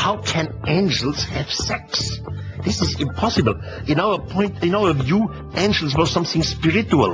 how 0.00 0.16
can 0.16 0.48
angels 0.66 1.24
have 1.24 1.50
sex? 1.52 2.20
This 2.64 2.80
is 2.80 2.98
impossible. 2.98 3.60
In 3.86 4.00
our 4.00 4.18
point, 4.18 4.64
in 4.64 4.74
our 4.74 4.94
view, 4.94 5.28
angels 5.54 5.94
were 5.94 6.06
something 6.06 6.42
spiritual, 6.42 7.12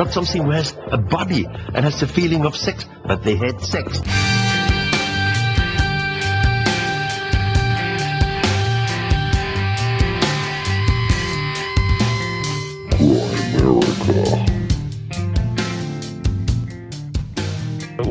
not 0.00 0.14
something 0.14 0.42
who 0.44 0.50
has 0.50 0.74
a 0.86 0.96
body 0.96 1.44
and 1.44 1.84
has 1.84 2.00
the 2.00 2.06
feeling 2.06 2.46
of 2.46 2.56
sex, 2.56 2.86
but 3.04 3.22
they 3.22 3.36
had 3.36 3.60
sex. 3.60 4.00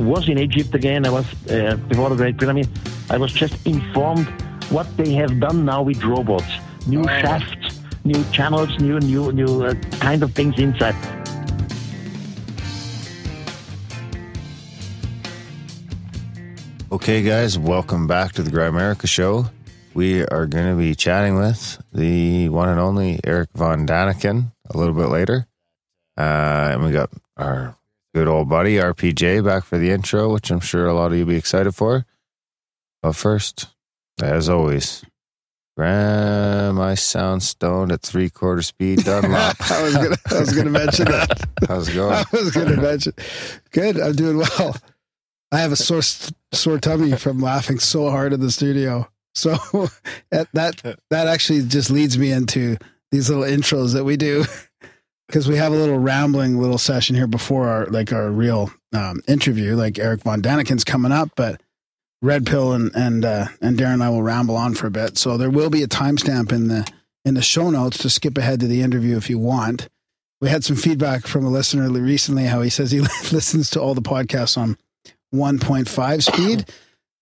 was 0.02 0.28
in 0.28 0.38
Egypt 0.38 0.76
again. 0.76 1.06
I 1.06 1.10
was 1.10 1.26
uh, 1.50 1.78
before 1.88 2.10
the 2.10 2.18
Great 2.18 2.38
Pyramid. 2.38 2.68
I 3.12 3.18
was 3.18 3.34
just 3.34 3.68
informed 3.68 4.30
what 4.72 4.88
they 4.96 5.12
have 5.16 5.38
done 5.42 5.66
now 5.66 5.82
with 5.82 6.02
robots, 6.02 6.50
new 6.88 7.04
shafts, 7.04 7.82
new 8.06 8.24
channels, 8.32 8.80
new 8.80 9.02
new 9.02 9.34
new 9.34 9.66
uh, 9.66 9.74
kind 10.00 10.24
of 10.24 10.32
things 10.32 10.58
inside. 10.58 10.96
Okay, 16.90 17.22
guys, 17.22 17.60
welcome 17.60 18.08
back 18.08 18.32
to 18.32 18.44
the 18.44 18.50
Grimerica 18.50 19.10
Show. 19.10 19.48
We 19.94 20.26
are 20.28 20.46
going 20.46 20.72
to 20.72 20.78
be 20.78 20.96
chatting 20.96 21.36
with 21.36 21.84
the 21.92 22.48
one 22.48 22.70
and 22.70 22.80
only 22.80 23.20
Erich 23.26 23.50
Von 23.54 23.86
Däniken 23.86 24.54
a 24.70 24.78
little 24.78 24.96
bit 24.96 25.08
later. 25.08 25.48
Uh, 26.18 26.70
and 26.72 26.82
we 26.82 26.94
got 26.94 27.10
our 27.36 27.76
good 28.16 28.30
old 28.30 28.48
buddy 28.48 28.76
RPJ 28.78 29.44
back 29.44 29.66
for 29.66 29.78
the 29.78 29.92
intro, 29.92 30.32
which 30.32 30.50
I'm 30.50 30.62
sure 30.62 30.88
a 30.88 30.94
lot 30.94 31.12
of 31.12 31.18
you 31.18 31.26
will 31.26 31.34
be 31.34 31.38
excited 31.38 31.76
for. 31.76 32.06
But 33.02 33.16
first, 33.16 33.68
as 34.22 34.50
always, 34.50 35.04
Graham, 35.78 36.80
I 36.80 36.96
sound 36.96 37.42
stoned 37.42 37.92
at 37.92 38.02
three 38.02 38.30
quarter 38.30 38.62
speed 38.62 39.00
Dunlop. 39.06 39.72
I 39.72 39.84
was 39.84 39.96
gonna, 39.96 40.16
I 40.30 40.40
was 40.40 40.54
gonna 40.54 40.70
mention 40.70 41.06
that. 41.06 41.50
How's 41.68 41.90
it 41.90 41.96
going? 41.96 42.14
I 42.14 42.26
was 42.32 42.52
gonna 42.52 42.78
mention. 42.78 43.14
Good, 43.72 44.00
I'm 44.00 44.14
doing 44.14 44.38
well. 44.38 44.76
I 45.52 45.60
have 45.60 45.72
a 45.72 45.76
sore 45.76 46.02
sore 46.54 46.78
tummy 46.78 47.14
from 47.14 47.40
laughing 47.40 47.80
so 47.80 48.10
hard 48.10 48.34
in 48.34 48.40
the 48.40 48.52
studio. 48.52 49.10
So 49.34 49.56
that 50.30 50.48
that 50.54 50.82
that 51.10 51.28
actually 51.28 51.64
just 51.64 51.90
leads 51.90 52.18
me 52.18 52.32
into 52.32 52.78
these 53.12 53.30
little 53.30 53.46
intros 53.46 53.94
that 53.94 54.04
we 54.04 54.18
do 54.18 54.46
because 55.28 55.48
we 55.48 55.56
have 55.56 55.72
a 55.72 55.76
little 55.76 55.98
rambling 56.00 56.60
little 56.60 56.78
session 56.78 57.16
here 57.16 57.28
before 57.28 57.68
our 57.70 57.86
like 57.88 58.12
our 58.12 58.30
real 58.30 58.72
um, 58.94 59.22
interview. 59.28 59.76
Like 59.76 59.98
Erich 59.98 60.24
Von 60.24 60.42
Däniken's 60.42 60.84
coming 60.84 61.14
up, 61.14 61.30
but 61.36 61.62
Red 62.22 62.46
Pill 62.46 62.74
and 62.74 62.92
and 62.96 63.26
uh, 63.26 63.48
and 63.62 63.78
Darren 63.78 63.96
and 63.96 64.04
I 64.04 64.10
will 64.10 64.24
ramble 64.24 64.56
on 64.56 64.76
for 64.76 64.88
a 64.88 64.92
bit. 64.92 65.18
So 65.18 65.38
there 65.38 65.50
will 65.50 65.70
be 65.70 65.84
a 65.84 65.88
timestamp 65.88 66.52
in 66.52 66.68
the 66.68 66.88
in 67.26 67.34
the 67.34 67.42
show 67.42 67.70
notes 67.70 67.98
to 68.00 68.10
skip 68.10 68.38
ahead 68.38 68.60
to 68.60 68.68
the 68.68 68.82
interview 68.82 69.18
if 69.18 69.30
you 69.30 69.40
want. 69.40 69.88
We 70.40 70.50
had 70.50 70.64
some 70.64 70.76
feedback 70.76 71.28
from 71.28 71.46
a 71.46 71.50
listener 71.50 71.90
recently 71.90 72.46
how 72.46 72.62
he 72.62 72.70
says 72.70 72.92
he 72.92 73.00
listens 73.32 73.70
to 73.72 73.82
all 73.82 73.94
the 73.94 74.02
podcasts 74.02 74.58
on 74.58 74.76
1.5 75.34 76.24
speed. 76.24 76.66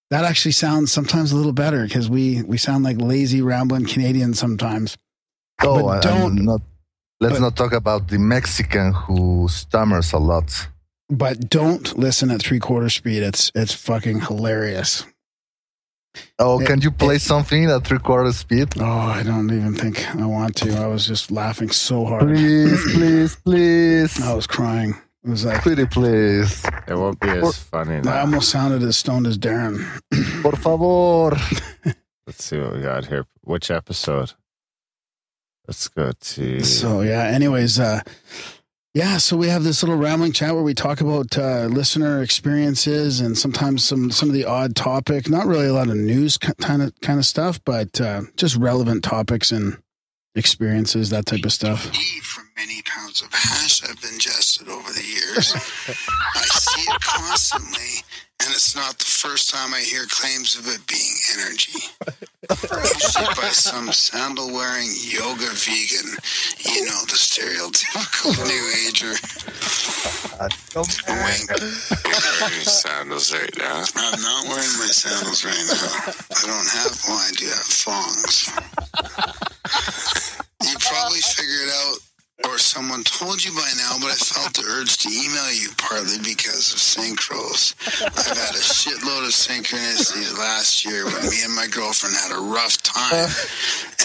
That 0.09 0.23
actually 0.23 0.53
sounds 0.53 0.91
sometimes 0.91 1.31
a 1.31 1.35
little 1.35 1.53
better 1.53 1.83
because 1.83 2.09
we 2.09 2.41
we 2.43 2.57
sound 2.57 2.83
like 2.83 2.97
lazy 2.99 3.41
rambling 3.41 3.85
Canadians 3.85 4.39
sometimes. 4.39 4.97
Oh, 5.61 5.83
but 5.83 6.01
don't 6.01 6.45
not 6.45 6.61
Let's 7.21 7.33
but, 7.33 7.41
not 7.41 7.57
talk 7.57 7.73
about 7.73 8.07
the 8.07 8.17
Mexican 8.17 8.93
who 8.93 9.47
stammers 9.49 10.13
a 10.13 10.17
lot. 10.17 10.67
But 11.09 11.49
don't 11.49 11.97
listen 11.97 12.29
at 12.29 12.41
three 12.41 12.59
quarter 12.59 12.89
speed. 12.89 13.23
It's 13.23 13.51
it's 13.55 13.73
fucking 13.73 14.21
hilarious. 14.21 15.05
Oh, 16.37 16.59
it, 16.59 16.67
can 16.67 16.81
you 16.81 16.91
play 16.91 17.15
it, 17.15 17.21
something 17.21 17.65
at 17.65 17.85
three 17.85 17.99
quarter 17.99 18.31
speed? 18.31 18.73
Oh, 18.79 18.85
I 18.85 19.23
don't 19.23 19.51
even 19.51 19.73
think 19.73 20.07
I 20.15 20.25
want 20.25 20.55
to. 20.57 20.75
I 20.75 20.87
was 20.87 21.07
just 21.07 21.31
laughing 21.31 21.69
so 21.69 22.05
hard. 22.05 22.23
Please, 22.23 22.93
please, 22.93 23.35
please. 23.35 24.21
I 24.21 24.33
was 24.33 24.47
crying. 24.47 24.95
It 25.23 25.29
was 25.29 25.45
like 25.45 25.61
pretty 25.61 25.85
please. 25.85 26.63
It 26.87 26.95
won't 26.95 27.19
be 27.19 27.29
as 27.29 27.57
funny. 27.57 28.07
I 28.07 28.21
almost 28.21 28.49
sounded 28.49 28.83
as 28.83 28.97
stoned 28.97 29.27
as 29.27 29.37
Darren. 29.37 29.83
Por 30.41 30.55
favor. 30.55 31.35
Let's 32.27 32.43
see 32.43 32.59
what 32.59 32.73
we 32.73 32.81
got 32.81 33.07
here. 33.07 33.25
Which 33.41 33.71
episode? 33.71 34.33
Let's 35.67 35.87
go 35.87 36.11
to. 36.11 36.63
So 36.63 37.01
yeah. 37.01 37.23
Anyways, 37.23 37.79
uh, 37.79 38.01
yeah. 38.99 39.15
So 39.15 39.37
we 39.37 39.47
have 39.47 39.63
this 39.63 39.81
little 39.81 39.95
rambling 39.95 40.33
chat 40.33 40.53
where 40.53 40.61
we 40.61 40.73
talk 40.73 40.99
about 40.99 41.37
uh, 41.37 41.67
listener 41.67 42.21
experiences 42.21 43.21
and 43.21 43.37
sometimes 43.37 43.81
some 43.81 44.11
some 44.11 44.27
of 44.27 44.33
the 44.35 44.43
odd 44.43 44.75
topic. 44.75 45.29
Not 45.29 45.47
really 45.47 45.67
a 45.67 45.73
lot 45.73 45.87
of 45.87 45.95
news 45.95 46.37
kind 46.37 46.81
of 46.81 46.91
kind 46.99 47.17
of 47.17 47.25
stuff, 47.25 47.63
but 47.63 48.01
uh, 48.01 48.23
just 48.35 48.57
relevant 48.57 49.05
topics 49.05 49.53
and 49.53 49.77
experiences, 50.35 51.11
that 51.11 51.25
type 51.25 51.45
of 51.45 51.53
stuff. 51.53 51.89
Many 52.59 52.81
pounds 52.81 53.21
of 53.21 53.31
hash 53.31 53.83
I've 53.83 54.03
ingested 54.11 54.67
over 54.67 54.91
the 54.91 55.01
years, 55.01 55.53
I 55.55 56.43
see 56.43 56.81
it 56.81 57.01
constantly 57.01 58.03
and 58.41 58.49
it's 58.51 58.75
not 58.75 58.97
the 58.97 59.05
first 59.05 59.53
time 59.53 59.73
I 59.73 59.79
hear 59.79 60.05
claims 60.07 60.55
of 60.57 60.67
it 60.67 60.79
being 60.87 61.15
energy. 61.35 61.91
Usually 62.49 63.35
by 63.35 63.51
some 63.51 63.91
sandal 63.91 64.51
wearing 64.51 64.87
yoga 64.95 65.51
vegan. 65.51 66.15
You 66.63 66.85
know, 66.87 67.03
the 67.07 67.19
stereotypical 67.19 68.31
new 68.47 68.65
ager. 68.87 69.11
Wink. 71.19 71.51
Wearing 72.39 72.63
sandals 72.63 73.33
right 73.33 73.55
now. 73.57 73.83
I'm 73.95 74.21
not 74.21 74.47
wearing 74.47 74.75
my 74.79 74.87
sandals 74.87 75.43
right 75.43 75.65
now. 75.67 76.13
I 76.31 76.47
don't 76.47 76.69
have, 76.79 76.95
well, 77.07 77.19
I 77.19 77.31
do 77.35 77.45
have 77.47 77.67
thongs. 77.69 78.49
You 80.63 80.75
probably 80.79 81.19
figured 81.19 81.69
out 81.69 82.08
or 82.47 82.57
someone 82.57 83.03
told 83.03 83.43
you 83.43 83.51
by 83.51 83.67
now, 83.77 83.97
but 83.99 84.11
I 84.11 84.19
felt 84.19 84.53
the 84.55 84.63
urge 84.69 84.97
to 85.03 85.09
email 85.09 85.51
you 85.51 85.69
partly 85.77 86.17
because 86.23 86.71
of 86.71 86.79
synchros. 86.79 87.75
I've 88.03 88.37
had 88.37 88.55
a 88.55 88.63
shitload 88.63 89.27
of 89.27 89.35
synchronicities 89.35 90.37
last 90.37 90.85
year 90.85 91.05
when 91.05 91.23
me 91.29 91.43
and 91.43 91.53
my 91.53 91.67
girlfriend 91.67 92.15
had 92.15 92.31
a 92.31 92.41
rough 92.41 92.77
time, 92.83 93.27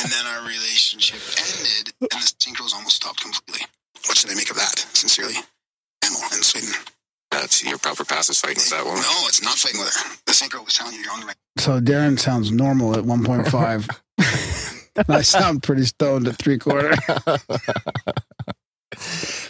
and 0.03 0.11
then 0.11 0.27
our 0.35 0.43
relationship 0.47 1.21
ended, 1.39 1.95
and 2.01 2.21
the 2.23 2.33
synchros 2.43 2.75
almost 2.75 2.97
stopped 2.97 3.23
completely. 3.23 3.67
What 4.07 4.17
should 4.17 4.31
I 4.31 4.35
make 4.35 4.51
of 4.51 4.57
that? 4.57 4.79
Sincerely, 4.95 5.35
Emil 6.05 6.23
in 6.35 6.43
Sweden. 6.43 6.75
That's 7.31 7.65
your 7.65 7.79
proper 7.79 8.05
pass 8.05 8.31
is 8.31 8.39
fighting 8.41 8.63
with 8.63 8.71
that 8.71 8.85
one. 8.85 8.97
No, 8.97 9.27
it's 9.27 9.43
not 9.43 9.55
fighting 9.55 9.81
with 9.81 9.95
her. 9.95 10.17
The 10.27 10.33
synchro 10.33 10.65
was 10.65 10.75
telling 10.75 10.95
you 10.95 11.01
you're 11.01 11.13
on 11.13 11.21
the 11.21 11.27
right. 11.27 11.37
So 11.59 11.81
Darren 11.81 12.19
sounds 12.19 12.51
normal 12.53 12.95
at 12.97 13.05
1.5. 13.05 13.89
I 15.09 15.23
sound 15.23 15.63
pretty 15.63 15.85
stoned 15.85 16.29
at 16.29 16.37
three 16.37 16.59
quarter. 16.59 16.95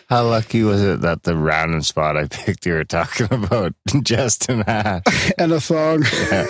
How 0.09 0.25
lucky 0.25 0.63
was 0.63 0.83
it 0.83 1.01
that 1.03 1.25
the 1.25 1.37
random 1.37 1.83
spot 1.83 2.17
I 2.17 2.27
picked 2.27 2.65
you 2.67 2.73
were 2.75 2.85
talking 2.85 3.29
about 3.31 3.75
Justin 4.03 4.63
Hash 4.63 5.03
and 5.39 5.53
a 5.53 5.61
thong? 5.61 6.05
Yeah, 6.31 6.47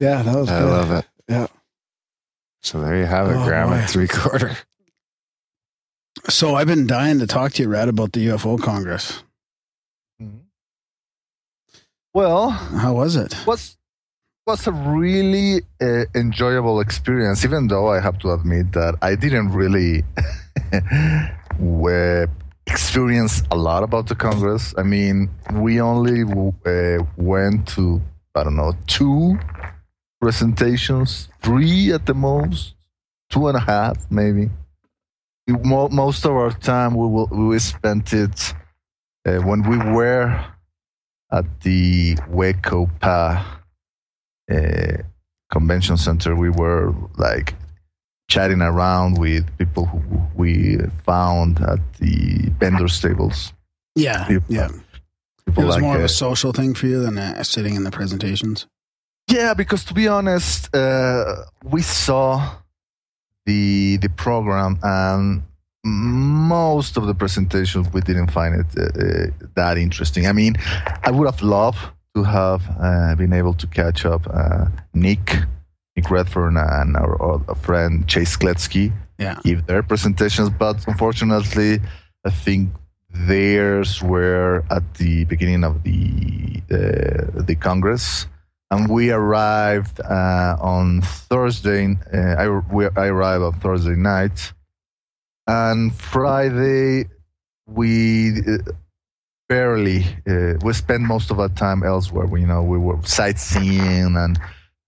yeah 0.00 0.22
that 0.22 0.34
was. 0.34 0.48
I 0.48 0.60
good. 0.60 0.68
love 0.68 0.90
it. 0.92 1.06
Yeah. 1.28 1.46
So 2.62 2.80
there 2.80 2.96
you 2.96 3.04
have 3.04 3.28
it, 3.28 3.36
oh, 3.36 3.44
Graham 3.44 3.86
three 3.86 4.08
quarter. 4.08 4.56
So 6.28 6.56
I've 6.56 6.66
been 6.66 6.86
dying 6.86 7.20
to 7.20 7.26
talk 7.26 7.52
to 7.52 7.62
you, 7.62 7.68
Rad, 7.68 7.88
about 7.88 8.12
the 8.12 8.26
UFO 8.28 8.60
Congress. 8.60 9.22
Mm-hmm. 10.20 10.38
Well, 12.12 12.50
how 12.50 12.94
was 12.94 13.16
it? 13.16 13.46
Was 13.46 13.77
was 14.48 14.66
a 14.66 14.72
really 14.72 15.60
uh, 15.78 16.06
enjoyable 16.14 16.80
experience, 16.80 17.44
even 17.44 17.68
though 17.68 17.88
I 17.92 18.00
have 18.00 18.18
to 18.20 18.32
admit 18.32 18.72
that 18.72 18.94
I 19.02 19.14
didn't 19.14 19.52
really 19.52 20.04
experience 22.66 23.42
a 23.50 23.56
lot 23.56 23.82
about 23.82 24.06
the 24.06 24.14
Congress. 24.14 24.72
I 24.78 24.84
mean, 24.84 25.28
we 25.52 25.82
only 25.82 26.22
uh, 26.22 27.04
went 27.18 27.68
to, 27.76 28.00
I 28.34 28.44
don't 28.44 28.56
know, 28.56 28.72
two 28.86 29.38
presentations, 30.18 31.28
three 31.42 31.92
at 31.92 32.06
the 32.06 32.14
most, 32.14 32.74
two 33.28 33.48
and 33.48 33.56
a 33.58 33.60
half 33.60 34.10
maybe. 34.10 34.48
Most 35.46 36.24
of 36.24 36.32
our 36.32 36.52
time 36.52 36.94
we 36.94 37.06
will 37.06 37.26
we 37.26 37.58
spent 37.58 38.14
it 38.14 38.54
uh, 39.26 39.40
when 39.40 39.60
we 39.68 39.76
were 39.76 40.42
at 41.30 41.60
the 41.60 42.14
WeKoPa 42.32 43.57
uh, 44.50 45.02
convention 45.50 45.96
center, 45.96 46.34
we 46.34 46.50
were 46.50 46.94
like 47.16 47.54
chatting 48.28 48.60
around 48.60 49.18
with 49.18 49.44
people 49.58 49.86
who 49.86 50.00
we 50.34 50.78
found 51.04 51.60
at 51.60 51.80
the 51.94 52.50
vendors 52.58 53.00
tables. 53.00 53.52
Yeah, 53.94 54.26
people, 54.26 54.54
yeah. 54.54 54.68
People 55.46 55.62
it 55.62 55.66
was 55.66 55.74
like, 55.76 55.82
more 55.82 55.96
of 55.96 56.02
a 56.02 56.08
social 56.08 56.52
thing 56.52 56.74
for 56.74 56.86
you 56.86 57.00
than 57.00 57.18
uh, 57.18 57.42
sitting 57.42 57.74
in 57.74 57.84
the 57.84 57.90
presentations. 57.90 58.66
Yeah, 59.30 59.54
because 59.54 59.84
to 59.84 59.94
be 59.94 60.08
honest, 60.08 60.74
uh, 60.74 61.44
we 61.64 61.82
saw 61.82 62.56
the 63.46 63.96
the 63.98 64.10
program 64.10 64.78
and 64.82 65.42
most 65.84 66.96
of 66.98 67.06
the 67.06 67.14
presentations 67.14 67.90
we 67.94 68.02
didn't 68.02 68.30
find 68.30 68.54
it 68.54 68.66
uh, 68.76 68.82
uh 68.82 69.46
that 69.54 69.78
interesting. 69.78 70.26
I 70.26 70.32
mean, 70.32 70.56
I 71.02 71.10
would 71.10 71.26
have 71.26 71.42
loved 71.42 71.78
to 72.18 72.24
have 72.24 72.62
uh, 72.80 73.14
been 73.14 73.32
able 73.32 73.54
to 73.54 73.66
catch 73.68 74.04
up 74.04 74.22
uh, 74.32 74.66
Nick, 74.94 75.26
Nick 75.96 76.10
Redfern, 76.10 76.56
and 76.56 76.96
our, 76.96 77.14
our 77.22 77.54
friend 77.66 78.06
Chase 78.08 78.36
Kloetzke 78.36 78.92
Yeah. 79.18 79.38
give 79.44 79.66
their 79.66 79.82
presentations. 79.82 80.50
But 80.50 80.76
unfortunately, 80.86 81.80
I 82.24 82.30
think 82.44 82.70
theirs 83.30 84.02
were 84.02 84.64
at 84.70 84.84
the 84.94 85.24
beginning 85.32 85.64
of 85.64 85.74
the 85.82 86.62
uh, 86.70 87.42
the 87.48 87.56
Congress, 87.68 88.26
and 88.70 88.88
we 88.96 89.04
arrived 89.10 90.00
uh, 90.00 90.56
on 90.60 91.00
Thursday. 91.30 91.96
Uh, 92.12 92.42
I, 92.42 92.44
we, 92.74 92.82
I 92.96 93.06
arrived 93.14 93.44
on 93.48 93.52
Thursday 93.64 93.96
night, 94.14 94.52
and 95.46 95.94
Friday 95.94 97.06
we 97.66 98.40
uh, 98.40 98.58
barely 99.48 100.04
uh, 100.28 100.54
we 100.62 100.72
spent 100.72 101.02
most 101.02 101.30
of 101.30 101.40
our 101.40 101.48
time 101.48 101.82
elsewhere. 101.82 102.26
We, 102.26 102.42
you 102.42 102.46
know, 102.46 102.62
we 102.62 102.78
were 102.78 102.98
sightseeing 103.04 104.16
and 104.16 104.38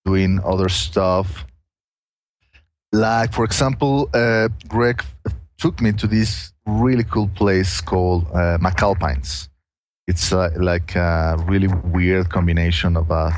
doing 0.04 0.40
other 0.44 0.68
stuff. 0.68 1.44
Like, 2.92 3.32
for 3.32 3.44
example, 3.44 4.10
uh, 4.12 4.48
Greg 4.68 5.02
took 5.58 5.80
me 5.80 5.92
to 5.92 6.06
this 6.06 6.52
really 6.66 7.04
cool 7.04 7.28
place 7.28 7.80
called 7.80 8.26
uh, 8.32 8.58
McAlpines. 8.58 9.48
It's 10.06 10.32
uh, 10.32 10.50
like 10.56 10.96
a 10.96 11.36
really 11.46 11.68
weird 11.68 12.30
combination 12.30 12.96
of 12.96 13.10
a 13.10 13.32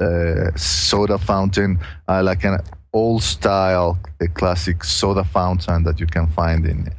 uh, 0.00 0.56
soda 0.56 1.18
fountain, 1.18 1.78
uh, 2.08 2.22
like 2.22 2.44
an 2.44 2.58
old 2.92 3.22
style, 3.22 3.98
a 4.20 4.28
classic 4.28 4.84
soda 4.84 5.24
fountain 5.24 5.82
that 5.84 5.98
you 5.98 6.06
can 6.06 6.28
find 6.28 6.66
in, 6.66 6.86
in 6.86 6.94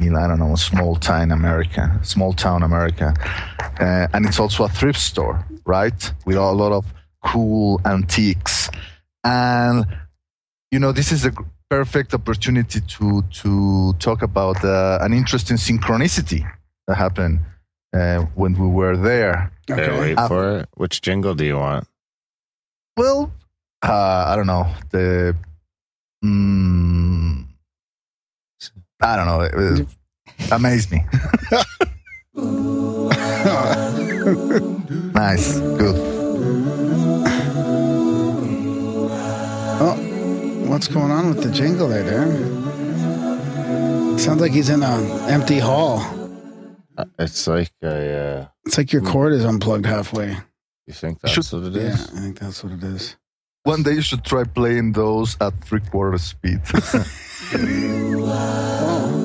I 0.00 0.26
don't 0.28 0.38
know, 0.38 0.54
small 0.56 0.96
town 0.96 1.30
America, 1.32 1.98
small 2.02 2.32
town 2.34 2.62
America, 2.62 3.14
uh, 3.80 4.06
and 4.12 4.26
it's 4.26 4.38
also 4.38 4.64
a 4.64 4.68
thrift 4.68 5.00
store, 5.00 5.44
right, 5.64 6.12
with 6.26 6.36
a 6.36 6.52
lot 6.52 6.72
of 6.72 6.84
cool 7.24 7.80
antiques, 7.86 8.68
and 9.24 9.86
you 10.70 10.78
know 10.78 10.92
this 10.92 11.12
is 11.12 11.24
a 11.24 11.32
perfect 11.70 12.12
opportunity 12.14 12.80
to 12.80 13.22
to 13.32 13.94
talk 13.94 14.22
about 14.22 14.62
uh, 14.64 14.98
an 15.00 15.12
interesting 15.14 15.56
synchronicity 15.56 16.46
that 16.86 16.96
happened 16.96 17.40
uh, 17.94 18.20
when 18.34 18.52
we 18.52 18.68
were 18.68 18.96
there. 18.98 19.50
Okay, 19.70 19.98
wait 19.98 20.18
Uh, 20.18 20.28
for 20.28 20.58
it. 20.58 20.68
Which 20.74 21.00
jingle 21.00 21.34
do 21.34 21.44
you 21.44 21.56
want? 21.56 21.88
Well, 22.98 23.32
uh, 23.82 24.24
I 24.28 24.36
don't 24.36 24.46
know 24.46 24.66
the. 24.90 25.34
Mm, 26.24 27.45
I 29.00 29.16
don't 29.16 29.26
know. 29.26 29.40
It, 29.42 29.86
it 30.38 30.50
amazed 30.52 30.90
me. 30.90 31.04
nice, 35.14 35.58
good. 35.58 35.96
Oh, 39.78 39.94
what's 40.68 40.88
going 40.88 41.10
on 41.10 41.28
with 41.28 41.42
the 41.42 41.50
jingle 41.50 41.88
there, 41.88 42.02
Darren? 42.04 42.64
Sounds 44.18 44.40
like 44.40 44.52
he's 44.52 44.70
in 44.70 44.82
an 44.82 45.04
empty 45.30 45.58
hall. 45.58 46.00
Uh, 46.96 47.04
It's 47.18 47.46
like 47.46 47.70
a. 47.82 48.40
Uh, 48.42 48.46
It's 48.64 48.78
like 48.78 48.92
your 48.92 49.02
cord 49.02 49.32
is 49.34 49.44
unplugged 49.44 49.84
halfway. 49.86 50.36
you 50.86 50.94
think 50.94 51.20
that's 51.20 51.34
Should- 51.34 51.52
what 51.52 51.64
it 51.64 51.76
is? 51.76 52.10
Yeah. 52.12 52.18
I 52.18 52.22
think 52.22 52.38
that's 52.38 52.64
what 52.64 52.72
it 52.72 52.82
is. 52.82 53.16
One 53.66 53.82
day 53.82 53.94
you 53.94 54.00
should 54.00 54.22
try 54.24 54.44
playing 54.44 54.92
those 54.92 55.36
at 55.40 55.52
three 55.64 55.80
quarter 55.80 56.18
speed. 56.18 56.60
Oh, 56.72 56.78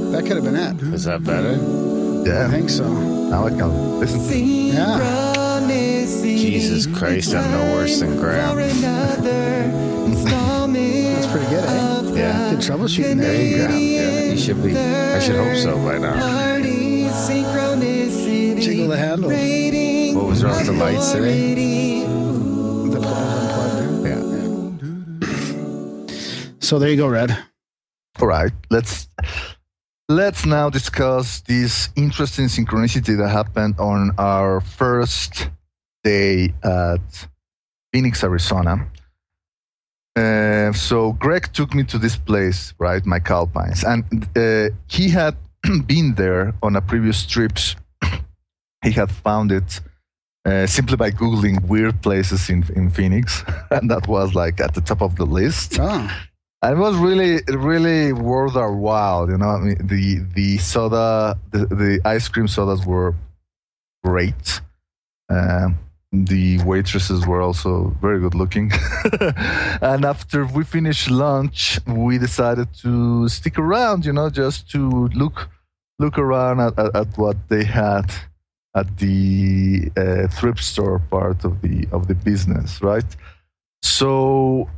that 0.12 0.24
could 0.26 0.38
have 0.38 0.44
been 0.44 0.56
it. 0.56 0.82
Is 0.94 1.04
that 1.06 1.24
better? 1.24 1.52
Yeah. 2.26 2.48
I 2.48 2.50
think 2.50 2.72
so. 2.72 2.90
now 3.30 3.46
I 3.46 3.50
can 3.52 4.00
listen. 4.00 4.20
to 4.20 4.26
it. 4.34 4.74
Yeah. 4.74 4.98
Jesus 6.24 6.88
Christ, 6.88 7.36
I'm 7.36 7.52
no 7.52 7.76
worse 7.76 8.00
than 8.00 8.18
Graham. 8.18 8.56
That's 8.58 8.82
pretty 11.32 11.48
good, 11.50 11.64
eh? 11.64 12.02
Yeah. 12.18 12.50
Good 12.50 12.60
troubleshooting 12.62 13.18
There 13.18 13.32
there, 13.34 13.46
you 13.46 13.58
go. 13.58 13.68
Graham. 13.68 13.80
Yeah, 13.80 14.32
you 14.32 14.38
should 14.40 14.64
be. 14.64 14.76
I 14.76 15.20
should 15.20 15.36
hope 15.36 15.56
so 15.58 15.76
by 15.86 16.00
now. 16.00 16.16
Jiggle 18.60 18.88
the 18.88 18.98
handle. 18.98 19.30
What 20.20 20.26
was 20.28 20.44
wrong 20.44 20.58
with 20.58 20.66
the 20.66 20.74
lights 20.74 21.12
today? 21.12 21.71
So 26.72 26.80
there 26.80 26.90
you 26.90 26.96
go, 26.96 27.10
Red. 27.10 27.38
All 28.22 28.28
right, 28.30 28.54
let's 28.70 29.10
let's 30.08 30.46
now 30.46 30.70
discuss 30.70 31.42
this 31.42 31.90
interesting 31.98 32.46
synchronicity 32.46 33.18
that 33.18 33.28
happened 33.28 33.76
on 33.78 34.12
our 34.18 34.62
first 34.62 35.50
day 36.06 36.54
at 36.64 37.28
Phoenix, 37.92 38.24
Arizona. 38.24 38.88
Uh, 40.16 40.72
so 40.72 41.12
Greg 41.12 41.52
took 41.52 41.74
me 41.76 41.84
to 41.84 41.98
this 41.98 42.16
place, 42.16 42.74
right, 42.80 43.04
McAlpines, 43.04 43.84
and 43.84 44.04
uh, 44.38 44.74
he 44.88 45.10
had 45.10 45.36
been 45.88 46.16
there 46.16 46.54
on 46.64 46.78
a 46.78 46.82
previous 46.82 47.26
trips. 47.26 47.76
he 48.86 48.92
had 48.92 49.12
found 49.12 49.52
it 49.52 49.82
uh, 50.46 50.66
simply 50.66 50.96
by 50.96 51.12
googling 51.12 51.68
weird 51.68 52.02
places 52.02 52.50
in 52.50 52.64
in 52.78 52.90
Phoenix, 52.90 53.44
and 53.72 53.92
that 53.92 54.08
was 54.08 54.34
like 54.34 54.62
at 54.62 54.74
the 54.74 54.82
top 54.82 55.02
of 55.02 55.18
the 55.18 55.26
list. 55.26 55.78
Oh, 55.78 56.10
And 56.10 56.31
it 56.64 56.78
was 56.78 56.96
really, 56.98 57.42
really 57.48 58.14
worth 58.14 58.56
our 58.56 58.76
while. 58.76 59.30
You 59.30 59.38
know, 59.38 59.50
I 59.50 59.60
mean, 59.60 59.88
the 59.88 60.20
the 60.36 60.58
soda, 60.60 61.38
the, 61.52 61.66
the 61.66 62.02
ice 62.06 62.28
cream 62.28 62.48
sodas 62.48 62.86
were 62.86 63.16
great. 64.04 64.62
Um, 65.30 65.80
the 66.12 66.60
waitresses 66.64 67.26
were 67.26 67.42
also 67.42 67.96
very 68.02 68.20
good 68.20 68.36
looking. 68.36 68.72
and 69.82 70.06
after 70.06 70.46
we 70.46 70.64
finished 70.64 71.10
lunch, 71.10 71.80
we 71.88 72.18
decided 72.18 72.68
to 72.82 73.28
stick 73.30 73.58
around. 73.58 74.06
You 74.06 74.14
know, 74.14 74.30
just 74.30 74.70
to 74.72 75.08
look 75.16 75.50
look 75.98 76.20
around 76.20 76.60
at, 76.60 76.78
at, 76.78 76.96
at 76.96 77.18
what 77.18 77.38
they 77.50 77.64
had 77.64 78.14
at 78.76 78.98
the 78.98 79.92
uh, 79.98 80.28
thrift 80.28 80.64
store 80.64 81.00
part 81.00 81.44
of 81.44 81.62
the 81.62 81.88
of 81.92 82.08
the 82.08 82.16
business, 82.16 82.82
right? 82.84 83.16
So 83.82 84.70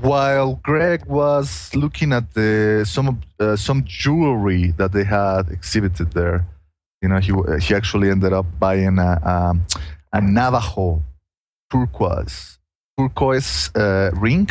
while 0.00 0.60
Greg 0.62 1.04
was 1.06 1.74
looking 1.74 2.12
at 2.12 2.34
the 2.34 2.84
some 2.86 3.20
uh, 3.38 3.56
some 3.56 3.84
jewelry 3.84 4.72
that 4.76 4.92
they 4.92 5.04
had 5.04 5.50
exhibited 5.50 6.12
there, 6.12 6.46
you 7.02 7.08
know, 7.08 7.18
he 7.18 7.32
he 7.60 7.74
actually 7.74 8.10
ended 8.10 8.32
up 8.32 8.46
buying 8.58 8.98
a 8.98 9.20
um, 9.24 9.66
a 10.12 10.20
Navajo 10.20 11.02
turquoise 11.70 12.58
turquoise 12.98 13.70
uh, 13.74 14.10
ring. 14.14 14.48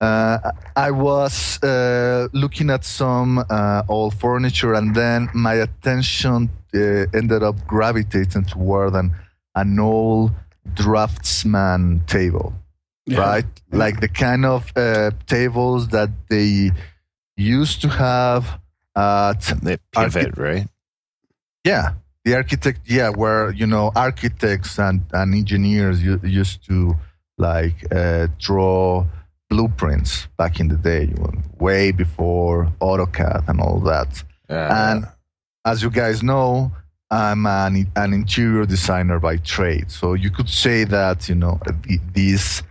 Uh, 0.00 0.52
I 0.76 0.92
was 0.92 1.60
uh, 1.62 2.28
looking 2.32 2.70
at 2.70 2.84
some 2.84 3.44
uh, 3.50 3.82
old 3.88 4.14
furniture, 4.14 4.74
and 4.74 4.94
then 4.94 5.28
my 5.34 5.54
attention 5.54 6.50
uh, 6.74 6.78
ended 7.14 7.42
up 7.42 7.66
gravitating 7.66 8.44
toward 8.44 8.94
an 8.94 9.12
an 9.54 9.78
old 9.78 10.32
draftsman 10.74 12.02
table 12.06 12.52
yeah. 13.12 13.20
right? 13.20 13.46
Like 13.72 14.00
the 14.00 14.08
kind 14.08 14.44
of 14.44 14.72
uh, 14.76 15.10
tables 15.26 15.88
that 15.88 16.10
they 16.28 16.70
used 17.36 17.80
to 17.82 17.88
have 17.88 18.58
at 18.96 19.40
They 19.62 19.76
pivot, 19.94 20.36
right? 20.36 20.66
yeah 21.64 21.94
the 22.24 22.34
architect 22.34 22.80
yeah 22.86 23.10
where 23.10 23.50
you 23.52 23.66
know 23.66 23.90
architects 23.94 24.78
and, 24.78 25.02
and 25.12 25.34
engineers 25.34 26.02
u- 26.02 26.20
used 26.24 26.64
to 26.68 26.94
like 27.36 27.78
uh, 27.94 28.26
draw 28.38 29.04
blueprints 29.50 30.26
back 30.36 30.60
in 30.60 30.68
the 30.68 30.76
day 30.76 31.12
way 31.58 31.90
before 31.92 32.72
AutoCAD 32.80 33.48
and 33.48 33.60
all 33.60 33.80
that 33.80 34.22
Yeah. 34.50 34.92
and 34.92 35.06
as 35.64 35.82
you 35.82 35.90
guys 35.90 36.22
know, 36.22 36.72
I'm 37.10 37.44
an, 37.46 37.90
an 37.96 38.12
interior 38.14 38.64
designer 38.66 39.18
by 39.18 39.36
trade. 39.38 39.90
So 39.90 40.14
you 40.14 40.30
could 40.30 40.48
say 40.48 40.84
that, 40.84 41.28
you 41.28 41.34
know, 41.34 41.58
the- 41.66 42.00
this 42.14 42.62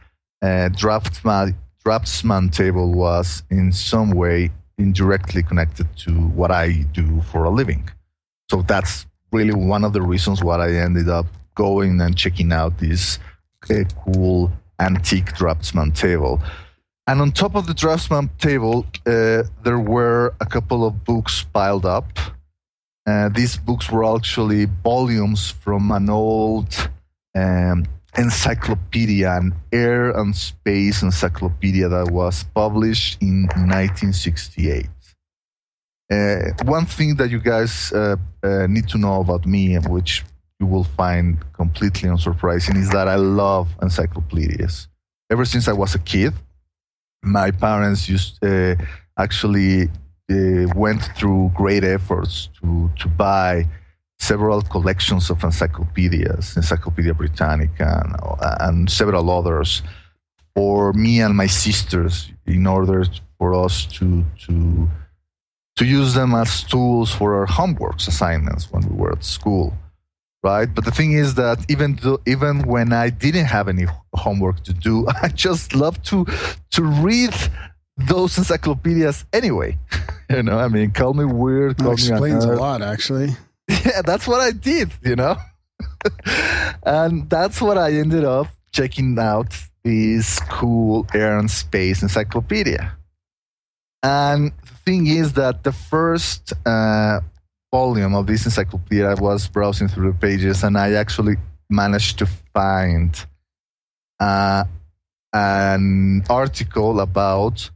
uh, 0.41 0.69
draftsman, 0.69 1.55
draftsman 1.83 2.49
table 2.49 2.93
was 2.93 3.43
in 3.49 3.71
some 3.71 4.11
way 4.11 4.51
indirectly 4.77 5.43
connected 5.43 5.87
to 5.97 6.11
what 6.11 6.51
I 6.51 6.83
do 6.93 7.21
for 7.31 7.45
a 7.45 7.49
living. 7.49 7.89
So 8.49 8.61
that's 8.61 9.05
really 9.31 9.53
one 9.53 9.83
of 9.83 9.93
the 9.93 10.01
reasons 10.01 10.43
why 10.43 10.57
I 10.57 10.71
ended 10.73 11.09
up 11.09 11.25
going 11.55 11.99
and 12.01 12.15
checking 12.15 12.51
out 12.53 12.77
this 12.77 13.19
uh, 13.69 13.83
cool 14.05 14.51
antique 14.79 15.33
draftsman 15.33 15.91
table. 15.91 16.41
And 17.07 17.21
on 17.21 17.31
top 17.31 17.55
of 17.55 17.67
the 17.67 17.73
draftsman 17.73 18.29
table, 18.37 18.85
uh, 19.05 19.43
there 19.63 19.79
were 19.79 20.33
a 20.39 20.45
couple 20.45 20.85
of 20.85 21.03
books 21.03 21.45
piled 21.53 21.85
up. 21.85 22.05
Uh, 23.07 23.29
these 23.29 23.57
books 23.57 23.89
were 23.89 24.03
actually 24.15 24.65
volumes 24.83 25.49
from 25.49 25.91
an 25.91 26.09
old 26.09 26.89
um, 27.33 27.85
encyclopedia, 28.17 29.31
an 29.31 29.53
air 29.71 30.11
and 30.11 30.35
space 30.35 31.01
encyclopedia 31.01 31.87
that 31.87 32.11
was 32.11 32.43
published 32.55 33.21
in 33.21 33.43
1968. 33.43 34.87
Uh, 36.09 36.51
one 36.63 36.85
thing 36.85 37.15
that 37.15 37.29
you 37.29 37.39
guys 37.39 37.91
uh, 37.91 38.15
uh, 38.43 38.65
need 38.67 38.87
to 38.87 38.97
know 38.97 39.19
about 39.19 39.45
me, 39.45 39.77
which 39.77 40.23
you 40.59 40.65
will 40.65 40.85
find 40.85 41.37
completely 41.53 42.09
unsurprising 42.09 42.77
is 42.77 42.89
that 42.89 43.07
I 43.07 43.15
love 43.15 43.67
encyclopedias. 43.81 44.87
Ever 45.29 45.45
since 45.45 45.67
I 45.67 45.73
was 45.73 45.95
a 45.95 45.99
kid, 45.99 46.33
my 47.21 47.51
parents 47.51 48.07
used 48.07 48.43
uh, 48.43 48.75
actually 49.19 49.89
uh, 50.31 50.67
went 50.75 51.03
through 51.17 51.51
great 51.53 51.83
efforts 51.83 52.49
to 52.61 52.89
to 52.99 53.07
buy 53.09 53.67
several 54.19 54.61
collections 54.61 55.29
of 55.29 55.43
encyclopedias, 55.43 56.55
Encyclopedia 56.57 57.13
Britannica, 57.13 58.03
and, 58.03 58.15
and 58.61 58.89
several 58.89 59.29
others 59.29 59.83
for 60.55 60.93
me 60.93 61.21
and 61.21 61.35
my 61.35 61.47
sisters 61.47 62.31
in 62.45 62.65
order 62.65 63.05
for 63.37 63.53
us 63.53 63.85
to 63.85 64.25
to 64.45 64.89
to 65.75 65.85
use 65.85 66.15
them 66.15 66.33
as 66.33 66.63
tools 66.63 67.11
for 67.11 67.35
our 67.35 67.45
homeworks 67.45 68.07
assignments 68.07 68.71
when 68.71 68.81
we 68.89 68.95
were 68.95 69.11
at 69.11 69.23
school 69.23 69.73
right? 70.43 70.73
But 70.73 70.85
the 70.85 70.91
thing 70.91 71.11
is 71.13 71.35
that 71.35 71.57
even 71.69 71.97
though 72.01 72.19
even 72.25 72.61
when 72.67 72.93
i 72.93 73.09
didn't 73.09 73.45
have 73.45 73.67
any 73.67 73.85
homework 74.13 74.63
to 74.63 74.73
do 74.73 75.05
i 75.23 75.27
just 75.27 75.75
love 75.75 76.01
to 76.03 76.25
to 76.71 76.83
read 76.83 77.33
those 77.97 78.37
encyclopedias 78.37 79.25
anyway. 79.33 79.77
You 80.29 80.43
know 80.43 80.57
i 80.59 80.67
mean 80.67 80.91
call 80.91 81.13
me 81.13 81.23
weird 81.23 81.77
call 81.77 81.95
That 81.95 82.01
me 82.03 82.09
explains 82.09 82.43
a 82.43 82.55
lot, 82.55 82.81
actually. 82.81 83.29
yeah, 83.85 84.01
that's 84.01 84.27
what 84.27 84.41
I 84.41 84.51
did, 84.51 84.91
you 85.03 85.15
know? 85.15 85.37
and 86.83 87.29
that's 87.29 87.61
what 87.61 87.77
I 87.77 87.93
ended 87.93 88.23
up 88.23 88.47
checking 88.71 89.17
out 89.19 89.55
this 89.83 90.39
cool 90.49 91.07
air 91.13 91.37
and 91.37 91.49
space 91.49 92.01
encyclopedia. 92.01 92.95
And 94.03 94.51
the 94.65 94.73
thing 94.85 95.07
is 95.07 95.33
that 95.33 95.63
the 95.63 95.71
first 95.71 96.53
uh, 96.65 97.19
volume 97.71 98.15
of 98.15 98.27
this 98.27 98.45
encyclopedia, 98.45 99.09
I 99.09 99.13
was 99.15 99.47
browsing 99.47 99.87
through 99.87 100.11
the 100.11 100.17
pages 100.17 100.63
and 100.63 100.77
I 100.77 100.93
actually 100.93 101.35
managed 101.69 102.19
to 102.19 102.25
find 102.53 103.25
uh, 104.19 104.63
an 105.33 106.23
article 106.29 106.99
about 106.99 107.69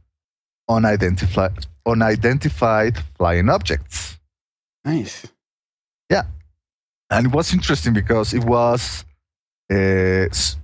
unidentified, 0.68 1.66
unidentified 1.86 2.98
flying 3.16 3.48
objects. 3.48 4.18
Nice. 4.84 5.26
And 7.10 7.26
it 7.26 7.32
was 7.32 7.52
interesting 7.52 7.92
because 7.94 8.32
it 8.34 8.44
was 8.44 9.04
a, 9.70 10.26
s- 10.30 10.56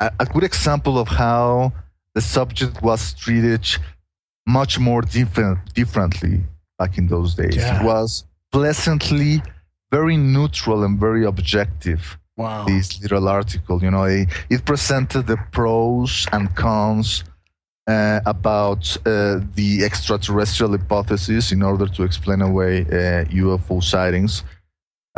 a, 0.00 0.10
a 0.20 0.26
good 0.26 0.44
example 0.44 0.98
of 0.98 1.08
how 1.08 1.72
the 2.14 2.20
subject 2.20 2.82
was 2.82 3.14
treated 3.14 3.64
much 4.46 4.78
more 4.78 5.02
different 5.02 5.58
differently 5.74 6.40
back 6.78 6.96
in 6.98 7.06
those 7.06 7.34
days. 7.34 7.56
Yeah. 7.56 7.80
It 7.80 7.84
was 7.84 8.24
pleasantly 8.50 9.42
very 9.90 10.16
neutral 10.16 10.84
and 10.84 10.98
very 10.98 11.24
objective. 11.24 12.18
Wow. 12.36 12.64
This 12.66 13.00
little 13.02 13.28
article, 13.28 13.82
you 13.82 13.90
know, 13.90 14.04
it, 14.04 14.28
it 14.48 14.64
presented 14.64 15.26
the 15.26 15.36
pros 15.52 16.26
and 16.32 16.54
cons 16.54 17.24
uh, 17.88 18.20
about 18.26 18.96
uh, 19.04 19.40
the 19.54 19.80
extraterrestrial 19.84 20.70
hypothesis 20.76 21.52
in 21.52 21.62
order 21.62 21.86
to 21.86 22.02
explain 22.04 22.40
away 22.42 22.82
uh, 22.82 23.24
UFO 23.42 23.82
sightings, 23.82 24.44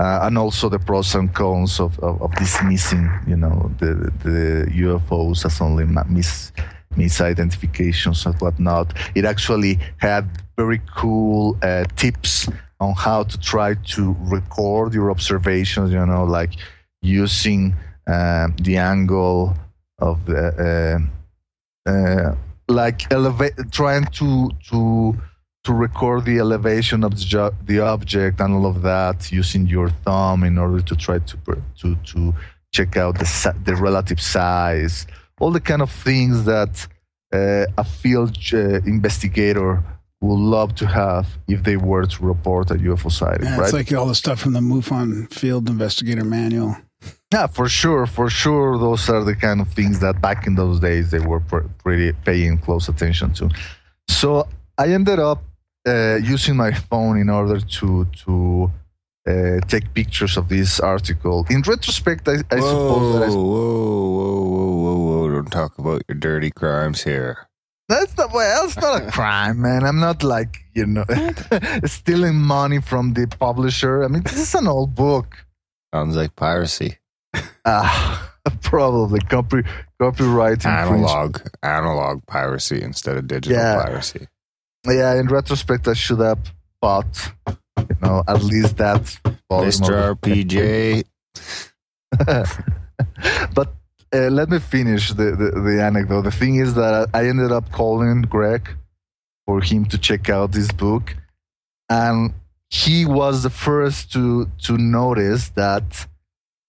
uh, 0.00 0.20
and 0.22 0.38
also 0.38 0.70
the 0.70 0.78
pros 0.78 1.14
and 1.14 1.34
cons 1.34 1.78
of, 1.78 1.98
of, 1.98 2.22
of 2.22 2.34
dismissing, 2.36 3.10
you 3.26 3.36
know, 3.36 3.70
the 3.78 4.10
the 4.24 4.66
UFOs 4.84 5.44
as 5.44 5.60
only 5.60 5.84
mis 6.08 6.52
misidentifications 6.96 8.24
and 8.24 8.34
whatnot. 8.40 8.94
It 9.14 9.24
actually 9.26 9.78
had 9.98 10.24
very 10.56 10.80
cool 10.96 11.58
uh, 11.62 11.84
tips 11.96 12.48
on 12.80 12.94
how 12.94 13.24
to 13.24 13.38
try 13.38 13.74
to 13.94 14.16
record 14.20 14.94
your 14.94 15.10
observations. 15.10 15.92
You 15.92 16.06
know, 16.06 16.24
like 16.24 16.52
using 17.02 17.74
uh, 18.06 18.48
the 18.56 18.78
angle 18.78 19.54
of 19.98 20.24
the. 20.24 20.42
Uh, 21.86 21.90
uh, 21.90 22.34
like 22.68 23.12
elevate 23.12 23.54
trying 23.72 24.06
to 24.06 24.48
to 24.70 25.14
to 25.64 25.72
record 25.72 26.24
the 26.24 26.38
elevation 26.38 27.04
of 27.04 27.12
the, 27.16 27.52
the 27.66 27.80
object 27.80 28.40
and 28.40 28.54
all 28.54 28.66
of 28.66 28.82
that 28.82 29.30
using 29.30 29.66
your 29.66 29.90
thumb 30.04 30.42
in 30.44 30.56
order 30.58 30.80
to 30.80 30.96
try 30.96 31.18
to 31.18 31.36
to 31.80 31.94
to 31.96 32.34
check 32.72 32.96
out 32.96 33.18
the 33.18 33.54
the 33.64 33.74
relative 33.76 34.20
size 34.20 35.06
all 35.40 35.50
the 35.50 35.60
kind 35.60 35.82
of 35.82 35.90
things 35.90 36.44
that 36.44 36.86
uh, 37.32 37.66
a 37.78 37.84
field 37.84 38.36
uh, 38.52 38.80
investigator 38.94 39.82
would 40.20 40.38
love 40.38 40.74
to 40.74 40.86
have 40.86 41.26
if 41.48 41.62
they 41.62 41.76
were 41.76 42.04
to 42.04 42.22
report 42.24 42.70
a 42.70 42.74
UFO 42.74 43.10
sighting 43.10 43.46
Yeah, 43.46 43.56
right 43.56 43.64
It's 43.64 43.72
like 43.72 43.92
all 43.92 44.06
the 44.06 44.14
stuff 44.14 44.38
from 44.40 44.52
the 44.52 44.60
MUFON 44.60 45.32
Field 45.32 45.68
Investigator 45.70 46.24
Manual. 46.24 46.76
yeah, 47.32 47.46
for 47.46 47.68
sure, 47.70 48.04
for 48.06 48.28
sure. 48.28 48.76
Those 48.76 49.08
are 49.08 49.24
the 49.24 49.34
kind 49.34 49.60
of 49.62 49.68
things 49.72 50.00
that 50.00 50.20
back 50.20 50.46
in 50.46 50.56
those 50.56 50.78
days 50.78 51.10
they 51.10 51.20
were 51.20 51.40
pr- 51.40 51.68
pretty 51.82 52.12
paying 52.12 52.58
close 52.58 52.88
attention 52.90 53.32
to. 53.34 53.48
So 54.08 54.46
I 54.76 54.88
ended 54.88 55.18
up 55.18 55.42
uh, 55.86 56.16
using 56.22 56.56
my 56.56 56.72
phone 56.72 57.18
in 57.18 57.28
order 57.30 57.60
to 57.60 58.04
to 58.24 58.70
uh, 59.28 59.60
take 59.68 59.92
pictures 59.94 60.36
of 60.36 60.48
this 60.48 60.80
article. 60.80 61.46
In 61.50 61.62
retrospect, 61.62 62.28
I, 62.28 62.32
I 62.50 62.60
whoa, 62.60 62.70
suppose 62.70 63.14
that 63.14 63.22
I, 63.22 63.28
whoa, 63.28 63.44
whoa, 63.44 64.42
whoa, 64.48 64.76
whoa, 64.82 64.96
whoa! 65.28 65.30
Don't 65.34 65.50
talk 65.52 65.78
about 65.78 66.02
your 66.08 66.16
dirty 66.18 66.50
crimes 66.50 67.02
here. 67.04 67.46
that's 67.88 68.16
not 68.16 68.32
well, 68.32 68.62
that's 68.66 68.76
not 68.80 69.02
a 69.02 69.10
crime, 69.18 69.60
man. 69.60 69.84
I'm 69.84 70.00
not 70.00 70.22
like 70.22 70.58
you 70.74 70.86
know 70.86 71.04
stealing 71.84 72.36
money 72.36 72.80
from 72.80 73.14
the 73.14 73.26
publisher. 73.26 74.04
I 74.04 74.08
mean, 74.08 74.22
this 74.22 74.38
is 74.38 74.54
an 74.54 74.66
old 74.68 74.94
book. 74.94 75.36
Sounds 75.94 76.16
like 76.16 76.36
piracy. 76.36 76.98
Ah, 77.64 78.30
probably 78.62 79.20
copy 79.20 79.62
copyright 80.00 80.64
infringement. 80.64 81.04
Analog, 81.10 81.40
analog 81.62 82.26
piracy 82.26 82.80
instead 82.82 83.16
of 83.16 83.26
digital 83.26 83.58
Yeah. 83.58 83.82
piracy. 83.84 84.26
Yeah, 84.86 85.14
in 85.14 85.26
retrospect, 85.28 85.88
I 85.88 85.94
should 85.94 86.20
have 86.20 86.38
bought, 86.80 87.32
you 87.78 87.96
know, 88.02 88.22
at 88.26 88.42
least 88.42 88.76
that. 88.78 89.02
Mr. 89.50 90.14
RPJ. 90.14 91.04
but 93.54 93.74
uh, 94.12 94.28
let 94.30 94.48
me 94.48 94.58
finish 94.58 95.12
the, 95.12 95.36
the, 95.36 95.60
the 95.60 95.82
anecdote. 95.82 96.22
The 96.22 96.30
thing 96.30 96.56
is 96.56 96.74
that 96.74 97.10
I 97.12 97.26
ended 97.26 97.52
up 97.52 97.70
calling 97.72 98.22
Greg 98.22 98.68
for 99.46 99.60
him 99.60 99.84
to 99.86 99.98
check 99.98 100.28
out 100.28 100.52
this 100.52 100.70
book, 100.70 101.16
and 101.88 102.32
he 102.68 103.04
was 103.04 103.42
the 103.42 103.50
first 103.50 104.12
to 104.12 104.48
to 104.62 104.78
notice 104.78 105.48
that 105.50 106.06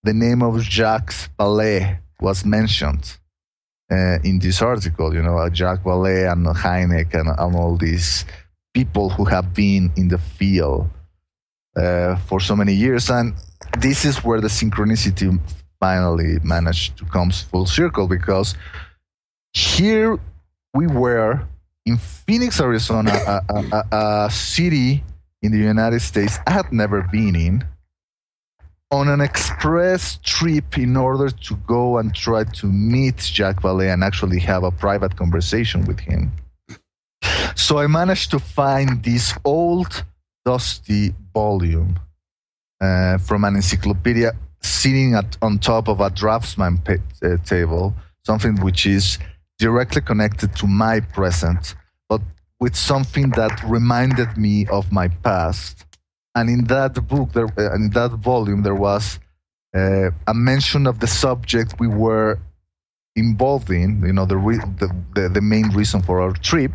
the 0.03 0.13
name 0.13 0.41
of 0.41 0.61
Jacques 0.61 1.13
Vallée 1.39 1.99
was 2.19 2.43
mentioned 2.43 3.17
uh, 3.91 4.19
in 4.23 4.39
this 4.39 4.61
article. 4.61 5.13
You 5.13 5.21
know, 5.21 5.37
uh, 5.37 5.49
Jacques 5.49 5.83
Vallée 5.83 6.31
and 6.31 6.45
Hynek 6.45 7.13
and, 7.13 7.29
and 7.29 7.55
all 7.55 7.77
these 7.77 8.25
people 8.73 9.09
who 9.09 9.25
have 9.25 9.53
been 9.53 9.91
in 9.97 10.07
the 10.07 10.17
field 10.17 10.89
uh, 11.75 12.15
for 12.15 12.39
so 12.39 12.55
many 12.55 12.73
years, 12.73 13.09
and 13.09 13.33
this 13.79 14.05
is 14.05 14.23
where 14.23 14.41
the 14.41 14.47
synchronicity 14.47 15.37
finally 15.79 16.37
managed 16.43 16.97
to 16.97 17.05
come 17.05 17.31
full 17.31 17.65
circle 17.65 18.07
because 18.07 18.55
here 19.53 20.19
we 20.73 20.87
were 20.87 21.41
in 21.85 21.97
Phoenix, 21.97 22.61
Arizona, 22.61 23.11
a, 23.11 23.41
a, 23.49 23.85
a, 23.91 24.25
a 24.25 24.29
city 24.31 25.03
in 25.41 25.51
the 25.51 25.57
United 25.57 26.01
States 26.01 26.37
I 26.45 26.51
had 26.51 26.71
never 26.71 27.01
been 27.11 27.35
in, 27.35 27.65
on 28.91 29.07
an 29.07 29.21
express 29.21 30.19
trip 30.23 30.77
in 30.77 30.97
order 30.97 31.29
to 31.29 31.55
go 31.65 31.97
and 31.97 32.13
try 32.13 32.43
to 32.43 32.67
meet 32.67 33.21
Jacques 33.21 33.61
Vallée 33.61 33.91
and 33.91 34.03
actually 34.03 34.39
have 34.39 34.63
a 34.63 34.71
private 34.71 35.15
conversation 35.15 35.85
with 35.85 35.99
him. 35.99 36.31
So 37.55 37.79
I 37.79 37.87
managed 37.87 38.31
to 38.31 38.39
find 38.39 39.01
this 39.03 39.33
old, 39.45 40.03
dusty 40.45 41.13
volume 41.33 41.99
uh, 42.81 43.17
from 43.19 43.45
an 43.45 43.55
encyclopedia 43.55 44.33
sitting 44.61 45.15
at, 45.15 45.37
on 45.41 45.57
top 45.57 45.87
of 45.87 46.01
a 46.01 46.09
draftsman 46.09 46.77
pa- 46.79 46.95
uh, 47.23 47.37
table, 47.45 47.93
something 48.25 48.59
which 48.61 48.85
is 48.85 49.17
directly 49.57 50.01
connected 50.01 50.55
to 50.57 50.67
my 50.67 50.99
present, 50.99 51.75
but 52.09 52.21
with 52.59 52.75
something 52.75 53.29
that 53.31 53.63
reminded 53.63 54.35
me 54.37 54.67
of 54.67 54.91
my 54.91 55.07
past. 55.07 55.85
And 56.35 56.49
in 56.49 56.63
that 56.65 56.93
book, 57.07 57.33
there, 57.33 57.47
uh, 57.57 57.75
in 57.75 57.89
that 57.91 58.11
volume, 58.11 58.63
there 58.63 58.75
was 58.75 59.19
uh, 59.75 60.11
a 60.27 60.33
mention 60.33 60.87
of 60.87 60.99
the 60.99 61.07
subject 61.07 61.79
we 61.79 61.87
were 61.87 62.39
involved 63.15 63.69
in. 63.69 64.01
You 64.05 64.13
know, 64.13 64.25
the, 64.25 64.37
re- 64.37 64.57
the, 64.79 64.95
the 65.15 65.29
the 65.29 65.41
main 65.41 65.69
reason 65.69 66.01
for 66.01 66.21
our 66.21 66.33
trip, 66.33 66.71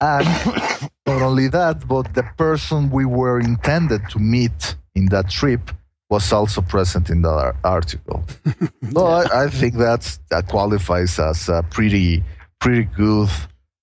and 0.00 0.26
not 1.06 1.22
only 1.22 1.48
that, 1.48 1.86
but 1.88 2.14
the 2.14 2.24
person 2.36 2.90
we 2.90 3.04
were 3.04 3.40
intended 3.40 4.02
to 4.10 4.18
meet 4.18 4.76
in 4.94 5.06
that 5.06 5.30
trip 5.30 5.70
was 6.10 6.32
also 6.32 6.60
present 6.60 7.10
in 7.10 7.22
the 7.22 7.54
article. 7.64 8.22
so 8.92 9.06
I, 9.06 9.44
I 9.44 9.48
think 9.48 9.74
that's, 9.74 10.20
that 10.30 10.46
qualifies 10.48 11.18
as 11.18 11.48
a 11.48 11.64
pretty 11.70 12.22
pretty 12.60 12.84
good 12.84 13.28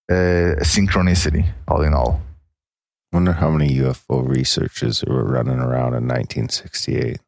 uh, 0.09 0.57
synchronicity, 0.63 1.45
all 1.67 1.83
in 1.83 1.93
all. 1.93 2.21
Wonder 3.11 3.33
how 3.33 3.49
many 3.49 3.75
UFO 3.79 4.27
researchers 4.27 5.03
were 5.05 5.25
running 5.25 5.59
around 5.59 5.93
in 5.93 6.07
1968. 6.07 7.19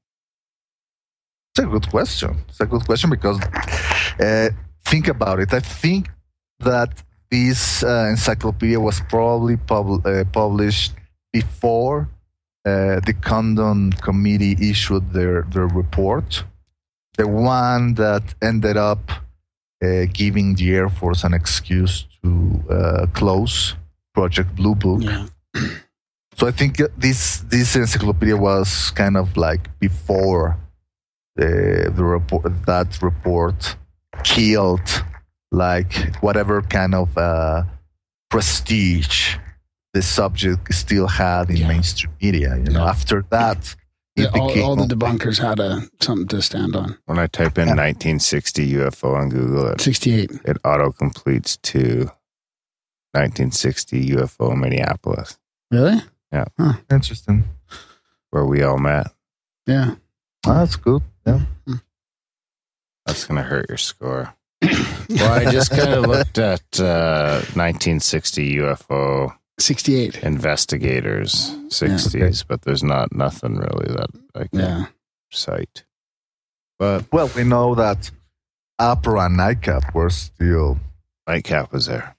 It's 1.56 1.60
a 1.60 1.66
good 1.66 1.90
question. 1.90 2.38
It's 2.48 2.62
a 2.62 2.66
good 2.66 2.86
question 2.86 3.10
because 3.10 3.40
uh, 4.20 4.50
think 4.86 5.08
about 5.08 5.40
it. 5.40 5.54
I 5.54 5.60
think 5.60 6.10
that 6.60 7.04
this 7.30 7.84
uh, 7.84 8.08
encyclopedia 8.10 8.80
was 8.80 9.02
probably 9.02 9.58
pub- 9.58 10.06
uh, 10.06 10.24
published 10.32 10.94
before 11.32 12.08
uh, 12.66 13.02
the 13.06 13.14
Condon 13.22 13.92
Committee 13.92 14.56
issued 14.70 15.12
their, 15.12 15.42
their 15.50 15.68
report, 15.68 16.44
the 17.18 17.28
one 17.28 17.96
that 17.96 18.24
ended 18.42 18.78
up 18.78 19.12
uh, 19.84 20.06
giving 20.14 20.56
the 20.56 20.74
Air 20.74 20.90
Force 20.90 21.24
an 21.24 21.34
excuse 21.34 22.08
to 22.24 22.64
uh, 22.70 23.06
close 23.14 23.76
Project 24.14 24.56
Blue 24.56 24.76
Book. 24.76 25.02
Yeah. 25.04 25.26
So 26.36 26.48
I 26.48 26.52
think 26.52 26.78
this 26.98 27.38
this 27.50 27.76
encyclopedia 27.76 28.36
was 28.36 28.90
kind 28.96 29.18
of 29.18 29.38
like 29.38 29.70
before 29.80 30.58
the 31.36 31.92
the 31.96 32.04
report 32.04 32.44
that 32.66 33.00
report 33.04 33.76
killed 34.24 35.04
like 35.52 35.94
whatever 36.22 36.64
kind 36.64 36.96
of 36.96 37.16
uh, 37.18 37.64
prestige 38.32 39.36
the 39.94 40.02
subject 40.02 40.74
still 40.74 41.08
had 41.08 41.50
in 41.52 41.58
Yeah. 41.58 41.68
mainstream 41.68 42.14
media. 42.20 42.56
You 42.58 42.72
know, 42.72 42.84
Yeah. 42.84 42.90
after 42.90 43.24
that, 43.30 43.76
Yeah, 44.16 44.26
it 44.26 44.34
all, 44.36 44.48
became 44.48 44.64
all 44.66 44.76
the 44.76 44.88
debunkers 44.96 45.38
had 45.38 45.60
a 45.60 45.88
something 46.02 46.28
to 46.30 46.42
stand 46.42 46.76
on. 46.76 46.98
When 47.06 47.20
I 47.20 47.28
type 47.28 47.60
in 47.62 47.68
1960 47.76 48.66
UFO 48.78 49.14
on 49.16 49.30
Google, 49.30 49.68
it, 49.74 49.82
68. 49.82 50.32
it 50.46 50.58
auto 50.66 50.92
completes 50.92 51.58
to 51.72 52.10
1960 53.14 54.10
UFO 54.16 54.56
Minneapolis, 54.58 55.38
Really? 55.74 56.02
Yeah. 56.32 56.46
Interesting. 56.92 57.46
where 58.30 58.46
we 58.46 58.62
all 58.64 58.78
met. 58.78 59.08
Yeah. 59.68 59.96
Ah, 60.46 60.60
that's 60.60 60.76
good. 60.76 61.02
Yeah. 61.26 61.42
That's 63.06 63.26
going 63.26 63.38
to 63.38 63.44
hurt 63.44 63.66
your 63.70 63.78
score. 63.78 64.34
well, 64.62 65.32
I 65.34 65.52
just 65.52 65.72
kind 65.72 65.94
of 65.94 66.06
looked 66.06 66.38
at 66.38 66.62
uh, 66.80 67.42
1960 67.56 68.56
UFO 68.58 69.34
68. 69.60 70.24
investigators, 70.24 71.52
60s, 71.68 72.46
but 72.48 72.62
there's 72.62 72.84
not 72.84 73.14
nothing 73.14 73.58
really 73.58 73.94
that 73.94 74.10
I 74.36 74.48
can 74.48 74.60
Yeah. 74.60 74.86
cite. 75.32 75.84
But 76.80 77.12
Well, 77.12 77.30
we 77.36 77.44
know 77.44 77.76
that 77.76 78.10
APRO 78.80 79.26
and 79.26 79.38
NICAP 79.40 79.94
were 79.94 80.10
still. 80.10 80.80
NICAP 81.28 81.72
was 81.72 81.86
there. 81.88 82.16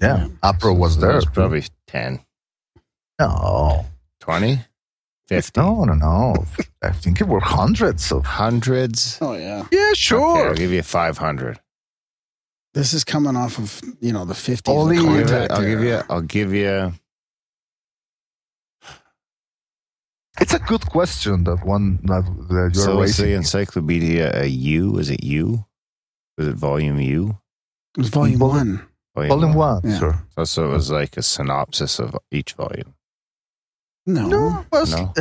Yeah, 0.00 0.28
APRO 0.42 0.76
was 0.76 0.94
So 0.94 1.00
there. 1.00 1.14
was 1.14 1.26
probably 1.26 1.64
10, 1.86 2.20
no, 3.18 3.86
20, 4.20 4.60
50, 5.28 5.60
no, 5.60 5.84
no, 5.84 5.94
no. 5.94 6.44
I 6.82 6.90
think 6.92 7.20
it 7.20 7.28
were 7.28 7.40
hundreds 7.40 8.10
of. 8.12 8.24
hundreds. 8.24 9.18
Oh, 9.20 9.34
yeah. 9.34 9.66
Yeah, 9.70 9.78
Okay, 9.88 9.94
sure. 9.94 10.48
I'll 10.48 10.54
give 10.54 10.72
you 10.72 10.82
500. 10.82 11.60
This 12.74 12.94
is 12.94 13.04
coming 13.04 13.36
off 13.36 13.58
of, 13.58 13.80
you 14.00 14.12
know, 14.12 14.24
the 14.24 14.34
50s. 14.34 14.62
the 14.64 14.70
Only- 14.72 14.96
I'll 14.98 15.02
give, 15.04 15.26
contact 15.28 15.44
it, 15.44 15.54
I'll 15.54 15.60
give 15.62 15.80
you. 15.80 15.88
era. 15.88 16.06
I'll 16.10 16.20
give 16.22 16.52
you. 16.54 16.92
It's 20.40 20.54
a 20.54 20.58
good 20.58 20.86
question. 20.86 21.44
That 21.44 21.64
one 21.64 21.98
that, 22.04 22.24
that 22.48 22.70
you're 22.74 22.84
So 22.84 23.02
is 23.02 23.16
the 23.18 23.24
raising. 23.24 23.36
encyclopedia 23.36 24.32
a 24.42 24.46
U? 24.46 24.98
Is 24.98 25.10
it 25.10 25.22
U? 25.22 25.64
Was 26.38 26.48
it 26.48 26.54
volume 26.56 26.98
U? 26.98 27.38
It 27.96 27.98
was 28.00 28.08
volume 28.08 28.38
Vol- 28.38 28.48
one. 28.48 28.86
Volume 29.14 29.52
one, 29.52 29.82
Yeah. 29.84 29.98
sure. 29.98 30.18
So, 30.36 30.44
so 30.44 30.70
it 30.70 30.72
was 30.72 30.90
like 30.90 31.18
a 31.18 31.22
synopsis 31.22 31.98
of 32.00 32.16
each 32.30 32.54
volume. 32.54 32.94
No. 34.06 34.28
No, 34.28 34.64
was- 34.72 34.92
No. 34.92 35.12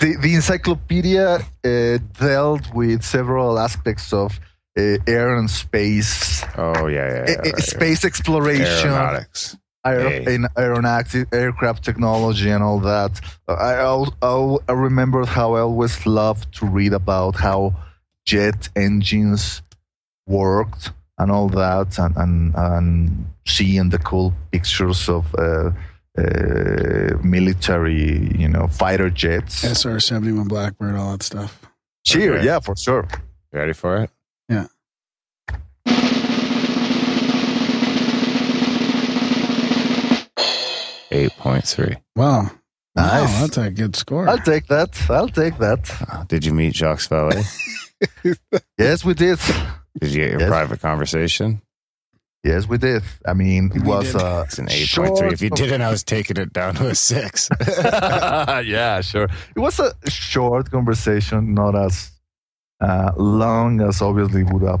the 0.00 0.16
the 0.20 0.34
encyclopedia 0.34 1.38
uh, 1.64 1.98
dealt 2.20 2.72
with 2.74 3.02
several 3.02 3.58
aspects 3.58 4.12
of 4.12 4.38
uh, 4.78 4.96
air 5.06 5.36
and 5.36 5.50
space, 5.50 6.44
Oh 6.56 6.86
yeah, 6.86 7.08
yeah, 7.08 7.24
yeah 7.28 7.38
right, 7.38 7.58
space 7.58 8.04
exploration, 8.04 8.90
aeronautics. 8.90 9.56
aer- 9.84 10.10
Hey. 10.22 10.34
in 10.34 10.46
aeronautic 10.56 11.26
aircraft 11.32 11.82
technology, 11.84 12.50
and 12.50 12.62
all 12.62 12.78
that. 12.80 13.20
I, 13.48 13.74
al- 13.74 14.14
al- 14.22 14.60
I 14.68 14.72
remember 14.72 15.24
how 15.26 15.54
I 15.56 15.60
always 15.60 16.06
loved 16.06 16.52
to 16.58 16.66
read 16.66 16.92
about 16.92 17.34
how 17.36 17.74
jet 18.26 18.68
engines 18.76 19.62
worked 20.26 20.92
and 21.18 21.30
all 21.32 21.48
that, 21.48 21.98
and 21.98 22.16
and, 22.16 22.54
and 22.54 23.26
seeing 23.46 23.88
the 23.90 23.98
cool 23.98 24.32
pictures 24.52 25.08
of. 25.08 25.34
Uh, 25.34 25.70
uh, 26.18 27.18
military, 27.22 28.34
you 28.36 28.48
know, 28.48 28.66
fighter 28.68 29.10
jets. 29.10 29.62
SR 29.64 30.00
71 30.00 30.48
Blackbird, 30.48 30.96
all 30.96 31.12
that 31.12 31.22
stuff. 31.22 31.60
Cheer, 32.04 32.34
Okay. 32.36 32.46
yeah, 32.46 32.58
for 32.60 32.76
sure. 32.76 33.06
You 33.52 33.58
ready 33.60 33.72
for 33.72 33.98
it? 34.04 34.10
Yeah. 34.48 34.66
Eight 41.10 41.32
point 41.38 41.64
three. 41.66 41.96
Wow. 42.16 42.50
Nice. 42.94 43.30
Wow, 43.30 43.40
that's 43.40 43.56
a 43.56 43.70
good 43.70 43.96
score. 43.96 44.28
I'll 44.28 44.38
take 44.38 44.66
that. 44.66 44.90
I'll 45.10 45.28
take 45.28 45.56
that. 45.58 45.90
Uh, 46.10 46.24
Did 46.24 46.44
you 46.44 46.52
meet 46.52 46.74
Jacques 46.74 47.00
Vallée? 47.00 47.44
Yes, 48.78 49.04
we 49.04 49.12
did. 49.14 49.40
Did 50.00 50.10
you 50.12 50.20
get 50.20 50.30
your 50.30 50.40
Yes. 50.40 50.48
private 50.48 50.80
conversation? 50.80 51.60
Yes, 52.44 52.68
we 52.68 52.78
did. 52.78 53.02
I 53.26 53.34
mean, 53.34 53.72
it 53.74 53.82
was 53.82 54.12
did. 54.12 54.22
uh, 54.22 54.44
It's 54.46 54.58
an 54.58 54.68
eight 54.70 54.88
point 54.94 55.18
three. 55.18 55.32
If 55.32 55.42
you 55.42 55.50
didn't, 55.50 55.82
I 55.82 55.90
was 55.90 56.04
taking 56.04 56.36
it 56.36 56.52
down 56.52 56.74
to 56.76 56.88
a 56.88 56.94
six. 56.94 57.48
yeah, 57.78 59.00
sure. 59.00 59.28
It 59.56 59.58
was 59.58 59.80
a 59.80 59.92
short 60.08 60.70
conversation, 60.70 61.52
not 61.54 61.74
as 61.74 62.12
uh, 62.80 63.10
long 63.16 63.80
as 63.80 64.00
obviously 64.00 64.44
would 64.44 64.62
have 64.62 64.80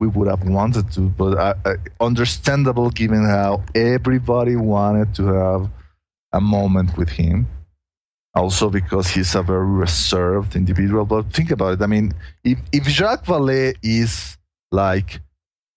we 0.00 0.06
would 0.06 0.28
have 0.28 0.46
wanted 0.48 0.92
to, 0.92 1.00
but 1.00 1.36
uh, 1.38 1.54
uh, 1.64 1.74
understandable 2.00 2.88
given 2.90 3.24
how 3.24 3.64
everybody 3.74 4.54
wanted 4.54 5.12
to 5.16 5.26
have 5.26 5.68
a 6.32 6.40
moment 6.40 6.96
with 6.96 7.08
him. 7.08 7.48
Also, 8.34 8.70
because 8.70 9.08
he's 9.08 9.34
a 9.34 9.42
very 9.42 9.66
reserved 9.66 10.54
individual. 10.54 11.04
But 11.04 11.32
think 11.32 11.50
about 11.50 11.72
it. 11.72 11.82
I 11.82 11.86
mean, 11.86 12.12
if 12.44 12.58
if 12.70 12.84
Jacques 12.86 13.24
Vallée 13.24 13.74
is 13.82 14.36
like 14.70 15.20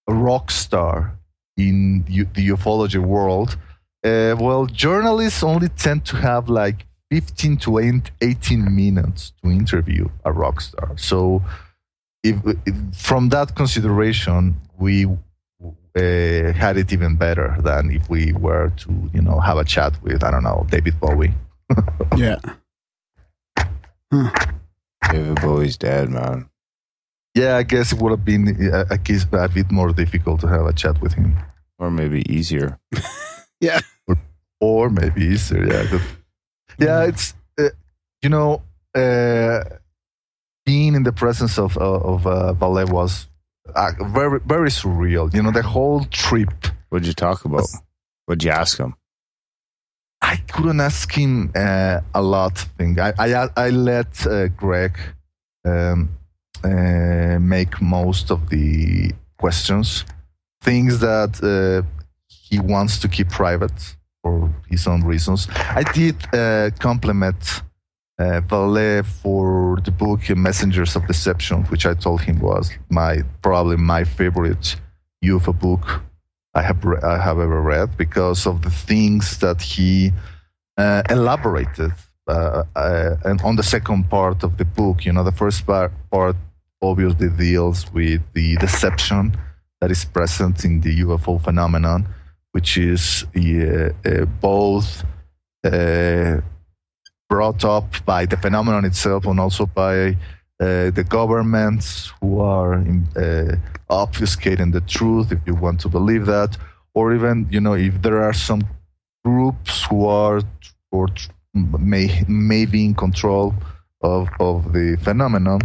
a 0.07 0.13
rock 0.13 0.51
star 0.51 1.17
in 1.57 2.05
u- 2.07 2.27
the 2.33 2.49
ufology 2.49 2.99
world, 2.99 3.57
uh, 4.03 4.35
well, 4.39 4.65
journalists 4.65 5.43
only 5.43 5.69
tend 5.69 6.05
to 6.05 6.15
have 6.15 6.49
like 6.49 6.85
15 7.11 7.57
to 7.57 8.01
18 8.21 8.75
minutes 8.75 9.33
to 9.43 9.51
interview 9.51 10.07
a 10.25 10.31
rock 10.31 10.61
star. 10.61 10.97
So, 10.97 11.43
if, 12.23 12.35
if 12.65 12.75
from 12.95 13.29
that 13.29 13.55
consideration, 13.55 14.55
we 14.79 15.05
uh, 15.05 16.53
had 16.53 16.77
it 16.77 16.93
even 16.93 17.15
better 17.15 17.57
than 17.59 17.91
if 17.91 18.09
we 18.09 18.31
were 18.33 18.69
to, 18.77 19.09
you 19.13 19.21
know, 19.21 19.39
have 19.39 19.57
a 19.57 19.65
chat 19.65 20.01
with 20.01 20.23
I 20.23 20.31
don't 20.31 20.43
know 20.43 20.65
David 20.69 20.99
Bowie. 20.99 21.33
yeah. 22.15 22.37
David 25.11 25.35
Bowie's 25.41 25.77
dead, 25.77 26.09
man. 26.09 26.49
Yeah, 27.33 27.55
I 27.57 27.63
guess 27.63 27.93
it 27.93 27.99
would 28.01 28.11
have 28.11 28.25
been 28.25 28.73
uh, 28.73 28.85
a, 28.89 28.99
a 29.45 29.49
bit 29.49 29.71
more 29.71 29.93
difficult 29.93 30.41
to 30.41 30.47
have 30.47 30.65
a 30.65 30.73
chat 30.73 31.01
with 31.01 31.13
him, 31.13 31.35
Or 31.79 31.89
maybe 31.91 32.23
easier. 32.31 32.79
Yeah, 33.61 33.79
or 34.59 34.89
maybe 34.89 35.21
easier. 35.21 35.63
Yeah, 35.67 35.85
good. 35.91 36.01
yeah. 36.79 37.03
It's 37.03 37.35
uh, 37.59 37.69
you 38.23 38.29
know, 38.29 38.63
uh, 38.95 39.63
being 40.65 40.95
in 40.95 41.03
the 41.03 41.11
presence 41.13 41.59
of 41.59 41.77
uh, 41.77 41.99
of 42.13 42.25
uh, 42.25 42.55
Vallée 42.57 42.89
was 42.89 43.27
uh, 43.75 43.91
very 44.05 44.39
very 44.39 44.69
surreal. 44.69 45.31
You 45.31 45.43
know, 45.43 45.51
the 45.51 45.61
whole 45.61 46.05
trip. 46.05 46.49
What'd 46.89 47.05
you 47.07 47.13
talk 47.13 47.45
about? 47.45 47.67
What'd 48.25 48.43
you 48.43 48.49
ask 48.49 48.79
him? 48.79 48.95
I 50.23 50.37
couldn't 50.51 50.81
ask 50.81 51.11
him 51.13 51.51
uh, 51.55 52.01
a 52.15 52.21
lot. 52.23 52.57
Thing 52.79 52.99
I 52.99 53.13
I, 53.19 53.47
I 53.55 53.69
let 53.69 54.25
uh, 54.25 54.47
Greg 54.47 54.97
um, 55.65 56.09
uh, 56.63 57.39
make 57.39 57.81
most 57.81 58.31
of 58.31 58.49
the 58.49 59.11
questions, 59.37 60.05
things 60.61 60.99
that 60.99 61.33
uh, 61.43 61.85
he 62.27 62.59
wants 62.59 62.99
to 62.99 63.07
keep 63.07 63.29
private 63.29 63.95
for 64.21 64.53
his 64.69 64.87
own 64.87 65.03
reasons. 65.03 65.47
I 65.81 65.83
did 65.83 66.15
uh, 66.33 66.69
compliment 66.79 67.63
uh, 68.19 68.41
Vallée 68.41 69.05
for 69.05 69.79
the 69.83 69.91
book 69.91 70.29
Messengers 70.29 70.95
of 70.95 71.07
Deception, 71.07 71.63
which 71.65 71.85
I 71.85 71.93
told 71.93 72.21
him 72.21 72.39
was 72.39 72.71
my 72.89 73.23
probably 73.41 73.77
my 73.77 74.03
favorite 74.03 74.75
UFO 75.23 75.57
book 75.57 76.01
I 76.53 76.61
have 76.61 76.83
re- 76.83 77.01
I 77.01 77.17
have 77.17 77.39
ever 77.39 77.61
read 77.61 77.97
because 77.97 78.45
of 78.45 78.61
the 78.61 78.69
things 78.69 79.37
that 79.39 79.61
he 79.61 80.11
uh, 80.77 81.03
elaborated. 81.09 81.93
Uh, 82.27 82.63
uh, 82.75 83.15
and 83.25 83.41
on 83.41 83.55
the 83.55 83.63
second 83.63 84.09
part 84.09 84.43
of 84.43 84.57
the 84.57 84.65
book, 84.65 85.05
you 85.05 85.11
know, 85.11 85.23
the 85.23 85.31
first 85.31 85.65
part, 85.65 85.91
part 86.11 86.35
obviously 86.81 87.29
deals 87.29 87.91
with 87.93 88.21
the 88.33 88.55
deception 88.57 89.37
that 89.79 89.91
is 89.91 90.05
present 90.05 90.65
in 90.65 90.81
the 90.81 90.99
UFO 91.01 91.41
phenomenon, 91.41 92.07
which 92.51 92.77
is 92.77 93.25
uh, 93.35 93.89
uh, 94.05 94.25
both 94.39 95.03
uh, 95.63 96.37
brought 97.29 97.63
up 97.63 98.05
by 98.05 98.25
the 98.25 98.37
phenomenon 98.37 98.85
itself 98.85 99.25
and 99.25 99.39
also 99.39 99.65
by 99.65 100.09
uh, 100.59 100.91
the 100.91 101.05
governments 101.07 102.13
who 102.19 102.39
are 102.39 102.75
uh, 102.75 103.55
obfuscating 103.89 104.71
the 104.71 104.81
truth, 104.81 105.31
if 105.31 105.39
you 105.47 105.55
want 105.55 105.79
to 105.79 105.89
believe 105.89 106.25
that, 106.25 106.55
or 106.93 107.15
even 107.15 107.47
you 107.49 107.59
know 107.59 107.73
if 107.73 108.01
there 108.01 108.21
are 108.21 108.33
some 108.33 108.61
groups 109.23 109.83
who 109.85 110.05
are 110.05 110.41
or 110.91 111.07
may 111.53 112.23
may 112.27 112.65
be 112.65 112.85
in 112.85 112.93
control 112.93 113.53
of 114.01 114.29
of 114.39 114.73
the 114.73 114.97
phenomenon. 115.01 115.61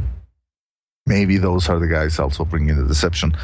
Maybe 1.07 1.39
those 1.39 1.69
are 1.69 1.79
the 1.79 1.87
guys 1.87 2.19
also 2.19 2.45
bringing 2.45 2.77
the 2.77 2.87
deception. 2.87 3.37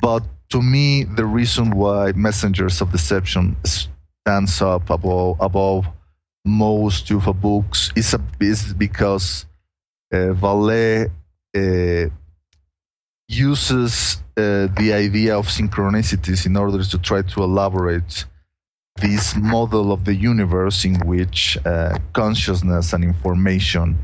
But 0.00 0.22
to 0.50 0.62
me, 0.62 1.04
the 1.04 1.26
reason 1.26 1.70
why 1.70 2.12
messengers 2.12 2.80
of 2.80 2.92
deception 2.92 3.56
stands 3.64 4.62
up 4.62 4.88
above 4.90 5.36
above 5.40 5.86
most 6.44 7.06
UFO 7.06 7.38
books 7.38 7.90
is, 7.96 8.14
a, 8.14 8.20
is 8.40 8.74
because 8.74 9.46
uh, 10.12 10.34
Vallée 10.34 11.10
uh, 11.56 12.10
uses 13.28 14.22
uh, 14.36 14.68
the 14.76 14.92
idea 14.92 15.38
of 15.38 15.46
synchronicities 15.46 16.44
in 16.46 16.56
order 16.56 16.84
to 16.84 16.98
try 16.98 17.22
to 17.22 17.42
elaborate 17.42 18.26
this 18.96 19.34
model 19.36 19.92
of 19.92 20.04
the 20.04 20.14
universe 20.14 20.84
in 20.84 20.94
which 21.06 21.58
uh, 21.64 21.98
consciousness 22.12 22.92
and 22.92 23.02
information 23.02 23.98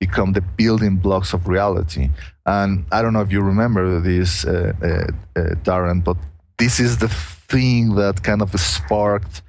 become 0.00 0.32
the 0.32 0.40
building 0.40 0.96
blocks 0.96 1.32
of 1.32 1.48
reality. 1.48 2.10
And 2.44 2.84
I 2.92 3.02
don't 3.02 3.12
know 3.12 3.22
if 3.22 3.32
you 3.32 3.40
remember 3.40 4.00
this, 4.00 4.44
uh, 4.44 4.72
uh, 4.82 5.40
uh 5.40 5.54
Darren, 5.64 6.04
but 6.04 6.16
this 6.58 6.80
is 6.80 6.98
the 6.98 7.08
thing 7.08 7.94
that 7.96 8.22
kind 8.22 8.42
of 8.42 8.58
sparked 8.60 9.42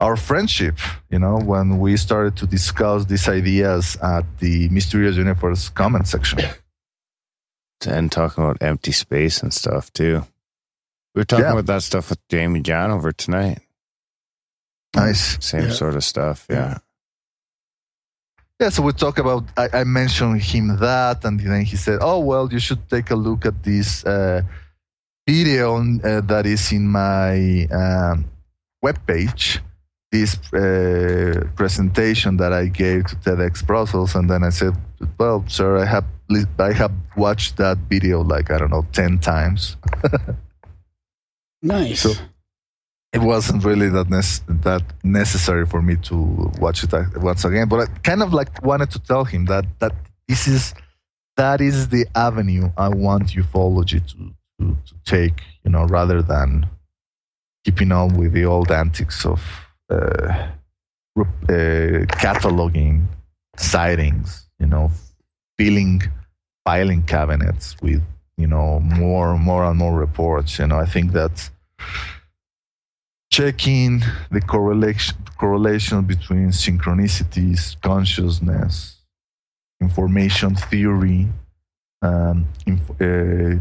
our 0.00 0.16
friendship, 0.16 0.78
you 1.10 1.18
know, 1.18 1.38
when 1.38 1.78
we 1.78 1.96
started 1.96 2.36
to 2.36 2.46
discuss 2.46 3.04
these 3.06 3.28
ideas 3.28 3.96
at 4.02 4.24
the 4.38 4.68
Mysterious 4.68 5.16
Universe 5.16 5.68
comment 5.70 6.06
section. 6.06 6.40
And 7.86 8.10
talking 8.10 8.44
about 8.44 8.62
empty 8.62 8.92
space 8.92 9.42
and 9.42 9.52
stuff 9.52 9.92
too. 9.92 10.26
We 11.14 11.20
were 11.20 11.24
talking 11.24 11.44
yeah. 11.44 11.52
about 11.52 11.66
that 11.66 11.82
stuff 11.82 12.10
with 12.10 12.26
Jamie 12.28 12.60
John 12.60 12.90
over 12.90 13.12
tonight. 13.12 13.60
Nice. 14.96 15.44
Same 15.44 15.64
yeah. 15.64 15.70
sort 15.70 15.94
of 15.94 16.04
stuff. 16.04 16.46
Yeah. 16.48 16.78
Yeah, 18.60 18.68
so 18.68 18.82
we 18.82 18.92
talk 18.92 19.18
about. 19.18 19.44
I, 19.56 19.68
I, 19.80 19.84
mentioned 19.84 20.40
him 20.40 20.76
that, 20.78 21.24
and 21.24 21.40
then 21.40 21.64
he 21.64 21.76
said, 21.76 21.98
"Oh 22.00 22.20
well, 22.20 22.52
you 22.52 22.60
should 22.60 22.88
take 22.88 23.10
a 23.10 23.16
look 23.16 23.44
at 23.46 23.64
this 23.64 24.04
uh, 24.04 24.42
video 25.26 25.76
uh, 25.76 26.20
that 26.20 26.46
is 26.46 26.70
in 26.70 26.86
my 26.86 27.66
um, 27.72 28.24
webpage." 28.84 29.60
this 30.14 30.38
uh, 30.52 31.42
presentation 31.56 32.36
that 32.36 32.52
I 32.52 32.68
gave 32.68 33.06
to 33.06 33.16
TEDx 33.16 33.66
Brussels, 33.66 34.14
and 34.14 34.30
then 34.30 34.44
I 34.44 34.50
said, 34.50 34.74
"Well, 35.18 35.44
sir, 35.48 35.78
I 35.78 35.84
have 35.84 36.06
I 36.58 36.72
have 36.72 36.92
watched 37.16 37.56
that 37.56 37.78
video 37.90 38.22
like 38.22 38.52
I 38.52 38.58
don't 38.58 38.70
know 38.70 38.86
ten 38.92 39.18
times." 39.18 39.76
nice. 41.62 42.02
So 42.02 42.10
it 43.14 43.20
wasn't 43.20 43.64
really 43.64 43.88
that 43.88 44.10
nec- 44.10 44.62
that 44.62 44.82
necessary 45.04 45.66
for 45.66 45.80
me 45.80 45.94
to 46.08 46.16
watch 46.58 46.82
it 46.82 46.92
once 47.16 47.44
again, 47.44 47.68
but 47.68 47.78
I 47.80 47.86
kind 48.02 48.22
of 48.22 48.34
like 48.34 48.62
wanted 48.64 48.90
to 48.90 48.98
tell 48.98 49.24
him 49.24 49.44
that 49.46 49.64
that 49.78 49.94
this 50.26 50.48
is 50.48 50.74
that 51.36 51.60
is 51.60 51.88
the 51.88 52.06
avenue 52.14 52.70
I 52.76 52.88
want 52.88 53.28
ufology 53.42 54.00
to 54.10 54.34
to, 54.58 54.76
to 54.88 54.94
take, 55.04 55.42
you 55.64 55.70
know, 55.70 55.84
rather 55.84 56.22
than 56.22 56.68
keeping 57.64 57.92
on 57.92 58.16
with 58.16 58.32
the 58.32 58.44
old 58.44 58.70
antics 58.70 59.24
of 59.24 59.40
uh, 59.90 60.48
uh, 61.16 61.24
cataloging 62.22 63.06
sightings, 63.56 64.48
you 64.58 64.66
know, 64.66 64.90
filling 65.56 66.02
filing 66.64 67.02
cabinets 67.02 67.76
with 67.80 68.02
you 68.36 68.48
know 68.48 68.80
more 68.80 69.38
more 69.38 69.64
and 69.64 69.78
more 69.78 69.96
reports. 69.96 70.58
You 70.58 70.66
know, 70.66 70.78
I 70.78 70.86
think 70.86 71.12
that 71.12 71.50
checking 73.34 74.00
the 74.30 74.40
correlation 74.40 75.16
correlation 75.38 76.02
between 76.02 76.50
synchronicities, 76.50 77.74
consciousness, 77.82 78.98
information 79.80 80.54
theory, 80.54 81.26
um, 82.00 82.46
inf- 82.64 83.00
uh, 83.00 83.58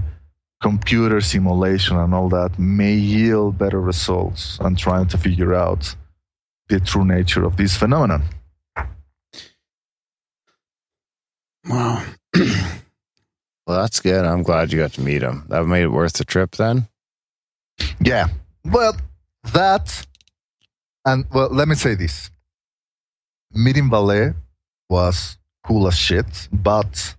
computer 0.61 1.19
simulation, 1.21 1.97
and 1.97 2.13
all 2.13 2.29
that 2.29 2.51
may 2.59 2.93
yield 2.93 3.57
better 3.57 3.81
results 3.81 4.59
on 4.59 4.75
trying 4.75 5.07
to 5.07 5.17
figure 5.17 5.55
out 5.55 5.95
the 6.69 6.79
true 6.79 7.03
nature 7.03 7.43
of 7.43 7.57
this 7.57 7.75
phenomenon. 7.75 8.21
Wow. 11.67 12.05
well, 12.35 13.81
that's 13.81 13.99
good. 13.99 14.23
I'm 14.23 14.43
glad 14.43 14.71
you 14.71 14.77
got 14.77 14.93
to 14.93 15.01
meet 15.01 15.23
him. 15.23 15.45
That 15.49 15.65
made 15.65 15.81
it 15.81 15.91
worth 15.91 16.13
the 16.13 16.25
trip 16.25 16.57
then? 16.57 16.87
Yeah. 17.99 18.27
Well, 18.65 18.93
that, 19.51 20.05
and 21.05 21.25
well, 21.33 21.49
let 21.49 21.67
me 21.67 21.75
say 21.75 21.95
this 21.95 22.29
meeting 23.53 23.89
Vallée 23.89 24.35
was 24.89 25.37
cool 25.65 25.87
as 25.87 25.97
shit, 25.97 26.47
but 26.51 27.15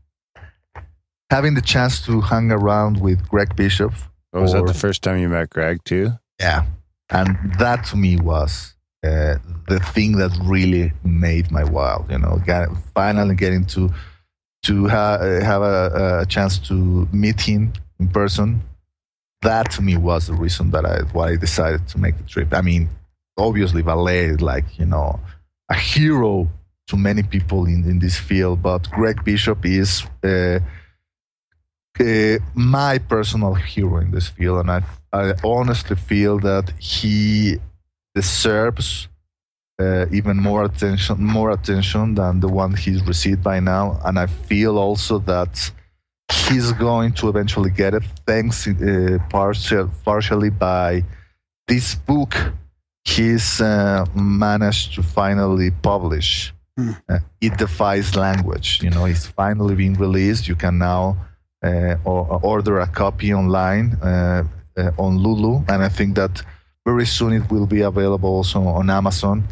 having 1.30 1.54
the 1.54 1.62
chance 1.62 2.04
to 2.06 2.20
hang 2.20 2.50
around 2.50 3.00
with 3.00 3.28
Greg 3.28 3.54
Bishop. 3.56 3.92
Oh, 4.32 4.42
was 4.42 4.54
or, 4.54 4.60
that 4.60 4.72
the 4.72 4.78
first 4.78 5.02
time 5.02 5.18
you 5.18 5.28
met 5.28 5.50
Greg 5.50 5.82
too? 5.84 6.12
Yeah. 6.40 6.64
And 7.10 7.36
that 7.58 7.84
to 7.86 7.96
me 7.96 8.16
was 8.16 8.74
uh, 9.04 9.36
the 9.68 9.80
thing 9.94 10.16
that 10.18 10.30
really 10.42 10.92
made 11.04 11.50
my 11.50 11.64
wild. 11.64 12.10
You 12.10 12.18
know, 12.18 12.40
finally 12.94 13.34
getting 13.34 13.64
to 13.66 13.92
to 14.64 14.88
ha- 14.88 15.18
have 15.18 15.62
a, 15.62 16.20
a, 16.22 16.26
chance 16.26 16.58
to 16.58 17.06
meet 17.12 17.38
him 17.38 17.72
in 18.00 18.08
person. 18.08 18.62
That 19.44 19.70
to 19.72 19.82
me 19.82 19.96
was 19.96 20.26
the 20.26 20.34
reason 20.34 20.70
that 20.72 20.84
I 20.84 20.96
why 21.12 21.26
I 21.32 21.36
decided 21.36 21.86
to 21.88 21.98
make 21.98 22.16
the 22.18 22.24
trip. 22.24 22.52
I 22.52 22.62
mean, 22.70 22.88
obviously, 23.36 23.82
Vallée 23.82 24.34
is 24.34 24.40
like 24.40 24.66
you 24.78 24.86
know 24.86 25.20
a 25.70 25.74
hero 25.74 26.48
to 26.88 26.96
many 26.96 27.22
people 27.22 27.66
in, 27.66 27.80
in 27.90 27.98
this 27.98 28.18
field, 28.18 28.62
but 28.62 28.90
Greg 28.90 29.24
Bishop 29.24 29.64
is. 29.64 30.04
Uh, 30.22 30.58
uh, 32.00 32.38
my 32.54 32.98
personal 32.98 33.54
hero 33.54 33.98
in 33.98 34.10
this 34.10 34.26
field, 34.26 34.58
and 34.58 34.70
I, 34.70 34.82
I 35.12 35.34
honestly 35.44 35.94
feel 35.94 36.40
that 36.40 36.72
he 36.80 37.58
deserves 38.16 39.08
uh, 39.78 40.06
even 40.10 40.36
more 40.36 40.64
attention, 40.64 41.22
more 41.22 41.50
attention 41.50 42.14
than 42.14 42.40
the 42.40 42.48
one 42.48 42.74
he's 42.74 43.02
received 43.06 43.42
by 43.42 43.60
now. 43.60 44.00
And 44.04 44.18
I 44.18 44.26
feel 44.26 44.78
also 44.78 45.18
that 45.20 45.70
he's 46.32 46.72
going 46.72 47.12
to 47.14 47.28
eventually 47.28 47.70
get 47.70 47.94
it, 47.94 48.04
thanks 48.26 48.66
uh, 48.66 49.18
partial, 49.30 49.90
partially 50.04 50.50
by 50.50 51.04
this 51.66 51.94
book 51.94 52.34
he's 53.04 53.60
uh, 53.60 54.06
managed 54.14 54.94
to 54.94 55.02
finally 55.02 55.70
publish. 55.70 56.52
Mm. 56.78 57.00
Uh, 57.08 57.18
it 57.40 57.56
defies 57.56 58.16
language. 58.16 58.80
You 58.82 58.90
know, 58.90 59.04
it's 59.04 59.26
finally 59.26 59.74
being 59.74 59.94
released. 59.94 60.48
You 60.48 60.56
can 60.56 60.78
now 60.78 61.16
uh, 61.62 61.96
order 62.04 62.80
a 62.80 62.86
copy 62.86 63.32
online 63.32 63.92
uh, 64.02 64.44
on 64.98 65.18
Lulu, 65.18 65.64
and 65.68 65.82
I 65.82 65.88
think 65.88 66.16
that 66.16 66.42
very 66.84 67.06
soon 67.06 67.32
it 67.32 67.50
will 67.50 67.66
be 67.66 67.82
available 67.82 68.30
also 68.30 68.62
on 68.62 68.90
Amazon. 68.90 69.44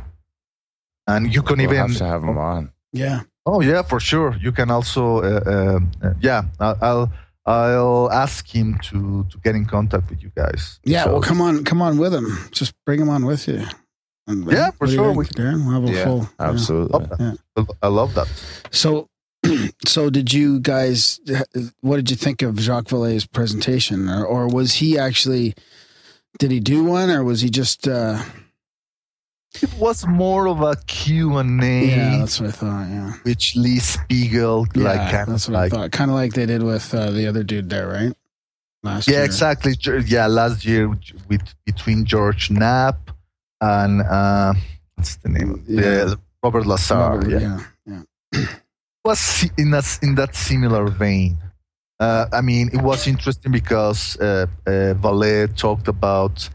And 1.06 1.32
you 1.32 1.42
can 1.42 1.58
we'll 1.58 1.72
even 1.72 1.76
have 1.76 1.96
to 1.96 2.06
have 2.06 2.22
them 2.22 2.38
on. 2.38 2.72
Yeah. 2.92 3.22
Oh 3.44 3.60
yeah, 3.60 3.82
for 3.82 3.98
sure. 3.98 4.36
You 4.40 4.52
can 4.52 4.70
also, 4.70 5.18
uh, 5.18 5.80
uh, 6.02 6.14
yeah. 6.20 6.44
I'll 6.60 7.12
I'll 7.44 8.10
ask 8.12 8.48
him 8.48 8.78
to 8.84 9.26
to 9.28 9.38
get 9.38 9.54
in 9.54 9.64
contact 9.66 10.10
with 10.10 10.22
you 10.22 10.30
guys. 10.34 10.78
Yeah. 10.84 11.04
So, 11.04 11.12
well, 11.12 11.22
come 11.22 11.40
on, 11.40 11.64
come 11.64 11.82
on 11.82 11.98
with 11.98 12.14
him. 12.14 12.26
Just 12.52 12.72
bring 12.86 13.00
him 13.00 13.08
on 13.08 13.26
with 13.26 13.48
you. 13.48 13.64
And, 14.28 14.48
yeah, 14.50 14.70
for 14.70 14.86
sure. 14.86 15.12
We, 15.12 15.24
Darren, 15.24 15.66
we'll 15.66 15.80
have 15.80 15.90
a 15.90 15.92
yeah, 15.92 16.04
full. 16.04 16.28
Absolutely. 16.38 17.06
Yeah. 17.18 17.64
I 17.82 17.88
love 17.88 18.14
that. 18.14 18.28
So, 18.70 19.08
so 19.86 20.10
did 20.10 20.32
you 20.32 20.60
guys? 20.60 21.18
What 21.80 21.96
did 21.96 22.10
you 22.10 22.16
think 22.16 22.42
of 22.42 22.60
Jacques 22.60 22.86
Vallée's 22.86 23.26
presentation, 23.26 24.08
or, 24.08 24.24
or 24.24 24.46
was 24.46 24.74
he 24.74 24.96
actually? 24.96 25.54
Did 26.38 26.52
he 26.52 26.60
do 26.60 26.84
one, 26.84 27.10
or 27.10 27.24
was 27.24 27.40
he 27.40 27.50
just? 27.50 27.88
Uh... 27.88 28.22
It 29.60 29.72
was 29.74 30.06
more 30.06 30.48
of 30.48 30.62
a 30.62 30.76
Q 30.86 31.36
and 31.36 31.62
A. 31.62 31.84
Yeah, 31.84 32.18
that's 32.18 32.40
what 32.40 32.48
I 32.48 32.52
thought. 32.52 32.88
Yeah, 32.88 33.12
which 33.22 33.54
Lee 33.54 33.78
Speigel, 33.78 34.66
yeah, 34.74 34.82
like, 34.84 35.26
that's 35.26 35.48
what 35.48 35.54
like, 35.54 35.72
I 35.72 35.76
thought. 35.76 35.92
Kind 35.92 36.10
of 36.10 36.14
like 36.14 36.32
they 36.32 36.46
did 36.46 36.62
with 36.62 36.92
uh, 36.94 37.10
the 37.10 37.26
other 37.26 37.44
dude 37.44 37.68
there, 37.68 37.86
right? 37.86 38.12
Last 38.82 39.08
yeah, 39.08 39.16
year. 39.16 39.24
exactly. 39.24 39.74
Yeah, 40.06 40.26
last 40.26 40.64
year 40.64 40.88
with 41.28 41.54
between 41.64 42.04
George 42.04 42.50
Knapp 42.50 43.10
and 43.60 44.02
uh, 44.02 44.54
what's 44.96 45.16
the 45.16 45.28
name? 45.28 45.62
Yeah. 45.68 46.04
The, 46.04 46.20
Robert 46.42 46.66
Lazar. 46.66 46.96
Robert, 46.96 47.30
yeah, 47.30 47.60
yeah. 47.86 48.02
yeah. 48.32 48.46
was 49.04 49.48
in 49.58 49.70
that 49.70 49.98
in 50.02 50.14
that 50.16 50.34
similar 50.34 50.88
vein. 50.88 51.38
Uh, 52.00 52.26
I 52.32 52.40
mean, 52.40 52.68
it 52.72 52.82
was 52.82 53.06
interesting 53.06 53.52
because 53.52 54.16
uh, 54.18 54.46
uh, 54.66 54.70
Vallée 54.94 55.54
talked 55.56 55.86
about 55.86 56.48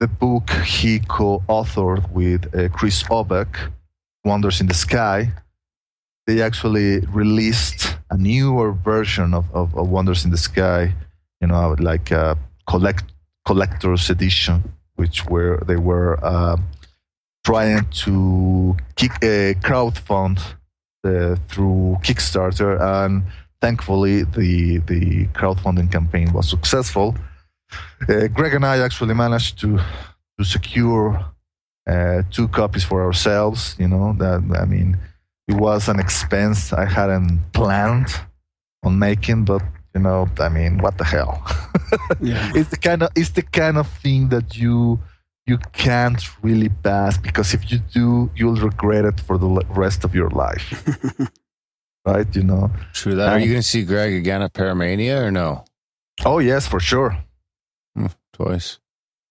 the 0.00 0.08
book 0.08 0.50
he 0.50 0.98
co-authored 0.98 2.10
with 2.10 2.54
uh, 2.54 2.68
Chris 2.68 3.02
Aubeck, 3.04 3.72
"Wonders 4.24 4.60
in 4.60 4.66
the 4.66 4.74
Sky." 4.74 5.30
They 6.26 6.40
actually 6.40 7.00
released 7.12 7.96
a 8.10 8.16
newer 8.16 8.72
version 8.72 9.34
of, 9.34 9.44
of, 9.54 9.76
of 9.76 9.88
Wonders 9.88 10.24
in 10.24 10.30
the 10.30 10.38
Sky, 10.38 10.94
you 11.40 11.48
know, 11.48 11.76
like 11.78 12.10
a 12.10 12.38
collect 12.66 13.04
collector's 13.44 14.08
edition, 14.10 14.62
which 14.96 15.26
were 15.26 15.62
they 15.66 15.76
were 15.76 16.18
uh, 16.24 16.56
trying 17.44 17.84
to 17.90 18.76
kick 18.96 19.12
a 19.22 19.54
crowdfund 19.60 20.38
uh, 21.04 21.36
through 21.48 21.98
Kickstarter, 22.02 22.80
and 22.80 23.22
thankfully 23.60 24.24
the 24.24 24.78
the 24.78 25.26
crowdfunding 25.38 25.92
campaign 25.92 26.32
was 26.32 26.48
successful. 26.48 27.14
Uh, 28.08 28.26
Greg 28.28 28.54
and 28.54 28.64
I 28.66 28.78
actually 28.78 29.14
managed 29.14 29.58
to 29.60 29.78
to 30.38 30.44
secure 30.44 31.24
uh, 31.86 32.22
two 32.30 32.48
copies 32.48 32.84
for 32.84 33.04
ourselves. 33.04 33.76
You 33.78 33.88
know 33.88 34.14
that 34.18 34.42
I 34.60 34.64
mean, 34.64 34.98
it 35.48 35.54
was 35.54 35.88
an 35.88 36.00
expense 36.00 36.72
I 36.72 36.86
hadn't 36.86 37.52
planned 37.52 38.08
on 38.82 38.98
making, 38.98 39.44
but 39.44 39.62
you 39.94 40.00
know, 40.00 40.28
I 40.40 40.48
mean, 40.48 40.78
what 40.78 40.98
the 40.98 41.04
hell? 41.04 41.42
Yeah. 42.20 42.50
it's 42.56 42.70
the 42.70 42.76
kind 42.76 43.02
of 43.04 43.10
it's 43.14 43.30
the 43.30 43.42
kind 43.42 43.78
of 43.78 43.86
thing 43.86 44.28
that 44.30 44.56
you 44.56 44.98
you 45.46 45.58
can't 45.72 46.20
really 46.42 46.68
pass 46.68 47.16
because 47.18 47.54
if 47.54 47.70
you 47.70 47.78
do, 47.78 48.30
you'll 48.34 48.56
regret 48.56 49.04
it 49.04 49.20
for 49.20 49.38
the 49.38 49.48
rest 49.68 50.04
of 50.04 50.14
your 50.14 50.30
life. 50.30 50.66
right? 52.04 52.34
You 52.34 52.42
know. 52.42 52.70
True 52.92 53.14
that. 53.14 53.28
Are 53.28 53.38
you 53.38 53.46
going 53.46 53.62
to 53.62 53.68
see 53.68 53.84
Greg 53.84 54.14
again 54.14 54.42
at 54.42 54.52
Paramania 54.52 55.22
or 55.22 55.30
no? 55.30 55.64
Oh 56.24 56.38
yes, 56.38 56.66
for 56.66 56.80
sure. 56.80 57.16
Twice. 58.34 58.78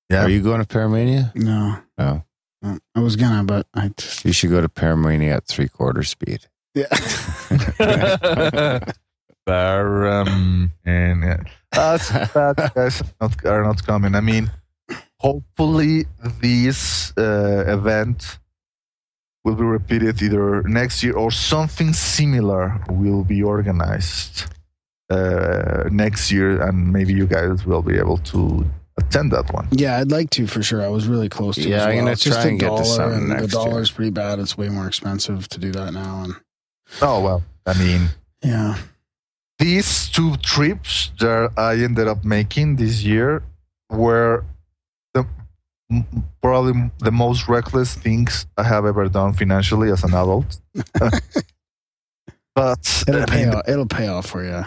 Yeah. 0.10 0.26
Are 0.26 0.30
you 0.30 0.42
going 0.42 0.64
to 0.64 0.68
Paramania? 0.68 1.36
No. 1.36 1.78
No. 1.98 2.24
No. 2.62 2.78
I 2.96 3.00
was 3.00 3.16
gonna, 3.16 3.44
but 3.44 3.68
I 3.74 3.90
just 3.98 4.24
You 4.26 4.32
should 4.34 4.50
go 4.50 4.62
to 4.62 4.70
Paramania 4.70 5.36
at 5.38 5.46
three 5.46 5.68
quarter 5.68 6.04
speed. 6.04 6.48
yeah. 6.74 6.88
Baram 9.48 10.72
and. 10.86 11.48
That's 11.72 12.10
bad 12.34 12.56
guys 12.74 13.02
are 13.02 13.08
not, 13.20 13.46
are 13.46 13.64
not 13.64 13.86
coming. 13.86 14.16
I 14.16 14.22
mean, 14.22 14.50
hopefully 15.20 16.06
this 16.42 17.12
uh, 17.18 17.66
event 17.68 18.40
will 19.44 19.56
be 19.56 19.64
repeated 19.64 20.22
either 20.22 20.64
next 20.64 21.04
year 21.04 21.18
or 21.18 21.32
something 21.32 21.92
similar 21.94 22.80
will 22.90 23.24
be 23.26 23.44
organized 23.44 24.46
uh, 25.10 25.84
next 25.92 26.32
year, 26.32 26.62
and 26.62 26.94
maybe 26.94 27.14
you 27.14 27.28
guys 27.28 27.66
will 27.66 27.82
be 27.82 27.98
able 27.98 28.18
to 28.18 28.66
attend 28.98 29.32
that 29.32 29.52
one. 29.54 29.68
Yeah, 29.72 29.98
I'd 29.98 30.12
like 30.12 30.30
to 30.32 30.48
for 30.48 30.62
sure. 30.64 30.82
I 30.84 30.88
was 30.88 31.08
really 31.08 31.30
close 31.30 31.56
to. 31.56 31.62
it 31.62 31.68
Yeah, 31.70 31.76
as 31.78 31.82
I'm 31.84 31.90
well. 31.90 31.98
gonna 32.00 32.12
It's 32.12 32.24
just 32.24 32.38
try 32.40 32.46
a 32.46 32.50
and 32.52 32.60
get 32.60 32.66
to 32.70 32.72
dollar, 32.76 32.86
something 32.86 33.22
and 33.22 33.32
the 33.32 33.36
next 33.36 33.54
year. 33.54 33.86
pretty 33.96 34.12
bad. 34.12 34.40
It's 34.40 34.58
way 34.58 34.70
more 34.70 34.88
expensive 34.88 35.48
to 35.50 35.60
do 35.60 35.72
that 35.72 35.94
now, 35.94 36.24
and 36.24 36.36
Oh 37.02 37.22
well, 37.22 37.44
I 37.66 37.74
mean. 37.78 38.10
yeah, 38.44 38.78
these 39.60 40.10
two 40.10 40.36
trips 40.38 41.12
that 41.20 41.52
I 41.58 41.76
ended 41.76 42.08
up 42.08 42.24
making 42.24 42.76
this 42.76 43.04
year 43.04 43.42
were 43.90 44.44
the 45.14 45.26
probably 46.42 46.92
the 47.00 47.12
most 47.12 47.48
reckless 47.48 47.94
things 47.96 48.46
I 48.58 48.64
have 48.64 48.86
ever 48.86 49.08
done 49.10 49.34
financially 49.34 49.90
as 49.92 50.04
an 50.04 50.12
adult. 50.14 50.60
but 52.56 53.04
it'll 53.08 53.22
I 53.24 53.26
pay 53.26 53.46
mean, 53.46 53.54
off. 53.56 53.68
It'll 53.68 53.86
pay 53.88 54.08
off 54.08 54.28
for 54.28 54.44
you. 54.44 54.64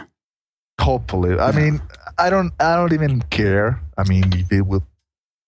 hopefully, 0.80 1.38
I 1.38 1.50
Yeah. 1.50 1.56
mean, 1.58 1.82
I 2.18 2.30
don't, 2.30 2.52
I 2.60 2.76
don't 2.76 2.92
even 2.92 3.22
care. 3.30 3.80
I 3.98 4.04
mean, 4.08 4.24
if 4.32 4.50
it 4.52 4.62
will 4.62 4.82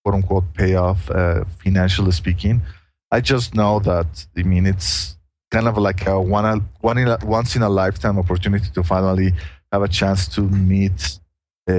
quote 0.03 0.15
unquote 0.15 0.53
pay 0.53 0.75
off 0.75 1.09
uh, 1.09 1.43
financially 1.63 2.11
speaking. 2.11 2.61
I 3.11 3.21
just 3.21 3.55
know 3.55 3.79
that. 3.79 4.25
I 4.37 4.43
mean, 4.43 4.65
it's 4.67 5.17
kind 5.51 5.67
of 5.67 5.77
like 5.77 6.05
a 6.07 6.19
one, 6.21 6.69
one 6.81 6.97
in 6.97 7.07
a, 7.07 7.17
once 7.23 7.55
in 7.55 7.63
a 7.63 7.69
lifetime 7.69 8.19
opportunity 8.19 8.69
to 8.73 8.83
finally 8.83 9.33
have 9.71 9.81
a 9.81 9.87
chance 9.87 10.27
to 10.35 10.41
meet 10.41 11.19
uh, 11.69 11.73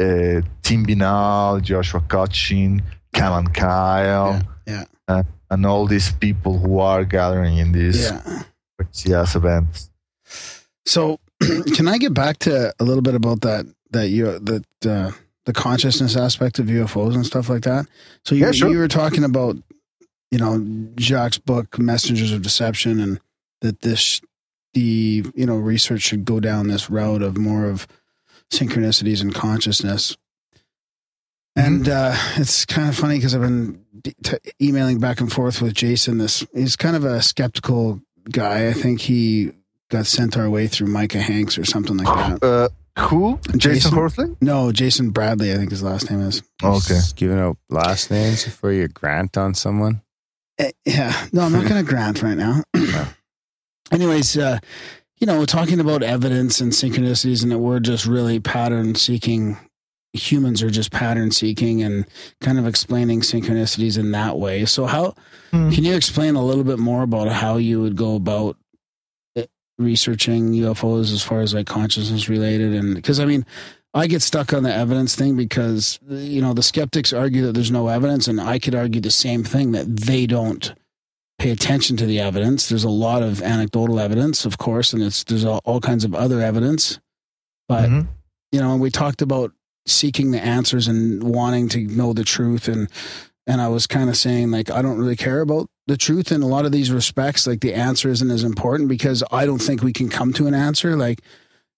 uh, 0.00 0.40
Tim 0.62 0.86
Binnall, 0.86 1.60
Joshua 1.62 2.00
Cutchin, 2.08 2.82
Cam 3.12 3.32
and 3.32 3.54
Kyle, 3.54 4.40
Yeah, 4.66 4.84
Uh, 5.08 5.24
and 5.50 5.66
all 5.66 5.86
these 5.86 6.12
people 6.12 6.58
who 6.58 6.78
are 6.78 7.04
gathering 7.04 7.58
in 7.58 7.72
this 7.72 7.96
Yeah. 8.10 8.42
crazy 8.78 9.12
ass 9.12 9.34
event. 9.34 9.88
So, 10.86 11.18
can 11.74 11.88
I 11.88 11.98
get 11.98 12.14
back 12.14 12.38
to 12.40 12.72
a 12.78 12.84
little 12.84 13.02
bit 13.02 13.14
about 13.14 13.40
that 13.42 13.66
that 13.90 14.08
you 14.08 14.38
that 14.38 14.64
uh, 14.86 15.10
the 15.46 15.52
consciousness 15.52 16.16
aspect 16.16 16.58
of 16.58 16.66
UFOs 16.66 17.14
and 17.14 17.26
stuff 17.26 17.48
like 17.48 17.62
that? 17.62 17.86
So 18.24 18.34
you 18.34 18.44
Yeah, 18.44 18.52
sure. 18.52 18.70
you 18.70 18.78
were 18.78 18.88
talking 18.88 19.24
about 19.24 19.56
you 20.30 20.38
know 20.38 20.64
Jacques' 20.98 21.44
book 21.44 21.78
Messengers 21.78 22.32
of 22.32 22.42
Deception 22.42 23.00
and 23.00 23.20
that 23.60 23.80
this 23.80 24.20
the 24.74 25.24
you 25.34 25.46
know 25.46 25.56
research 25.56 26.02
should 26.02 26.24
go 26.24 26.40
down 26.40 26.68
this 26.68 26.88
route 26.90 27.22
of 27.22 27.36
more 27.36 27.64
of 27.66 27.86
synchronicities 28.52 29.20
and 29.20 29.34
consciousness. 29.34 30.16
And 31.56 31.88
uh, 31.88 32.14
it's 32.36 32.64
kind 32.64 32.88
of 32.88 32.96
funny 32.96 33.16
because 33.16 33.34
I've 33.34 33.40
been 33.40 33.84
t- 34.22 34.38
emailing 34.62 35.00
back 35.00 35.20
and 35.20 35.30
forth 35.32 35.60
with 35.60 35.74
Jason. 35.74 36.18
This 36.18 36.46
he's 36.54 36.76
kind 36.76 36.94
of 36.96 37.04
a 37.04 37.20
skeptical 37.22 38.00
guy. 38.30 38.68
I 38.68 38.72
think 38.72 39.00
he 39.00 39.52
got 39.88 40.06
sent 40.06 40.36
our 40.38 40.48
way 40.48 40.68
through 40.68 40.86
Micah 40.86 41.20
Hanks 41.20 41.58
or 41.58 41.64
something 41.64 41.96
like 41.96 42.06
that. 42.40 42.46
Uh, 42.46 42.68
who? 43.00 43.38
Jason, 43.56 43.58
Jason? 43.60 43.92
Horsley? 43.94 44.36
No, 44.40 44.72
Jason 44.72 45.10
Bradley. 45.10 45.52
I 45.52 45.56
think 45.56 45.70
his 45.70 45.82
last 45.82 46.10
name 46.10 46.20
is. 46.20 46.42
Okay. 46.62 46.78
Just 46.94 47.16
giving 47.16 47.38
out 47.38 47.56
last 47.68 48.10
names 48.10 48.44
before 48.44 48.72
you 48.72 48.88
grant 48.88 49.36
on 49.36 49.54
someone. 49.54 50.02
Eh, 50.58 50.70
yeah. 50.84 51.26
No, 51.32 51.42
I'm 51.42 51.52
not 51.52 51.66
going 51.68 51.84
to 51.84 51.88
grant 51.88 52.22
right 52.22 52.36
now. 52.36 52.62
Anyways, 53.92 54.36
uh, 54.38 54.58
you 55.18 55.26
know, 55.26 55.44
talking 55.44 55.80
about 55.80 56.02
evidence 56.02 56.60
and 56.60 56.72
synchronicities, 56.72 57.42
and 57.42 57.50
that 57.52 57.58
we're 57.58 57.80
just 57.80 58.06
really 58.06 58.40
pattern 58.40 58.94
seeking. 58.94 59.56
Humans 60.12 60.60
are 60.62 60.70
just 60.70 60.90
pattern 60.90 61.30
seeking 61.30 61.82
and 61.82 62.04
kind 62.40 62.58
of 62.58 62.66
explaining 62.66 63.20
synchronicities 63.20 63.96
in 63.96 64.10
that 64.12 64.38
way. 64.38 64.64
So, 64.64 64.86
how 64.86 65.14
Hmm. 65.52 65.70
can 65.70 65.84
you 65.84 65.94
explain 65.94 66.34
a 66.36 66.44
little 66.44 66.64
bit 66.64 66.78
more 66.78 67.02
about 67.02 67.28
how 67.28 67.56
you 67.58 67.80
would 67.80 67.96
go 67.96 68.14
about 68.16 68.56
researching 69.80 70.52
UFOs 70.52 71.12
as 71.12 71.22
far 71.22 71.40
as 71.40 71.54
like 71.54 71.66
consciousness 71.66 72.28
related? 72.28 72.72
And 72.72 72.94
because 72.94 73.18
I 73.18 73.24
mean, 73.24 73.44
I 73.94 74.06
get 74.06 74.22
stuck 74.22 74.52
on 74.52 74.62
the 74.62 74.72
evidence 74.72 75.16
thing 75.16 75.36
because 75.36 75.98
you 76.08 76.40
know 76.40 76.54
the 76.54 76.62
skeptics 76.62 77.12
argue 77.12 77.44
that 77.46 77.52
there's 77.52 77.70
no 77.72 77.88
evidence, 77.88 78.28
and 78.28 78.40
I 78.40 78.58
could 78.58 78.74
argue 78.74 79.00
the 79.00 79.10
same 79.10 79.42
thing 79.42 79.72
that 79.72 79.96
they 79.96 80.26
don't 80.26 80.72
pay 81.38 81.50
attention 81.50 81.96
to 81.96 82.06
the 82.06 82.20
evidence. 82.20 82.68
There's 82.68 82.84
a 82.84 82.90
lot 82.90 83.22
of 83.22 83.42
anecdotal 83.42 83.98
evidence, 83.98 84.44
of 84.44 84.58
course, 84.58 84.92
and 84.92 85.02
it's 85.02 85.24
there's 85.24 85.44
all, 85.44 85.60
all 85.64 85.80
kinds 85.80 86.04
of 86.04 86.14
other 86.14 86.40
evidence. 86.40 87.00
But 87.68 87.88
Mhm. 87.88 88.08
you 88.52 88.60
know, 88.60 88.72
and 88.72 88.80
we 88.80 88.90
talked 88.90 89.22
about 89.22 89.52
seeking 89.86 90.30
the 90.30 90.44
answers 90.44 90.86
and 90.86 91.22
wanting 91.24 91.68
to 91.70 91.80
know 91.80 92.12
the 92.12 92.24
truth, 92.24 92.68
and 92.68 92.88
and 93.46 93.60
I 93.60 93.68
was 93.68 93.86
kind 93.88 94.08
of 94.10 94.16
saying 94.16 94.50
like 94.52 94.70
I 94.70 94.82
don't 94.82 94.98
really 94.98 95.16
care 95.16 95.40
about 95.40 95.68
the 95.90 95.96
truth 95.96 96.30
in 96.32 96.40
a 96.42 96.46
lot 96.46 96.64
of 96.64 96.72
these 96.72 96.90
respects. 96.92 97.46
Like 97.46 97.60
the 97.60 97.74
answer 97.74 98.08
isn't 98.08 98.30
as 98.30 98.44
important 98.44 98.88
because 98.88 99.22
I 99.32 99.44
don't 99.44 99.58
think 99.60 99.82
we 99.82 99.92
can 99.92 100.08
come 100.08 100.32
to 100.34 100.46
an 100.46 100.54
answer. 100.54 100.96
Like 100.96 101.20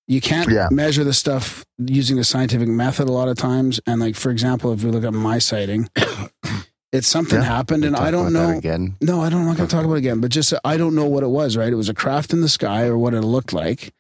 you 0.07 0.21
can't 0.21 0.51
Yeah. 0.51 0.69
measure 0.71 1.03
the 1.05 1.13
stuff 1.15 1.65
using 1.79 2.17
the 2.19 2.25
scientific 2.25 2.69
method 2.69 3.09
a 3.09 3.13
lot 3.13 3.29
of 3.29 3.37
times. 3.39 3.81
And 3.87 4.01
like 4.01 4.15
for 4.17 4.31
example, 4.31 4.73
if 4.73 4.85
we 4.85 4.91
look 4.91 5.05
at 5.05 5.13
my 5.15 5.39
sighting, 5.39 5.89
it's 6.93 7.09
something 7.09 7.39
Yeah. 7.41 7.45
happened, 7.47 7.85
and 7.85 7.97
I 7.97 8.11
don't 8.11 8.33
know. 8.33 8.51
again. 8.51 8.97
No, 9.01 9.23
I 9.23 9.31
don't. 9.31 9.41
I'm 9.41 9.47
not 9.47 9.57
going 9.57 9.69
to 9.69 9.75
talk 9.75 9.85
about 9.85 9.95
it 9.95 9.99
again. 9.99 10.21
But 10.21 10.31
just 10.31 10.53
I 10.65 10.77
don't 10.77 10.95
know 10.95 11.07
what 11.07 11.23
it 11.23 11.29
was. 11.31 11.57
Right? 11.57 11.73
It 11.73 11.77
was 11.77 11.89
a 11.89 11.95
craft 11.95 12.33
in 12.33 12.41
the 12.43 12.49
sky, 12.49 12.85
or 12.85 12.99
what 12.99 13.15
it 13.15 13.23
looked 13.23 13.53
like. 13.53 13.93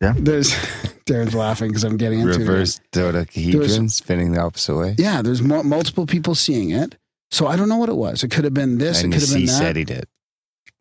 Yeah. 0.00 0.14
There's 0.16 0.50
Darren's 1.06 1.34
laughing 1.34 1.68
because 1.68 1.84
I'm 1.84 1.98
getting 1.98 2.20
into 2.20 2.32
it. 2.34 2.38
Reverse 2.38 2.80
dodecahedron 2.92 3.88
spinning 3.90 4.32
the 4.32 4.40
opposite 4.40 4.76
way. 4.76 4.94
Yeah, 4.96 5.20
there's 5.22 5.42
mo- 5.42 5.62
multiple 5.62 6.06
people 6.06 6.34
seeing 6.34 6.70
it. 6.70 6.96
So 7.30 7.46
I 7.46 7.56
don't 7.56 7.68
know 7.68 7.76
what 7.76 7.88
it 7.88 7.96
was. 7.96 8.22
It 8.24 8.30
could 8.30 8.44
have 8.44 8.54
been 8.54 8.78
this. 8.78 9.02
and 9.02 9.12
it 9.12 9.18
could 9.18 9.28
have 9.28 9.34
been 9.36 9.46
see 9.46 9.52
that. 9.52 9.58
said 9.58 9.76
he 9.76 9.84
did. 9.84 10.04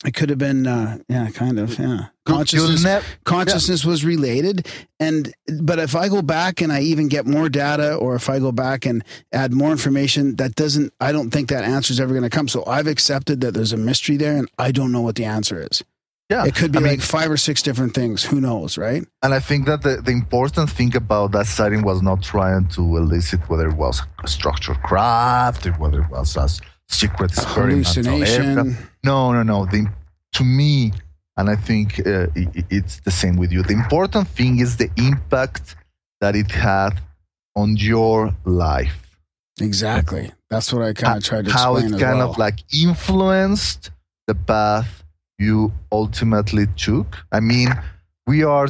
It 0.05 0.13
could 0.13 0.29
have 0.29 0.39
been, 0.39 0.65
uh, 0.65 0.99
yeah, 1.09 1.29
kind 1.29 1.59
of, 1.59 1.77
yeah. 1.77 2.05
You'll 2.25 2.37
Consciousness, 2.37 2.83
nev- 2.85 3.05
consciousness 3.25 3.83
was 3.83 4.05
related, 4.05 4.65
and 4.97 5.33
but 5.61 5.77
if 5.77 5.93
I 5.93 6.07
go 6.07 6.21
back 6.21 6.61
and 6.61 6.71
I 6.71 6.81
even 6.81 7.09
get 7.09 7.25
more 7.27 7.49
data, 7.49 7.95
or 7.95 8.15
if 8.15 8.29
I 8.29 8.39
go 8.39 8.53
back 8.53 8.85
and 8.85 9.03
add 9.33 9.51
more 9.51 9.71
information, 9.71 10.37
that 10.37 10.55
doesn't. 10.55 10.93
I 11.01 11.11
don't 11.11 11.31
think 11.31 11.49
that 11.49 11.65
answer 11.65 11.91
is 11.91 11.99
ever 11.99 12.13
going 12.13 12.23
to 12.23 12.29
come. 12.29 12.47
So 12.47 12.63
I've 12.65 12.87
accepted 12.87 13.41
that 13.41 13.53
there's 13.55 13.73
a 13.73 13.77
mystery 13.77 14.15
there, 14.15 14.37
and 14.37 14.47
I 14.57 14.71
don't 14.71 14.91
know 14.93 15.01
what 15.01 15.15
the 15.15 15.25
answer 15.25 15.67
is. 15.69 15.83
Yeah. 16.29 16.45
It 16.45 16.55
could 16.55 16.71
be 16.71 16.77
I 16.77 16.81
mean, 16.81 16.91
like 16.93 17.01
five 17.01 17.29
or 17.31 17.37
six 17.37 17.61
different 17.61 17.93
things. 17.93 18.23
Who 18.23 18.39
knows, 18.39 18.77
right? 18.77 19.03
And 19.23 19.33
I 19.33 19.39
think 19.39 19.65
that 19.65 19.81
the, 19.81 19.97
the 20.01 20.11
important 20.11 20.69
thing 20.69 20.95
about 20.95 21.31
that 21.31 21.47
sighting 21.47 21.81
was 21.83 22.01
not 22.01 22.21
trying 22.21 22.67
to 22.69 22.81
elicit 22.97 23.39
whether 23.49 23.67
it 23.67 23.75
was 23.75 24.01
a 24.23 24.27
structured 24.27 24.81
craft 24.83 25.65
or 25.65 25.71
whether 25.73 26.01
it 26.01 26.09
was 26.09 26.37
a 26.37 26.47
secret 26.87 27.31
experimental 27.31 28.07
aircraft. 28.21 28.27
Hallucination. 28.27 28.89
No, 29.03 29.31
no, 29.33 29.43
no. 29.43 29.65
The, 29.65 29.87
to 30.33 30.43
me, 30.43 30.91
and 31.37 31.49
I 31.49 31.55
think 31.55 31.99
uh, 32.05 32.27
i 32.35 32.41
i- 32.55 32.65
it's 32.69 32.99
the 33.01 33.11
same 33.11 33.35
with 33.37 33.51
you, 33.51 33.63
the 33.63 33.73
important 33.73 34.27
thing 34.27 34.59
is 34.59 34.77
the 34.77 34.89
impact 34.97 35.75
that 36.21 36.35
it 36.35 36.51
had 36.51 36.99
on 37.55 37.75
your 37.77 38.35
life. 38.45 39.17
Exactly. 39.61 40.31
That's 40.49 40.71
what 40.73 40.83
I 40.83 40.93
kind 40.93 41.17
of 41.17 41.23
tried 41.23 41.45
to 41.45 41.51
How 41.51 41.75
it 41.77 41.89
kind 41.91 42.19
well. 42.19 42.31
of 42.31 42.37
like 42.37 42.59
influenced 42.73 43.91
the 44.27 44.35
path 44.35 45.03
you 45.39 45.71
ultimately 45.91 46.67
took. 46.75 47.17
I 47.31 47.39
mean, 47.39 47.69
we 48.27 48.43
are 48.43 48.67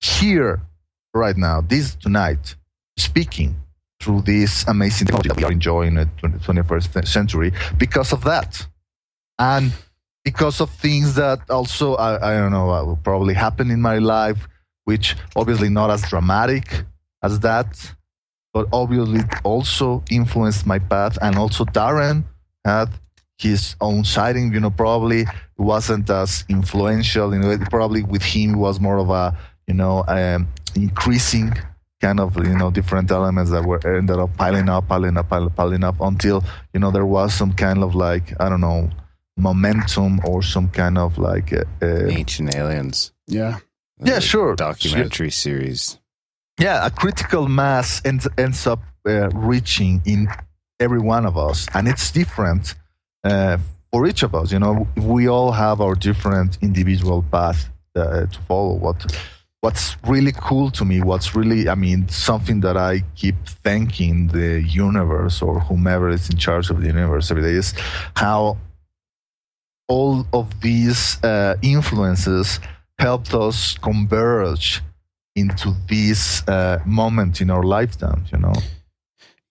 here 0.00 0.60
right 1.14 1.36
now, 1.36 1.60
this 1.60 1.94
tonight, 1.94 2.56
speaking 2.96 3.54
through 4.00 4.22
this 4.22 4.66
amazing 4.66 5.06
technology 5.06 5.28
that 5.28 5.36
we 5.36 5.44
are 5.44 5.52
enjoying 5.52 5.96
in 5.96 6.10
the 6.20 6.28
21st 6.28 7.06
century 7.06 7.52
because 7.78 8.12
of 8.12 8.24
that. 8.24 8.66
And 9.38 9.72
because 10.24 10.60
of 10.60 10.70
things 10.70 11.14
that 11.14 11.48
also, 11.48 11.94
I, 11.94 12.32
I 12.32 12.38
don't 12.38 12.52
know, 12.52 12.98
probably 13.04 13.34
happen 13.34 13.70
in 13.70 13.80
my 13.80 13.98
life, 13.98 14.48
which 14.84 15.16
obviously 15.36 15.68
not 15.68 15.90
as 15.90 16.02
dramatic 16.02 16.84
as 17.22 17.40
that, 17.40 17.94
but 18.52 18.68
obviously 18.72 19.20
also 19.44 20.02
influenced 20.10 20.66
my 20.66 20.78
path. 20.78 21.16
And 21.22 21.36
also 21.36 21.64
Darren 21.64 22.24
had 22.64 22.90
his 23.42 23.76
own 23.80 24.04
sighting, 24.04 24.52
you 24.54 24.60
know, 24.60 24.70
probably 24.70 25.26
wasn't 25.58 26.08
as 26.10 26.44
influential. 26.48 27.34
You 27.34 27.40
know, 27.40 27.58
probably 27.70 28.02
with 28.02 28.22
him 28.22 28.58
was 28.58 28.80
more 28.80 28.98
of 28.98 29.10
a, 29.10 29.36
you 29.66 29.74
know, 29.74 30.04
um, 30.08 30.48
increasing 30.74 31.52
kind 32.00 32.18
of 32.18 32.36
you 32.36 32.56
know 32.56 32.68
different 32.70 33.10
elements 33.12 33.50
that 33.52 33.64
were 33.64 33.80
ended 33.86 34.18
up 34.18 34.36
piling 34.36 34.68
up, 34.68 34.88
piling 34.88 35.16
up, 35.16 35.28
piling, 35.28 35.50
piling 35.50 35.84
up 35.84 36.00
until 36.00 36.42
you 36.74 36.80
know 36.80 36.90
there 36.90 37.06
was 37.06 37.32
some 37.34 37.52
kind 37.52 37.82
of 37.84 37.94
like 37.94 38.32
I 38.40 38.48
don't 38.48 38.60
know 38.60 38.90
momentum 39.36 40.20
or 40.24 40.42
some 40.42 40.68
kind 40.68 40.98
of 40.98 41.18
like 41.18 41.52
uh, 41.52 41.64
uh, 41.82 42.06
Ancient 42.08 42.54
Aliens. 42.54 43.12
Yeah. 43.26 43.58
Yeah, 44.04 44.16
The 44.16 44.20
sure. 44.20 44.56
Documentary 44.56 45.30
series. 45.30 45.98
yeah, 46.58 46.84
a 46.84 46.90
critical 46.90 47.48
mass 47.48 48.02
ends, 48.04 48.26
ends 48.36 48.66
up 48.66 48.80
uh, 49.06 49.28
reaching 49.30 50.02
in 50.04 50.28
every 50.80 50.98
one 50.98 51.24
of 51.24 51.36
us, 51.38 51.66
and 51.74 51.86
it's 51.86 52.10
different 52.10 52.74
uh, 53.24 53.58
for 53.90 54.06
each 54.06 54.22
of 54.22 54.34
us. 54.34 54.52
You 54.52 54.58
know, 54.58 54.86
we 54.96 55.28
all 55.28 55.52
have 55.52 55.80
our 55.80 55.94
different 55.94 56.58
individual 56.62 57.24
path 57.30 57.68
uh, 57.94 58.26
to 58.26 58.38
follow. 58.48 58.74
What 58.74 59.04
What's 59.62 59.96
really 60.08 60.32
cool 60.32 60.72
to 60.72 60.84
me, 60.84 61.02
what's 61.02 61.36
really, 61.36 61.68
I 61.68 61.76
mean, 61.76 62.08
something 62.08 62.62
that 62.62 62.76
I 62.76 63.04
keep 63.14 63.36
thanking 63.46 64.26
the 64.26 64.60
universe 64.60 65.40
or 65.40 65.60
whomever 65.60 66.08
is 66.08 66.28
in 66.28 66.36
charge 66.36 66.68
of 66.68 66.80
the 66.80 66.88
universe 66.88 67.30
every 67.30 67.44
day 67.44 67.52
is 67.52 67.72
how 68.16 68.56
all 69.86 70.26
of 70.32 70.60
these 70.62 71.22
uh, 71.22 71.54
influences 71.62 72.58
helped 72.98 73.34
us 73.34 73.78
converge 73.78 74.82
into 75.36 75.76
this 75.88 76.42
uh, 76.48 76.80
moment 76.84 77.40
in 77.40 77.48
our 77.48 77.62
lifetime, 77.62 78.24
you 78.32 78.38
know? 78.38 78.54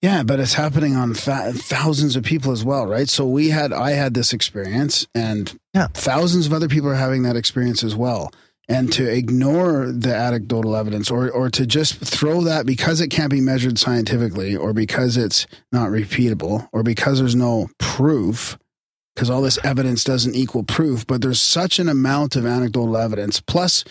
Yeah, 0.01 0.23
but 0.23 0.39
it's 0.39 0.53
happening 0.55 0.95
on 0.95 1.13
th- 1.13 1.55
thousands 1.55 2.15
of 2.15 2.23
people 2.23 2.51
as 2.51 2.65
well, 2.65 2.87
right? 2.87 3.07
So 3.07 3.27
we 3.27 3.49
had, 3.49 3.71
I 3.71 3.91
had 3.91 4.13
this 4.15 4.33
experience, 4.33 5.05
and 5.13 5.53
Yeah. 5.75 5.87
thousands 5.93 6.47
of 6.47 6.53
other 6.53 6.67
people 6.67 6.89
are 6.89 6.95
having 6.95 7.21
that 7.23 7.35
experience 7.35 7.83
as 7.83 7.95
well. 7.95 8.31
And 8.67 8.91
to 8.93 9.05
ignore 9.11 9.91
the 9.91 10.15
anecdotal 10.15 10.75
evidence, 10.77 11.11
or 11.11 11.29
or 11.29 11.49
to 11.49 11.65
just 11.65 11.95
throw 11.95 12.41
that 12.43 12.65
because 12.65 13.01
it 13.01 13.09
can't 13.09 13.29
be 13.31 13.41
measured 13.41 13.77
scientifically, 13.77 14.55
or 14.55 14.71
because 14.71 15.17
it's 15.17 15.45
not 15.73 15.89
repeatable, 15.89 16.69
or 16.71 16.81
because 16.81 17.19
there's 17.19 17.35
no 17.35 17.69
proof, 17.79 18.57
because 19.13 19.29
all 19.29 19.41
this 19.41 19.59
evidence 19.63 20.03
doesn't 20.05 20.35
equal 20.35 20.63
proof. 20.63 21.05
But 21.05 21.21
there's 21.21 21.41
such 21.41 21.79
an 21.79 21.89
amount 21.89 22.35
of 22.37 22.45
anecdotal 22.45 22.95
evidence, 22.97 23.41
plus 23.41 23.83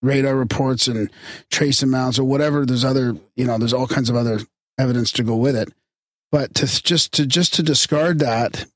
radar 0.00 0.36
reports 0.36 0.86
and 0.86 1.10
trace 1.50 1.82
amounts, 1.82 2.16
or 2.18 2.24
whatever. 2.24 2.64
There's 2.64 2.84
other, 2.84 3.16
you 3.34 3.46
know, 3.46 3.58
there's 3.58 3.74
all 3.74 3.88
kinds 3.88 4.10
of 4.10 4.16
other 4.16 4.40
evidence 4.80 5.12
to 5.12 5.22
go 5.22 5.36
with 5.36 5.56
it. 5.56 5.72
But 6.32 6.54
to 6.56 6.66
just 6.82 7.12
to 7.14 7.26
just 7.26 7.54
to 7.54 7.62
discard 7.62 8.18
that 8.20 8.66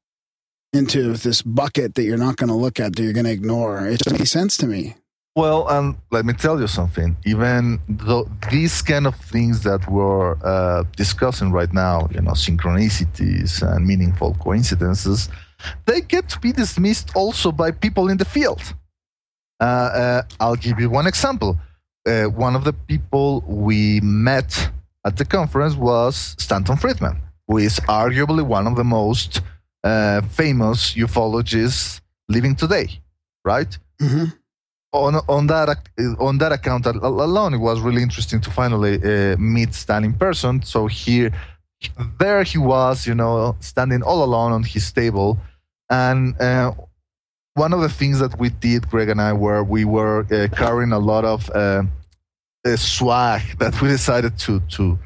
into 0.73 1.14
this 1.14 1.40
bucket 1.43 1.95
that 1.95 2.03
you're 2.03 2.19
not 2.19 2.37
going 2.37 2.49
to 2.49 2.55
look 2.55 2.81
at, 2.81 2.97
that 2.97 3.03
you're 3.03 3.12
going 3.12 3.27
to 3.27 3.33
ignore, 3.33 3.87
it 3.87 4.01
doesn't 4.01 4.19
make 4.19 4.29
sense 4.29 4.57
to 4.59 4.67
me. 4.67 4.95
Well, 5.37 5.69
and 5.69 5.97
let 6.12 6.25
me 6.25 6.33
tell 6.33 6.61
you 6.61 6.69
something. 6.69 7.17
Even 7.25 7.81
though 7.88 8.29
these 8.53 8.83
kind 8.83 9.07
of 9.07 9.17
things 9.17 9.62
that 9.62 9.88
we're 9.88 10.37
uh, 10.45 10.85
discussing 10.97 11.51
right 11.51 11.73
now, 11.73 12.09
you 12.12 12.21
know, 12.21 12.33
synchronicities 12.33 13.62
and 13.62 13.85
meaningful 13.85 14.35
coincidences, 14.35 15.29
they 15.87 16.01
get 16.03 16.29
to 16.29 16.38
be 16.38 16.53
dismissed 16.53 17.11
also 17.17 17.51
by 17.51 17.73
people 17.73 18.09
in 18.11 18.17
the 18.17 18.25
field. 18.25 18.62
Uh, 19.61 19.64
uh, 19.64 20.23
I'll 20.38 20.57
give 20.57 20.79
you 20.79 20.88
one 20.88 21.07
example. 21.07 21.59
Uh, 22.07 22.25
one 22.25 22.55
of 22.55 22.64
the 22.64 22.73
people 22.73 23.40
we 23.49 24.01
met 24.03 24.71
at 25.05 25.17
the 25.17 25.25
conference 25.25 25.75
was 25.75 26.35
Stanton 26.38 26.77
Friedman, 26.77 27.21
who 27.47 27.59
is 27.59 27.79
arguably 27.81 28.43
one 28.43 28.67
of 28.67 28.77
the 28.77 28.85
most 28.85 29.43
uh, 29.83 30.23
famous 30.23 30.95
ufologists 30.95 32.01
living 32.29 32.57
today, 32.57 32.88
right? 33.45 33.79
Mm-hmm. 34.01 34.25
on 34.93 35.14
on 35.29 35.47
that 35.49 35.79
on 36.19 36.38
that 36.38 36.53
account 36.53 36.87
alone, 36.87 37.55
it 37.55 37.59
was 37.59 37.81
really 37.81 38.03
interesting 38.03 38.40
to 38.40 38.51
finally 38.51 38.95
uh, 39.03 39.37
meet 39.38 39.75
Stan 39.75 40.05
in 40.05 40.14
person. 40.14 40.62
So 40.62 40.87
here, 40.87 41.33
there 42.19 42.43
he 42.45 42.59
was, 42.59 43.07
you 43.07 43.14
know, 43.14 43.57
standing 43.61 44.03
all 44.03 44.23
alone 44.25 44.53
on 44.53 44.62
his 44.62 44.90
table, 44.93 45.38
and 45.90 46.40
uh, 46.40 46.73
one 47.55 47.73
of 47.73 47.81
the 47.81 47.88
things 47.88 48.19
that 48.21 48.38
we 48.38 48.51
did, 48.51 48.88
Greg 48.88 49.09
and 49.09 49.21
I, 49.21 49.33
were 49.33 49.62
we 49.62 49.85
were 49.85 50.27
uh, 50.33 50.49
carrying 50.57 50.93
a 50.93 50.99
lot 50.99 51.25
of 51.25 51.51
uh, 52.64 52.77
swag 52.77 53.42
that 53.59 53.81
we 53.81 53.88
decided 53.88 54.38
to 54.38 54.61
to 54.70 54.98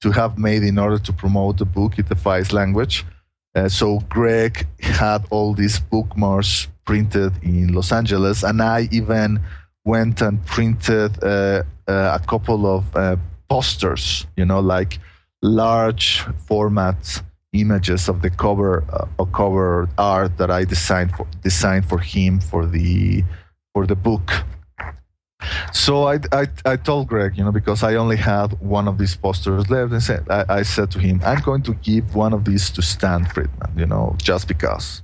to 0.00 0.10
have 0.10 0.38
made 0.38 0.62
in 0.62 0.78
order 0.78 0.98
to 0.98 1.12
promote 1.12 1.58
the 1.58 1.64
book. 1.64 1.98
It 1.98 2.08
defies 2.08 2.52
language. 2.52 3.04
Uh, 3.54 3.68
so 3.68 4.00
Greg 4.08 4.66
had 4.80 5.24
all 5.30 5.54
these 5.54 5.80
bookmarks 5.80 6.68
printed 6.84 7.32
in 7.42 7.72
Los 7.72 7.90
Angeles, 7.90 8.42
and 8.42 8.60
I 8.60 8.88
even 8.92 9.40
went 9.84 10.20
and 10.20 10.44
printed 10.44 11.22
uh, 11.22 11.62
uh, 11.88 12.18
a 12.20 12.26
couple 12.26 12.66
of 12.66 12.84
uh, 12.94 13.16
posters, 13.48 14.26
you 14.36 14.44
know, 14.44 14.60
like 14.60 14.98
large 15.42 16.24
format 16.46 17.22
images 17.52 18.08
of 18.08 18.20
the 18.20 18.30
cover 18.30 18.84
uh, 18.92 19.06
of 19.18 19.32
cover 19.32 19.88
art 19.96 20.36
that 20.36 20.50
I 20.50 20.64
designed 20.64 21.12
for 21.12 21.26
designed 21.42 21.86
for 21.88 21.98
him 21.98 22.40
for 22.40 22.66
the 22.66 23.24
for 23.72 23.86
the 23.86 23.96
book. 23.96 24.32
So 25.72 26.08
I, 26.08 26.18
I, 26.32 26.46
I 26.64 26.76
told 26.76 27.08
Greg, 27.08 27.36
you 27.36 27.44
know, 27.44 27.52
because 27.52 27.82
I 27.82 27.94
only 27.94 28.16
had 28.16 28.58
one 28.60 28.88
of 28.88 28.98
these 28.98 29.16
posters 29.16 29.68
left, 29.70 29.92
and 29.92 30.02
said 30.02 30.26
I, 30.30 30.44
I 30.48 30.62
said 30.62 30.90
to 30.92 30.98
him, 30.98 31.20
I'm 31.24 31.40
going 31.40 31.62
to 31.62 31.74
give 31.74 32.14
one 32.14 32.32
of 32.32 32.44
these 32.44 32.70
to 32.70 32.82
Stan 32.82 33.24
Friedman, 33.26 33.72
you 33.76 33.86
know, 33.86 34.14
just 34.18 34.48
because. 34.48 35.02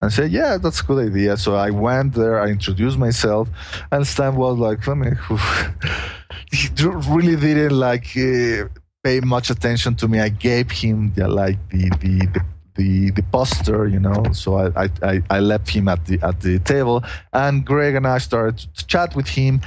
And 0.00 0.10
I 0.10 0.14
said, 0.14 0.32
yeah, 0.32 0.56
that's 0.56 0.80
a 0.80 0.84
good 0.84 1.10
idea. 1.10 1.36
So 1.36 1.54
I 1.56 1.70
went 1.70 2.14
there, 2.14 2.40
I 2.40 2.48
introduced 2.48 2.98
myself, 2.98 3.48
and 3.92 4.06
Stan 4.06 4.34
was 4.34 4.58
like, 4.58 4.86
let 4.86 4.96
me, 4.96 5.10
he 6.52 6.68
really 7.10 7.36
didn't 7.36 7.78
like 7.78 8.06
uh, 8.16 8.68
pay 9.04 9.20
much 9.20 9.50
attention 9.50 9.94
to 9.96 10.08
me. 10.08 10.20
I 10.20 10.30
gave 10.30 10.70
him 10.70 11.12
the, 11.14 11.28
like 11.28 11.58
the, 11.68 11.90
the, 12.00 12.26
the 12.32 12.44
the 12.74 13.10
the 13.10 13.22
poster, 13.32 13.86
you 13.88 14.00
know. 14.00 14.22
So 14.32 14.58
I, 14.58 14.88
I- 15.02 15.22
I 15.30 15.40
left 15.40 15.68
him 15.68 15.88
at 15.88 16.04
the 16.06 16.18
at 16.22 16.40
the 16.40 16.58
table, 16.60 17.02
and 17.32 17.64
Greg 17.64 17.94
and 17.94 18.06
I 18.06 18.18
started 18.18 18.58
to 18.76 18.86
chat 18.86 19.14
with 19.16 19.28
him. 19.28 19.60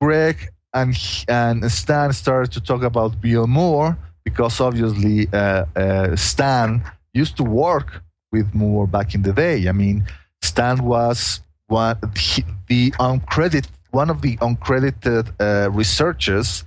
Greg 0.00 0.48
and 0.74 0.94
and 1.28 1.70
Stan 1.70 2.12
started 2.12 2.52
to 2.52 2.60
talk 2.60 2.82
about 2.82 3.20
Bill 3.20 3.46
Moore 3.46 3.96
because 4.24 4.60
obviously 4.60 5.28
uh, 5.32 5.64
uh, 5.76 6.16
Stan 6.16 6.82
used 7.14 7.36
to 7.36 7.44
work 7.44 8.02
with 8.32 8.52
Moore 8.54 8.86
back 8.86 9.14
in 9.14 9.22
the 9.22 9.32
day. 9.32 9.68
I 9.68 9.72
mean, 9.72 10.04
Stan 10.42 10.84
was 10.84 11.40
one 11.68 11.96
he, 12.16 12.44
the 12.68 12.90
uncredited 12.98 13.66
one 13.90 14.10
of 14.10 14.20
the 14.20 14.36
uncredited 14.38 15.24
uh, 15.40 15.70
researchers 15.70 16.64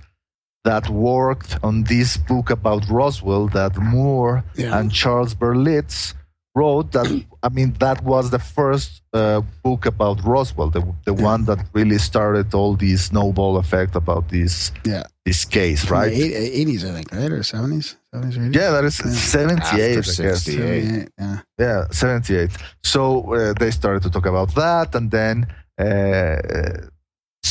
that 0.64 0.88
worked 0.88 1.56
on 1.62 1.84
this 1.84 2.16
book 2.16 2.50
about 2.50 2.88
Roswell 2.88 3.48
that 3.48 3.76
Moore 3.78 4.44
Yeah. 4.54 4.76
and 4.78 4.92
Charles 4.92 5.34
Berlitz 5.34 6.14
wrote. 6.54 6.92
That 6.92 7.06
I 7.42 7.48
mean, 7.48 7.72
that 7.78 8.02
was 8.04 8.30
the 8.30 8.38
first 8.38 9.00
uh, 9.14 9.40
book 9.64 9.86
about 9.86 10.22
Roswell, 10.24 10.68
the 10.70 10.82
the 11.06 11.14
Yeah. 11.14 11.24
one 11.32 11.44
that 11.46 11.58
really 11.72 11.98
started 11.98 12.52
all 12.54 12.76
this 12.76 13.04
snowball 13.06 13.56
effect 13.56 13.94
about 13.96 14.28
this 14.28 14.72
Yeah. 14.84 15.04
this 15.24 15.44
case, 15.44 15.84
From 15.84 15.98
right? 15.98 16.12
the 16.12 16.34
eight- 16.34 16.66
80s, 16.68 16.84
I 16.84 16.92
think, 16.96 17.08
right? 17.12 17.32
Or 17.32 17.42
70s? 17.42 17.96
70s 18.12 18.36
or 18.36 18.42
80s? 18.42 18.54
Yeah, 18.60 18.70
that 18.72 18.84
is 18.84 18.96
Yeah. 19.00 19.12
seventy 19.12 19.76
eight. 19.80 19.96
I 19.96 19.98
After 20.00 20.22
guess. 20.22 20.42
78, 20.44 21.08
yeah. 21.18 21.38
Yeah, 21.58 21.80
78. 21.90 22.50
So 22.82 23.00
uh, 23.34 23.54
they 23.60 23.70
started 23.70 24.02
to 24.02 24.10
talk 24.10 24.26
about 24.26 24.54
that, 24.62 24.94
and 24.94 25.10
then 25.10 25.46
uh, 25.78 26.36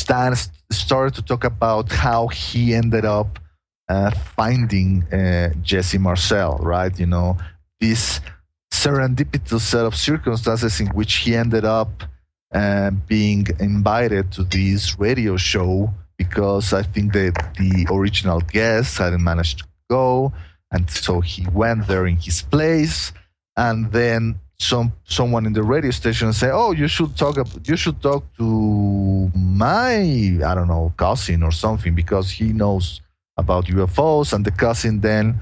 Stan 0.10 0.34
started 0.72 1.14
to 1.14 1.22
talk 1.22 1.44
about 1.44 1.92
how 1.92 2.30
he 2.30 2.74
ended 2.74 3.06
up 3.06 3.38
uh, 3.88 4.10
finding 4.10 5.04
uh, 5.14 5.54
Jesse 5.62 6.00
Marcel, 6.00 6.58
right? 6.64 6.98
You 7.00 7.06
know, 7.06 7.38
this 7.80 8.20
serendipitous 8.74 9.62
set 9.62 9.86
of 9.86 9.94
circumstances 9.94 10.80
in 10.80 10.88
which 10.98 11.18
he 11.18 11.36
ended 11.36 11.64
up 11.64 11.92
uh, 12.52 12.90
being 12.90 13.46
invited 13.60 14.32
to 14.32 14.44
this 14.46 14.98
radio 14.98 15.38
show 15.38 15.94
because 16.18 16.74
I 16.74 16.82
think 16.82 17.14
that 17.14 17.54
the 17.60 17.86
original 17.92 18.42
guest 18.42 18.98
hadn't 18.98 19.24
managed 19.24 19.60
to 19.60 19.66
go, 19.92 20.34
and 20.72 20.90
so 20.90 21.22
he 21.22 21.46
went 21.54 21.86
there 21.86 22.08
in 22.08 22.16
his 22.16 22.42
place, 22.42 23.14
and 23.56 23.92
then 23.92 24.40
some 24.60 24.92
someone 25.06 25.46
in 25.46 25.54
the 25.54 25.64
radio 25.64 25.92
station 25.92 26.34
say, 26.34 26.50
"Oh, 26.52 26.72
you 26.72 26.88
should 26.88 27.16
talk. 27.16 27.38
You 27.64 27.78
should 27.78 28.02
talk 28.02 28.24
to 28.38 29.32
my 29.34 29.96
I 30.46 30.54
don't 30.56 30.68
know 30.68 30.94
cousin 30.98 31.44
or 31.44 31.52
something 31.52 31.96
because 31.96 32.30
he 32.30 32.52
knows 32.52 33.02
about 33.38 33.66
UFOs, 33.66 34.34
and 34.34 34.46
the 34.46 34.52
cousin 34.52 35.00
then 35.00 35.40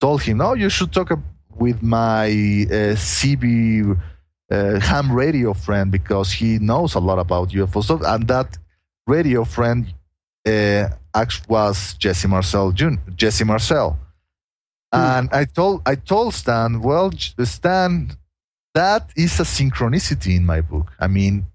told 0.00 0.22
him, 0.22 0.38
"No, 0.38 0.54
you 0.54 0.70
should 0.70 0.92
talk 0.92 1.12
with 1.54 1.82
my 1.82 2.26
uh, 2.26 2.96
CB 2.96 4.00
uh, 4.50 4.80
ham 4.80 5.12
radio 5.12 5.52
friend 5.52 5.92
because 5.92 6.32
he 6.32 6.58
knows 6.58 6.94
a 6.94 7.00
lot 7.00 7.18
about 7.18 7.50
UFOs." 7.50 7.84
So, 7.84 8.00
and 8.02 8.26
that 8.28 8.56
radio 9.06 9.44
friend 9.44 9.92
uh, 10.46 10.88
was 11.48 11.94
Jesse 11.98 12.28
Marcel, 12.28 12.72
Jun- 12.72 13.00
Jesse 13.14 13.44
Marcel. 13.44 13.98
And 14.92 15.28
I 15.32 15.44
told 15.44 15.82
I 15.86 15.96
told 15.96 16.34
Stan, 16.34 16.80
well, 16.80 17.10
Stan, 17.42 18.16
that 18.74 19.10
is 19.16 19.38
a 19.40 19.44
synchronicity 19.44 20.36
in 20.36 20.44
my 20.44 20.60
book. 20.60 20.92
I 20.98 21.06
mean, 21.06 21.46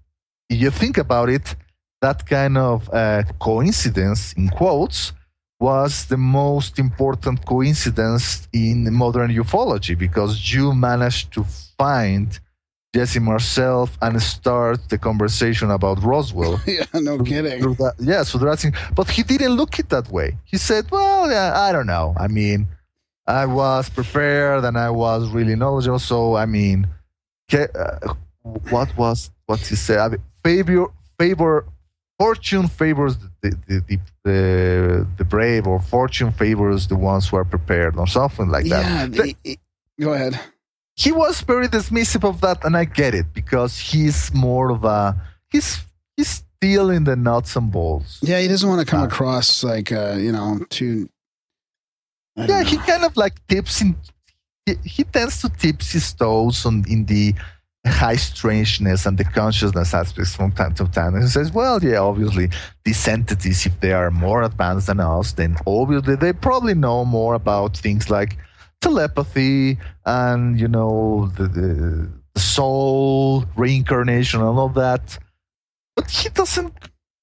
if 0.48 0.60
you 0.60 0.70
think 0.70 0.98
about 0.98 1.28
it, 1.28 1.54
that 2.00 2.26
kind 2.26 2.56
of 2.56 2.88
uh, 2.92 3.22
coincidence, 3.38 4.32
in 4.34 4.48
quotes, 4.48 5.12
was 5.60 6.06
the 6.06 6.16
most 6.16 6.78
important 6.78 7.44
coincidence 7.44 8.48
in 8.52 8.92
modern 8.94 9.30
ufology 9.30 9.96
because 9.96 10.52
you 10.52 10.74
managed 10.74 11.32
to 11.34 11.44
find 11.78 12.40
Jesse 12.94 13.20
Marcel 13.20 13.88
and 14.00 14.20
start 14.20 14.88
the 14.88 14.96
conversation 14.98 15.70
about 15.70 16.02
Roswell. 16.02 16.58
yeah, 16.66 16.86
no 16.94 17.18
kidding. 17.18 17.60
Through 17.60 17.74
that- 17.74 17.94
yeah, 18.00 18.22
so 18.22 18.38
that's 18.38 18.64
but 18.94 19.08
he 19.10 19.22
didn't 19.22 19.52
look 19.52 19.78
it 19.78 19.90
that 19.90 20.10
way. 20.10 20.38
He 20.44 20.56
said, 20.56 20.90
"Well, 20.90 21.30
yeah, 21.30 21.52
I 21.60 21.70
don't 21.72 21.86
know. 21.86 22.14
I 22.18 22.26
mean, 22.26 22.66
I 23.26 23.44
was 23.46 23.90
prepared 23.90 24.64
and 24.64 24.76
I 24.78 24.90
was 24.90 25.28
really 25.28 25.54
knowledgeable. 25.54 26.00
So 26.00 26.34
I 26.36 26.46
mean, 26.46 26.88
uh, 27.54 28.14
what 28.70 28.96
was 28.96 29.30
what 29.46 29.60
he 29.60 29.76
said? 29.76 29.98
I 29.98 30.08
mean, 30.08 30.22
favor, 30.44 30.86
favor, 31.18 31.66
fortune 32.18 32.68
favors 32.68 33.16
the 33.42 33.50
the, 33.66 33.80
the 33.88 33.98
the 34.24 35.06
the 35.18 35.24
brave, 35.24 35.66
or 35.66 35.80
fortune 35.80 36.32
favors 36.32 36.86
the 36.88 36.96
ones 36.96 37.28
who 37.28 37.36
are 37.36 37.44
prepared, 37.44 37.96
or 37.96 38.06
something 38.06 38.48
like 38.48 38.66
that. 38.68 38.84
Yeah, 38.84 39.06
The- 39.44 39.58
go 40.00 40.12
ahead. 40.14 40.38
he 40.96 41.12
was 41.12 41.40
very 41.42 41.68
dismissive 41.68 42.24
of 42.28 42.40
that, 42.40 42.64
and 42.64 42.76
I 42.76 42.84
get 42.84 43.14
it 43.14 43.26
because 43.34 43.78
he's 43.78 44.32
more 44.34 44.70
of 44.70 44.84
a 44.84 45.14
he's 45.50 45.78
he's 46.16 46.42
still 46.60 46.90
in 46.90 47.04
the 47.04 47.16
nuts 47.16 47.56
and 47.56 47.70
bolts. 47.72 48.18
Yeah, 48.22 48.40
he 48.40 48.48
doesn't 48.48 48.68
want 48.68 48.80
to 48.80 48.86
come 48.90 49.02
Uh, 49.02 49.06
across 49.06 49.62
like 49.64 49.90
uh, 49.92 50.16
you 50.18 50.32
know 50.32 50.58
too. 50.70 51.08
Yeah, 52.36 52.62
he 52.62 52.76
kind 52.78 53.04
of 53.04 53.16
like 53.16 53.34
tips 53.48 53.80
in. 53.82 53.96
He, 54.84 55.04
tends 55.04 55.40
to 55.42 55.48
tip 55.48 55.82
his 55.82 56.12
toes 56.12 56.64
on 56.66 56.84
in 56.88 57.06
the 57.06 57.34
high 57.86 58.16
strangeness 58.16 59.06
and 59.06 59.16
the 59.16 59.24
consciousness 59.24 59.94
aspects 59.94 60.36
from 60.36 60.52
time 60.52 60.74
to 60.74 60.86
time. 60.88 61.14
And 61.14 61.22
he 61.24 61.28
says, 61.28 61.52
"Well, 61.52 61.82
yeah, 61.82 61.98
obviously 61.98 62.50
these 62.84 63.08
entities, 63.08 63.66
if 63.66 63.80
they 63.80 63.92
are 63.92 64.10
more 64.10 64.42
advanced 64.42 64.88
than 64.88 65.00
us, 65.00 65.32
then 65.32 65.56
obviously 65.66 66.16
they 66.16 66.32
probably 66.32 66.74
know 66.74 67.04
more 67.04 67.34
about 67.34 67.76
things 67.76 68.10
like 68.10 68.36
telepathy 68.80 69.78
and 70.06 70.58
you 70.60 70.68
know 70.68 71.30
the, 71.36 71.46
the, 71.48 72.10
the 72.34 72.40
soul, 72.40 73.44
reincarnation, 73.56 74.40
and 74.40 74.58
all 74.58 74.68
that." 74.70 75.18
But 75.96 76.10
he 76.10 76.28
doesn't 76.28 76.74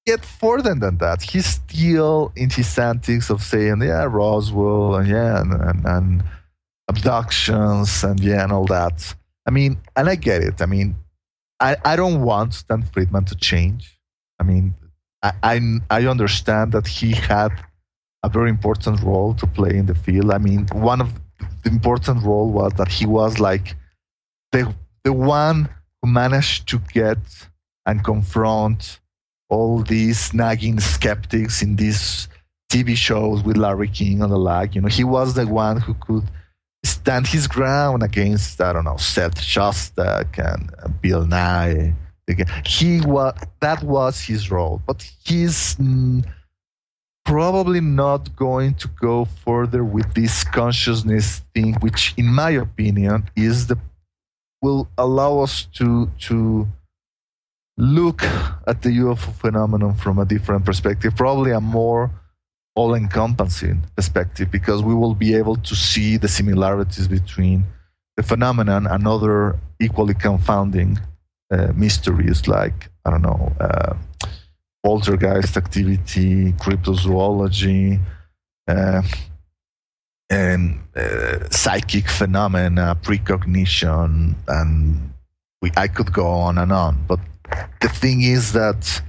get 0.08 0.24
further 0.24 0.74
than 0.74 0.96
that. 0.98 1.22
He's 1.22 1.46
still 1.46 2.32
in 2.34 2.48
his 2.48 2.78
antics 2.78 3.28
of 3.28 3.42
saying, 3.42 3.82
yeah, 3.82 4.04
Roswell, 4.04 4.96
and 4.96 5.06
yeah, 5.06 5.40
and, 5.40 5.52
and, 5.52 5.86
and 5.86 6.22
abductions, 6.88 8.02
and 8.02 8.18
yeah, 8.20 8.42
and 8.42 8.52
all 8.52 8.66
that. 8.66 9.14
I 9.46 9.50
mean, 9.50 9.78
and 9.96 10.08
I 10.08 10.14
get 10.14 10.42
it. 10.42 10.60
I 10.60 10.66
mean, 10.66 10.96
I, 11.60 11.76
I 11.84 11.96
don't 11.96 12.22
want 12.22 12.54
Stan 12.54 12.82
Friedman 12.82 13.24
to 13.26 13.34
change. 13.36 13.98
I 14.38 14.44
mean, 14.44 14.74
I, 15.22 15.32
I, 15.42 15.60
I 15.90 16.06
understand 16.06 16.72
that 16.72 16.86
he 16.86 17.12
had 17.12 17.50
a 18.22 18.28
very 18.28 18.50
important 18.50 19.02
role 19.02 19.34
to 19.34 19.46
play 19.46 19.76
in 19.76 19.86
the 19.86 19.94
field. 19.94 20.32
I 20.32 20.38
mean, 20.38 20.66
one 20.72 21.00
of 21.00 21.12
the 21.62 21.70
important 21.70 22.22
role 22.24 22.50
was 22.50 22.72
that 22.74 22.88
he 22.88 23.06
was 23.06 23.38
like 23.38 23.76
the, 24.52 24.74
the 25.04 25.12
one 25.12 25.68
who 26.02 26.10
managed 26.10 26.68
to 26.68 26.78
get 26.92 27.18
and 27.86 28.04
confront 28.04 29.00
all 29.48 29.82
these 29.82 30.34
nagging 30.34 30.78
skeptics 30.78 31.62
in 31.62 31.76
these 31.76 32.28
TV 32.70 32.94
shows 32.96 33.42
with 33.42 33.56
Larry 33.56 33.88
King 33.88 34.22
and 34.22 34.30
the 34.30 34.36
like. 34.36 34.74
You 34.74 34.82
know, 34.82 34.88
he 34.88 35.04
was 35.04 35.34
the 35.34 35.46
one 35.46 35.80
who 35.80 35.94
could 35.94 36.24
stand 36.84 37.26
his 37.26 37.46
ground 37.46 38.02
against, 38.02 38.60
I 38.60 38.72
don't 38.72 38.84
know, 38.84 38.96
Seth 38.96 39.40
Shostak 39.40 40.38
and 40.38 41.00
Bill 41.00 41.26
Nye. 41.26 41.94
He 42.66 43.00
was 43.00 43.34
that 43.60 43.82
was 43.82 44.20
his 44.20 44.50
role, 44.50 44.82
but 44.86 45.02
he's 45.24 45.76
probably 47.24 47.80
not 47.80 48.36
going 48.36 48.74
to 48.74 48.88
go 49.00 49.24
further 49.24 49.82
with 49.82 50.12
this 50.14 50.44
consciousness 50.44 51.42
thing, 51.54 51.74
which, 51.80 52.14
in 52.16 52.26
my 52.26 52.50
opinion, 52.50 53.28
is 53.34 53.66
the 53.66 53.78
will 54.60 54.88
allow 54.98 55.40
us 55.40 55.64
to 55.72 56.10
to 56.18 56.68
look 57.78 58.22
at 58.66 58.82
the 58.82 58.90
UFO 58.90 59.32
phenomenon 59.34 59.94
from 59.94 60.18
a 60.18 60.24
different 60.24 60.64
perspective, 60.64 61.16
probably 61.16 61.52
a 61.52 61.60
more 61.60 62.10
all 62.78 62.94
encompassing 62.94 63.78
perspective, 63.96 64.48
because 64.58 64.80
we 64.90 64.94
will 64.94 65.16
be 65.26 65.30
able 65.40 65.56
to 65.70 65.74
see 65.74 66.10
the 66.24 66.30
similarities 66.38 67.08
between 67.18 67.64
the 68.16 68.22
phenomenon 68.22 68.86
and 68.86 69.06
other 69.14 69.58
equally 69.86 70.14
confounding 70.14 70.90
uh, 71.54 71.72
mysteries 71.84 72.40
like, 72.46 72.78
I 73.04 73.10
don't 73.10 73.22
know, 73.22 73.52
uh, 73.66 73.94
poltergeist 74.84 75.56
activity, 75.56 76.52
cryptozoology, 76.64 78.00
uh, 78.68 79.02
and 80.30 80.60
uh, 80.94 81.48
psychic 81.50 82.06
phenomena, 82.08 82.86
precognition, 83.06 84.36
and 84.46 85.12
we, 85.62 85.70
I 85.84 85.88
could 85.88 86.12
go 86.12 86.26
on 86.26 86.58
and 86.58 86.72
on. 86.84 86.92
But 87.10 87.20
the 87.80 87.88
thing 87.88 88.18
is 88.22 88.52
that 88.52 89.02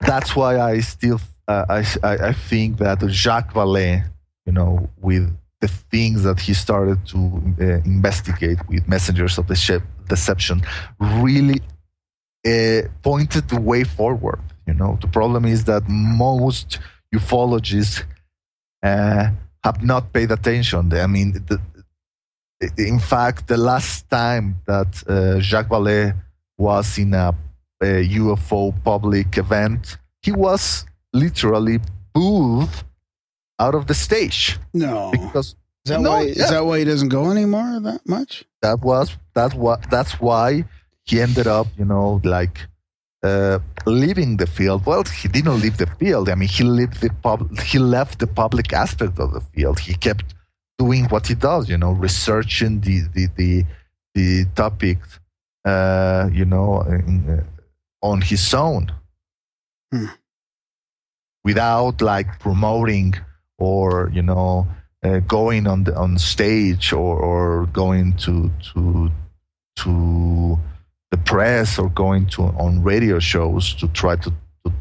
that's 0.00 0.36
why 0.36 0.60
I 0.60 0.80
still 0.80 1.20
I, 1.48 1.84
I 2.02 2.32
think 2.32 2.78
that 2.78 3.00
Jacques 3.08 3.52
Vallée, 3.52 4.04
you 4.46 4.52
know, 4.52 4.88
with 5.00 5.36
the 5.60 5.68
things 5.68 6.22
that 6.22 6.40
he 6.40 6.54
started 6.54 7.06
to 7.06 7.18
uh, 7.60 7.64
investigate 7.84 8.58
with 8.68 8.86
messengers 8.88 9.38
of 9.38 9.46
the 9.46 9.54
ship 9.54 9.82
deception, 10.08 10.62
really 11.00 11.60
uh, 12.46 12.82
pointed 13.02 13.48
the 13.48 13.60
way 13.60 13.84
forward. 13.84 14.40
You 14.66 14.74
know, 14.74 14.98
the 15.00 15.08
problem 15.08 15.44
is 15.44 15.64
that 15.64 15.82
most 15.88 16.78
ufologists 17.14 18.04
uh, 18.82 19.28
have 19.62 19.82
not 19.82 20.12
paid 20.12 20.30
attention. 20.30 20.92
I 20.92 21.06
mean, 21.06 21.32
the, 21.32 21.58
in 22.76 22.98
fact, 22.98 23.46
the 23.46 23.56
last 23.56 24.08
time 24.10 24.56
that 24.66 25.02
uh, 25.06 25.40
Jacques 25.40 25.68
Vallée 25.68 26.14
was 26.56 26.98
in 26.98 27.14
a, 27.14 27.34
a 27.82 28.08
UFO 28.08 28.72
public 28.84 29.38
event, 29.38 29.98
he 30.22 30.32
was 30.32 30.86
literally 31.14 31.78
booed 32.12 32.68
out 33.58 33.74
of 33.74 33.86
the 33.86 33.94
stage 33.94 34.58
No, 34.74 35.10
because 35.12 35.48
is 35.84 35.90
that 35.90 36.00
No, 36.00 36.10
why? 36.10 36.22
yeah. 36.22 36.44
Is 36.44 36.50
that 36.50 36.64
why 36.66 36.78
he 36.80 36.84
doesn't 36.84 37.08
go 37.10 37.30
anymore 37.30 37.80
that 37.88 38.02
much? 38.06 38.44
that 38.62 38.80
was 38.80 39.06
that's 39.34 39.54
what 39.54 39.78
that's 39.90 40.14
why 40.20 40.64
he 41.08 41.20
ended 41.20 41.46
up, 41.46 41.66
you 41.78 41.84
know, 41.84 42.20
like 42.24 42.56
uh, 43.22 43.58
leaving 43.86 44.36
the 44.38 44.46
field. 44.46 44.80
Well, 44.86 45.04
he 45.04 45.28
didn't 45.28 45.60
leave 45.60 45.76
the 45.76 45.86
field. 46.00 46.28
I 46.30 46.34
mean, 46.34 46.48
he 46.48 46.64
left 46.64 47.00
the 47.02 47.10
pub- 47.22 47.58
he 47.60 47.78
left 47.78 48.18
the 48.18 48.26
public 48.26 48.72
aspect 48.72 49.18
of 49.18 49.32
the 49.36 49.40
field. 49.54 49.78
He 49.78 49.94
kept 49.94 50.26
doing 50.78 51.04
what 51.12 51.26
he 51.26 51.34
does, 51.34 51.68
you 51.68 51.78
know, 51.82 51.92
researching 51.92 52.80
the 52.80 52.96
the 53.14 53.24
the, 53.38 53.50
the 54.14 54.28
topic, 54.62 54.98
uh, 55.72 56.28
you 56.32 56.46
know, 56.46 56.80
in, 56.82 57.16
uh, 57.28 57.42
on 58.10 58.20
his 58.22 58.44
own, 58.54 58.90
Hmm. 59.92 60.06
Without 61.44 62.00
like 62.00 62.38
promoting 62.40 63.14
or 63.58 64.10
you 64.12 64.22
know 64.22 64.66
uh, 65.04 65.18
going 65.20 65.66
on 65.66 65.84
the 65.84 65.94
on 65.96 66.18
stage 66.18 66.92
or, 66.92 67.18
or 67.18 67.66
going 67.66 68.16
to 68.16 68.50
to 68.72 69.10
to 69.76 70.58
the 71.10 71.16
press 71.18 71.78
or 71.78 71.88
going 71.90 72.26
to 72.26 72.42
on 72.42 72.82
radio 72.82 73.18
shows 73.18 73.74
to 73.74 73.86
try 73.88 74.16
to, 74.16 74.30
to 74.64 74.72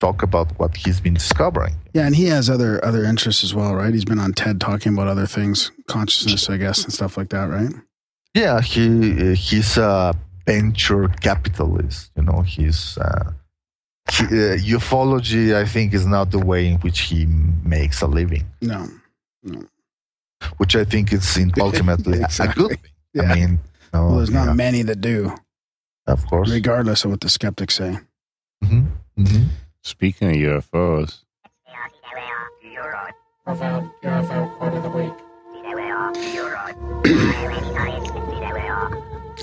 talk 0.00 0.22
about 0.22 0.58
what 0.58 0.76
he's 0.76 1.00
been 1.00 1.14
discovering. 1.14 1.74
Yeah, 1.92 2.06
and 2.06 2.16
he 2.16 2.26
has 2.26 2.48
other 2.48 2.82
other 2.84 3.04
interests 3.04 3.44
as 3.44 3.54
well, 3.54 3.74
right? 3.74 3.92
He's 3.92 4.04
been 4.04 4.20
on 4.20 4.32
TED 4.32 4.60
talking 4.60 4.94
about 4.94 5.08
other 5.08 5.26
things, 5.26 5.72
consciousness, 5.88 6.48
I 6.48 6.56
guess, 6.56 6.84
and 6.84 6.92
stuff 6.92 7.16
like 7.16 7.30
that, 7.30 7.44
right? 7.44 7.72
Yeah, 8.34 8.60
he 8.60 9.34
he's 9.34 9.76
a 9.76 10.14
venture 10.46 11.08
capitalist. 11.08 12.10
You 12.16 12.22
know, 12.22 12.40
he's 12.42 12.96
uh, 12.98 13.32
he, 14.10 14.24
uh, 14.24 14.56
ufology. 14.78 15.54
I 15.54 15.64
think 15.64 15.94
is 15.94 16.06
not 16.06 16.30
the 16.30 16.38
way 16.38 16.66
in 16.68 16.78
which 16.80 17.00
he 17.02 17.26
makes 17.64 18.02
a 18.02 18.06
living, 18.06 18.44
No, 18.60 18.88
no. 19.44 19.62
which 20.58 20.74
I 20.76 20.84
think 20.84 21.12
is 21.12 21.36
in 21.36 21.52
ultimately 21.60 22.18
a- 22.18 22.22
a 22.22 22.24
Exactly. 22.24 22.68
good 22.68 22.80
thing. 22.80 22.90
Yeah. 23.14 23.22
I 23.22 23.34
mean, 23.34 23.60
no, 23.92 24.06
well, 24.06 24.16
there's 24.16 24.30
not 24.30 24.46
yeah, 24.48 24.54
many 24.54 24.82
that 24.82 25.00
do, 25.00 25.34
of 26.06 26.26
course. 26.26 26.50
regardless 26.50 27.04
of 27.04 27.10
what 27.12 27.20
the 27.20 27.28
skeptics 27.28 27.74
say. 27.76 27.98
hmm 28.64 28.86
Mhm. 29.18 29.48
Speaking 29.82 30.30
of 30.30 30.36
UFOs, 30.36 31.22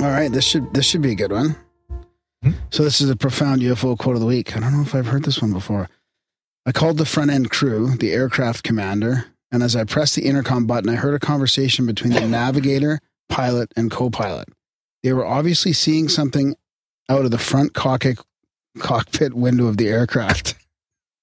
All 0.02 0.08
right, 0.12 0.32
this 0.32 0.46
should 0.46 0.74
this 0.74 0.86
should 0.86 1.02
be 1.02 1.12
a 1.12 1.16
good 1.16 1.32
one. 1.32 1.56
So 2.70 2.84
this 2.84 3.02
is 3.02 3.10
a 3.10 3.16
profound 3.16 3.62
UFO 3.62 3.98
quote 3.98 4.16
of 4.16 4.22
the 4.22 4.28
week. 4.28 4.56
I 4.56 4.60
don't 4.60 4.74
know 4.74 4.82
if 4.82 4.96
I've 4.96 5.08
heard 5.08 5.24
this 5.24 5.42
one 5.42 5.52
before. 5.52 5.90
I 6.66 6.72
called 6.72 6.98
the 6.98 7.06
front 7.06 7.32
end 7.32 7.50
crew, 7.50 7.96
the 7.98 8.12
aircraft 8.12 8.64
commander, 8.64 9.26
and 9.52 9.64
as 9.64 9.76
I 9.76 9.84
pressed 9.84 10.16
the 10.16 10.26
intercom 10.26 10.68
button, 10.68 10.90
I 10.90 10.96
heard 10.96 11.16
a 11.16 11.20
conversation 11.20 11.86
between 11.86 12.14
the 12.14 12.22
navigator, 12.22 13.00
pilot, 13.28 13.72
and 13.76 13.90
co-pilot. 13.90 14.50
They 15.04 15.14
were 15.14 15.26
obviously 15.26 15.74
seeing 15.74 16.10
something 16.10 16.56
out 17.10 17.26
of 17.26 17.32
the 17.32 17.38
front 17.38 17.74
cockpit 17.74 18.20
cockpit 18.78 19.34
window 19.34 19.68
of 19.68 19.78
the 19.78 19.88
aircraft. 19.88 20.56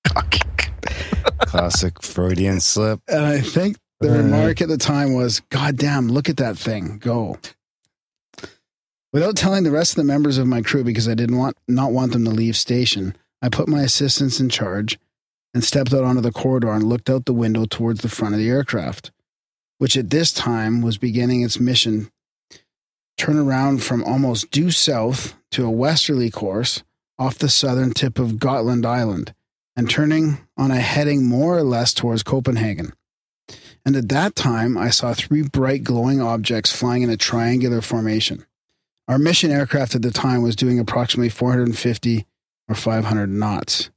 classic 1.40 2.02
Freudian 2.02 2.60
slip. 2.60 3.00
And 3.08 3.24
I 3.24 3.40
think 3.40 3.76
the 4.00 4.10
remark 4.10 4.60
at 4.60 4.68
the 4.68 4.76
time 4.76 5.14
was, 5.14 5.40
God 5.50 5.76
damn, 5.76 6.08
look 6.08 6.28
at 6.28 6.36
that 6.38 6.58
thing 6.58 6.98
go. 6.98 7.38
Without 9.16 9.34
telling 9.34 9.64
the 9.64 9.70
rest 9.70 9.92
of 9.92 9.96
the 9.96 10.04
members 10.04 10.36
of 10.36 10.46
my 10.46 10.60
crew 10.60 10.84
because 10.84 11.08
I 11.08 11.14
didn't 11.14 11.38
want 11.38 11.56
not 11.66 11.90
want 11.90 12.12
them 12.12 12.26
to 12.26 12.30
leave 12.30 12.54
station, 12.54 13.16
I 13.40 13.48
put 13.48 13.66
my 13.66 13.80
assistants 13.80 14.40
in 14.40 14.50
charge 14.50 14.98
and 15.54 15.64
stepped 15.64 15.94
out 15.94 16.04
onto 16.04 16.20
the 16.20 16.30
corridor 16.30 16.70
and 16.70 16.84
looked 16.84 17.08
out 17.08 17.24
the 17.24 17.32
window 17.32 17.64
towards 17.64 18.02
the 18.02 18.10
front 18.10 18.34
of 18.34 18.40
the 18.40 18.50
aircraft, 18.50 19.12
which 19.78 19.96
at 19.96 20.10
this 20.10 20.34
time 20.34 20.82
was 20.82 20.98
beginning 20.98 21.40
its 21.40 21.58
mission 21.58 22.10
turn 23.16 23.38
around 23.38 23.82
from 23.82 24.04
almost 24.04 24.50
due 24.50 24.70
south 24.70 25.34
to 25.52 25.64
a 25.64 25.70
westerly 25.70 26.30
course 26.30 26.82
off 27.18 27.38
the 27.38 27.48
southern 27.48 27.92
tip 27.92 28.18
of 28.18 28.38
Gotland 28.38 28.84
Island 28.84 29.32
and 29.74 29.88
turning 29.88 30.46
on 30.58 30.70
a 30.70 30.76
heading 30.76 31.24
more 31.24 31.56
or 31.56 31.62
less 31.62 31.94
towards 31.94 32.22
Copenhagen. 32.22 32.92
And 33.82 33.96
at 33.96 34.10
that 34.10 34.36
time, 34.36 34.76
I 34.76 34.90
saw 34.90 35.14
three 35.14 35.40
bright 35.40 35.84
glowing 35.84 36.20
objects 36.20 36.70
flying 36.70 37.00
in 37.00 37.08
a 37.08 37.16
triangular 37.16 37.80
formation. 37.80 38.44
Our 39.08 39.18
mission 39.18 39.52
aircraft 39.52 39.94
at 39.94 40.02
the 40.02 40.10
time 40.10 40.42
was 40.42 40.56
doing 40.56 40.78
approximately 40.80 41.28
450 41.28 42.26
or 42.68 42.74
500 42.74 43.28
knots, 43.28 43.90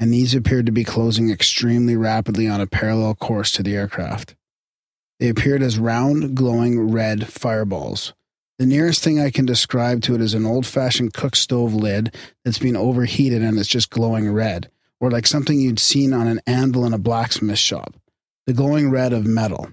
and 0.00 0.12
these 0.12 0.34
appeared 0.34 0.66
to 0.66 0.72
be 0.72 0.82
closing 0.82 1.30
extremely 1.30 1.96
rapidly 1.96 2.48
on 2.48 2.60
a 2.60 2.66
parallel 2.66 3.14
course 3.14 3.52
to 3.52 3.62
the 3.62 3.76
aircraft. 3.76 4.34
They 5.20 5.28
appeared 5.28 5.62
as 5.62 5.78
round, 5.78 6.36
glowing 6.36 6.90
red 6.90 7.28
fireballs. 7.28 8.14
The 8.58 8.66
nearest 8.66 9.04
thing 9.04 9.20
I 9.20 9.30
can 9.30 9.46
describe 9.46 10.02
to 10.02 10.16
it 10.16 10.20
is 10.20 10.34
an 10.34 10.44
old 10.44 10.66
fashioned 10.66 11.14
cook 11.14 11.36
stove 11.36 11.74
lid 11.74 12.14
that's 12.44 12.58
been 12.58 12.76
overheated 12.76 13.42
and 13.42 13.56
it's 13.58 13.68
just 13.68 13.90
glowing 13.90 14.32
red, 14.32 14.68
or 14.98 15.10
like 15.10 15.28
something 15.28 15.60
you'd 15.60 15.78
seen 15.78 16.12
on 16.12 16.26
an 16.26 16.40
anvil 16.46 16.84
in 16.84 16.92
a 16.92 16.98
blacksmith 16.98 17.58
shop. 17.58 17.94
The 18.46 18.52
glowing 18.52 18.90
red 18.90 19.12
of 19.12 19.24
metal. 19.24 19.68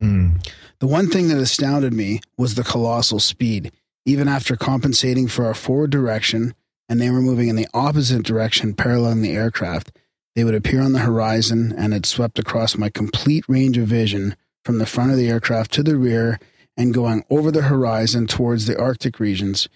Mm. 0.00 0.46
The 0.78 0.86
one 0.86 1.08
thing 1.08 1.28
that 1.28 1.38
astounded 1.38 1.92
me 1.92 2.20
was 2.36 2.54
the 2.54 2.62
colossal 2.62 3.18
speed. 3.18 3.72
Even 4.06 4.28
after 4.28 4.56
compensating 4.56 5.28
for 5.28 5.44
our 5.44 5.54
forward 5.54 5.90
direction 5.90 6.54
and 6.88 7.00
they 7.00 7.10
were 7.10 7.20
moving 7.20 7.48
in 7.48 7.56
the 7.56 7.68
opposite 7.74 8.22
direction, 8.22 8.72
paralleling 8.72 9.20
the 9.20 9.32
aircraft, 9.32 9.90
they 10.36 10.44
would 10.44 10.54
appear 10.54 10.80
on 10.80 10.92
the 10.92 11.00
horizon 11.00 11.74
and 11.76 11.92
had 11.92 12.06
swept 12.06 12.38
across 12.38 12.78
my 12.78 12.88
complete 12.88 13.44
range 13.48 13.76
of 13.76 13.88
vision 13.88 14.36
from 14.64 14.78
the 14.78 14.86
front 14.86 15.10
of 15.10 15.16
the 15.16 15.28
aircraft 15.28 15.72
to 15.72 15.82
the 15.82 15.96
rear 15.96 16.38
and 16.76 16.94
going 16.94 17.24
over 17.30 17.50
the 17.50 17.62
horizon 17.62 18.26
towards 18.26 18.66
the 18.66 18.78
Arctic 18.78 19.18
regions. 19.18 19.68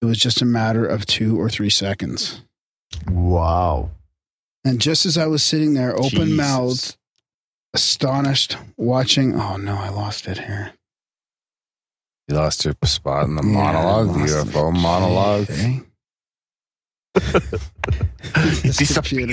It 0.00 0.06
was 0.06 0.18
just 0.18 0.42
a 0.42 0.46
matter 0.46 0.84
of 0.84 1.06
two 1.06 1.40
or 1.40 1.48
three 1.48 1.70
seconds. 1.70 2.42
Wow. 3.08 3.90
And 4.64 4.80
just 4.80 5.06
as 5.06 5.16
I 5.16 5.26
was 5.26 5.42
sitting 5.42 5.74
there, 5.74 5.96
open 5.96 6.34
mouthed, 6.34 6.96
astonished, 7.74 8.56
watching, 8.76 9.38
oh 9.38 9.56
no, 9.56 9.76
I 9.76 9.90
lost 9.90 10.26
it 10.26 10.38
here. 10.38 10.72
You 12.28 12.36
lost 12.36 12.64
your 12.64 12.74
spot 12.84 13.24
in 13.24 13.34
the 13.36 13.42
Yeah, 13.42 13.52
monologue, 13.52 14.08
I 14.10 14.12
the 14.12 14.18
lost 14.34 14.46
UFO 14.48 14.68
it. 14.68 14.72
monologue. 14.80 15.48
Okay. 18.34 18.62
Disappeared. 18.62 19.30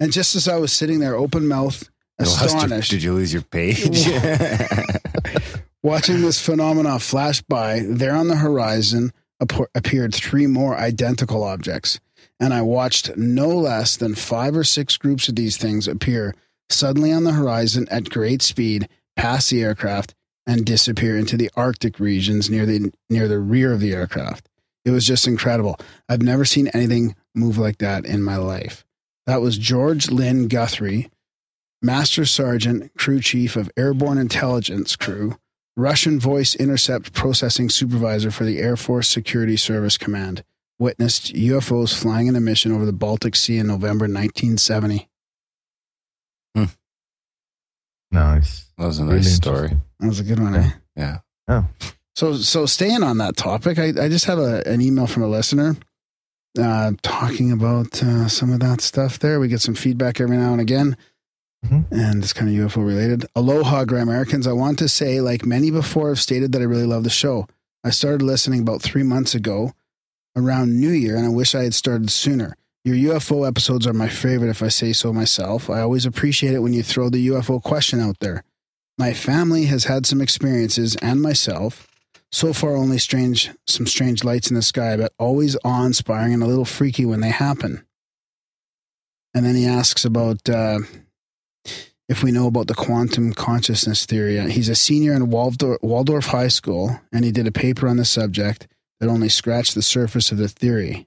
and 0.00 0.12
just 0.12 0.36
as 0.36 0.46
I 0.48 0.56
was 0.56 0.72
sitting 0.72 1.00
there, 1.00 1.16
open 1.16 1.48
mouthed, 1.48 1.88
You 2.20 2.26
your- 2.26 2.34
astonished, 2.44 2.90
did 2.90 3.02
you 3.02 3.12
lose 3.14 3.32
your 3.32 3.42
page? 3.42 3.80
watching 5.82 6.20
this 6.20 6.40
phenomena 6.40 6.98
flash 6.98 7.40
by, 7.42 7.80
there 7.88 8.14
on 8.14 8.28
the 8.28 8.36
horizon 8.36 9.12
ap- 9.40 9.68
appeared 9.74 10.14
three 10.14 10.46
more 10.46 10.76
identical 10.76 11.42
objects. 11.42 11.98
And 12.40 12.54
I 12.54 12.62
watched 12.62 13.16
no 13.16 13.48
less 13.48 13.96
than 13.96 14.14
five 14.14 14.56
or 14.56 14.64
six 14.64 14.96
groups 14.96 15.28
of 15.28 15.34
these 15.36 15.56
things 15.56 15.88
appear 15.88 16.34
suddenly 16.70 17.12
on 17.12 17.24
the 17.24 17.32
horizon 17.32 17.88
at 17.90 18.10
great 18.10 18.42
speed, 18.42 18.88
past 19.16 19.50
the 19.50 19.62
aircraft, 19.62 20.14
and 20.48 20.64
disappear 20.64 21.16
into 21.16 21.36
the 21.36 21.50
Arctic 21.54 22.00
regions 22.00 22.50
near 22.50 22.66
the 22.66 22.90
near 23.10 23.28
the 23.28 23.38
rear 23.38 23.72
of 23.72 23.80
the 23.80 23.92
aircraft. 23.92 24.48
It 24.84 24.90
was 24.90 25.06
just 25.06 25.26
incredible. 25.26 25.78
I've 26.08 26.22
never 26.22 26.46
seen 26.46 26.68
anything 26.68 27.14
move 27.34 27.58
like 27.58 27.78
that 27.78 28.06
in 28.06 28.22
my 28.22 28.36
life. 28.36 28.86
That 29.26 29.42
was 29.42 29.58
George 29.58 30.10
Lynn 30.10 30.48
Guthrie, 30.48 31.10
Master 31.82 32.24
Sergeant, 32.24 32.90
Crew 32.96 33.20
Chief 33.20 33.54
of 33.54 33.70
Airborne 33.76 34.16
Intelligence 34.16 34.96
Crew, 34.96 35.36
Russian 35.76 36.18
Voice 36.18 36.54
Intercept 36.54 37.12
Processing 37.12 37.68
Supervisor 37.68 38.30
for 38.30 38.44
the 38.44 38.58
Air 38.58 38.76
Force 38.76 39.08
Security 39.08 39.56
Service 39.56 39.98
Command. 39.98 40.42
Witnessed 40.78 41.34
UFOs 41.34 41.94
flying 41.94 42.28
in 42.28 42.36
a 42.36 42.40
mission 42.40 42.72
over 42.72 42.86
the 42.86 42.92
Baltic 42.92 43.36
Sea 43.36 43.58
in 43.58 43.66
November 43.66 44.04
1970. 44.04 45.08
Hmm. 46.54 46.64
Nice. 48.10 48.66
that 48.78 48.86
was 48.86 48.98
a 48.98 49.04
Really 49.04 49.16
nice 49.16 49.34
story. 49.34 49.70
That 50.00 50.08
was 50.08 50.20
a 50.20 50.24
good 50.24 50.38
one, 50.40 50.54
eh? 50.56 50.70
Yeah. 50.96 51.18
So, 52.16 52.34
so 52.34 52.66
staying 52.66 53.02
on 53.02 53.18
that 53.18 53.36
topic, 53.36 53.78
I, 53.78 53.88
I 53.88 54.08
just 54.08 54.24
have 54.24 54.38
a, 54.38 54.66
an 54.66 54.80
email 54.80 55.06
from 55.06 55.22
a 55.22 55.28
listener 55.28 55.76
uh, 56.58 56.92
talking 57.02 57.52
about 57.52 58.02
uh, 58.02 58.26
some 58.28 58.52
of 58.52 58.60
that 58.60 58.80
stuff 58.80 59.18
there. 59.18 59.38
We 59.38 59.48
get 59.48 59.60
some 59.60 59.74
feedback 59.74 60.20
every 60.20 60.36
now 60.36 60.52
and 60.52 60.60
again, 60.60 60.96
Mhm. 61.66 61.86
and 61.90 62.22
it's 62.22 62.32
kind 62.32 62.48
of 62.48 62.70
UFO 62.70 62.84
related. 62.86 63.26
Aloha, 63.36 63.84
Grimericans. 63.84 64.46
I 64.46 64.52
want 64.52 64.78
to 64.80 64.88
say, 64.88 65.20
like 65.20 65.44
many 65.46 65.70
before, 65.70 66.08
have 66.08 66.20
stated 66.20 66.52
that 66.52 66.60
I 66.62 66.64
really 66.64 66.86
love 66.86 67.02
the 67.04 67.10
show. 67.10 67.46
I 67.84 67.90
started 67.90 68.22
listening 68.22 68.60
about 68.60 68.80
three 68.82 69.02
months 69.02 69.34
ago 69.34 69.72
around 70.36 70.78
New 70.80 70.90
Year, 70.90 71.16
and 71.16 71.26
I 71.26 71.30
wish 71.30 71.54
I 71.54 71.62
had 71.64 71.74
started 71.74 72.10
sooner. 72.10 72.56
Your 72.84 73.14
UFO 73.14 73.46
episodes 73.46 73.86
are 73.86 73.92
my 73.92 74.08
favorite, 74.08 74.50
if 74.50 74.62
I 74.62 74.68
say 74.68 74.92
so 74.92 75.12
myself. 75.12 75.68
I 75.68 75.80
always 75.80 76.06
appreciate 76.06 76.54
it 76.54 76.60
when 76.60 76.72
you 76.72 76.82
throw 76.82 77.08
the 77.08 77.28
UFO 77.28 77.62
question 77.62 78.00
out 78.00 78.18
there. 78.20 78.44
My 78.96 79.12
family 79.12 79.66
has 79.66 79.84
had 79.84 80.06
some 80.06 80.20
experiences, 80.20 80.96
and 80.96 81.20
myself. 81.20 81.86
So 82.30 82.52
far, 82.52 82.76
only 82.76 82.98
strange, 82.98 83.50
some 83.66 83.86
strange 83.86 84.22
lights 84.22 84.50
in 84.50 84.54
the 84.54 84.62
sky, 84.62 84.96
but 84.96 85.12
always 85.18 85.56
awe-inspiring 85.64 86.34
and 86.34 86.42
a 86.42 86.46
little 86.46 86.64
freaky 86.64 87.06
when 87.06 87.20
they 87.20 87.30
happen. 87.30 87.84
And 89.34 89.46
then 89.46 89.54
he 89.54 89.66
asks 89.66 90.04
about 90.04 90.48
uh, 90.48 90.80
if 92.08 92.22
we 92.22 92.32
know 92.32 92.46
about 92.46 92.66
the 92.66 92.74
quantum 92.74 93.32
consciousness 93.32 94.06
theory. 94.06 94.38
He's 94.50 94.68
a 94.68 94.74
senior 94.74 95.12
in 95.12 95.30
Waldorf, 95.30 95.78
Waldorf 95.82 96.26
High 96.26 96.48
School, 96.48 97.00
and 97.12 97.24
he 97.24 97.32
did 97.32 97.46
a 97.46 97.52
paper 97.52 97.88
on 97.88 97.98
the 97.98 98.04
subject 98.04 98.66
that 99.00 99.08
only 99.08 99.28
scratched 99.28 99.74
the 99.74 99.82
surface 99.82 100.32
of 100.32 100.38
the 100.38 100.48
theory. 100.48 101.06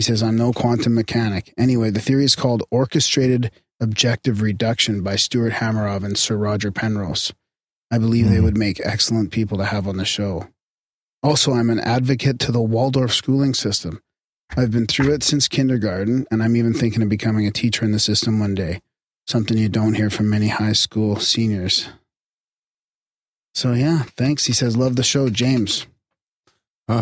He 0.00 0.04
says, 0.04 0.22
I'm 0.22 0.36
no 0.38 0.50
quantum 0.54 0.94
mechanic. 0.94 1.52
Anyway, 1.58 1.90
the 1.90 2.00
theory 2.00 2.24
is 2.24 2.34
called 2.34 2.62
orchestrated 2.70 3.50
objective 3.80 4.40
reduction 4.40 5.02
by 5.02 5.16
Stuart 5.16 5.52
Hameroff 5.52 6.02
and 6.04 6.16
Sir 6.16 6.38
Roger 6.38 6.72
Penrose. 6.72 7.34
I 7.90 7.98
believe 7.98 8.30
they 8.30 8.38
Mhm. 8.38 8.44
would 8.44 8.56
make 8.56 8.80
excellent 8.82 9.30
people 9.30 9.58
to 9.58 9.66
have 9.66 9.86
on 9.86 9.98
the 9.98 10.06
show. 10.06 10.48
Also, 11.22 11.52
I'm 11.52 11.68
an 11.68 11.80
advocate 11.80 12.38
to 12.38 12.50
the 12.50 12.62
Waldorf 12.62 13.12
schooling 13.12 13.52
system. 13.52 14.00
I've 14.56 14.70
been 14.70 14.86
through 14.86 15.12
it 15.12 15.22
since 15.22 15.48
kindergarten, 15.48 16.26
and 16.30 16.42
I'm 16.42 16.56
even 16.56 16.72
thinking 16.72 17.02
of 17.02 17.10
becoming 17.10 17.46
a 17.46 17.50
teacher 17.50 17.84
in 17.84 17.92
the 17.92 17.98
system 17.98 18.38
one 18.40 18.54
day. 18.54 18.80
Something 19.26 19.58
you 19.58 19.68
don't 19.68 19.96
hear 19.96 20.08
from 20.08 20.30
many 20.30 20.48
high 20.48 20.72
school 20.72 21.16
seniors. 21.20 21.90
So, 23.54 23.74
yeah, 23.74 24.04
thanks. 24.16 24.46
He 24.46 24.54
says, 24.54 24.78
Love 24.78 24.96
the 24.96 25.02
show, 25.02 25.28
James. 25.28 25.86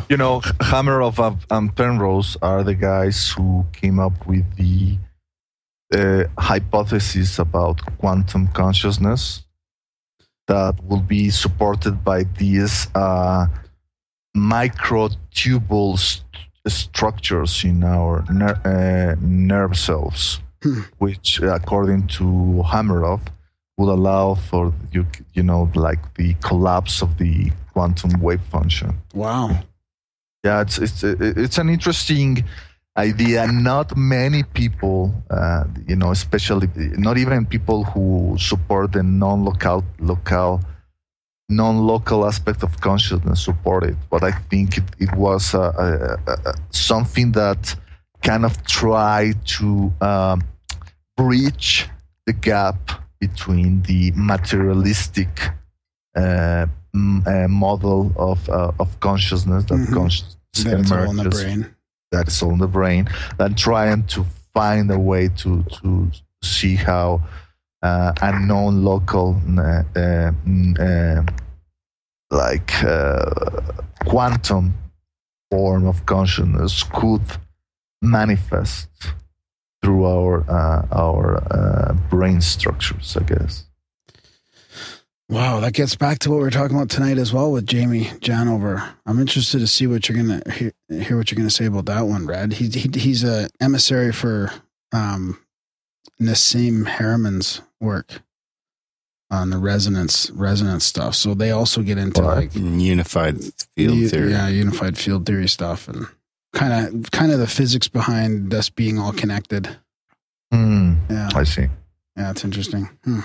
You 0.09 0.17
know, 0.17 0.41
Hameroff 0.73 1.19
and- 1.27 1.45
and 1.51 1.75
Penrose 1.77 2.37
are 2.43 2.63
the 2.63 2.75
guys 2.75 3.31
who 3.31 3.65
came 3.73 3.99
up 3.99 4.27
with 4.27 4.45
the 4.57 4.99
uh, 5.95 6.25
hypothesis 6.39 7.39
about 7.39 7.81
quantum 7.99 8.49
consciousness 8.49 9.45
that 10.47 10.75
will 10.85 11.01
be 11.01 11.31
supported 11.31 12.05
by 12.05 12.25
these 12.37 12.89
uh, 12.95 13.47
microtubule 14.37 15.99
st- 15.99 16.25
structures 16.67 17.65
in 17.65 17.83
our 17.85 18.25
ner- 18.31 18.61
uh, 18.65 19.17
nerve 19.21 19.77
cells, 19.77 20.41
Hmm. 20.63 20.81
which, 20.99 21.41
according 21.41 22.09
to 22.19 22.25
Hameroff, 22.67 23.21
will 23.79 23.91
allow 23.91 24.35
for 24.35 24.73
you, 24.93 25.07
you 25.35 25.43
know, 25.43 25.71
like 25.75 26.01
the 26.15 26.35
collapse 26.43 27.01
of 27.01 27.17
the 27.17 27.51
quantum 27.73 28.21
wave 28.21 28.43
function 28.51 28.99
Wow. 29.15 29.51
Yeah 30.45 30.61
it's 30.61 30.79
it's 30.79 31.03
it's 31.05 31.59
an 31.59 31.69
interesting 31.69 32.45
idea. 32.99 33.47
Not 33.47 33.97
many 33.97 34.43
people, 34.43 35.15
uh, 35.31 35.65
you 35.87 35.97
know, 35.97 36.11
especially 36.11 36.69
not 36.99 37.17
even 37.17 37.47
people 37.47 37.85
who 37.85 38.37
support 38.39 38.93
the 38.93 39.03
non-local, 39.03 39.85
local, 40.01 40.61
non-local 41.49 42.27
aspect 42.27 42.63
of 42.63 42.81
consciousness 42.81 43.41
support 43.41 43.85
it. 43.85 43.97
But 44.11 44.25
I 44.25 44.33
think 44.33 44.79
it, 44.79 44.85
it 44.99 45.15
was 45.15 45.55
uh, 45.55 45.61
uh, 45.61 46.17
uh, 46.27 46.53
something 46.71 47.33
that 47.33 47.75
kind 48.23 48.45
of 48.45 48.67
tried 48.67 49.47
to 49.59 49.93
um, 50.01 50.43
bridge 51.17 51.89
the 52.27 52.33
gap 52.33 52.77
between 53.21 53.83
the 53.83 54.13
materialistic 54.15 55.51
uh, 56.95 57.49
model 57.49 58.13
of 58.17 58.49
uh, 58.49 58.73
of 58.79 58.99
consciousness 59.01 59.65
that 59.65 59.79
Mhm. 59.79 59.93
consciousness 59.95 60.37
That 60.65 60.81
it's 60.81 60.91
all 60.93 61.11
in 61.11 61.17
the 61.17 61.23
emerges 61.23 61.43
brain. 61.45 61.67
that 62.13 62.29
is 62.29 62.43
all 62.43 62.53
in 62.53 62.59
the 62.59 62.67
brain 62.67 63.09
and 63.39 63.57
trying 63.57 64.05
to 64.15 64.25
find 64.55 64.91
a 64.91 64.99
way 64.99 65.29
to 65.43 65.63
to 65.83 66.11
see 66.43 66.75
how 66.77 67.21
uh, 67.83 68.13
a 68.23 68.31
non-local 68.41 69.41
uh, 69.59 69.63
uh, 69.63 70.33
mm, 70.47 70.75
uh, 70.81 71.23
like 72.31 72.73
uh, 72.85 73.31
quantum 74.07 74.75
form 75.51 75.87
of 75.87 76.05
consciousness 76.07 76.83
could 76.83 77.23
manifest 78.03 78.89
through 79.83 80.05
our 80.07 80.45
uh, 80.51 80.87
our 80.93 81.37
uh, 81.53 81.93
brain 82.11 82.41
structures 82.41 83.17
i 83.17 83.23
guess 83.23 83.65
Wow, 85.31 85.61
that 85.61 85.75
gets 85.75 85.95
back 85.95 86.21
to 86.21 86.31
what 86.31 86.41
we 86.41 86.47
are 86.47 86.51
talking 86.51 86.75
about 86.77 86.89
tonight 86.89 87.19
as 87.19 87.35
well 87.35 87.53
with 87.53 87.67
Jamie 87.67 88.05
Janover. 88.21 88.93
I'm 89.05 89.21
interested 89.21 89.59
to 89.59 89.67
see 89.67 89.87
what 89.87 90.09
you're 90.09 90.17
gonna 90.17 90.41
hear, 90.51 90.73
hear 90.89 91.19
what 91.19 91.31
you're 91.31 91.37
gonna 91.37 91.51
say 91.51 91.67
about 91.67 91.85
that 91.87 92.03
one, 92.07 92.25
Brad. 92.25 92.55
He, 92.55 92.69
he 92.69 92.89
he's 92.99 93.25
a 93.25 93.49
emissary 93.61 94.11
for 94.11 94.51
um, 94.93 95.39
Nassim 96.21 96.87
Haramein's 96.87 97.61
work 97.79 98.23
on 99.31 99.51
the 99.51 99.59
resonance 99.59 100.31
resonance 100.31 100.87
stuff. 100.87 101.15
So 101.15 101.35
they 101.35 101.51
also 101.51 101.83
get 101.83 101.99
into 101.99 102.23
Right. 102.23 102.37
like 102.37 102.55
Unified 102.55 103.37
field 103.77 103.99
u- 103.99 104.09
theory. 104.09 104.31
yeah, 104.31 104.49
unified 104.49 104.97
field 104.97 105.27
theory 105.27 105.49
stuff, 105.49 105.89
and 105.89 106.07
kind 106.55 106.73
of 106.97 107.11
kind 107.11 107.33
of 107.33 107.39
the 107.39 107.47
physics 107.47 107.87
behind 107.87 108.55
us 108.55 108.71
being 108.71 108.99
all 108.99 109.13
connected. 109.13 109.77
Hmm, 110.51 110.95
Yeah, 111.11 111.29
i 111.35 111.45
see 111.45 111.67
yeah, 112.17 112.31
it's 112.31 112.45
interesting. 112.45 112.89
Hmm. 113.05 113.21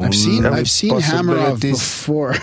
I've 0.00 0.14
seen 0.14 0.44
Only 0.46 0.58
I've 0.60 0.70
seen 0.70 0.90
possibilities. 0.90 1.72
before. 1.78 2.34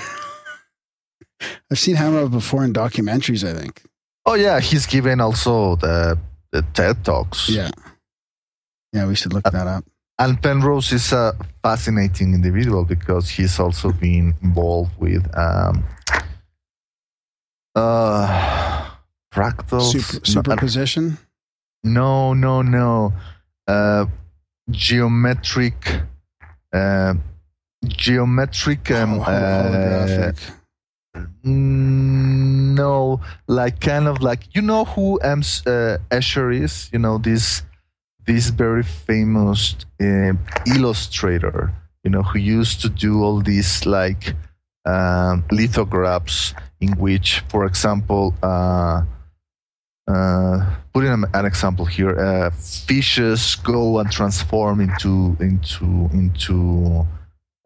I've 1.71 1.79
seen 1.79 1.95
Hameroff 1.95 2.31
before 2.31 2.63
in 2.63 2.73
documentaries. 2.73 3.43
I 3.47 3.53
think. 3.59 3.81
oh 4.25 4.33
yeah 4.35 4.59
he's 4.59 4.85
given 4.87 5.21
also 5.21 5.75
the 5.75 6.17
the 6.51 6.61
ted 6.73 7.03
talks 7.05 7.49
Yeah. 7.49 7.69
Yeah, 8.93 9.07
we 9.07 9.15
should 9.15 9.33
look 9.33 9.43
that 9.43 9.67
up. 9.67 9.83
And 10.17 10.41
Penrose 10.41 10.93
is 10.93 11.11
a 11.11 11.33
fascinating 11.61 12.33
individual 12.33 12.85
because 12.85 13.29
he's 13.29 13.59
also 13.59 13.91
been 13.91 14.33
involved 14.41 14.93
with 14.97 15.23
um, 15.37 15.83
uh, 17.75 18.89
fractals. 19.33 19.91
Super, 19.91 20.25
superposition. 20.25 21.17
No, 21.83 22.33
no, 22.33 22.61
no. 22.61 23.13
Uh, 23.67 24.05
geometric. 24.71 26.01
Uh, 26.71 27.15
geometric. 27.87 28.91
Um, 28.91 29.19
holographic. 29.19 30.51
uh, 31.15 31.19
mm, 31.45 32.75
no, 32.75 33.21
like 33.47 33.79
kind 33.79 34.07
of 34.07 34.21
like 34.21 34.53
you 34.55 34.61
know 34.61 34.85
who 34.85 35.17
M. 35.17 35.39
Uh, 35.39 35.97
Escher 36.11 36.53
is. 36.53 36.89
You 36.91 36.99
know 36.99 37.17
this 37.17 37.63
this 38.25 38.49
very 38.49 38.83
famous 38.83 39.75
uh, 40.01 40.33
illustrator. 40.67 41.71
You 42.03 42.11
know 42.11 42.23
who 42.23 42.39
used 42.39 42.81
to 42.81 42.89
do 42.89 43.23
all 43.23 43.41
these 43.41 43.85
like 43.85 44.35
um, 44.85 45.43
lithographs 45.51 46.53
in 46.79 46.97
which, 46.97 47.41
for 47.49 47.65
example, 47.65 48.33
uh, 48.43 49.01
uh, 50.07 50.75
putting 50.93 51.11
an, 51.11 51.25
an 51.33 51.45
example 51.45 51.85
here, 51.85 52.17
uh, 52.19 52.51
fishes 52.51 53.55
go 53.55 53.99
and 53.99 54.11
transform 54.11 54.79
into 54.79 55.35
into 55.39 56.09
into 56.13 57.05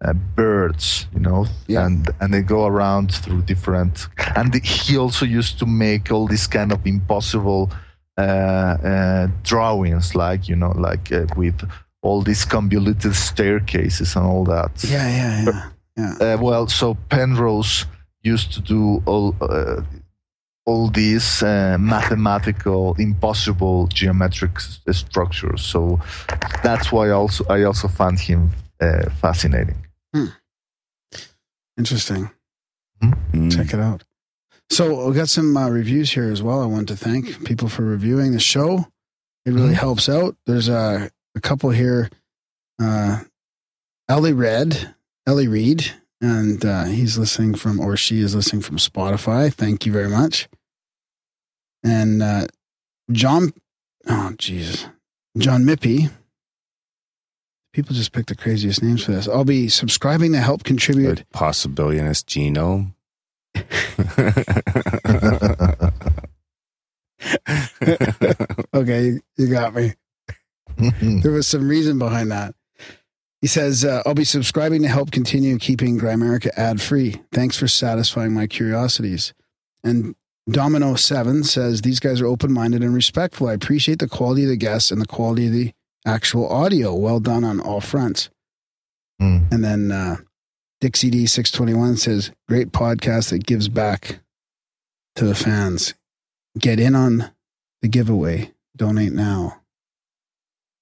uh, 0.05 0.13
birds, 0.35 1.07
you 1.13 1.19
know, 1.19 1.45
Yeah. 1.67 1.85
and 1.85 2.09
and 2.19 2.33
they 2.33 2.41
go 2.41 2.65
around 2.65 3.11
through 3.13 3.41
different. 3.43 4.07
And 4.35 4.53
he 4.63 4.97
also 4.97 5.25
used 5.25 5.59
to 5.59 5.65
make 5.65 6.11
all 6.11 6.27
these 6.27 6.47
kind 6.47 6.71
of 6.71 6.79
impossible 6.85 7.69
uh, 8.17 8.21
uh, 8.21 9.27
drawings, 9.43 10.13
like 10.15 10.47
you 10.49 10.55
know, 10.55 10.71
like 10.75 11.11
uh, 11.11 11.25
with 11.37 11.61
all 12.01 12.21
these 12.23 12.45
convoluted 12.45 13.13
staircases 13.15 14.15
and 14.15 14.25
all 14.25 14.45
that. 14.45 14.71
Yeah, 14.83 15.07
yeah, 15.09 15.43
yeah. 15.45 15.69
Yeah. 15.97 16.33
Uh, 16.35 16.37
well, 16.41 16.67
so 16.67 16.95
Penrose 17.09 17.85
used 18.23 18.53
to 18.53 18.61
do 18.61 19.01
all 19.05 19.35
uh, 19.41 19.81
all 20.65 20.89
these 20.89 21.43
uh, 21.43 21.77
mathematical, 21.79 22.95
impossible 22.99 23.87
geometric 23.87 24.51
s- 24.57 24.79
structures. 24.91 25.61
So 25.61 25.99
that's 26.63 26.91
why 26.91 27.09
also 27.09 27.43
I 27.49 27.63
also 27.63 27.87
find 27.87 28.17
him 28.19 28.51
uh, 28.81 29.09
fascinating. 29.21 29.75
Interesting. 31.77 32.29
Mm. 33.01 33.55
Check 33.55 33.73
it 33.73 33.79
out. 33.79 34.03
So 34.69 35.07
we 35.07 35.15
got 35.15 35.29
some 35.29 35.55
uh, 35.57 35.69
reviews 35.69 36.11
here 36.11 36.31
as 36.31 36.43
well. 36.43 36.61
I 36.61 36.65
want 36.65 36.87
to 36.89 36.95
thank 36.95 37.45
people 37.45 37.69
for 37.69 37.83
reviewing 37.83 38.33
the 38.33 38.39
show. 38.39 38.87
It 39.45 39.51
really 39.53 39.73
Mhm. 39.73 39.79
helps 39.79 40.09
out. 40.09 40.35
There's 40.45 40.67
a, 40.67 41.09
a 41.35 41.41
couple 41.41 41.69
here. 41.71 42.09
Uh, 42.79 43.23
Ellie 44.07 44.33
Red, 44.33 44.93
Ellie 45.25 45.47
Reed, 45.47 45.91
and 46.21 46.63
uh, 46.65 46.85
he's 46.85 47.17
listening 47.17 47.55
from, 47.55 47.79
or 47.79 47.95
she 47.97 48.19
is 48.19 48.35
listening 48.35 48.61
from 48.61 48.77
Spotify. 48.77 49.51
Thank 49.53 49.85
you 49.85 49.91
very 49.91 50.09
much. 50.09 50.47
And 51.83 52.21
uh, 52.21 52.47
John, 53.11 53.53
oh 54.07 54.33
Jesus, 54.37 54.85
John 55.37 55.63
Mippy. 55.63 56.11
People 57.71 57.95
just 57.95 58.13
pick 58.13 58.25
the 58.25 58.35
craziest 58.35 58.81
names 58.81 59.03
for 59.03 59.11
this. 59.11 59.27
I'll 59.27 59.45
be 59.45 59.69
subscribing 59.69 60.31
to 60.33 60.39
help 60.39 60.63
contribute. 60.63 61.19
Like 61.19 61.29
possibilionist 61.29 62.25
genome. 62.25 62.95
okay, 68.73 69.05
you, 69.05 69.21
you 69.37 69.47
got 69.47 69.75
me. 69.75 69.93
There 71.01 71.33
was 71.33 71.45
some 71.45 71.67
reason 71.67 71.99
behind 71.99 72.31
that. 72.31 72.55
He 73.41 73.47
says, 73.47 73.83
uh, 73.83 74.01
I'll 74.05 74.13
be 74.13 74.23
subscribing 74.23 74.81
to 74.83 74.87
help 74.87 75.11
continue 75.11 75.57
keeping 75.57 75.99
Grimerica 75.99 76.57
ad 76.57 76.81
free. 76.81 77.21
Thanks 77.33 77.57
for 77.57 77.67
satisfying 77.67 78.33
my 78.33 78.47
curiosities. 78.47 79.33
And 79.83 80.15
Domino7 80.49 81.45
says, 81.45 81.81
These 81.81 81.99
guys 81.99 82.21
are 82.21 82.27
open 82.27 82.51
minded 82.51 82.81
and 82.81 82.93
respectful. 82.93 83.47
I 83.47 83.53
appreciate 83.53 83.99
the 83.99 84.07
quality 84.07 84.43
of 84.43 84.49
the 84.49 84.57
guests 84.57 84.91
and 84.91 85.01
the 85.01 85.07
quality 85.07 85.47
of 85.47 85.53
the 85.53 85.73
actual 86.05 86.47
audio. 86.47 86.93
Well 86.93 87.19
done 87.19 87.43
on 87.43 87.59
all 87.59 87.81
fronts. 87.81 88.29
Hmm. 89.19 89.39
And 89.51 89.63
then 89.63 89.91
uh, 89.91 90.17
Dixie 90.81 91.11
D621 91.11 91.99
says, 91.99 92.31
Great 92.47 92.71
podcast 92.71 93.31
that 93.31 93.45
gives 93.45 93.67
back 93.67 94.19
to 95.15 95.25
the 95.25 95.35
fans. 95.35 95.93
Get 96.57 96.79
in 96.79 96.95
on 96.95 97.31
the 97.81 97.87
giveaway. 97.87 98.51
Donate 98.75 99.13
now. 99.13 99.61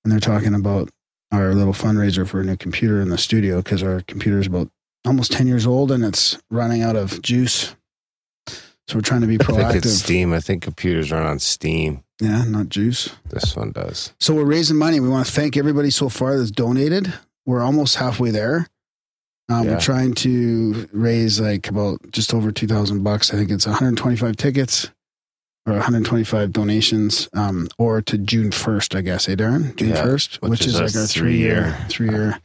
And 0.04 0.12
they're 0.12 0.20
talking 0.20 0.54
about 0.54 0.90
our 1.32 1.54
little 1.54 1.74
fundraiser 1.74 2.28
for 2.28 2.40
a 2.40 2.44
new 2.44 2.56
computer 2.56 3.02
in 3.02 3.10
the 3.10 3.18
studio 3.18 3.58
because 3.58 3.84
our 3.84 4.02
computer 4.02 4.40
is 4.40 4.48
about 4.48 4.70
almost 5.06 5.32
10 5.32 5.48
years 5.48 5.66
old 5.66 5.92
and 5.92 6.06
it's 6.06 6.38
running 6.50 6.82
out 6.82 6.96
of 6.96 7.22
juice. 7.22 7.76
So 8.48 8.96
we're 8.96 9.02
trying 9.02 9.22
to 9.22 9.28
be 9.28 9.38
I 9.40 9.44
think 9.44 9.60
it's 9.76 9.86
proactive. 9.86 10.04
Steam. 10.04 10.34
I 10.34 10.40
think 10.40 10.64
computers 10.64 11.12
run 11.12 11.26
on 11.26 11.40
Steam. 11.40 12.04
Yeah, 12.20 12.44
not 12.46 12.70
juice. 12.70 13.16
This 13.30 13.56
one 13.56 13.72
does. 13.72 14.14
So 14.20 14.34
we're 14.34 14.44
raising 14.46 14.78
money. 14.78 15.00
We 15.00 15.10
want 15.10 15.28
to 15.28 15.32
thank 15.32 15.56
everybody 15.56 15.92
so 15.92 16.10
far 16.10 16.38
that's 16.38 16.52
donated. 16.52 17.14
We're 17.46 17.62
almost 17.62 17.96
halfway 17.98 18.32
there. 18.32 18.68
Um, 19.50 19.66
Yeah. 19.66 19.74
We're 19.74 19.80
trying 19.80 20.14
to 20.16 20.90
raise 20.92 21.40
like 21.40 21.70
about 21.70 22.00
just 22.12 22.34
over 22.34 22.52
two 22.52 22.68
thousand 22.68 23.04
bucks. 23.04 23.34
I 23.34 23.38
think 23.38 23.52
it's 23.52 23.66
125 23.68 24.36
tickets 24.36 24.90
or 25.66 25.74
125 25.74 26.52
donations, 26.54 27.28
um, 27.34 27.68
or 27.78 28.02
to 28.02 28.18
June 28.18 28.52
1st, 28.52 28.96
I 28.98 29.02
guess. 29.02 29.26
Hey, 29.26 29.36
Darren, 29.36 29.76
June 29.76 29.90
Yeah, 29.90 30.04
1st, 30.06 30.42
which, 30.42 30.50
which 30.50 30.66
is, 30.68 30.76
like 30.80 30.96
our 30.96 31.06
three 31.06 31.38
year 31.38 31.78
three-year. 31.88 31.88
three 31.90 32.10
year 32.10 32.40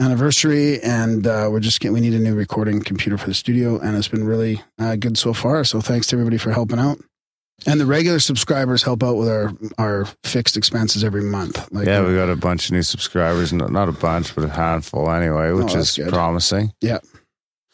anniversary, 0.00 0.80
and 0.82 1.26
uh, 1.26 1.48
we're 1.50 1.60
just 1.60 1.80
getting. 1.80 1.94
We 1.94 2.00
need 2.00 2.14
a 2.14 2.18
new 2.18 2.34
recording 2.34 2.82
computer 2.82 3.16
for 3.18 3.26
the 3.28 3.34
studio, 3.34 3.78
and 3.78 3.96
it's 3.96 4.08
been 4.08 4.24
really 4.24 4.62
uh, 4.78 4.96
good 4.96 5.16
so 5.18 5.32
far. 5.32 5.62
So 5.64 5.80
thanks 5.80 6.06
to 6.08 6.16
everybody 6.16 6.38
for 6.38 6.52
helping 6.52 6.78
out. 6.78 6.98
And 7.66 7.80
the 7.80 7.86
regular 7.86 8.18
subscribers 8.20 8.82
help 8.82 9.02
out 9.02 9.16
with 9.16 9.28
our 9.28 9.52
our 9.78 10.06
fixed 10.22 10.56
expenses 10.56 11.02
every 11.04 11.22
month. 11.22 11.66
Like 11.72 11.86
yeah, 11.86 12.06
we 12.06 12.14
got 12.14 12.28
a 12.28 12.36
bunch 12.36 12.66
of 12.66 12.72
new 12.72 12.82
subscribers. 12.82 13.52
Not, 13.52 13.70
not 13.70 13.88
a 13.88 13.92
bunch, 13.92 14.34
but 14.34 14.44
a 14.44 14.48
handful 14.48 15.10
anyway, 15.10 15.52
which 15.52 15.74
Oh, 15.74 15.78
is 15.78 15.96
good. 15.96 16.08
promising. 16.10 16.72
Yeah, 16.80 16.98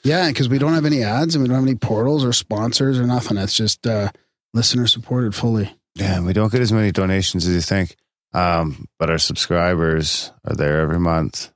yeah, 0.05 0.29
because 0.29 0.49
we 0.49 0.59
don't 0.59 0.75
have 0.75 0.85
any 0.85 1.03
ads 1.03 1.35
and 1.35 1.43
we 1.43 1.49
don't 1.49 1.57
have 1.57 1.67
any 1.67 1.75
portals 1.77 2.25
or 2.25 2.33
sponsors 2.33 2.99
or 3.01 3.07
nothing. 3.07 3.37
It's 3.37 3.55
just 3.55 3.87
uh, 3.87 4.11
listener 4.55 4.87
supported 4.87 5.35
fully. 5.35 5.75
Yeah, 5.97 6.21
we 6.21 6.33
don't 6.35 6.53
get 6.53 6.61
as 6.61 6.73
many 6.73 6.93
donations 6.93 7.47
as 7.47 7.55
you 7.55 7.61
think. 7.61 7.97
Um, 8.33 8.87
but 8.99 9.11
our 9.11 9.19
subscribers 9.19 10.31
are 10.47 10.55
there 10.55 10.81
every 10.83 11.01
month, 11.01 11.53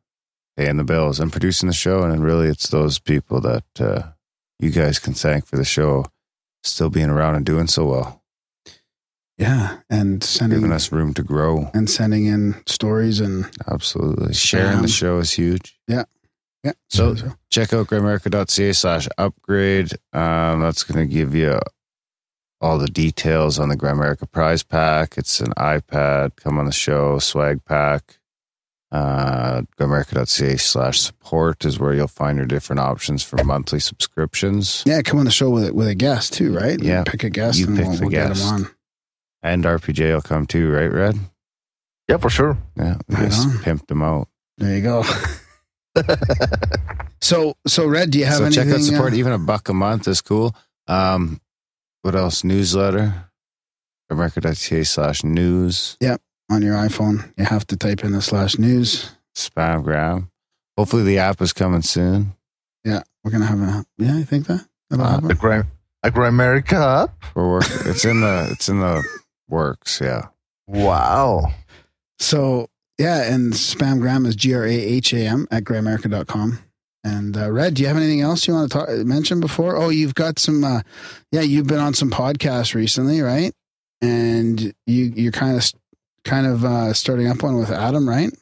paying 0.57 0.77
the 0.77 0.83
bills 0.85 1.21
and 1.21 1.31
producing 1.31 1.69
the 1.69 1.73
show. 1.73 2.03
And 2.03 2.25
really, 2.25 2.49
it's 2.49 2.69
those 2.69 2.99
people 2.99 3.41
that 3.43 3.65
uh, 3.79 4.03
you 4.59 4.71
guys 4.71 4.99
can 4.99 5.15
thank 5.15 5.47
for 5.47 5.57
the 5.57 5.65
show 5.65 6.05
still 6.65 6.91
being 6.91 7.11
around 7.11 7.37
and 7.37 7.47
doing 7.47 7.67
so 7.69 7.85
well, 7.85 8.23
Yeah, 9.39 9.79
and 9.91 10.23
sending 10.25 10.59
giving 10.61 10.73
us 10.73 10.91
room 10.93 11.15
to 11.15 11.23
grow. 11.23 11.71
and 11.75 11.89
sending 11.91 12.27
in 12.27 12.57
stories 12.67 13.21
and 13.21 13.49
Absolutely. 13.71 14.33
Sharing 14.35 14.83
the 14.83 14.89
show 14.89 15.19
is 15.19 15.33
huge. 15.33 15.79
yeah. 15.89 16.05
Yeah. 16.63 16.73
So- 16.89 17.15
check 17.51 17.73
out 17.75 17.89
grimerica.ca 17.89 18.73
slash 18.73 19.07
upgrade. 19.19 19.93
Um, 20.15 20.61
that's 20.63 20.83
going 20.83 21.07
to 21.07 21.13
give 21.15 21.35
you 21.35 21.61
all 22.61 22.79
the 22.79 22.87
details 22.89 23.59
on 23.59 23.69
the 23.69 23.77
Grimerica 23.77 24.31
prize 24.31 24.63
pack. 24.63 25.19
It's 25.19 25.41
an 25.41 25.53
iPad, 25.59 26.37
come 26.37 26.59
on 26.59 26.65
the 26.65 26.73
show, 26.73 27.19
swag 27.19 27.63
pack. 27.67 28.17
Uh, 28.93 29.63
grimerica.ca 29.79 30.57
slash 30.57 31.01
support 31.01 31.65
is 31.65 31.81
where 31.81 31.93
you'll 31.95 32.07
find 32.07 32.37
your 32.37 32.47
different 32.47 32.79
options 32.79 33.25
for 33.25 33.43
monthly 33.43 33.81
subscriptions. 33.81 34.85
yeah, 34.87 35.03
come 35.03 35.19
on 35.19 35.25
the 35.25 35.33
show 35.33 35.51
with 35.51 35.65
it 35.65 35.75
with 35.75 35.89
a 35.89 35.95
guest 35.97 36.33
too, 36.33 36.55
right? 36.55 36.81
Yeah. 36.81 37.03
pick 37.05 37.25
a 37.25 37.31
guest 37.31 37.59
You 37.59 37.67
and 37.67 37.77
pick 37.77 37.87
we'll, 37.87 37.95
the 37.97 38.01
we'll 38.03 38.11
get 38.11 38.29
guest. 38.29 38.45
on. 38.53 38.67
And 39.43 39.65
RPJ 39.65 40.15
will 40.15 40.23
come 40.23 40.47
too, 40.47 40.71
right, 40.71 40.93
Red? 40.93 41.19
Yeah, 42.09 42.19
for 42.19 42.31
sure. 42.31 42.57
Yeah, 42.77 42.99
we 43.09 43.17
Right 43.17 43.25
just 43.31 43.49
on. 43.49 43.53
pimped 43.59 43.89
them 43.89 44.03
out. 44.03 44.29
There 44.59 44.77
you 44.77 44.83
go. 44.83 45.03
so 47.21 47.55
so 47.67 47.87
Red, 47.87 48.11
do 48.11 48.19
you 48.19 48.25
have 48.27 48.37
so 48.39 48.45
anything? 48.45 48.65
check 48.69 48.75
out 48.75 48.81
support. 48.83 49.13
uh, 49.13 49.17
Even 49.17 49.33
a 49.33 49.39
buck 49.39 49.69
a 49.69 49.75
month 49.75 50.07
is 50.09 50.21
cool. 50.21 50.55
Um, 50.87 51.41
what 52.03 52.15
else? 52.15 52.45
Newsletter. 52.45 53.31
Grimerica.ca 54.11 54.85
slash 54.85 55.25
news. 55.25 55.97
On 56.51 56.61
your 56.63 56.75
iPhone? 56.77 57.33
You 57.39 57.45
have 57.47 57.67
to 57.69 57.77
type 57.77 58.05
in 58.05 58.13
the 58.13 58.21
slash 58.23 58.59
news. 58.59 59.11
Spamgram. 59.35 60.29
Hopefully 60.77 61.03
the 61.03 61.19
app 61.19 61.41
is 61.41 61.53
coming 61.53 61.83
soon. 61.83 62.35
Yeah, 62.85 63.03
we're 63.23 63.31
gonna 63.31 63.47
have 63.47 63.61
a. 63.61 63.85
Yeah, 63.99 64.17
I 64.19 64.25
think 64.25 64.47
that 64.49 64.67
that'll 64.91 65.05
Uh, 65.07 65.11
happen. 65.11 65.31
A 65.31 65.35
Gram- 65.35 65.71
a 66.03 66.11
Grimerica 66.11 67.05
app. 67.05 67.23
We're 67.35 67.51
work. 67.51 67.65
it's 67.87 68.05
in 68.05 68.21
the 68.21 68.49
it's 68.51 68.69
in 68.69 68.81
the 68.81 69.03
works. 69.49 70.01
Yeah. 70.03 70.29
Wow. 70.67 71.53
So 72.19 72.69
yeah, 72.99 73.23
and 73.33 73.53
spamgram 73.55 74.27
is 74.27 74.37
G 74.37 74.55
R 74.55 74.65
A 74.65 74.71
H 74.71 75.13
A 75.15 75.19
M 75.27 75.49
at 75.51 75.65
grimerica.com. 75.65 76.59
And 77.07 77.37
uh, 77.37 77.51
Red, 77.51 77.75
do 77.75 77.83
you 77.83 77.89
have 77.89 77.97
anything 77.99 78.21
else 78.23 78.47
you 78.49 78.55
want 78.55 78.71
to 78.73 78.79
talk, 78.79 78.89
mention 79.07 79.39
before? 79.41 79.77
Oh, 79.77 79.89
you've 79.91 80.15
got 80.15 80.39
some. 80.39 80.63
Uh, 80.65 80.81
yeah, 81.33 81.43
you've 81.43 81.67
been 81.67 81.79
on 81.79 81.95
some 81.95 82.11
podcasts 82.11 82.75
recently, 82.75 83.21
right? 83.21 83.53
And 84.01 84.75
you 84.87 85.13
you're 85.17 85.33
kind 85.33 85.57
of 85.57 85.71
kind 86.25 86.47
of 86.47 86.65
uh, 86.65 86.93
starting 86.93 87.29
up 87.29 87.43
one 87.43 87.57
with 87.57 87.71
Adam, 87.71 88.09
right? 88.09 88.33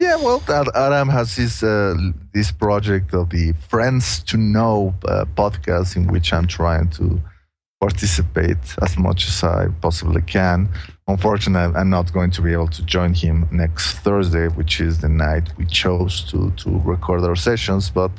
Yeah, 0.00 0.16
well, 0.16 0.42
Adam 0.74 1.08
has 1.08 1.36
this 1.36 1.62
uh, 1.62 1.94
this 2.32 2.50
project 2.50 3.14
of 3.14 3.30
the 3.30 3.54
Friends 3.68 4.22
to 4.24 4.36
Know 4.36 4.92
uh, 5.06 5.24
podcast, 5.36 5.96
in 5.96 6.08
which 6.08 6.32
I'm 6.32 6.46
trying 6.46 6.90
to 6.90 7.20
participate 7.80 8.64
as 8.82 8.98
much 8.98 9.28
as 9.28 9.44
I 9.44 9.68
possibly 9.80 10.22
can. 10.22 10.68
Unfortunately, 11.06 11.76
I'm 11.76 11.90
not 11.90 12.12
going 12.12 12.32
to 12.32 12.42
be 12.42 12.52
able 12.52 12.68
to 12.68 12.82
join 12.82 13.14
him 13.14 13.48
next 13.52 13.98
Thursday, 13.98 14.48
which 14.48 14.80
is 14.80 15.00
the 15.00 15.08
night 15.08 15.48
we 15.56 15.64
chose 15.66 16.24
to 16.30 16.50
to 16.62 16.80
record 16.84 17.22
our 17.22 17.36
sessions. 17.36 17.88
But 17.88 18.10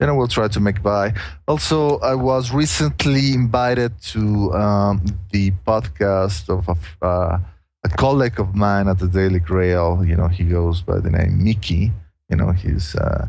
you 0.00 0.06
know, 0.06 0.14
we'll 0.14 0.26
try 0.28 0.48
to 0.48 0.60
make 0.60 0.82
by. 0.82 1.12
Also, 1.46 1.98
I 2.00 2.14
was 2.14 2.50
recently 2.50 3.34
invited 3.34 3.92
to 4.12 4.52
um, 4.54 5.04
the 5.32 5.52
podcast 5.66 6.48
of 6.48 6.68
a, 6.68 7.06
uh, 7.06 7.38
a 7.84 7.88
colleague 7.88 8.40
of 8.40 8.54
mine 8.54 8.88
at 8.88 8.98
the 8.98 9.08
Daily 9.08 9.38
Grail. 9.40 10.04
You 10.04 10.16
know, 10.16 10.28
he 10.28 10.44
goes 10.44 10.82
by 10.82 10.98
the 11.00 11.10
name 11.10 11.42
Mickey. 11.44 11.92
You 12.30 12.36
know, 12.36 12.50
he's 12.52 12.94
uh, 12.96 13.26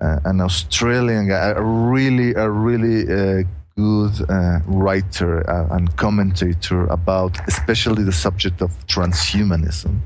uh, 0.00 0.18
an 0.24 0.40
Australian 0.40 1.28
guy, 1.28 1.48
a 1.50 1.60
really, 1.60 2.34
a 2.34 2.48
really 2.48 3.02
uh, 3.02 3.42
good 3.76 4.12
uh, 4.30 4.60
writer 4.66 5.48
uh, 5.50 5.74
and 5.76 5.94
commentator 5.96 6.86
about, 6.86 7.36
especially 7.48 8.04
the 8.04 8.12
subject 8.12 8.62
of 8.62 8.70
transhumanism. 8.86 9.98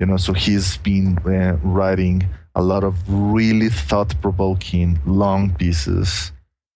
You 0.00 0.06
know, 0.06 0.16
so 0.16 0.32
he's 0.32 0.76
been 0.78 1.18
uh, 1.18 1.56
writing 1.62 2.26
a 2.54 2.62
lot 2.62 2.84
of 2.84 2.94
really 3.08 3.68
thought-provoking 3.68 4.98
long 5.06 5.54
pieces 5.54 6.32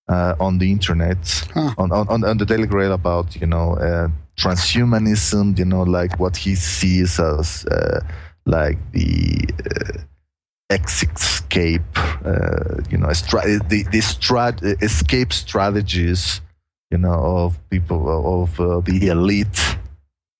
uh, 0.08 0.34
on 0.40 0.58
the 0.58 0.70
internet, 0.70 1.18
Huh. 1.54 1.74
on, 1.78 1.92
on 1.92 2.24
on 2.24 2.38
the 2.38 2.44
Daily 2.46 2.66
Grail 2.66 2.92
about 2.92 3.36
you 3.40 3.46
know 3.46 3.74
uh, 3.76 4.08
transhumanism. 4.40 5.58
You 5.58 5.64
know, 5.64 5.82
like 5.82 6.18
what 6.18 6.36
he 6.36 6.54
sees 6.54 7.20
as 7.20 7.64
uh, 7.66 8.00
like 8.46 8.78
the 8.92 9.48
uh, 9.70 10.02
escape, 10.70 11.82
uh, 12.24 12.82
you 12.90 12.98
know, 12.98 13.08
the, 13.08 13.86
the 13.90 13.98
strat- 13.98 14.82
escape 14.82 15.32
strategies, 15.32 16.40
you 16.90 16.98
know, 16.98 17.12
of 17.12 17.70
people 17.70 18.42
of 18.42 18.60
uh, 18.60 18.80
the 18.80 19.08
elite, 19.08 19.76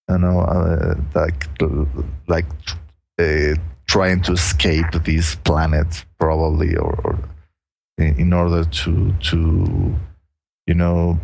you 0.09 0.19
know, 0.19 0.41
uh, 0.41 0.95
like 1.15 1.47
like 2.29 2.47
uh, 3.21 3.55
trying 3.87 4.23
to 4.23 4.33
escape 4.33 4.91
this 5.05 5.35
planet, 5.37 6.05
probably, 6.19 6.77
or, 6.77 6.95
or 7.05 7.19
in 7.99 8.19
in 8.19 8.33
order 8.33 8.65
to 8.65 9.13
to 9.21 9.95
you 10.67 10.75
know 10.75 11.19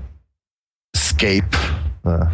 escape. 0.94 1.54
Uh, 2.04 2.28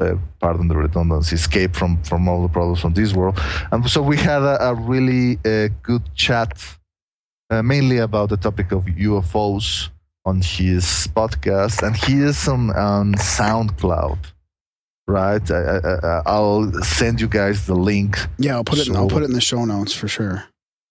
uh, 0.00 0.14
pardon 0.40 0.68
the 0.68 0.76
redundancy, 0.76 1.34
escape 1.36 1.74
from 1.74 2.02
from 2.02 2.28
all 2.28 2.42
the 2.42 2.48
problems 2.48 2.80
from 2.80 2.94
this 2.94 3.12
world. 3.12 3.38
And 3.72 3.88
so 3.90 4.00
we 4.02 4.16
had 4.16 4.42
a, 4.42 4.70
a 4.70 4.74
really 4.74 5.38
uh, 5.44 5.68
good 5.82 6.02
chat, 6.14 6.52
uh, 7.50 7.62
mainly 7.62 7.98
about 7.98 8.28
the 8.30 8.36
topic 8.36 8.72
of 8.72 8.84
UFOs 8.84 9.88
on 10.24 10.36
his 10.42 11.08
podcast, 11.14 11.82
and 11.86 11.96
he 11.96 12.20
is 12.22 12.48
on, 12.48 12.70
on 12.70 13.14
SoundCloud. 13.14 14.18
Right, 15.06 15.50
I, 15.50 15.54
I, 15.56 15.78
I- 16.06 16.22
I'll 16.26 16.70
send 16.82 17.18
you 17.20 17.28
guys 17.28 17.66
the 17.66 17.74
link. 17.74 18.18
Yeah, 18.38 18.56
I'll 18.56 18.64
put 18.64 18.78
it. 18.78 18.94
I'll 18.94 19.08
put 19.08 19.22
it 19.22 19.26
in 19.26 19.32
the 19.32 19.40
show 19.40 19.64
notes 19.64 19.94
for 19.94 20.06
sure. 20.06 20.44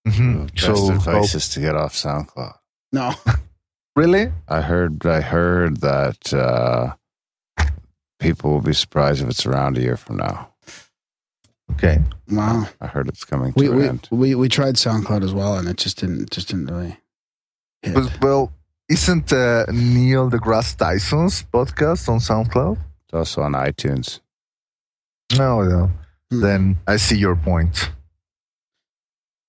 Mm-hmm. 0.08 0.46
Best 0.46 0.60
So, 0.64 0.92
advice 0.92 1.34
is 1.36 1.48
to 1.50 1.60
get 1.60 1.76
off 1.76 1.94
SoundCloud. 1.94 2.54
No, 2.92 3.12
really? 3.96 4.32
I 4.48 4.60
heard 4.60 5.06
I 5.06 5.20
heard 5.20 5.80
that 5.82 6.32
uh, 6.34 6.94
people 8.18 8.50
will 8.50 8.60
be 8.60 8.74
surprised 8.74 9.22
if 9.22 9.28
it's 9.28 9.46
around 9.46 9.78
a 9.78 9.80
year 9.80 9.96
from 9.96 10.16
now. 10.16 10.52
Okay. 11.72 12.00
wow. 12.30 12.66
I 12.80 12.86
heard 12.86 13.08
it's 13.08 13.24
coming 13.24 13.52
to 13.52 13.58
We 13.58 13.66
an 13.68 13.76
we, 13.76 13.88
end. 13.88 14.08
we 14.10 14.34
we 14.34 14.48
tried 14.48 14.74
SoundCloud 14.76 15.22
as 15.22 15.34
well, 15.34 15.56
and 15.56 15.68
it 15.68 15.76
just 15.76 15.98
didn't 15.98 16.30
just 16.30 16.48
didn't 16.48 16.66
really. 16.66 16.98
hit. 17.82 17.94
Well, 17.94 18.10
well 18.22 18.52
isn't 18.88 19.32
uh, 19.32 19.66
Neil 19.70 20.30
deGrasse 20.30 20.76
Tyson's 20.76 21.42
podcast 21.42 22.08
on 22.08 22.18
SoundCloud? 22.20 22.78
It's 23.04 23.14
also 23.14 23.42
on 23.42 23.52
iTunes. 23.52 24.20
No, 25.36 25.62
no. 25.62 25.90
Hmm. 26.30 26.40
Then 26.40 26.76
I 26.86 26.96
see 26.96 27.18
your 27.18 27.36
point. 27.36 27.90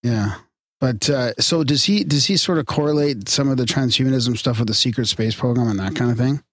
Yeah. 0.03 0.36
But 0.82 1.09
uh, 1.09 1.34
so 1.39 1.63
does 1.63 1.86
he? 1.86 2.03
Does 2.03 2.26
he 2.26 2.38
sort 2.38 2.57
of 2.57 2.65
correlate 2.65 3.28
some 3.28 3.49
of 3.49 3.57
the 3.57 3.65
transhumanism 3.65 4.38
stuff 4.38 4.59
with 4.59 4.67
the 4.67 4.74
secret 4.74 5.07
space 5.07 5.36
program 5.36 5.70
and 5.70 5.80
that 5.80 5.95
kind 5.95 6.11
of 6.11 6.17
thing? 6.17 6.43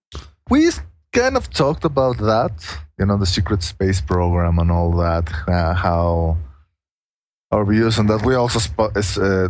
we 0.49 0.71
kind 1.17 1.37
of 1.37 1.49
talked 1.51 1.85
about 1.85 2.17
that 2.19 2.53
you 2.99 3.07
know 3.07 3.17
the 3.17 3.31
secret 3.37 3.63
space 3.63 4.01
program 4.01 4.59
and 4.59 4.71
all 4.71 4.91
that 4.93 5.27
uh, 5.49 5.75
how 5.75 6.37
our 7.53 7.65
views 7.65 7.99
on 7.99 8.07
that 8.07 8.23
we 8.25 8.35
also 8.35 8.59
sp- 8.61 8.93
uh, 8.93 9.49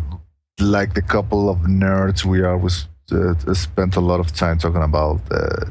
like 0.61 0.95
the 0.95 1.03
couple 1.03 1.49
of 1.49 1.59
nerds 1.85 2.25
we 2.25 2.41
are 2.49 2.59
was 2.67 2.87
uh, 3.13 3.55
spent 3.55 3.97
a 3.97 4.01
lot 4.11 4.21
of 4.21 4.29
time 4.33 4.57
talking 4.59 4.83
about 4.83 5.21
uh, 5.31 5.65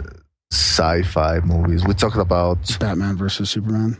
sci-fi 0.51 1.39
movies 1.39 1.85
we 1.85 1.93
talked 1.93 2.17
about 2.29 2.59
Batman 2.79 3.15
versus 3.15 3.49
Superman. 3.49 3.91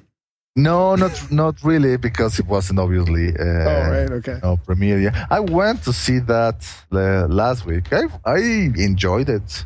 no 0.55 0.95
not 0.95 1.15
not 1.31 1.55
really 1.63 1.95
because 1.97 2.33
it 2.39 2.47
wasn't 2.55 2.77
obviously 2.79 3.27
uh, 3.29 3.69
oh 3.71 3.81
right, 3.95 4.11
okay. 4.19 4.37
no 4.43 4.51
premiere 4.67 4.99
yet. 4.99 5.13
i 5.29 5.39
went 5.39 5.83
to 5.83 5.91
see 6.03 6.19
that 6.19 6.57
uh, 6.91 7.27
last 7.41 7.65
week 7.65 7.85
i 7.91 8.03
i 8.25 8.39
enjoyed 8.89 9.29
it 9.29 9.65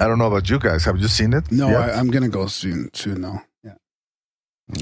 I 0.00 0.06
don't 0.06 0.18
know 0.18 0.26
about 0.26 0.50
you 0.50 0.58
guys. 0.58 0.84
Have 0.84 0.98
you 0.98 1.08
seen 1.08 1.32
it? 1.32 1.50
No, 1.52 1.68
yet? 1.68 1.90
I, 1.90 1.92
I'm 1.92 2.10
gonna 2.10 2.28
go 2.28 2.46
soon. 2.46 2.90
Soon 2.94 3.22
though. 3.22 3.40
Yeah. 3.62 3.74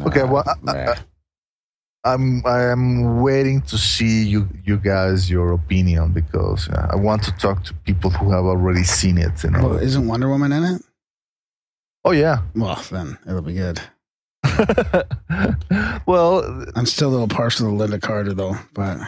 Okay, 0.02 0.22
well, 0.22 0.44
I, 0.46 0.72
I, 0.72 0.96
I'm 2.04 2.44
I'm 2.46 3.20
waiting 3.20 3.60
to 3.62 3.78
see 3.78 4.24
you 4.24 4.48
you 4.64 4.78
guys 4.78 5.30
your 5.30 5.52
opinion 5.52 6.12
because 6.12 6.68
uh, 6.68 6.88
I 6.90 6.96
want 6.96 7.22
to 7.24 7.32
talk 7.32 7.62
to 7.64 7.74
people 7.74 8.10
who 8.10 8.30
have 8.32 8.44
already 8.44 8.84
seen 8.84 9.18
it. 9.18 9.44
You 9.44 9.50
know. 9.50 9.68
Well, 9.68 9.78
isn't 9.78 10.06
Wonder 10.06 10.28
Woman 10.28 10.52
in 10.52 10.64
it? 10.64 10.82
oh 12.04 12.12
yeah. 12.12 12.42
Well, 12.54 12.82
then 12.90 13.18
it'll 13.26 13.42
be 13.42 13.54
good. 13.54 13.80
well, 16.06 16.64
I'm 16.74 16.86
still 16.86 17.10
a 17.10 17.12
little 17.12 17.28
partial 17.28 17.70
to 17.70 17.84
Lynda 17.84 18.00
Carter 18.00 18.34
though, 18.34 18.56
but 18.74 18.98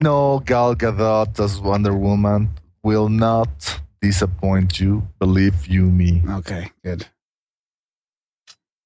no, 0.00 0.38
Gal 0.40 0.76
Gadot 0.76 1.40
as 1.40 1.60
Wonder 1.60 1.96
Woman 1.96 2.50
will 2.84 3.08
not 3.08 3.80
disappoint 4.00 4.80
you. 4.80 5.02
Believe 5.18 5.66
you 5.66 5.82
me. 5.82 6.22
okay, 6.28 6.70
good. 6.84 7.06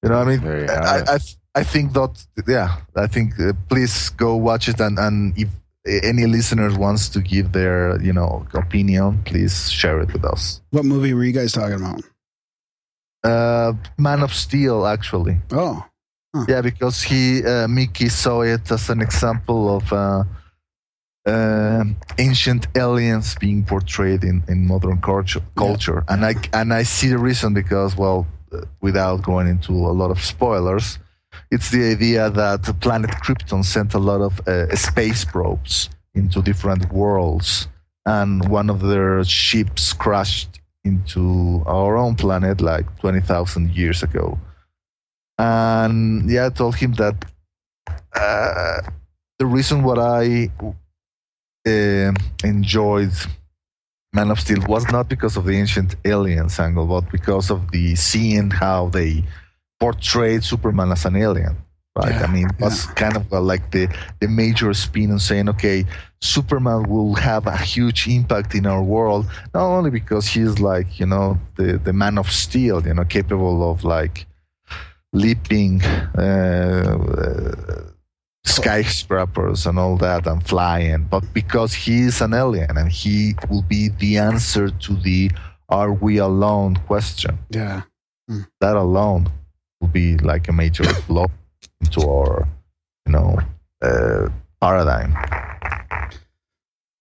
You 0.03 0.09
know, 0.09 0.19
what 0.19 0.27
I 0.27 0.31
mean, 0.31 0.41
There 0.41 0.83
I. 0.83 1.15
I, 1.15 1.17
I 1.55 1.63
think 1.63 1.93
that, 1.93 2.25
yeah, 2.47 2.77
I 2.95 3.07
think 3.07 3.39
uh, 3.39 3.53
please 3.69 4.09
go 4.09 4.35
watch 4.35 4.67
it, 4.67 4.79
and 4.79 4.97
and 4.99 5.37
if 5.37 5.49
any 5.85 6.25
listeners 6.25 6.75
wants 6.75 7.09
to 7.09 7.21
give 7.21 7.51
their 7.51 8.01
you 8.01 8.13
know 8.13 8.45
opinion, 8.53 9.21
please 9.23 9.69
share 9.71 10.01
it 10.01 10.11
with 10.13 10.25
us. 10.25 10.61
What 10.71 10.85
movie 10.85 11.13
were 11.13 11.23
you 11.23 11.31
guys 11.31 11.51
talking 11.53 11.75
about? 11.75 12.01
Uh, 13.23 13.73
Man 13.97 14.21
of 14.21 14.33
Steel, 14.33 14.85
actually. 14.85 15.37
Oh, 15.51 15.85
Yeah, 16.47 16.61
because 16.61 17.01
he 17.03 17.45
uh, 17.45 17.67
Mickey 17.67 18.09
saw 18.09 18.41
it 18.41 18.69
as 18.71 18.89
an 18.89 19.01
example 19.01 19.77
of 19.77 19.93
uh, 19.93 20.23
uh, 21.25 21.83
ancient 22.17 22.67
aliens 22.75 23.35
being 23.35 23.63
portrayed 23.63 24.23
in, 24.23 24.43
in 24.47 24.67
modern 24.67 24.99
culture, 25.01 25.41
culture. 25.55 26.03
and 26.09 26.25
I 26.25 26.35
and 26.51 26.73
I 26.73 26.83
see 26.83 27.07
the 27.07 27.17
reason 27.17 27.53
because 27.53 27.95
well, 27.95 28.27
uh, 28.51 28.61
without 28.81 29.23
going 29.23 29.47
into 29.47 29.71
a 29.71 29.93
lot 29.93 30.11
of 30.11 30.21
spoilers, 30.21 30.99
it's 31.49 31.69
the 31.71 31.91
idea 31.91 32.29
that 32.29 32.63
the 32.63 32.73
planet 32.73 33.11
Krypton 33.11 33.63
sent 33.63 33.93
a 33.93 33.99
lot 33.99 34.21
of 34.21 34.45
uh, 34.47 34.75
space 34.75 35.23
probes 35.23 35.89
into 36.13 36.41
different 36.41 36.91
worlds, 36.91 37.67
and 38.05 38.47
one 38.49 38.69
of 38.69 38.81
their 38.81 39.23
ships 39.23 39.93
crashed 39.93 40.59
into 40.83 41.63
our 41.65 41.95
own 41.95 42.15
planet 42.15 42.59
like 42.59 42.85
twenty 42.99 43.21
thousand 43.21 43.71
years 43.71 44.03
ago. 44.03 44.37
And 45.37 46.29
yeah, 46.29 46.47
I 46.47 46.49
told 46.49 46.75
him 46.75 46.93
that 46.93 47.15
uh, 48.13 48.81
the 49.39 49.45
reason 49.45 49.83
what 49.83 49.97
I 49.97 50.51
um 51.65 52.15
enjoyed 52.43 53.13
Man 54.13 54.29
of 54.29 54.39
Steel 54.39 54.63
was 54.67 54.87
not 54.91 55.09
because 55.09 55.37
of 55.37 55.45
the 55.45 55.57
ancient 55.57 55.95
aliens 56.05 56.59
angle, 56.59 56.85
but 56.85 57.11
because 57.11 57.49
of 57.49 57.71
the 57.71 57.95
seeing 57.95 58.51
how 58.51 58.89
they 58.89 59.23
portrayed 59.79 60.43
Superman 60.43 60.91
as 60.91 61.05
an 61.05 61.15
alien. 61.15 61.57
Right? 61.95 62.11
Yeah, 62.11 62.23
I 62.23 62.27
mean, 62.27 62.47
it 62.47 62.59
was 62.59 62.85
kind 62.87 63.15
of 63.15 63.31
uh, 63.31 63.41
like 63.41 63.71
the 63.71 63.87
the 64.19 64.27
major 64.27 64.73
spin 64.73 65.11
on 65.11 65.19
saying, 65.19 65.49
okay, 65.49 65.85
Superman 66.21 66.83
will 66.83 67.15
have 67.15 67.47
a 67.47 67.57
huge 67.57 68.07
impact 68.07 68.55
in 68.55 68.65
our 68.65 68.83
world, 68.83 69.27
not 69.53 69.65
only 69.65 69.91
because 69.91 70.27
he's 70.27 70.59
like 70.59 70.99
you 70.99 71.05
know 71.05 71.39
the 71.55 71.77
the 71.77 71.93
Man 71.93 72.17
of 72.17 72.31
Steel, 72.31 72.85
you 72.85 72.93
know, 72.93 73.05
capable 73.05 73.69
of 73.69 73.83
like 73.83 74.25
leaping 75.11 75.83
uh, 76.17 76.97
uh, 77.17 77.92
skyscrapers 78.45 79.65
and 79.65 79.79
all 79.79 79.97
that 79.97 80.27
and 80.27 80.45
flying, 80.45 81.03
but 81.09 81.23
because 81.33 81.73
he 81.73 82.01
is 82.01 82.21
an 82.21 82.33
alien 82.33 82.77
and 82.77 82.91
he 82.91 83.35
will 83.49 83.61
be 83.63 83.89
the 83.99 84.17
answer 84.17 84.69
to 84.69 84.93
the 84.95 85.31
"Are 85.69 85.93
we 85.93 86.17
alone?" 86.17 86.75
question. 86.87 87.37
yeah. 87.49 87.81
That 88.61 88.75
alone 88.77 89.29
will 89.81 89.89
be 89.89 90.17
like 90.17 90.47
a 90.47 90.53
major 90.53 90.85
blow 91.07 91.27
into 91.81 92.01
our, 92.07 92.47
you 93.05 93.11
know, 93.11 93.37
uh, 93.81 94.29
paradigm. 94.61 95.13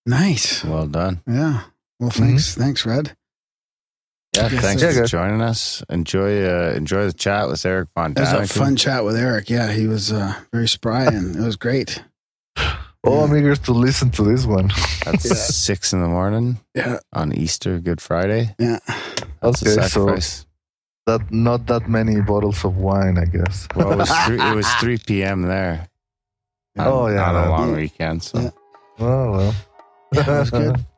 Nice. 0.04 0.64
Well 0.64 0.88
done. 0.88 1.20
Yeah. 1.26 1.62
Well, 2.00 2.10
thanks. 2.10 2.54
Thanks, 2.56 2.84
Red. 2.84 3.16
Yeah, 4.36 4.48
Yes, 4.50 4.62
thanks 4.62 4.82
for 4.82 4.90
Yeah, 4.92 5.04
joining 5.04 5.42
us. 5.42 5.82
Enjoy 5.90 6.44
uh, 6.46 6.72
enjoy 6.74 7.04
the 7.06 7.12
chat 7.12 7.48
with 7.48 7.64
Eric 7.66 7.90
Von 7.94 8.12
It 8.12 8.20
was 8.20 8.32
a 8.32 8.46
fun 8.46 8.76
chat 8.76 9.04
with 9.04 9.16
Eric. 9.16 9.50
Yeah, 9.50 9.70
he 9.70 9.86
was 9.86 10.10
uh, 10.10 10.34
very 10.52 10.68
spry 10.68 11.04
and 11.04 11.36
it 11.36 11.40
was 11.40 11.56
great. 11.56 12.02
Oh, 13.04 13.24
I'm 13.24 13.36
eager 13.36 13.56
to 13.56 13.72
listen 13.72 14.10
to 14.10 14.22
this 14.22 14.46
one. 14.46 14.70
That's 15.04 15.24
Yeah. 15.26 15.34
six 15.34 15.92
in 15.92 16.00
the 16.02 16.06
morning 16.06 16.58
Yeah. 16.72 17.00
on 17.12 17.32
Easter, 17.32 17.80
Good 17.80 18.00
Friday. 18.00 18.54
Yeah. 18.60 18.78
That's 19.42 19.60
a 19.62 19.66
Okay, 19.68 19.74
so- 19.74 19.88
sacrifice. 19.88 20.46
That 21.06 21.32
not 21.32 21.66
that 21.66 21.88
many 21.88 22.20
bottles 22.20 22.64
of 22.64 22.76
wine, 22.76 23.18
I 23.18 23.24
guess. 23.24 23.66
well, 23.74 23.90
it 23.90 23.96
was 23.96 24.08
three, 24.26 24.40
it 24.40 24.54
was 24.54 24.68
three 24.74 24.98
p.m. 24.98 25.42
there. 25.42 25.88
on- 26.78 26.86
Oh, 26.86 27.08
yeah, 27.08 27.28
on 27.28 27.34
a 27.44 27.50
long 27.50 27.68
Yeah. 27.70 27.76
weekend. 27.76 28.22
So 28.22 28.38
Yeah. 28.38 28.50
Oh 29.00 29.32
well. 29.32 29.54
Yeah, 30.14 30.22
that 30.22 30.38
was 30.40 30.50
good. 30.50 30.76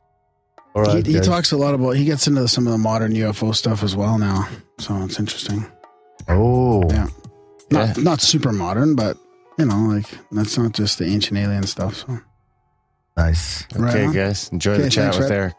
Right. 0.75 1.05
he, 1.05 1.13
he 1.13 1.19
talks 1.21 1.51
a 1.53 1.57
lot 1.57 1.73
about, 1.73 1.91
he 1.91 2.03
gets 2.05 2.27
into 2.27 2.47
some 2.47 2.67
of 2.67 2.71
the 2.73 2.77
modern 2.77 3.13
UFO 3.13 3.55
stuff 3.55 3.81
as 3.83 3.95
well 3.95 4.17
now. 4.17 4.47
So 4.79 4.95
it's 5.03 5.19
interesting. 5.19 5.65
Oh. 6.27 6.83
Yeah. 6.89 7.07
Not, 7.71 7.97
Yeah. 7.97 8.03
not 8.03 8.21
super 8.21 8.51
modern, 8.51 8.95
but, 8.95 9.17
you 9.57 9.65
know, 9.65 9.77
like 9.77 10.05
that's 10.31 10.57
not 10.57 10.73
just 10.73 10.99
the 10.99 11.05
ancient 11.05 11.37
alien 11.39 11.63
stuff. 11.63 11.95
So, 11.97 12.19
Nice. 13.17 13.63
Right 13.73 13.91
okay, 13.95 14.05
on. 14.07 14.13
guys, 14.13 14.49
enjoy 14.49 14.73
Okay, 14.73 14.81
the 14.83 14.89
chat 14.89 15.13
thanks, 15.13 15.17
with. 15.19 15.31
Eric. 15.31 15.53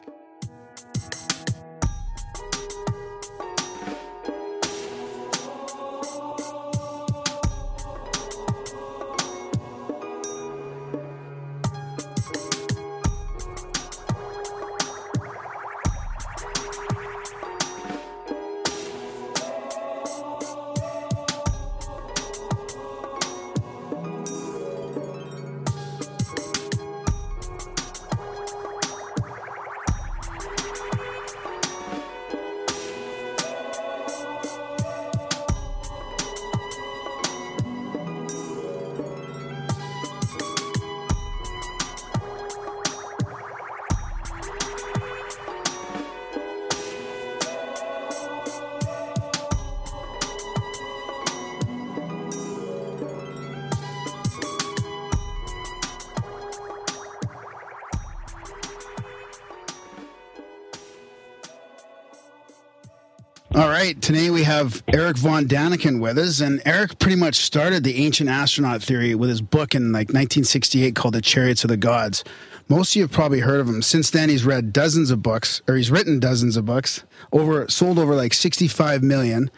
Erich 65.17 65.23
Von 65.23 65.47
Däniken 65.47 66.01
with 66.01 66.19
us. 66.19 66.41
And 66.41 66.61
Eric 66.67 66.99
pretty 66.99 67.17
much 67.17 67.37
started 67.37 67.85
the 67.85 68.05
ancient 68.05 68.29
astronaut 68.29 68.83
theory 68.83 69.15
with 69.15 69.31
his 69.31 69.41
book 69.41 69.75
in 69.75 69.91
like 69.93 70.09
1968 70.09 70.95
called 70.95 71.15
The 71.15 71.23
Chariots 71.23 71.65
of 71.65 71.69
the 71.69 71.77
Gods. 71.79 72.23
Most 72.69 72.93
of 72.93 72.97
you 72.97 73.03
have 73.03 73.13
probably 73.13 73.41
heard 73.41 73.61
of 73.61 73.69
him. 73.69 73.81
Since 73.81 74.11
then, 74.11 74.29
he's 74.29 74.45
read 74.45 74.75
dozens 74.75 75.11
of 75.11 75.23
books, 75.23 75.63
or 75.69 75.77
he's 75.77 75.91
written 75.91 76.21
dozens 76.21 76.57
of 76.59 76.67
books, 76.67 77.05
over 77.33 77.67
sold 77.69 77.99
over 77.99 78.15
like 78.15 78.35
65 78.35 79.03
million. 79.03 79.51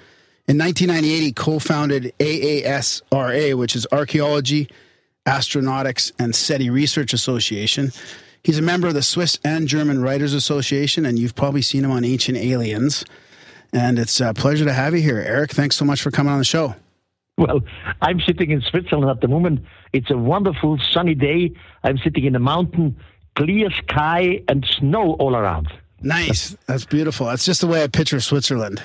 In 0.46 0.58
1998, 0.58 1.20
he 1.22 1.32
co-founded 1.32 2.12
AASRA, 2.20 3.54
which 3.58 3.74
is 3.74 3.86
Archaeology, 3.90 4.68
Astronautics, 5.26 6.12
and 6.20 6.36
SETI 6.36 6.70
Research 6.70 7.12
Association. 7.12 7.90
He's 8.44 8.58
a 8.58 8.62
member 8.62 8.86
of 8.86 8.94
the 8.94 9.02
Swiss 9.02 9.38
and 9.44 9.66
German 9.66 10.02
Writers 10.02 10.34
Association, 10.34 11.04
and 11.04 11.18
you've 11.18 11.34
probably 11.34 11.62
seen 11.62 11.84
him 11.84 11.90
on 11.90 12.04
Ancient 12.04 12.38
Aliens. 12.38 13.04
And 13.72 13.98
it's 13.98 14.20
a 14.20 14.32
pleasure 14.34 14.64
to 14.64 14.72
have 14.72 14.94
you 14.94 15.00
here, 15.02 15.18
Eric. 15.18 15.50
Thanks 15.50 15.76
so 15.76 15.84
much 15.84 16.00
for 16.02 16.10
coming 16.10 16.32
on 16.32 16.38
the 16.38 16.44
show. 16.44 16.74
Well, 17.36 17.60
I'm 18.02 18.18
sitting 18.20 18.50
in 18.50 18.60
Switzerland 18.62 19.10
at 19.10 19.20
the 19.20 19.28
moment. 19.28 19.60
It's 19.92 20.10
a 20.10 20.16
wonderful 20.16 20.78
sunny 20.92 21.14
day. 21.14 21.52
I'm 21.84 21.98
sitting 21.98 22.24
in 22.24 22.34
a 22.34 22.40
mountain, 22.40 22.96
clear 23.36 23.70
sky, 23.70 24.42
and 24.48 24.66
snow 24.78 25.12
all 25.14 25.36
around. 25.36 25.68
Nice. 26.00 26.56
That's 26.66 26.84
beautiful. 26.84 27.26
That's 27.26 27.44
just 27.44 27.60
the 27.60 27.66
way 27.66 27.82
I 27.82 27.86
picture 27.86 28.20
Switzerland. 28.20 28.82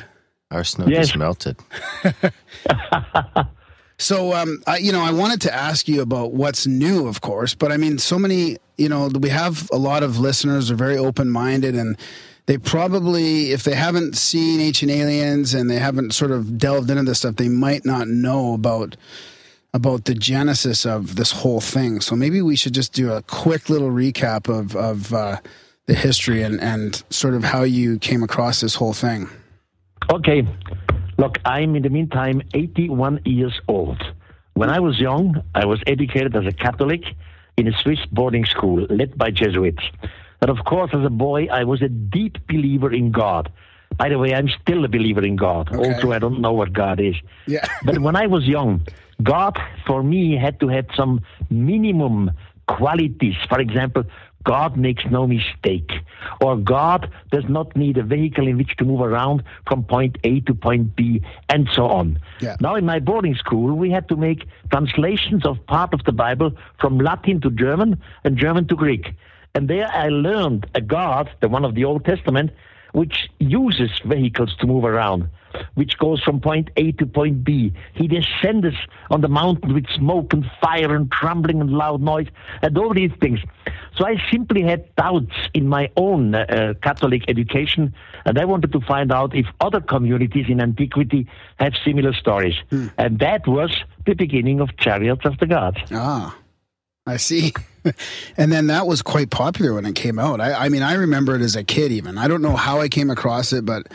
Our 0.51 0.63
snow 0.63 0.85
Yes. 0.87 1.07
just 1.07 1.17
melted. 1.17 1.57
So, 3.99 4.33
um, 4.33 4.61
I, 4.67 4.77
you 4.77 4.91
know, 4.91 5.01
I 5.01 5.11
wanted 5.11 5.39
to 5.41 5.53
ask 5.53 5.87
you 5.87 6.01
about 6.01 6.33
what's 6.33 6.65
new, 6.67 7.07
of 7.07 7.21
course, 7.21 7.53
but 7.55 7.71
I 7.71 7.77
mean, 7.77 7.99
so 7.99 8.17
many, 8.17 8.57
you 8.77 8.89
know, 8.89 9.07
we 9.07 9.29
have 9.29 9.69
a 9.71 9.77
lot 9.77 10.01
of 10.03 10.17
listeners 10.19 10.71
are 10.71 10.75
very 10.75 10.97
open 10.97 11.29
minded 11.29 11.75
and 11.75 11.95
they 12.45 12.57
probably, 12.57 13.51
if 13.51 13.63
they 13.63 13.75
haven't 13.75 14.17
seen 14.17 14.59
Ancient 14.59 14.91
Aliens 14.91 15.53
and 15.53 15.69
they 15.69 15.79
haven't 15.79 16.13
sort 16.13 16.31
of 16.31 16.57
delved 16.57 16.89
into 16.89 17.03
this 17.03 17.19
stuff, 17.19 17.37
they 17.37 17.49
might 17.49 17.85
not 17.85 18.07
know 18.07 18.53
about 18.53 18.97
about 19.75 20.05
the 20.05 20.13
genesis 20.13 20.85
of 20.85 21.15
this 21.15 21.31
whole 21.31 21.59
thing. 21.59 21.99
So 21.99 22.15
maybe 22.15 22.43
we 22.43 22.55
should 22.55 22.75
just 22.75 22.93
do 22.93 23.11
a 23.11 23.23
quick 23.23 23.69
little 23.69 23.89
recap 23.89 24.47
of 24.47 24.75
of 24.75 25.13
uh, 25.13 25.37
the 25.85 25.93
history 25.93 26.43
and 26.43 26.59
and 26.61 27.01
sort 27.09 27.33
of 27.33 27.43
how 27.43 27.63
you 27.63 27.97
came 27.99 28.23
across 28.23 28.61
this 28.61 28.75
whole 28.75 28.93
thing. 28.93 29.29
Okay, 30.11 30.45
look, 31.17 31.37
I'm 31.45 31.75
in 31.75 31.83
the 31.83 31.89
meantime 31.89 32.41
81 32.53 33.21
years 33.25 33.59
old. 33.67 34.03
When 34.53 34.69
I 34.69 34.79
was 34.79 34.99
young, 34.99 35.41
I 35.55 35.65
was 35.65 35.81
educated 35.87 36.35
as 36.35 36.45
a 36.45 36.51
Catholic 36.51 37.03
in 37.57 37.67
a 37.67 37.77
Swiss 37.81 37.99
boarding 38.11 38.45
school 38.45 38.85
led 38.89 39.17
by 39.17 39.31
Jesuits. 39.31 39.83
And 40.43 40.49
of 40.49 40.65
course, 40.65 40.91
as 40.93 41.05
a 41.05 41.09
boy, 41.09 41.47
I 41.49 41.63
was 41.63 41.81
a 41.81 41.87
deep 41.87 42.37
believer 42.47 42.91
in 42.93 43.11
God. 43.11 43.49
By 43.97 44.09
the 44.09 44.17
way, 44.19 44.33
I'm 44.33 44.49
still 44.61 44.83
a 44.83 44.89
believer 44.89 45.23
in 45.23 45.37
God, 45.37 45.73
Okay. 45.73 45.77
although 45.93 46.11
I 46.11 46.19
don't 46.19 46.41
know 46.41 46.51
what 46.51 46.73
God 46.73 46.99
is. 46.99 47.15
Yeah. 47.47 47.65
But 47.85 47.99
when 47.99 48.17
I 48.17 48.27
was 48.27 48.43
young, 48.45 48.81
God 49.21 49.57
for 49.87 50.03
me 50.03 50.35
had 50.35 50.59
to 50.59 50.67
have 50.67 50.87
some 50.97 51.21
minimum 51.49 52.31
qualities. 52.67 53.35
For 53.47 53.59
example, 53.61 54.03
God 54.43 54.75
makes 54.75 55.05
no 55.09 55.25
mistake, 55.25 55.91
or 56.41 56.57
God 56.57 57.09
does 57.31 57.45
not 57.47 57.73
need 57.77 57.97
a 57.97 58.03
vehicle 58.03 58.45
in 58.45 58.57
which 58.57 58.75
to 58.79 58.83
move 58.83 58.99
around 58.99 59.43
from 59.67 59.85
point 59.85 60.17
A 60.25 60.41
to 60.41 60.53
point 60.53 60.97
B, 60.97 61.21
and 61.47 61.69
so 61.73 61.85
on. 61.85 62.19
Yeah. 62.41 62.57
Now, 62.59 62.75
in 62.75 62.85
my 62.85 62.99
boarding 62.99 63.35
school, 63.35 63.73
we 63.83 63.89
had 63.91 64.09
to 64.09 64.17
make 64.17 64.45
translations 64.71 65.45
of 65.45 65.65
part 65.67 65.93
of 65.93 66.03
the 66.03 66.11
Bible 66.11 66.51
from 66.81 66.97
Latin 66.97 67.39
to 67.41 67.49
German 67.51 68.01
and 68.25 68.37
German 68.37 68.67
to 68.67 68.75
Greek. 68.75 69.13
And 69.55 69.69
there 69.69 69.87
I 69.87 70.09
learned 70.09 70.65
a 70.73 70.81
God, 70.81 71.29
the 71.39 71.47
one 71.47 71.63
of 71.63 71.75
the 71.75 71.85
Old 71.85 72.05
Testament, 72.05 72.51
which 72.93 73.29
uses 73.39 73.91
vehicles 74.05 74.55
to 74.59 74.67
move 74.67 74.83
around, 74.83 75.29
which 75.75 75.97
goes 75.99 76.23
from 76.23 76.39
point 76.39 76.69
A 76.75 76.91
to 76.93 77.05
point 77.05 77.43
B. 77.43 77.71
He 77.93 78.07
descends 78.07 78.75
on 79.11 79.21
the 79.21 79.27
mountain 79.27 79.75
with 79.75 79.85
smoke 79.95 80.33
and 80.33 80.45
fire 80.59 80.95
and 80.95 81.11
trembling 81.11 81.61
and 81.61 81.69
loud 81.69 82.01
noise 82.01 82.27
and 82.63 82.75
all 82.77 82.93
these 82.95 83.11
things. 83.21 83.39
So 83.95 84.07
I 84.07 84.15
simply 84.31 84.63
had 84.63 84.95
doubts 84.95 85.35
in 85.53 85.67
my 85.67 85.91
own 85.97 86.33
uh, 86.33 86.45
uh, 86.49 86.73
Catholic 86.81 87.23
education, 87.27 87.93
and 88.25 88.39
I 88.39 88.45
wanted 88.45 88.71
to 88.71 88.81
find 88.81 89.11
out 89.11 89.35
if 89.35 89.45
other 89.59 89.81
communities 89.81 90.45
in 90.49 90.61
antiquity 90.61 91.27
have 91.57 91.73
similar 91.85 92.13
stories. 92.13 92.55
And 92.97 93.19
that 93.19 93.47
was 93.47 93.83
the 94.07 94.15
beginning 94.15 94.61
of 94.61 94.75
Chariots 94.77 95.25
of 95.25 95.37
the 95.37 95.45
Gods. 95.45 95.77
Ah, 95.91 96.35
I 97.05 97.17
see. 97.17 97.53
and 98.37 98.51
then 98.51 98.67
that 98.67 98.87
was 98.87 99.01
quite 99.01 99.29
popular 99.29 99.73
when 99.73 99.85
it 99.85 99.95
came 99.95 100.19
out. 100.19 100.41
I, 100.41 100.53
I 100.53 100.69
mean, 100.69 100.81
I 100.81 100.93
remember 100.93 101.35
it 101.35 101.41
as 101.41 101.55
a 101.55 101.63
kid. 101.63 101.91
Even 101.91 102.17
I 102.17 102.27
don't 102.27 102.41
know 102.41 102.55
how 102.55 102.79
I 102.79 102.89
came 102.89 103.09
across 103.09 103.53
it, 103.53 103.65
but 103.65 103.87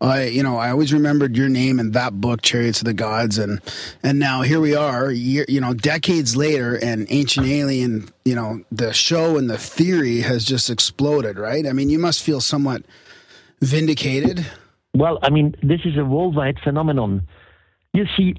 I, 0.00 0.24
you 0.24 0.42
know, 0.42 0.56
I 0.56 0.70
always 0.70 0.92
remembered 0.92 1.36
your 1.36 1.48
name 1.48 1.80
and 1.80 1.92
that 1.94 2.20
book, 2.20 2.42
Chariots 2.42 2.80
of 2.80 2.84
the 2.84 2.94
Gods, 2.94 3.36
and 3.38 3.60
and 4.02 4.18
now 4.18 4.42
here 4.42 4.60
we 4.60 4.74
are, 4.74 5.10
year, 5.10 5.44
you 5.48 5.60
know, 5.60 5.74
decades 5.74 6.36
later, 6.36 6.76
and 6.76 7.06
Ancient 7.10 7.46
Alien, 7.46 8.08
you 8.24 8.34
know, 8.34 8.62
the 8.70 8.92
show 8.92 9.36
and 9.36 9.50
the 9.50 9.58
theory 9.58 10.20
has 10.20 10.44
just 10.44 10.70
exploded, 10.70 11.38
right? 11.38 11.66
I 11.66 11.72
mean, 11.72 11.90
you 11.90 11.98
must 11.98 12.22
feel 12.22 12.40
somewhat 12.40 12.84
vindicated. 13.60 14.46
Well, 14.94 15.18
I 15.22 15.30
mean, 15.30 15.54
this 15.62 15.80
is 15.84 15.96
a 15.96 16.04
worldwide 16.04 16.58
phenomenon. 16.62 17.26
You 17.92 18.06
see, 18.16 18.36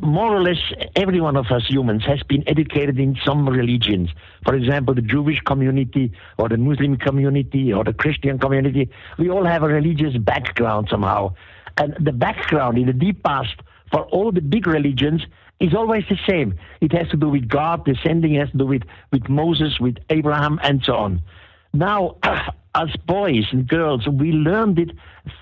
more 0.00 0.34
or 0.34 0.42
less 0.42 0.58
every 0.96 1.20
one 1.20 1.36
of 1.36 1.46
us 1.50 1.66
humans 1.68 2.04
has 2.04 2.22
been 2.22 2.42
educated 2.48 2.98
in 2.98 3.16
some 3.24 3.48
religions. 3.48 4.10
For 4.44 4.54
example, 4.54 4.94
the 4.94 5.02
Jewish 5.02 5.40
community 5.40 6.12
or 6.38 6.48
the 6.48 6.56
Muslim 6.56 6.96
community 6.96 7.72
or 7.72 7.84
the 7.84 7.92
Christian 7.92 8.38
community. 8.38 8.88
We 9.18 9.30
all 9.30 9.44
have 9.44 9.62
a 9.62 9.68
religious 9.68 10.16
background 10.16 10.88
somehow. 10.90 11.34
And 11.76 11.94
the 12.00 12.12
background 12.12 12.78
in 12.78 12.86
the 12.86 12.92
deep 12.92 13.22
past 13.22 13.56
for 13.90 14.04
all 14.06 14.32
the 14.32 14.40
big 14.40 14.66
religions 14.66 15.22
is 15.60 15.74
always 15.74 16.04
the 16.08 16.18
same. 16.28 16.54
It 16.80 16.92
has 16.92 17.08
to 17.08 17.16
do 17.16 17.28
with 17.28 17.48
God 17.48 17.84
descending, 17.84 18.34
it 18.34 18.40
has 18.40 18.50
to 18.50 18.58
do 18.58 18.66
with, 18.66 18.82
with 19.12 19.28
Moses, 19.28 19.78
with 19.80 19.96
Abraham, 20.10 20.58
and 20.62 20.82
so 20.84 20.94
on. 20.94 21.22
Now, 21.72 22.16
as 22.74 22.88
boys 23.06 23.46
and 23.50 23.66
girls, 23.66 24.06
we 24.06 24.32
learned 24.32 24.78
it 24.78 24.90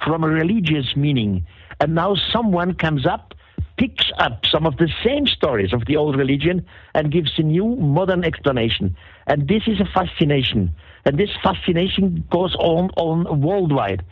from 0.05 0.24
a 0.24 0.29
religious 0.29 0.97
meaning. 0.97 1.47
And 1.81 1.95
now 1.95 2.16
someone 2.33 2.74
comes 2.74 3.07
up, 3.07 3.35
picks 3.77 4.11
up 4.18 4.45
some 4.47 4.66
of 4.66 4.77
the 4.79 4.89
same 5.05 5.27
stories 5.27 5.72
of 5.72 5.85
the 5.87 5.97
old 5.97 6.16
religion 6.16 6.64
and 6.95 7.12
gives 7.12 7.33
a 7.39 7.43
new 7.43 7.77
modern 7.77 8.24
explanation. 8.24 8.97
And 9.27 9.49
this 9.49 9.62
is 9.66 9.81
a 9.81 9.85
fascination. 9.85 10.74
And 11.05 11.18
this 11.18 11.31
fascination 11.43 12.24
goes 12.31 12.55
on, 12.57 12.91
on 12.97 13.41
worldwide. 13.41 14.05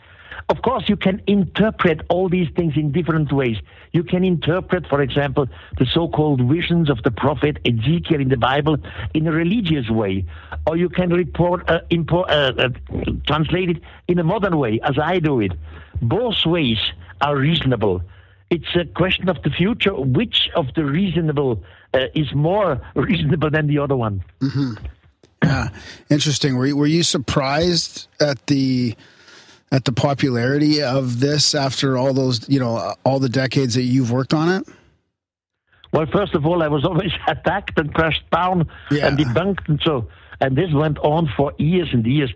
Of 0.49 0.61
course, 0.61 0.87
you 0.87 0.95
can 0.95 1.21
interpret 1.27 2.01
all 2.09 2.29
these 2.29 2.47
things 2.55 2.73
in 2.75 2.91
different 2.91 3.31
ways. 3.31 3.57
You 3.93 4.03
can 4.03 4.23
interpret, 4.23 4.85
for 4.87 5.01
example, 5.01 5.47
the 5.77 5.85
so 5.85 6.07
called 6.07 6.41
visions 6.41 6.89
of 6.89 7.01
the 7.03 7.11
prophet 7.11 7.57
Ezekiel 7.65 8.21
in 8.21 8.29
the 8.29 8.37
Bible 8.37 8.77
in 9.13 9.27
a 9.27 9.31
religious 9.31 9.89
way, 9.89 10.25
or 10.67 10.77
you 10.77 10.89
can 10.89 11.09
report, 11.09 11.67
uh, 11.69 11.79
uh, 11.89 12.23
uh, 12.29 12.69
translate 13.25 13.69
it 13.69 13.81
in 14.07 14.19
a 14.19 14.23
modern 14.23 14.57
way, 14.57 14.79
as 14.83 14.99
I 15.01 15.19
do 15.19 15.39
it. 15.39 15.53
Both 16.01 16.45
ways 16.45 16.79
are 17.21 17.35
reasonable. 17.35 18.03
It's 18.49 18.75
a 18.75 18.85
question 18.85 19.27
of 19.29 19.41
the 19.43 19.49
future. 19.49 19.93
Which 19.93 20.49
of 20.55 20.67
the 20.75 20.85
reasonable 20.85 21.63
uh, 21.93 22.05
is 22.13 22.33
more 22.33 22.79
reasonable 22.95 23.49
than 23.49 23.67
the 23.67 23.79
other 23.79 23.95
one? 23.95 24.23
Yeah, 25.43 25.69
interesting. 26.09 26.55
Were 26.55 26.65
you, 26.67 26.77
were 26.77 26.87
you 26.87 27.03
surprised 27.03 28.07
at 28.19 28.45
the 28.47 28.95
at 29.71 29.85
the 29.85 29.91
popularity 29.91 30.81
of 30.83 31.19
this 31.19 31.53
after 31.55 31.97
all 31.97 32.13
those 32.13 32.47
you 32.47 32.59
know 32.59 32.93
all 33.03 33.19
the 33.19 33.29
decades 33.29 33.73
that 33.75 33.83
you've 33.83 34.11
worked 34.11 34.33
on 34.33 34.49
it? 34.49 34.67
Well, 35.91 36.05
first 36.11 36.33
of 36.35 36.45
all, 36.45 36.61
I 36.63 36.67
was 36.67 36.85
always 36.89 37.11
attacked 37.27 37.79
and 37.79 37.93
crushed 37.93 38.29
down 38.31 38.69
Yeah. 38.91 39.07
and 39.07 39.17
debunked 39.17 39.67
and 39.69 39.79
so. 39.83 40.07
And 40.41 40.57
this 40.57 40.71
went 40.73 40.97
on 40.99 41.29
for 41.37 41.53
years 41.57 41.89
and 41.93 42.05
years. 42.05 42.31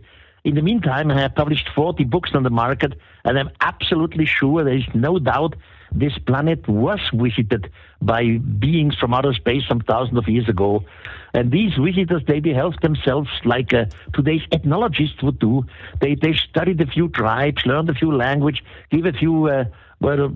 In 0.46 0.56
the 0.56 0.62
meantime, 0.62 1.12
I 1.12 1.22
have 1.22 1.36
published 1.36 1.68
40 1.76 2.06
books 2.06 2.32
on 2.34 2.44
the 2.44 2.50
market, 2.50 2.94
and 3.26 3.38
I'm 3.38 3.50
absolutely 3.60 4.26
sure 4.26 4.64
there 4.64 4.74
is 4.78 4.86
no 4.94 5.20
doubt 5.20 5.56
this 5.92 6.18
planet 6.20 6.68
was 6.68 7.00
visited 7.14 7.72
by 8.02 8.38
beings 8.38 8.96
from 8.96 9.14
outer 9.14 9.34
space 9.34 9.64
some 9.68 9.82
thousands 9.82 10.18
of 10.18 10.28
years 10.28 10.48
ago. 10.48 10.84
And 11.34 11.52
these 11.52 11.74
visitors, 11.76 12.24
they 12.28 12.40
beheld 12.40 12.82
themselves 12.82 13.30
like 13.46 13.74
uh, 13.74 13.86
today's 14.14 14.42
ethnologists 14.52 15.22
would 15.22 15.40
do. 15.40 15.66
They, 16.02 16.16
they 16.16 16.34
studied 16.34 16.82
a 16.82 16.88
few 16.88 17.10
tribes, 17.10 17.66
learned 17.66 17.90
a 17.90 17.94
few 17.94 18.16
language, 18.16 18.64
gave 18.92 19.06
a 19.06 19.14
few 19.14 19.48
uh, 19.48 19.66
well, 20.02 20.32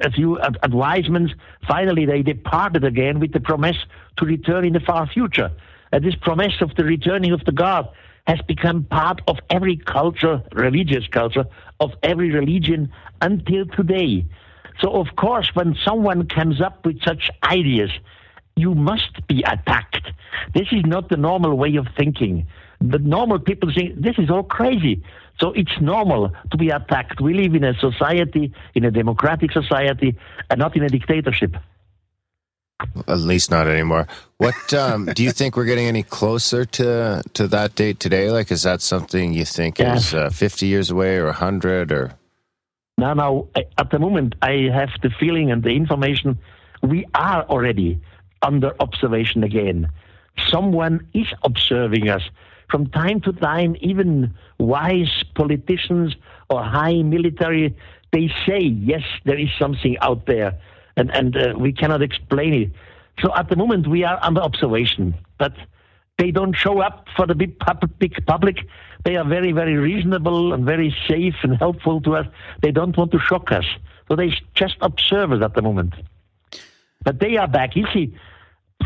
a 0.00 0.10
few 0.10 0.40
ad- 0.40 0.58
advisements. 0.62 1.34
Finally, 1.68 2.06
they 2.06 2.22
departed 2.22 2.84
again 2.84 3.20
with 3.20 3.32
the 3.32 3.40
promise 3.40 3.76
to 4.18 4.24
return 4.24 4.64
in 4.64 4.72
the 4.72 4.80
far 4.80 5.06
future. 5.06 5.50
And 5.92 6.04
this 6.04 6.16
promise 6.16 6.54
of 6.60 6.74
the 6.74 6.84
returning 6.84 7.32
of 7.32 7.44
the 7.44 7.52
God 7.52 7.88
has 8.26 8.40
become 8.48 8.84
part 8.84 9.20
of 9.28 9.36
every 9.50 9.76
culture, 9.76 10.42
religious 10.52 11.06
culture, 11.06 11.44
of 11.78 11.92
every 12.02 12.32
religion 12.32 12.90
until 13.20 13.66
today. 13.66 14.26
So, 14.80 14.92
of 14.92 15.16
course, 15.16 15.50
when 15.54 15.76
someone 15.84 16.26
comes 16.28 16.60
up 16.60 16.84
with 16.84 17.02
such 17.02 17.30
ideas, 17.44 17.90
you 18.56 18.74
must 18.74 19.26
be 19.26 19.42
attacked. 19.42 20.10
This 20.54 20.68
is 20.72 20.84
not 20.84 21.08
the 21.08 21.16
normal 21.16 21.56
way 21.56 21.76
of 21.76 21.86
thinking. 21.96 22.46
The 22.80 22.98
normal 22.98 23.38
people 23.38 23.72
think 23.72 24.00
this 24.00 24.18
is 24.18 24.30
all 24.30 24.42
crazy. 24.42 25.02
So 25.40 25.50
it's 25.52 25.80
normal 25.80 26.32
to 26.50 26.56
be 26.56 26.68
attacked. 26.68 27.20
We 27.20 27.34
live 27.34 27.54
in 27.54 27.64
a 27.64 27.74
society, 27.74 28.52
in 28.74 28.84
a 28.84 28.90
democratic 28.90 29.50
society, 29.52 30.16
and 30.50 30.58
not 30.58 30.76
in 30.76 30.82
a 30.84 30.88
dictatorship. 30.88 31.56
At 33.08 33.18
least 33.18 33.50
not 33.50 33.66
anymore. 33.66 34.06
What 34.36 34.74
um, 34.74 35.06
do 35.06 35.22
you 35.24 35.30
think 35.30 35.56
we're 35.56 35.64
getting 35.64 35.86
any 35.86 36.02
closer 36.02 36.64
to 36.64 37.22
to 37.32 37.48
that 37.48 37.74
date 37.74 37.98
today? 37.98 38.30
Like, 38.30 38.50
is 38.50 38.62
that 38.64 38.82
something 38.82 39.32
you 39.32 39.44
think 39.44 39.78
Yeah. 39.78 39.94
is 39.96 40.12
uh, 40.12 40.30
fifty 40.30 40.66
years 40.66 40.90
away 40.90 41.16
or 41.16 41.32
hundred 41.32 41.90
or? 41.92 42.12
Now, 42.96 43.14
now, 43.14 43.48
at 43.76 43.90
the 43.90 43.98
moment, 43.98 44.34
I 44.40 44.70
have 44.72 44.90
the 45.02 45.10
feeling 45.10 45.50
and 45.50 45.62
the 45.62 45.70
information 45.70 46.38
we 46.82 47.06
are 47.14 47.42
already 47.44 48.00
under 48.42 48.72
observation 48.78 49.42
again. 49.42 49.90
Someone 50.48 51.06
is 51.12 51.26
observing 51.42 52.08
us. 52.08 52.22
From 52.70 52.86
time 52.88 53.20
to 53.22 53.32
time, 53.32 53.76
even 53.80 54.34
wise 54.58 55.24
politicians 55.34 56.14
or 56.50 56.62
high 56.62 57.02
military, 57.02 57.74
they 58.12 58.32
say, 58.46 58.60
yes, 58.60 59.02
there 59.24 59.38
is 59.38 59.48
something 59.58 59.96
out 60.00 60.26
there, 60.26 60.56
and, 60.96 61.10
and 61.14 61.36
uh, 61.36 61.54
we 61.58 61.72
cannot 61.72 62.00
explain 62.00 62.54
it. 62.54 62.70
So 63.20 63.34
at 63.34 63.48
the 63.48 63.56
moment, 63.56 63.88
we 63.88 64.04
are 64.04 64.18
under 64.22 64.40
observation, 64.40 65.14
but 65.38 65.52
they 66.18 66.30
don't 66.30 66.54
show 66.54 66.80
up 66.80 67.06
for 67.16 67.26
the 67.26 67.34
big, 67.34 67.56
big 67.98 68.24
public. 68.26 68.58
They 69.04 69.16
are 69.16 69.24
very, 69.24 69.52
very 69.52 69.76
reasonable 69.76 70.52
and 70.52 70.64
very 70.64 70.94
safe 71.08 71.34
and 71.42 71.56
helpful 71.56 72.00
to 72.02 72.16
us. 72.16 72.26
They 72.62 72.70
don't 72.70 72.96
want 72.96 73.12
to 73.12 73.18
shock 73.18 73.52
us. 73.52 73.66
So 74.08 74.16
they 74.16 74.32
just 74.54 74.76
observe 74.80 75.32
us 75.32 75.42
at 75.42 75.54
the 75.54 75.62
moment. 75.62 75.94
But 77.04 77.20
they 77.20 77.36
are 77.36 77.46
back. 77.46 77.76
You 77.76 77.86
see, 77.92 78.14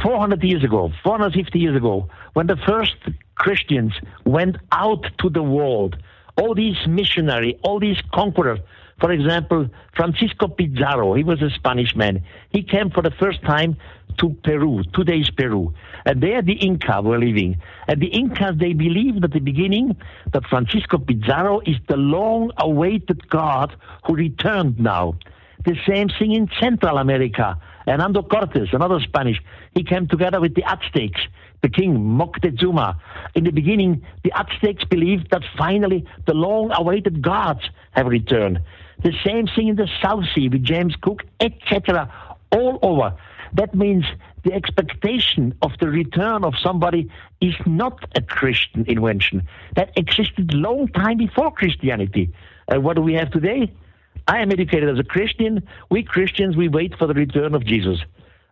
400 0.03 0.43
years 0.43 0.65
ago, 0.65 0.93
450 1.03 1.59
years 1.59 1.77
ago, 1.77 2.09
when 2.35 2.47
the 2.47 2.57
first 2.57 2.97
Christians 3.37 3.93
went 4.25 4.57
out 4.73 5.07
to 5.19 5.31
the 5.31 5.43
world, 5.43 5.97
all 6.37 6.55
these 6.55 6.77
missionaries, 6.87 7.55
all 7.63 7.81
these 7.81 8.01
conquerors, 8.13 8.61
for 9.01 9.13
example, 9.13 9.69
Francisco 9.95 10.49
Pizarro, 10.49 11.15
he 11.15 11.23
was 11.23 11.41
a 11.41 11.51
Spanish 11.51 11.95
man. 11.95 12.25
He 12.51 12.63
came 12.63 12.91
for 12.91 13.03
the 13.03 13.13
first 13.13 13.43
time 13.43 13.77
to 14.19 14.31
Peru, 14.43 14.83
today's 14.93 15.31
Peru. 15.31 15.73
And 16.05 16.21
there 16.21 16.43
the 16.43 16.55
Inca 16.55 17.01
were 17.03 17.19
living. 17.19 17.61
And 17.87 18.01
the 18.01 18.09
Incas, 18.09 18.57
they 18.59 18.73
believed 18.73 19.25
at 19.25 19.33
the 19.33 19.39
beginning 19.39 19.97
that 20.33 20.47
Francisco 20.47 20.99
Pizarro 20.99 21.61
is 21.61 21.77
the 21.89 21.97
long 21.97 22.51
awaited 22.59 23.29
God 23.29 23.75
who 24.05 24.17
returned 24.17 24.81
now. 24.81 25.15
The 25.65 25.77
same 25.87 26.09
thing 26.09 26.33
in 26.33 26.49
Central 26.61 26.99
America. 26.99 27.57
Hernando 27.87 28.23
Cortes, 28.23 28.73
another 28.73 29.01
Spanish, 29.01 29.41
he 29.75 29.85
came 29.85 30.09
together 30.09 30.41
with 30.41 30.55
the 30.55 30.65
Aztecs. 30.65 31.21
the 31.63 31.69
king 31.69 31.97
Moctezuma. 31.97 32.97
In 33.35 33.45
the 33.45 33.51
beginning, 33.51 34.05
the 34.23 34.33
Aztecs 34.39 34.85
believed 34.85 35.31
that 35.31 35.43
finally 35.57 36.05
the 36.27 36.35
long-awaited 36.35 37.23
gods 37.23 37.63
have 37.93 38.07
returned. 38.07 38.61
The 39.03 39.13
same 39.25 39.47
thing 39.47 39.69
in 39.69 39.77
the 39.77 39.89
South 40.03 40.25
Sea 40.35 40.49
with 40.49 40.65
James 40.65 40.95
Cook, 41.01 41.25
etc. 41.41 42.13
All 42.53 42.79
over. 42.83 43.15
That 43.55 43.75
means 43.75 44.05
the 44.45 44.53
expectation 44.53 45.55
of 45.63 45.73
the 45.81 45.89
return 45.89 46.45
of 46.45 46.55
somebody 46.63 47.11
is 47.41 47.55
not 47.67 47.99
a 48.17 48.23
Christian 48.23 48.85
invention. 48.87 49.47
That 49.77 49.97
existed 49.97 50.53
long 50.53 50.89
time 50.89 51.19
before 51.19 51.53
Christianity. 51.53 52.33
And 52.69 52.85
what 52.85 52.97
do 52.97 53.03
we 53.03 53.15
have 53.15 53.31
today? 53.31 53.73
I 54.27 54.41
am 54.41 54.53
educated 54.53 54.89
as 54.91 54.99
a 54.99 55.05
Christian. 55.05 55.67
We 55.91 56.03
Christians, 56.03 56.57
we 56.57 56.69
wait 56.69 56.97
for 56.99 57.07
the 57.07 57.15
return 57.15 57.55
of 57.55 57.65
Jesus. 57.65 57.99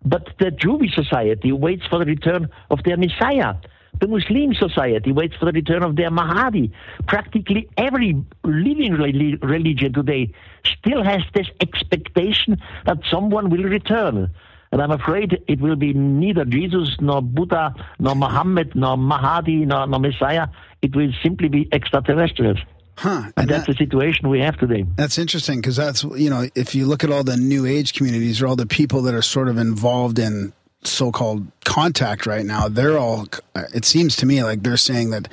But 0.04 0.28
the 0.38 0.50
Jewish 0.50 0.94
society 0.94 1.52
waits 1.52 1.86
for 1.86 1.98
the 1.98 2.04
return 2.04 2.48
of 2.70 2.82
their 2.84 2.96
Messiah. 2.96 3.54
The 4.00 4.08
Muslim 4.08 4.54
society 4.54 5.12
waits 5.12 5.36
for 5.36 5.46
the 5.46 5.52
return 5.52 5.82
of 5.82 5.96
their 5.96 6.10
Mahdi. 6.10 6.72
Practically 7.06 7.68
every 7.76 8.22
living 8.44 8.92
religion 8.92 9.92
today 9.92 10.32
still 10.64 11.02
has 11.02 11.22
this 11.34 11.46
expectation 11.60 12.60
that 12.84 12.98
someone 13.10 13.50
will 13.50 13.64
return. 13.64 14.30
And 14.72 14.82
I'm 14.82 14.90
afraid 14.90 15.42
it 15.46 15.60
will 15.60 15.76
be 15.76 15.94
neither 15.94 16.44
Jesus, 16.44 16.96
nor 17.00 17.22
Buddha, 17.22 17.74
nor 17.98 18.16
Muhammad, 18.16 18.74
nor 18.74 18.96
Mahdi, 18.98 19.64
nor, 19.64 19.86
nor 19.86 20.00
Messiah. 20.00 20.48
It 20.82 20.94
will 20.94 21.12
simply 21.22 21.48
be 21.48 21.68
extraterrestrials. 21.72 22.58
Huh. 22.96 23.10
And, 23.10 23.32
And 23.36 23.48
that's 23.48 23.66
that, 23.66 23.72
the 23.72 23.78
situation 23.78 24.28
we 24.28 24.40
have 24.40 24.56
today. 24.58 24.84
that's 24.96 25.18
interesting 25.18 25.60
because 25.60 25.76
that's, 25.76 26.02
you 26.02 26.30
know, 26.30 26.48
if 26.54 26.74
you 26.74 26.86
look 26.86 27.04
at 27.04 27.10
all 27.10 27.24
the 27.24 27.36
new 27.36 27.64
age 27.66 27.92
communities 27.94 28.40
or 28.42 28.46
all 28.46 28.56
the 28.56 28.66
people 28.66 29.02
that 29.02 29.14
are 29.14 29.22
sort 29.22 29.48
of 29.48 29.58
involved 29.58 30.18
in 30.18 30.52
so 30.84 31.10
called 31.10 31.46
contact 31.64 32.26
right 32.26 32.44
now, 32.44 32.68
they're 32.68 32.98
all, 32.98 33.26
it 33.74 33.84
seems 33.84 34.16
to 34.16 34.26
me 34.26 34.42
like 34.42 34.62
they're 34.62 34.76
saying 34.76 35.10
that 35.10 35.28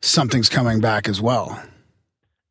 something's 0.00 0.48
coming 0.48 0.80
back 0.80 1.08
as 1.08 1.20
well. 1.20 1.60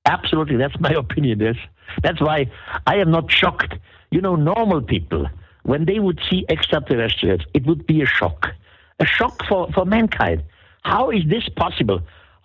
Absolutely, 0.05 0.57
that's 0.57 0.79
my 0.79 0.89
opinion. 0.97 1.39
Yes, 1.39 1.55
that's 2.01 2.21
why 2.21 2.49
I 2.87 2.97
am 2.97 3.11
not 3.11 3.31
shocked. 3.31 3.75
You 4.11 4.21
know, 4.21 4.35
normal 4.35 4.81
people, 4.81 5.27
when 5.63 5.85
they 5.85 5.99
would 5.99 6.19
see 6.29 6.45
extraterrestrials, 6.49 7.41
it 7.53 7.65
would 7.65 7.85
be 7.85 8.01
a 8.01 8.05
shock, 8.05 8.47
a 8.99 9.05
shock 9.05 9.45
for 9.47 9.71
for 9.71 9.85
mankind. 9.85 10.43
How 10.83 11.11
is 11.11 11.23
this 11.27 11.47
possible? 11.49 12.01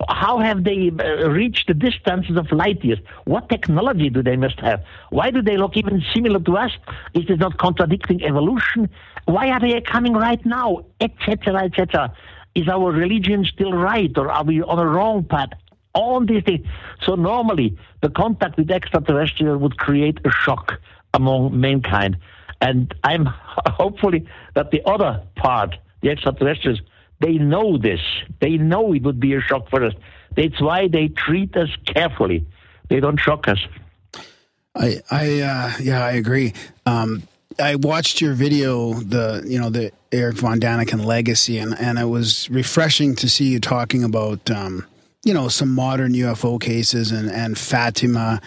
How 0.08 0.38
have 0.38 0.64
they 0.64 0.90
uh, 0.90 1.28
reached 1.28 1.68
the 1.68 1.74
distances 1.74 2.36
of 2.36 2.50
light 2.52 2.84
years? 2.84 2.98
What 3.24 3.48
technology 3.48 4.10
do 4.10 4.22
they 4.22 4.36
must 4.36 4.58
have? 4.60 4.82
Why 5.10 5.30
do 5.30 5.40
they 5.40 5.56
look 5.56 5.76
even 5.76 6.02
similar 6.12 6.40
to 6.40 6.56
us? 6.56 6.72
Is 7.14 7.26
this 7.26 7.38
not 7.38 7.58
contradicting 7.58 8.22
evolution? 8.22 8.90
Why 9.26 9.50
are 9.50 9.60
they 9.60 9.80
coming 9.80 10.14
right 10.14 10.44
now? 10.44 10.84
Etc. 11.00 11.56
Etc. 11.56 12.12
Is 12.54 12.68
our 12.68 12.92
religion 12.92 13.44
still 13.44 13.72
right, 13.72 14.12
or 14.16 14.30
are 14.30 14.44
we 14.44 14.62
on 14.62 14.78
a 14.78 14.86
wrong 14.86 15.24
path? 15.24 15.50
all 15.94 16.24
these 16.24 16.42
things. 16.44 16.66
So 17.02 17.14
normally, 17.14 17.76
the 18.02 18.10
contact 18.10 18.58
with 18.58 18.70
extraterrestrials 18.70 19.60
would 19.62 19.78
create 19.78 20.18
a 20.24 20.30
shock 20.30 20.74
among 21.14 21.58
mankind. 21.58 22.18
And 22.60 22.92
I'm 23.04 23.26
hopefully 23.66 24.26
that 24.54 24.70
the 24.70 24.82
other 24.86 25.22
part, 25.36 25.76
the 26.02 26.10
extraterrestrials, 26.10 26.80
they 27.20 27.34
know 27.34 27.78
this. 27.78 28.00
They 28.40 28.56
know 28.56 28.92
it 28.92 29.02
would 29.02 29.20
be 29.20 29.34
a 29.34 29.40
shock 29.40 29.68
for 29.70 29.84
us. 29.84 29.94
That's 30.36 30.60
why 30.60 30.88
they 30.88 31.08
treat 31.08 31.56
us 31.56 31.70
carefully. 31.86 32.46
They 32.88 33.00
don't 33.00 33.18
shock 33.18 33.48
us. 33.48 33.58
I, 34.74 35.00
I, 35.10 35.40
uh, 35.40 35.72
yeah, 35.80 36.04
I 36.04 36.12
agree. 36.12 36.52
Um, 36.84 37.22
I 37.60 37.76
watched 37.76 38.20
your 38.20 38.34
video, 38.34 38.94
the 38.94 39.44
you 39.46 39.60
know 39.60 39.70
the 39.70 39.92
Erich 40.10 40.38
von 40.38 40.58
Däniken 40.58 41.04
legacy, 41.04 41.58
and 41.58 41.78
and 41.78 41.98
it 41.98 42.06
was 42.06 42.50
refreshing 42.50 43.14
to 43.16 43.28
see 43.28 43.46
you 43.46 43.60
talking 43.60 44.02
about 44.02 44.50
um, 44.50 44.84
you 45.24 45.32
know 45.32 45.48
some 45.48 45.72
modern 45.72 46.14
UFO 46.14 46.60
cases 46.60 47.12
and 47.12 47.30
and 47.30 47.56
Fatima, 47.56 48.40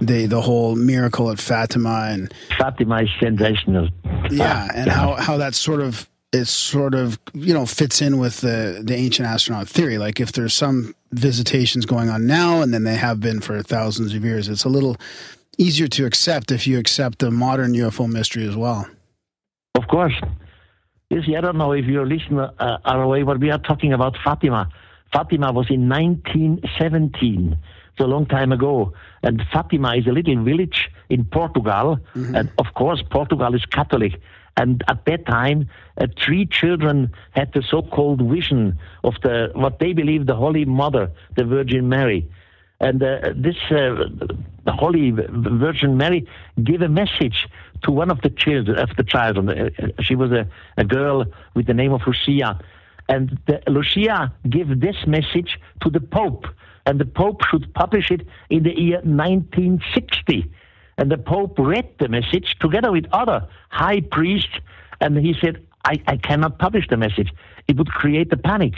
the 0.00 0.26
the 0.26 0.40
whole 0.40 0.76
miracle 0.76 1.30
at 1.30 1.40
Fatima, 1.40 2.08
and 2.10 2.32
Fatima 2.56 3.02
is 3.02 3.10
sensational. 3.18 3.88
yeah, 4.30 4.68
and 4.72 4.88
how 4.88 5.14
how 5.14 5.36
that 5.38 5.54
sort 5.54 5.80
of 5.80 6.08
it 6.34 6.46
sort 6.46 6.94
of 6.94 7.18
you 7.32 7.54
know 7.54 7.64
fits 7.64 8.02
in 8.02 8.18
with 8.18 8.40
the 8.40 8.82
the 8.82 8.94
ancient 8.94 9.28
astronaut 9.28 9.68
theory. 9.68 9.98
Like 9.98 10.20
if 10.20 10.32
there's 10.32 10.54
some 10.54 10.94
visitations 11.12 11.86
going 11.86 12.10
on 12.10 12.26
now, 12.26 12.60
and 12.60 12.74
then 12.74 12.84
they 12.84 12.96
have 12.96 13.20
been 13.20 13.40
for 13.40 13.62
thousands 13.62 14.14
of 14.14 14.24
years, 14.24 14.48
it's 14.48 14.64
a 14.64 14.68
little 14.68 14.96
easier 15.58 15.86
to 15.86 16.04
accept 16.04 16.50
if 16.50 16.66
you 16.66 16.78
accept 16.78 17.20
the 17.20 17.30
modern 17.30 17.72
UFO 17.74 18.10
mystery 18.10 18.46
as 18.46 18.56
well. 18.56 18.88
Of 19.76 19.86
course. 19.86 20.14
You 21.10 21.22
see, 21.22 21.36
I 21.36 21.40
don't 21.40 21.56
know 21.56 21.72
if 21.72 21.84
your 21.84 22.06
listener 22.06 22.50
uh, 22.58 22.78
are 22.84 23.02
aware, 23.02 23.24
but 23.24 23.38
we 23.38 23.50
are 23.50 23.58
talking 23.58 23.92
about 23.92 24.16
Fatima. 24.24 24.68
Fatima 25.12 25.52
was 25.52 25.70
in 25.70 25.88
1917. 25.88 27.56
It's 27.92 28.00
a 28.00 28.06
long 28.08 28.26
time 28.26 28.50
ago. 28.50 28.92
And 29.22 29.40
Fatima 29.52 29.94
is 29.94 30.08
a 30.08 30.10
little 30.10 30.42
village 30.42 30.90
in 31.08 31.24
Portugal. 31.24 32.00
And 32.14 32.50
of 32.58 32.66
course, 32.74 33.00
Portugal 33.10 33.54
is 33.54 33.64
Catholic. 33.66 34.20
And 34.56 34.84
at 34.88 35.04
that 35.06 35.26
time, 35.26 35.68
uh, 35.98 36.06
three 36.24 36.46
children 36.46 37.12
had 37.32 37.52
the 37.52 37.62
so-called 37.62 38.22
vision 38.22 38.78
of 39.02 39.14
the 39.22 39.50
what 39.54 39.78
they 39.80 39.92
believe 39.92 40.26
the 40.26 40.36
Holy 40.36 40.64
Mother, 40.64 41.10
the 41.36 41.44
Virgin 41.44 41.88
Mary. 41.88 42.28
And 42.80 43.02
uh, 43.02 43.30
this 43.34 43.56
uh, 43.70 44.08
Holy 44.68 45.10
Virgin 45.10 45.96
Mary 45.96 46.26
gave 46.62 46.82
a 46.82 46.88
message 46.88 47.48
to 47.82 47.90
one 47.90 48.10
of 48.10 48.20
the 48.22 48.30
children 48.30 48.78
of 48.78 48.90
the 48.96 49.04
child. 49.04 49.38
Uh, 49.48 49.70
She 50.02 50.14
was 50.14 50.30
a, 50.32 50.46
a 50.76 50.84
girl 50.84 51.24
with 51.54 51.66
the 51.66 51.74
name 51.74 51.92
of 51.92 52.02
Lucia, 52.06 52.58
and 53.08 53.38
the, 53.46 53.60
Lucia 53.68 54.32
gave 54.48 54.80
this 54.80 54.96
message 55.06 55.58
to 55.82 55.90
the 55.90 56.00
Pope, 56.00 56.46
and 56.86 56.98
the 56.98 57.04
Pope 57.04 57.42
should 57.50 57.72
publish 57.74 58.10
it 58.10 58.26
in 58.50 58.62
the 58.62 58.78
year 58.78 59.00
1960. 59.02 60.50
And 60.96 61.10
the 61.10 61.18
Pope 61.18 61.58
read 61.58 61.88
the 61.98 62.08
message 62.08 62.56
together 62.60 62.92
with 62.92 63.06
other 63.12 63.48
high 63.70 64.00
priests, 64.00 64.56
and 65.00 65.16
he 65.16 65.34
said, 65.40 65.64
I, 65.84 66.00
I 66.06 66.16
cannot 66.16 66.58
publish 66.58 66.86
the 66.88 66.96
message. 66.96 67.32
It 67.68 67.76
would 67.76 67.90
create 67.90 68.32
a 68.32 68.36
panic. 68.36 68.74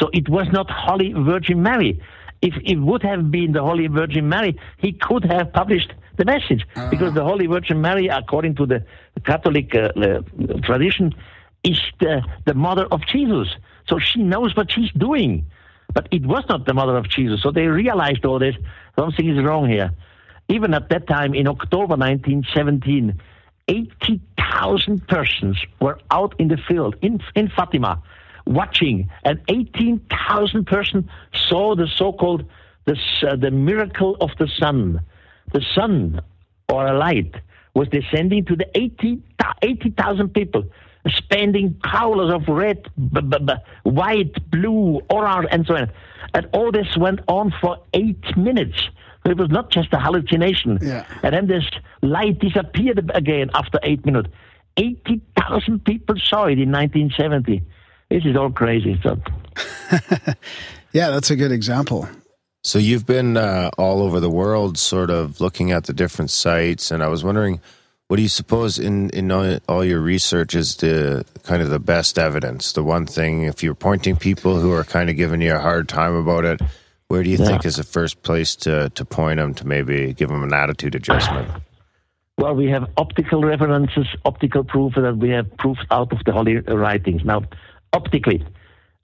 So 0.00 0.10
it 0.12 0.28
was 0.28 0.46
not 0.52 0.70
Holy 0.70 1.12
Virgin 1.12 1.62
Mary. 1.62 2.00
If 2.40 2.54
it 2.64 2.76
would 2.76 3.02
have 3.02 3.30
been 3.30 3.52
the 3.52 3.62
Holy 3.62 3.86
Virgin 3.86 4.28
Mary, 4.28 4.58
he 4.78 4.92
could 4.92 5.24
have 5.24 5.52
published 5.52 5.92
the 6.16 6.24
message. 6.24 6.66
Because 6.90 7.14
the 7.14 7.22
Holy 7.22 7.46
Virgin 7.46 7.80
Mary, 7.80 8.08
according 8.08 8.56
to 8.56 8.66
the 8.66 8.84
Catholic 9.24 9.74
uh, 9.74 9.90
uh, 9.96 10.22
tradition, 10.64 11.14
is 11.62 11.80
the, 12.00 12.22
the 12.46 12.54
mother 12.54 12.86
of 12.86 13.02
Jesus. 13.06 13.48
So 13.88 13.98
she 13.98 14.22
knows 14.22 14.56
what 14.56 14.72
she's 14.72 14.90
doing. 14.92 15.46
But 15.94 16.08
it 16.10 16.26
was 16.26 16.44
not 16.48 16.66
the 16.66 16.74
mother 16.74 16.96
of 16.96 17.08
Jesus. 17.08 17.42
So 17.42 17.50
they 17.52 17.66
realized 17.66 18.24
all 18.24 18.38
this. 18.38 18.56
Something 18.98 19.28
is 19.28 19.44
wrong 19.44 19.68
here. 19.68 19.92
Even 20.52 20.74
at 20.74 20.90
that 20.90 21.06
time, 21.06 21.34
in 21.34 21.48
October 21.48 21.96
1917, 21.96 23.18
80,000 23.68 25.08
persons 25.08 25.56
were 25.80 25.98
out 26.10 26.34
in 26.38 26.48
the 26.48 26.58
field 26.68 26.94
in, 27.00 27.20
in 27.34 27.48
Fatima 27.48 28.02
watching, 28.46 29.08
and 29.24 29.40
18,000 29.48 30.66
persons 30.66 31.04
saw 31.48 31.74
the 31.74 31.86
so-called 31.86 32.44
the, 32.84 32.98
uh, 33.26 33.36
the 33.36 33.50
miracle 33.50 34.16
of 34.20 34.30
the 34.38 34.46
sun. 34.46 35.00
The 35.52 35.64
sun, 35.74 36.20
or 36.68 36.86
a 36.86 36.98
light, 36.98 37.34
was 37.74 37.88
descending 37.88 38.44
to 38.46 38.56
the 38.56 38.66
80 38.76 39.22
80,000 39.62 40.34
people, 40.34 40.64
spending 41.08 41.80
colors 41.82 42.32
of 42.32 42.46
red, 42.48 42.82
b- 42.96 43.20
b- 43.22 43.38
b- 43.38 43.54
white, 43.84 44.50
blue, 44.50 45.00
orange, 45.08 45.48
and 45.50 45.66
so 45.66 45.76
on. 45.76 45.90
And 46.34 46.46
all 46.52 46.70
this 46.72 46.96
went 46.96 47.20
on 47.26 47.54
for 47.60 47.78
eight 47.94 48.36
minutes. 48.36 48.90
So 49.24 49.30
it 49.30 49.38
was 49.38 49.50
not 49.50 49.70
just 49.70 49.92
a 49.92 49.98
hallucination. 49.98 50.78
Yeah. 50.82 51.04
And 51.22 51.34
then 51.34 51.46
this 51.46 51.64
light 52.02 52.38
disappeared 52.38 53.10
again 53.14 53.50
after 53.54 53.78
eight 53.82 54.04
minutes. 54.04 54.28
80,000 54.76 55.84
people 55.84 56.16
saw 56.16 56.46
it 56.46 56.58
in 56.58 56.72
1970. 56.72 57.62
This 58.10 58.24
is 58.24 58.36
all 58.36 58.50
crazy 58.50 58.98
stuff. 59.00 59.18
Yeah, 60.92 61.08
that's 61.08 61.30
a 61.30 61.36
good 61.36 61.52
example. 61.52 62.06
So 62.64 62.78
you've 62.78 63.06
been 63.06 63.36
uh, 63.36 63.70
all 63.78 64.02
over 64.02 64.20
the 64.20 64.30
world, 64.30 64.78
sort 64.78 65.10
of 65.10 65.40
looking 65.40 65.72
at 65.72 65.84
the 65.84 65.92
different 65.92 66.30
sites, 66.30 66.90
and 66.90 67.02
I 67.02 67.08
was 67.08 67.24
wondering, 67.24 67.60
what 68.08 68.16
do 68.16 68.22
you 68.22 68.28
suppose 68.28 68.78
in 68.78 69.08
in 69.10 69.32
all, 69.32 69.58
all 69.68 69.84
your 69.84 70.00
research 70.00 70.54
is 70.54 70.76
the 70.76 71.24
kind 71.44 71.62
of 71.62 71.70
the 71.70 71.78
best 71.78 72.18
evidence? 72.18 72.72
The 72.72 72.82
one 72.82 73.06
thing, 73.06 73.44
if 73.44 73.62
you're 73.62 73.74
pointing 73.74 74.16
people 74.16 74.60
who 74.60 74.70
are 74.72 74.84
kind 74.84 75.08
of 75.08 75.16
giving 75.16 75.40
you 75.40 75.54
a 75.54 75.60
hard 75.60 75.88
time 75.88 76.14
about 76.14 76.44
it, 76.44 76.60
where 77.12 77.22
do 77.22 77.30
you 77.30 77.36
Yeah. 77.38 77.46
think 77.48 77.66
is 77.66 77.76
the 77.76 77.90
first 77.98 78.22
place 78.28 78.56
to 78.64 78.74
to 78.98 79.04
point 79.04 79.36
them 79.40 79.52
to 79.60 79.64
maybe 79.74 79.98
give 80.18 80.28
them 80.32 80.42
an 80.42 80.54
attitude 80.62 80.94
adjustment? 81.00 81.46
Well, 82.38 82.54
we 82.62 82.66
have 82.74 82.84
optical 83.04 83.40
references, 83.52 84.06
optical 84.24 84.64
proof 84.72 84.94
that 84.94 85.16
we 85.24 85.28
have 85.36 85.46
proof 85.58 85.78
out 85.90 86.10
of 86.16 86.20
the 86.26 86.32
holy 86.32 86.56
writings. 86.84 87.22
Now, 87.32 87.40
optically, 87.92 88.38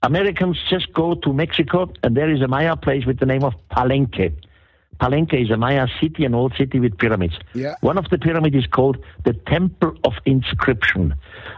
Americans 0.01 0.57
just 0.73 0.87
go 1.01 1.07
to 1.23 1.29
Mexico, 1.43 1.77
and 2.03 2.17
there 2.17 2.31
is 2.35 2.41
a 2.41 2.47
Maya 2.47 2.75
place 2.85 3.05
with 3.05 3.19
the 3.19 3.27
name 3.33 3.43
of 3.49 3.53
Palenque. 3.75 4.27
Palenque 4.99 5.37
is 5.45 5.51
a 5.51 5.57
Maya 5.65 5.85
city, 6.01 6.25
an 6.25 6.33
old 6.33 6.53
city 6.57 6.77
with 6.79 6.97
pyramids. 6.97 7.35
Yeah. 7.53 7.75
One 7.81 7.97
of 8.01 8.05
the 8.09 8.17
pyramids 8.17 8.55
is 8.63 8.67
called 8.77 8.97
the 9.27 9.33
Temple 9.53 9.93
of 10.03 10.13
Inscription. 10.25 11.13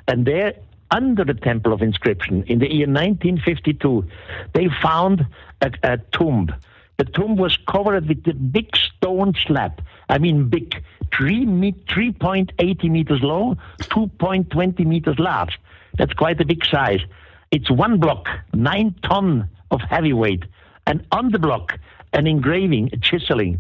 And 0.10 0.26
there, 0.26 0.54
under 1.00 1.24
the 1.24 1.38
Temple 1.50 1.72
of 1.74 1.82
Inscription, 1.82 2.44
in 2.48 2.60
the 2.60 2.70
year 2.78 2.88
1952, 2.88 4.06
they 4.54 4.68
found 4.88 5.26
a, 5.62 5.72
a 5.84 5.98
tomb. 6.12 6.54
The 6.98 7.06
tomb 7.06 7.36
was 7.36 7.58
covered 7.68 8.08
with 8.08 8.28
a 8.28 8.34
big 8.34 8.76
stone 8.76 9.34
slab. 9.48 9.82
I 10.10 10.18
mean, 10.20 10.50
big, 10.50 10.84
three 11.16 11.46
me- 11.46 11.76
3.80 11.90 12.90
meters 12.90 13.22
long, 13.22 13.58
2.20 13.80 14.86
meters 14.86 15.18
large. 15.18 15.60
That's 15.98 16.14
quite 16.14 16.40
a 16.42 16.46
big 16.46 16.66
size. 16.66 17.02
It's 17.52 17.70
one 17.70 18.00
block, 18.00 18.28
nine 18.54 18.96
ton 19.04 19.50
of 19.72 19.82
heavy 19.82 20.14
weight, 20.14 20.44
and 20.86 21.06
on 21.12 21.32
the 21.32 21.40
block, 21.40 21.78
an 22.14 22.28
engraving, 22.28 22.90
a 22.94 22.98
chiseling. 22.98 23.60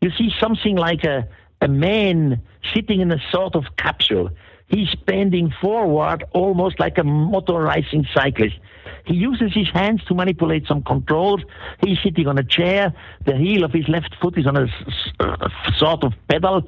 You 0.00 0.10
see 0.10 0.30
something 0.38 0.76
like 0.76 1.04
a, 1.04 1.26
a 1.60 1.68
man 1.68 2.42
sitting 2.74 3.00
in 3.00 3.10
a 3.10 3.20
sort 3.30 3.54
of 3.54 3.64
capsule. 3.76 4.30
He's 4.66 4.94
bending 4.94 5.52
forward 5.60 6.24
almost 6.32 6.80
like 6.80 6.98
a 6.98 7.04
motorizing 7.04 8.06
cyclist. 8.14 8.56
He 9.04 9.14
uses 9.14 9.52
his 9.54 9.68
hands 9.70 10.04
to 10.04 10.14
manipulate 10.14 10.66
some 10.66 10.82
controls. 10.82 11.40
He's 11.84 11.98
sitting 12.02 12.26
on 12.28 12.38
a 12.38 12.44
chair. 12.44 12.92
The 13.24 13.36
heel 13.36 13.64
of 13.64 13.72
his 13.72 13.88
left 13.88 14.14
foot 14.20 14.38
is 14.38 14.46
on 14.46 14.56
a 14.56 14.64
s- 14.64 15.52
sort 15.76 16.04
of 16.04 16.12
pedal. 16.28 16.62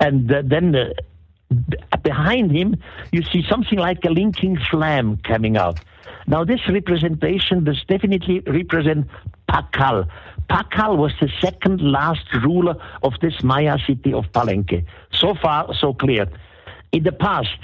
And 0.00 0.30
uh, 0.30 0.42
then 0.44 0.74
uh, 0.74 1.96
behind 2.02 2.50
him, 2.50 2.76
you 3.12 3.22
see 3.22 3.44
something 3.48 3.78
like 3.78 4.04
a 4.04 4.10
linking 4.10 4.58
flame 4.70 5.18
coming 5.18 5.56
out. 5.56 5.78
Now, 6.26 6.42
this 6.44 6.60
representation 6.68 7.64
does 7.64 7.82
definitely 7.86 8.40
represent 8.40 9.06
Pakal. 9.48 10.08
Pakal 10.50 10.96
was 10.96 11.12
the 11.20 11.30
second 11.40 11.80
last 11.80 12.26
ruler 12.42 12.74
of 13.02 13.12
this 13.20 13.42
Maya 13.44 13.78
city 13.86 14.12
of 14.12 14.24
Palenque. 14.32 14.84
So 15.12 15.34
far, 15.40 15.72
so 15.74 15.94
clear. 15.94 16.26
In 16.90 17.04
the 17.04 17.12
past, 17.12 17.58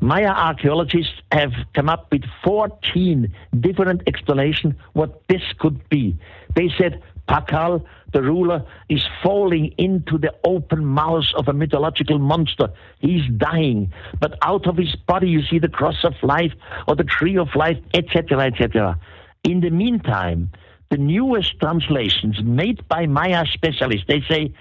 Maya 0.00 0.30
archaeologists 0.30 1.12
have 1.30 1.52
come 1.74 1.88
up 1.88 2.10
with 2.10 2.22
14 2.42 3.32
different 3.60 4.02
explanations 4.06 4.74
what 4.94 5.22
this 5.28 5.42
could 5.58 5.88
be. 5.90 6.18
They 6.56 6.70
said 6.78 7.02
Pakal, 7.28 7.84
the 8.12 8.22
ruler, 8.22 8.64
is 8.88 9.04
falling 9.22 9.74
into 9.78 10.18
the 10.18 10.34
open 10.44 10.84
mouth 10.84 11.26
of 11.36 11.48
a 11.48 11.52
mythological 11.52 12.18
monster. 12.18 12.68
He's 12.98 13.22
dying, 13.36 13.92
but 14.18 14.36
out 14.42 14.66
of 14.66 14.76
his 14.76 14.96
body 14.96 15.28
you 15.28 15.42
see 15.42 15.58
the 15.58 15.68
cross 15.68 16.02
of 16.02 16.14
life 16.22 16.52
or 16.88 16.96
the 16.96 17.04
tree 17.04 17.36
of 17.36 17.54
life, 17.54 17.78
etc., 17.94 18.46
etc. 18.46 18.98
In 19.44 19.60
the 19.60 19.70
meantime, 19.70 20.50
the 20.90 20.96
newest 20.96 21.60
translations 21.60 22.42
made 22.42 22.86
by 22.88 23.06
Maya 23.06 23.44
specialists, 23.52 24.06
they 24.08 24.22
say 24.28 24.52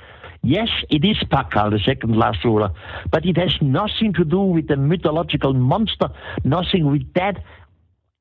Yes, 0.42 0.70
it 0.90 1.04
is 1.04 1.18
Pakal, 1.18 1.72
the 1.72 1.80
second 1.80 2.16
last 2.16 2.44
ruler, 2.46 2.70
but 3.12 3.26
it 3.26 3.38
has 3.38 3.54
nothing 3.62 4.14
to 4.14 4.24
do 4.24 4.40
with 4.40 4.68
the 4.68 4.78
mythological 4.78 5.54
monster, 5.54 6.10
nothing 6.44 6.90
with 6.92 7.14
that. 7.14 7.44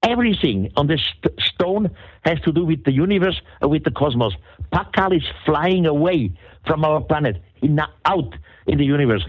Everything 0.02 0.70
on 0.76 0.86
this 0.86 1.00
st- 1.00 1.40
stone 1.40 1.90
has 2.24 2.40
to 2.40 2.52
do 2.52 2.64
with 2.64 2.84
the 2.84 2.92
universe 2.92 3.40
with 3.62 3.84
the 3.84 3.90
cosmos. 3.90 4.32
Pakal 4.72 5.16
is 5.16 5.24
flying 5.44 5.86
away 5.86 6.32
from 6.66 6.84
our 6.84 7.00
planet, 7.00 7.42
in, 7.62 7.80
out 8.04 8.34
in 8.66 8.78
the 8.78 8.84
universe. 8.84 9.24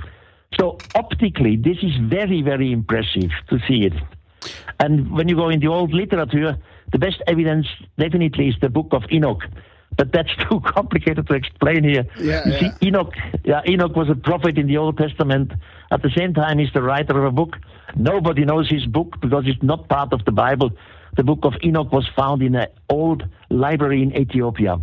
So 0.60 0.78
optically, 0.96 1.56
this 1.56 1.78
is 1.82 1.96
very, 1.98 2.42
very 2.42 2.72
impressive 2.72 3.32
to 3.50 3.60
see 3.68 3.86
it. 3.86 3.94
And 4.80 5.12
when 5.12 5.28
you 5.28 5.36
go 5.36 5.50
in 5.50 5.60
the 5.60 5.68
old 5.68 5.94
literature, 5.94 6.58
the 6.92 6.98
best 6.98 7.22
evidence 7.28 7.68
definitely 7.98 8.50
is 8.50 8.56
the 8.62 8.70
Book 8.70 8.88
of 8.92 9.04
Enoch. 9.12 9.44
But 9.98 10.12
that's 10.12 10.30
too 10.50 10.62
complicated 10.62 11.28
to 11.28 11.34
explain 11.34 11.84
here. 11.84 12.06
Yeah, 12.20 12.48
you 12.48 12.60
see. 12.60 12.88
Enoch, 12.88 13.14
yeah, 13.44 13.62
Enoch 13.68 13.96
was 13.96 14.10
a 14.10 14.16
prophet 14.16 14.58
in 14.58 14.68
the 14.68 14.78
Old 14.78 14.98
Testament. 14.98 15.52
At 15.92 16.02
the 16.02 16.12
same 16.16 16.34
time, 16.34 16.60
he's 16.60 16.72
the 16.74 16.82
writer 16.82 17.18
of 17.18 17.26
a 17.26 17.32
book. 17.32 17.58
Nobody 17.96 18.46
knows 18.46 18.70
his 18.70 18.86
book 18.86 19.20
because 19.22 19.46
it's 19.48 19.62
not 19.64 19.90
part 19.90 20.14
of 20.14 20.24
the 20.26 20.32
Bible. 20.32 20.72
The 21.18 21.24
book 21.24 21.40
of 21.44 21.54
Enoch 21.64 21.92
was 21.92 22.08
found 22.16 22.42
in 22.42 22.56
an 22.56 22.68
old 22.90 23.24
library 23.50 24.04
in 24.04 24.16
Ethiopia. 24.16 24.80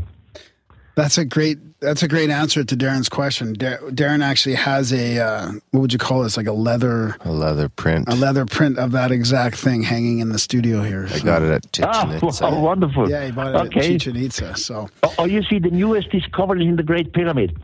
That's 0.97 1.18
a 1.18 1.24
great. 1.24 1.59
That's 1.81 2.02
a 2.02 2.09
great 2.09 2.31
answer 2.31 2.64
to 2.64 2.74
Darren's 2.77 3.10
question. 3.10 3.52
Dar- 3.52 3.78
Darren 3.90 4.23
actually 4.24 4.55
has 4.55 4.94
a 4.94 5.18
uh, 5.20 5.52
what 5.70 5.81
would 5.81 5.93
you 5.93 5.98
call 5.98 6.23
this? 6.23 6.39
Like 6.39 6.47
a 6.47 6.52
leather, 6.52 7.16
A 7.20 7.31
leather 7.31 7.68
print. 7.68 8.09
a 8.09 8.14
leather 8.14 8.47
print 8.47 8.78
of 8.78 8.93
that 8.93 9.12
exact 9.12 9.56
thing 9.56 9.82
hanging 9.82 10.20
in 10.20 10.31
the 10.31 10.39
studio 10.39 10.82
here. 10.82 11.05
I 11.05 11.18
So- 11.18 11.24
got 11.24 11.43
it 11.43 11.51
at 11.51 11.81
Ah, 11.86 12.05
Chichen 12.10 12.28
Itza. 12.28 12.44
wow, 12.51 12.60
wonderful. 12.60 13.10
Yeah, 13.10 13.27
he 13.27 13.31
bought 13.32 13.48
it 13.55 13.56
okay. 13.66 13.81
at 13.81 13.85
Chichen 14.01 14.16
Itza. 14.16 14.56
So 14.56 14.89
Oh, 15.02 15.14
oh, 15.18 15.24
you 15.27 15.43
see, 15.43 15.59
the 15.59 15.70
newest 15.70 16.10
discovery 16.10 16.66
in 16.66 16.77
the 16.77 16.82
Great 16.82 17.12
Pyramid. 17.12 17.55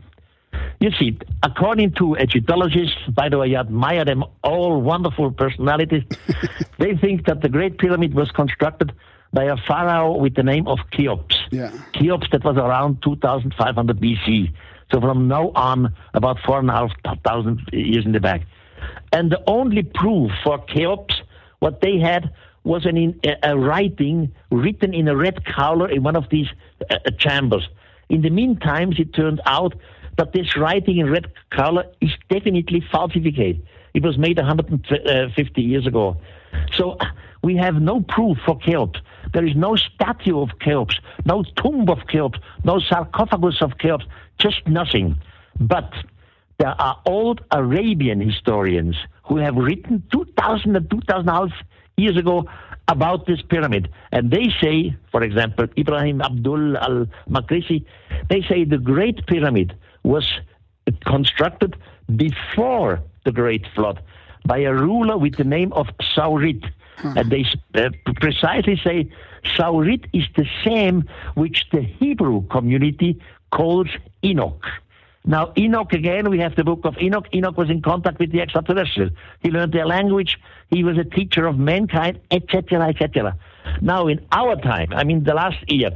You 0.79 0.91
see, 0.91 1.17
according 1.41 1.93
to 1.93 2.15
Egyptologists, 2.17 2.95
by 3.15 3.29
the 3.29 3.39
way, 3.39 3.55
I 3.55 3.59
admire 3.61 4.05
them 4.05 4.23
all 4.43 4.79
wonderful 4.79 5.31
personalities. 5.31 6.03
they 6.77 6.95
think 6.97 7.25
that 7.25 7.41
the 7.41 7.49
Great 7.49 7.79
Pyramid 7.79 8.13
was 8.13 8.29
constructed 8.29 8.93
by 9.33 9.45
a 9.45 9.57
pharaoh 9.57 10.15
with 10.15 10.35
the 10.35 10.43
name 10.43 10.67
of 10.67 10.79
Cheops. 10.91 11.35
yeah, 11.51 11.71
Cheops 11.93 12.27
that 12.31 12.43
was 12.43 12.57
around 12.57 13.01
2500 13.03 13.99
BC. 13.99 14.53
So 14.91 15.01
from 15.01 15.27
now 15.27 15.51
on, 15.55 15.93
about 16.13 16.37
four 16.45 16.59
and 16.59 16.69
a 16.69 16.73
half 16.73 16.91
thousand 17.23 17.61
years 17.71 18.05
in 18.05 18.11
the 18.11 18.19
back. 18.19 18.41
And 19.11 19.31
the 19.31 19.41
only 19.47 19.83
proof 19.83 20.31
for 20.43 20.63
Cheops, 20.67 21.15
what 21.59 21.81
they 21.81 21.97
had 21.99 22.31
was 22.63 22.85
an 22.85 22.97
in, 22.97 23.19
a, 23.25 23.51
a 23.51 23.57
writing 23.57 24.31
written 24.51 24.93
in 24.93 25.07
a 25.07 25.15
red 25.15 25.43
color 25.45 25.89
in 25.89 26.03
one 26.03 26.15
of 26.15 26.29
these 26.29 26.47
uh, 26.89 26.95
uh, 27.05 27.11
chambers. 27.17 27.67
In 28.09 28.21
the 28.21 28.29
meantime, 28.29 28.93
it 28.97 29.13
turned 29.13 29.41
out 29.45 29.73
that 30.17 30.33
this 30.33 30.55
writing 30.55 30.97
in 30.97 31.09
red 31.09 31.31
color 31.49 31.85
is 31.99 32.11
definitely 32.29 32.83
falsified. 32.91 33.61
It 33.93 34.03
was 34.03 34.17
made 34.17 34.37
150 34.37 35.61
years 35.61 35.87
ago. 35.87 36.17
So 36.75 36.91
uh, 36.91 37.05
we 37.41 37.55
have 37.57 37.75
no 37.75 38.01
proof 38.01 38.37
for 38.45 38.59
Cheops. 38.61 38.99
There 39.33 39.45
is 39.45 39.55
no 39.55 39.75
statue 39.75 40.39
of 40.39 40.49
Cheops, 40.59 40.99
no 41.25 41.43
tomb 41.57 41.89
of 41.89 42.07
Cheops, 42.07 42.39
no 42.63 42.79
sarcophagus 42.79 43.61
of 43.61 43.77
Cheops, 43.79 44.05
just 44.39 44.67
nothing. 44.67 45.17
But 45.59 45.91
there 46.59 46.79
are 46.79 46.99
old 47.05 47.41
Arabian 47.51 48.21
historians 48.21 48.95
who 49.23 49.37
have 49.37 49.55
written 49.55 50.03
2,000 50.11 50.75
and 50.75 50.89
2,000 50.89 51.53
years 51.97 52.17
ago 52.17 52.45
about 52.87 53.25
this 53.25 53.41
pyramid. 53.41 53.89
And 54.11 54.29
they 54.29 54.53
say, 54.61 54.95
for 55.11 55.23
example, 55.23 55.67
Ibrahim 55.77 56.21
Abdul 56.21 56.77
al 56.77 57.07
Makrisi, 57.29 57.85
they 58.29 58.41
say 58.41 58.65
the 58.65 58.77
Great 58.77 59.25
Pyramid 59.25 59.75
was 60.03 60.29
constructed 61.05 61.75
before 62.15 63.01
the 63.25 63.31
Great 63.31 63.65
Flood 63.73 64.01
by 64.45 64.59
a 64.59 64.73
ruler 64.73 65.17
with 65.17 65.37
the 65.37 65.43
name 65.43 65.71
of 65.73 65.87
Saurit. 66.15 66.63
And 67.03 67.31
they 67.31 67.45
uh, 67.75 67.89
precisely 68.15 68.79
say 68.83 69.09
Saurit 69.43 70.05
is 70.13 70.23
the 70.35 70.47
same 70.63 71.09
which 71.35 71.65
the 71.71 71.81
Hebrew 71.81 72.47
community 72.47 73.21
calls 73.51 73.87
Enoch. 74.23 74.65
Now, 75.25 75.53
Enoch, 75.57 75.93
again, 75.93 76.29
we 76.29 76.39
have 76.39 76.55
the 76.55 76.65
book 76.65 76.81
of 76.83 76.97
Enoch. 76.97 77.27
Enoch 77.33 77.57
was 77.57 77.69
in 77.69 77.81
contact 77.81 78.19
with 78.19 78.31
the 78.31 78.41
extraterrestrials. 78.41 79.11
He 79.41 79.51
learned 79.51 79.71
their 79.71 79.85
language. 79.85 80.37
He 80.69 80.83
was 80.83 80.97
a 80.97 81.05
teacher 81.05 81.45
of 81.45 81.57
mankind, 81.57 82.19
etc., 82.29 82.89
etc. 82.89 83.37
Now, 83.81 84.07
in 84.07 84.25
our 84.33 84.57
time, 84.57 84.91
I 84.93 85.05
mean, 85.05 85.23
the 85.23 85.33
last 85.33 85.63
year, 85.69 85.91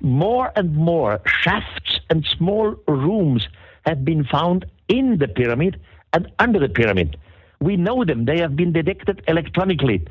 more 0.00 0.52
and 0.54 0.76
more 0.76 1.20
shafts 1.26 1.98
and 2.10 2.24
small 2.24 2.76
rooms 2.86 3.48
have 3.86 4.04
been 4.04 4.24
found 4.24 4.66
in 4.88 5.18
the 5.18 5.26
pyramid 5.26 5.80
and 6.12 6.30
under 6.38 6.60
the 6.60 6.68
pyramid. 6.68 7.16
We 7.62 7.76
know 7.76 8.04
them. 8.04 8.24
They 8.24 8.38
have 8.38 8.56
been 8.56 8.72
detected 8.72 9.22
electronically. 9.28 10.06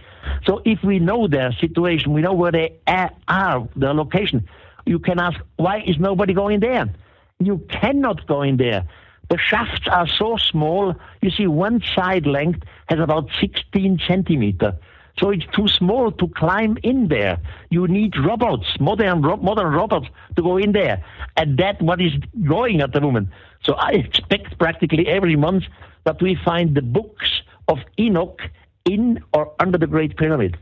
So 0.46 0.62
if 0.66 0.84
we 0.84 1.00
know 1.00 1.28
their 1.28 1.52
situation, 1.54 2.14
we 2.14 2.22
know 2.22 2.34
where 2.34 2.52
they 2.52 2.78
are, 2.86 3.68
their 3.76 3.94
location, 3.94 4.48
you 4.86 5.00
can 5.00 5.20
ask, 5.20 5.40
why 5.56 5.82
is 5.86 5.98
nobody 5.98 6.34
going 6.34 6.60
there? 6.60 6.94
You 7.40 7.58
cannot 7.70 8.28
go 8.28 8.44
in 8.44 8.58
there. 8.58 8.88
The 9.30 9.38
shafts 9.38 9.88
are 9.88 10.08
so 10.08 10.38
small. 10.38 10.96
You 11.22 11.32
see, 11.32 11.48
one 11.48 11.82
side 11.96 12.28
length 12.28 12.64
has 12.88 13.00
about 13.00 13.30
16 13.40 14.00
centimeter. 14.08 14.78
So 15.20 15.32
it's 15.32 15.46
too 15.54 15.68
small 15.68 16.12
to 16.14 16.28
climb 16.30 16.78
in 16.84 17.10
there. 17.10 17.40
You 17.70 17.88
need 17.88 18.18
robots, 18.18 18.80
modern 18.80 19.22
modern 19.22 19.74
robots, 19.74 20.08
to 20.36 20.42
go 20.42 20.58
in 20.58 20.72
there, 20.72 21.04
and 21.36 21.58
that's 21.58 21.82
what 21.82 22.00
is 22.00 22.14
going 22.48 22.82
at 22.82 22.94
the 22.94 23.02
moment. 23.02 23.28
So 23.64 23.74
I 23.74 23.92
expect 23.92 24.58
practically 24.58 25.08
every 25.08 25.36
month 25.36 25.66
that 26.06 26.22
we 26.22 26.38
find 26.44 26.76
the 26.76 26.82
books 26.82 27.42
of 27.68 27.80
Enoch 28.00 28.42
in 28.86 29.24
or 29.34 29.54
under 29.60 29.78
the 29.78 29.88
Great 29.88 30.18
Pyramid. 30.18 30.58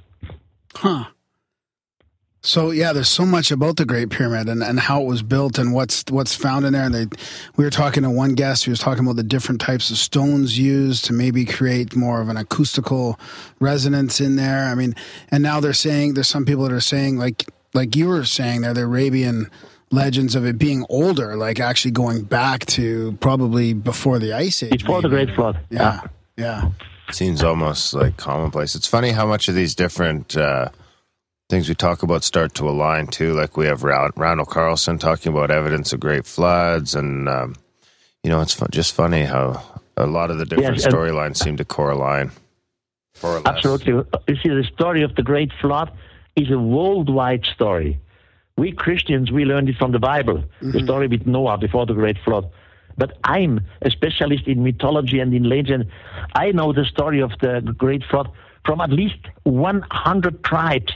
huh. 0.75 1.05
So 2.43 2.71
yeah, 2.71 2.93
there's 2.93 3.09
so 3.09 3.25
much 3.25 3.51
about 3.51 3.75
the 3.75 3.83
Great 3.83 4.09
Pyramid 4.09 4.47
and, 4.47 4.63
and 4.63 4.79
how 4.79 5.01
it 5.01 5.05
was 5.05 5.21
built 5.21 5.57
and 5.57 5.73
what's 5.73 6.05
what's 6.09 6.33
found 6.33 6.65
in 6.65 6.73
there. 6.73 6.85
And 6.85 6.95
they, 6.95 7.07
we 7.57 7.65
were 7.65 7.69
talking 7.69 8.03
to 8.03 8.09
one 8.09 8.35
guest 8.35 8.63
who 8.63 8.71
was 8.71 8.79
talking 8.79 9.03
about 9.03 9.17
the 9.17 9.23
different 9.23 9.59
types 9.59 9.89
of 9.89 9.97
stones 9.97 10.57
used 10.57 11.03
to 11.05 11.13
maybe 11.13 11.43
create 11.43 11.95
more 11.95 12.21
of 12.21 12.29
an 12.29 12.37
acoustical 12.37 13.19
resonance 13.59 14.21
in 14.21 14.37
there. 14.37 14.65
I 14.65 14.75
mean, 14.75 14.95
and 15.29 15.43
now 15.43 15.59
they're 15.59 15.73
saying 15.73 16.13
there's 16.13 16.29
some 16.29 16.45
people 16.45 16.63
that 16.63 16.71
are 16.71 16.79
saying 16.79 17.17
like 17.17 17.43
like 17.73 17.95
you 17.95 18.07
were 18.07 18.23
saying 18.23 18.61
there, 18.61 18.73
the 18.73 18.83
Arabian 18.83 19.51
legends 19.91 20.35
of 20.35 20.45
it 20.45 20.57
being 20.57 20.85
older, 20.89 21.35
like 21.35 21.59
actually 21.59 21.91
going 21.91 22.23
back 22.23 22.65
to 22.67 23.17
probably 23.19 23.73
before 23.73 24.19
the 24.19 24.33
ice 24.33 24.63
age. 24.63 24.81
Before 24.83 25.01
the. 25.01 25.09
Great 25.09 25.33
Flood. 25.33 25.59
Yeah, 25.69 26.01
yeah. 26.35 26.69
seems 27.11 27.43
almost 27.43 27.93
like 27.93 28.17
commonplace. 28.17 28.75
It's 28.75 28.87
funny 28.87 29.11
how 29.11 29.25
much 29.25 29.47
of 29.47 29.55
these 29.55 29.75
different 29.75 30.35
uh, 30.35 30.69
things 31.49 31.69
we 31.69 31.75
talk 31.75 32.03
about 32.03 32.23
start 32.23 32.53
to 32.55 32.69
align 32.69 33.07
too. 33.07 33.33
Like 33.33 33.57
we 33.57 33.65
have 33.67 33.83
Ra- 33.83 34.09
Randall 34.15 34.45
Carlson 34.45 34.97
talking 34.97 35.31
about 35.31 35.51
evidence 35.51 35.93
of 35.93 35.99
great 35.99 36.25
floods, 36.25 36.95
and 36.95 37.29
um, 37.29 37.55
you 38.23 38.29
know, 38.29 38.41
it's 38.41 38.53
fu- 38.53 38.67
just 38.71 38.93
funny 38.93 39.23
how 39.23 39.61
a 39.95 40.05
lot 40.05 40.29
of 40.31 40.37
the 40.37 40.45
different 40.45 40.77
Yes, 40.77 40.87
storylines 40.87 41.37
seem 41.37 41.57
to 41.57 41.65
correlate. 41.65 42.27
More 43.23 43.37
or 43.37 43.39
less. 43.39 43.47
Absolutely. 43.47 43.93
You 44.27 44.35
see, 44.35 44.49
the 44.49 44.67
story 44.73 45.01
of 45.01 45.15
the 45.15 45.23
Great 45.23 45.51
Flood 45.59 45.91
is 46.35 46.51
a 46.51 46.59
worldwide 46.59 47.45
story. 47.45 47.99
We 48.57 48.71
Christians, 48.71 49.31
we 49.31 49.45
learned 49.45 49.69
it 49.69 49.77
from 49.77 49.91
the 49.91 49.99
Bible, 49.99 50.43
the 50.61 50.67
mm-hmm. 50.67 50.85
story 50.85 51.07
with 51.07 51.27
Noah 51.27 51.59
before 51.59 51.85
the 51.85 51.93
Great 51.93 52.17
Flood. 52.25 52.49
But 52.97 53.17
I'm 53.23 53.61
a 53.83 53.91
specialist 53.91 54.47
in 54.47 54.63
mythology 54.63 55.19
and 55.19 55.31
in 55.33 55.43
legend. 55.43 55.85
I 56.33 56.51
know 56.51 56.73
the 56.73 56.83
story 56.83 57.21
of 57.21 57.31
the 57.39 57.61
Great 57.77 58.03
Flood 58.09 58.31
from 58.65 58.81
at 58.81 58.91
least 58.91 59.19
100 59.43 60.43
tribes 60.43 60.91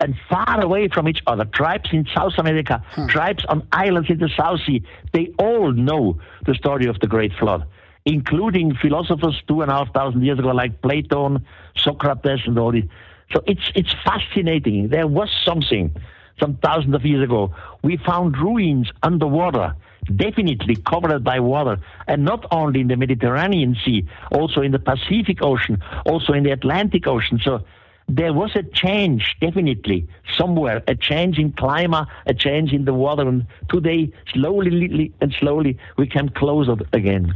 and 0.00 0.16
far 0.28 0.60
away 0.60 0.88
from 0.88 1.08
each 1.08 1.22
other. 1.28 1.44
Tribes 1.44 1.90
in 1.92 2.06
South 2.12 2.34
America, 2.36 2.82
tribes 3.08 3.44
on 3.46 3.66
islands 3.72 4.10
in 4.10 4.18
the 4.18 4.28
South 4.36 4.60
Sea. 4.66 4.82
They 5.12 5.32
all 5.38 5.72
know 5.72 6.18
the 6.46 6.54
story 6.54 6.86
of 6.86 6.98
the 6.98 7.06
Great 7.06 7.32
Flood, 7.38 7.64
including 8.04 8.74
philosophers 8.74 9.40
two 9.46 9.62
and 9.62 9.70
a 9.70 9.74
half 9.74 9.92
thousand 9.94 10.24
years 10.24 10.40
ago, 10.40 10.48
like 10.48 10.82
Plato, 10.82 11.38
Socrates, 11.76 12.40
and 12.44 12.58
all 12.58 12.72
this. 12.72 12.84
So 13.32 13.42
it's 13.46 13.70
it's 13.74 13.94
fascinating. 14.04 14.88
There 14.88 15.06
was 15.06 15.30
something 15.44 15.94
some 16.40 16.56
thousands 16.62 16.94
of 16.94 17.04
years 17.04 17.22
ago. 17.22 17.54
We 17.82 17.96
found 17.96 18.36
ruins 18.38 18.90
underwater, 19.02 19.74
definitely 20.14 20.76
covered 20.76 21.24
by 21.24 21.40
water, 21.40 21.78
and 22.06 22.24
not 22.24 22.46
only 22.50 22.80
in 22.80 22.88
the 22.88 22.96
Mediterranean 22.96 23.76
Sea, 23.84 24.06
also 24.32 24.60
in 24.60 24.72
the 24.72 24.78
Pacific 24.78 25.42
Ocean, 25.42 25.82
also 26.06 26.32
in 26.32 26.42
the 26.42 26.50
Atlantic 26.50 27.06
Ocean. 27.06 27.40
So 27.42 27.64
there 28.08 28.32
was 28.32 28.54
a 28.54 28.62
change, 28.62 29.36
definitely, 29.40 30.06
somewhere, 30.36 30.82
a 30.86 30.94
change 30.94 31.38
in 31.38 31.52
climate, 31.52 32.06
a 32.26 32.34
change 32.34 32.72
in 32.72 32.84
the 32.84 32.92
water, 32.92 33.26
and 33.26 33.46
today, 33.70 34.12
slowly 34.32 35.12
and 35.20 35.34
slowly, 35.38 35.78
we 35.96 36.06
come 36.06 36.28
closer 36.28 36.76
again. 36.92 37.34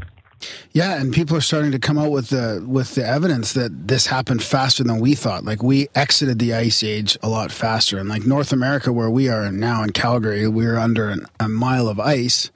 Yeah, 0.72 1.00
and 1.00 1.12
people 1.12 1.36
are 1.36 1.40
starting 1.40 1.72
to 1.72 1.78
come 1.78 1.98
out 1.98 2.10
with 2.10 2.28
the 2.30 2.64
with 2.66 2.94
the 2.94 3.06
evidence 3.06 3.52
that 3.54 3.88
this 3.88 4.06
happened 4.06 4.42
faster 4.42 4.84
than 4.84 5.00
we 5.00 5.14
thought. 5.14 5.44
Like 5.44 5.62
we 5.62 5.88
exited 5.94 6.38
the 6.38 6.54
ice 6.54 6.82
age 6.84 7.18
a 7.22 7.28
lot 7.28 7.50
faster, 7.52 7.98
and 7.98 8.08
like 8.08 8.24
North 8.26 8.52
America, 8.52 8.92
where 8.92 9.10
we 9.10 9.28
are 9.28 9.50
now 9.50 9.82
in 9.82 9.90
Calgary, 9.90 10.46
we're 10.46 10.78
under 10.78 11.08
an, 11.08 11.26
a 11.40 11.48
mile 11.48 11.88
of 11.88 11.98
ice, 11.98 12.50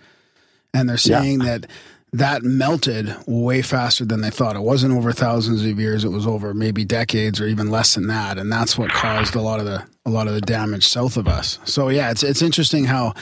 and 0.72 0.88
they're 0.88 0.94
Yeah. 1.04 1.20
saying 1.20 1.38
that 1.40 1.66
that 2.14 2.42
melted 2.42 3.16
way 3.26 3.62
faster 3.62 4.04
than 4.04 4.20
they 4.20 4.28
thought. 4.28 4.54
It 4.54 4.60
wasn't 4.60 4.92
over 4.94 5.12
thousands 5.12 5.64
of 5.64 5.80
years; 5.80 6.04
it 6.04 6.10
was 6.10 6.26
over 6.26 6.52
maybe 6.54 6.84
decades 6.84 7.40
or 7.40 7.46
even 7.46 7.70
less 7.70 7.94
than 7.94 8.06
that, 8.08 8.38
and 8.38 8.52
that's 8.52 8.76
what 8.76 8.90
caused 8.92 9.34
a 9.34 9.40
lot 9.40 9.60
of 9.60 9.66
the 9.66 9.82
a 10.04 10.10
lot 10.10 10.28
of 10.28 10.34
the 10.34 10.40
damage 10.40 10.86
south 10.86 11.16
of 11.16 11.26
us. 11.26 11.58
So 11.64 11.88
yeah, 11.88 12.10
it's 12.10 12.22
it's 12.22 12.42
interesting 12.42 12.84
how 12.84 13.14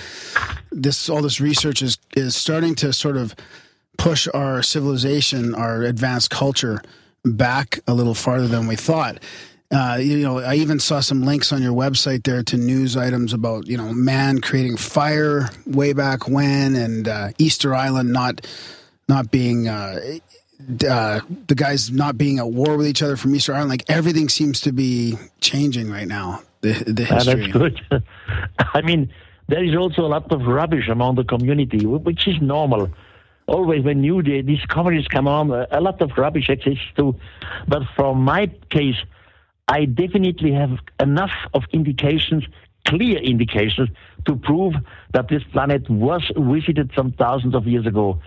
this 0.73 1.09
all 1.09 1.23
this 1.23 1.41
research 1.41 1.83
is 1.83 1.99
is 2.17 2.35
starting 2.35 2.75
to 2.77 2.93
sort 2.93 3.17
of 3.17 3.35
push 4.01 4.27
our 4.33 4.63
civilization, 4.63 5.55
our 5.55 5.83
advanced 5.83 6.31
culture 6.31 6.81
back 7.25 7.81
a 7.87 7.93
little 7.93 8.15
farther 8.15 8.49
than 8.49 8.67
we 8.67 8.75
thought. 8.77 9.19
Uh, 9.71 9.99
you 10.01 10.19
know, 10.19 10.39
I 10.39 10.55
even 10.55 10.81
saw 10.81 11.01
some 11.01 11.23
links 11.23 11.53
on 11.53 11.63
your 11.63 11.73
website 11.75 12.25
there 12.25 12.43
to 12.43 12.57
news 12.57 12.97
items 12.97 13.33
about 13.33 13.69
you 13.69 13.77
know 13.77 13.93
man 13.93 14.41
creating 14.41 14.77
fire 14.79 15.49
way 15.67 15.93
back 15.93 16.29
when, 16.29 16.75
and 16.75 17.07
uh, 17.07 17.29
Easter 17.39 17.75
Island 17.75 18.13
not 18.13 18.47
not 19.09 19.31
being 19.31 19.69
uh, 19.69 20.01
uh, 20.89 21.21
the 21.47 21.55
guys 21.55 21.91
not 21.91 22.17
being 22.19 22.39
at 22.39 22.49
war 22.51 22.77
with 22.77 22.87
each 22.89 23.03
other 23.03 23.17
from 23.17 23.35
Easter 23.35 23.53
Island. 23.55 23.71
Like 23.71 23.85
everything 23.89 24.29
seems 24.29 24.61
to 24.63 24.73
be 24.73 25.15
changing 25.41 25.89
right 25.91 26.09
now. 26.09 26.43
The 26.63 26.73
the 26.73 27.07
Ah, 27.11 27.15
history. 27.17 27.41
that's 27.43 27.53
good. 27.53 27.81
I 28.75 28.81
mean, 28.83 29.13
there 29.47 29.63
is 29.63 29.77
also 29.77 30.03
a 30.03 30.09
lot 30.17 30.33
of 30.33 30.41
rubbish 30.47 30.89
among 30.89 31.15
the 31.15 31.25
community, 31.25 31.87
which 31.87 32.27
is 32.27 32.41
normal. 32.41 32.89
Always 33.51 33.83
when 33.83 34.01
new 34.01 34.23
di- 34.23 34.43
discoveries 34.43 35.09
come 35.09 35.27
on, 35.27 35.51
a 35.51 35.67
a 35.79 35.81
lot 35.81 36.01
of 36.01 36.11
rubbish 36.17 36.49
exists 36.49 36.89
too. 36.97 37.11
But 37.67 37.83
for 37.97 38.15
my 38.15 38.43
case, 38.77 39.01
I 39.77 39.87
definitely 39.87 40.53
have 40.53 40.73
enough 41.01 41.35
of 41.53 41.63
indications, 41.73 42.45
clear 42.87 43.19
indications, 43.33 43.89
to 44.27 44.37
prove 44.37 44.75
that 45.15 45.27
this 45.33 45.43
planet 45.55 45.83
was 45.91 46.23
visited 46.37 46.93
some 46.95 47.11
thousands 47.25 47.55
of 47.57 47.67
years 47.67 47.87
ago. 47.87 48.21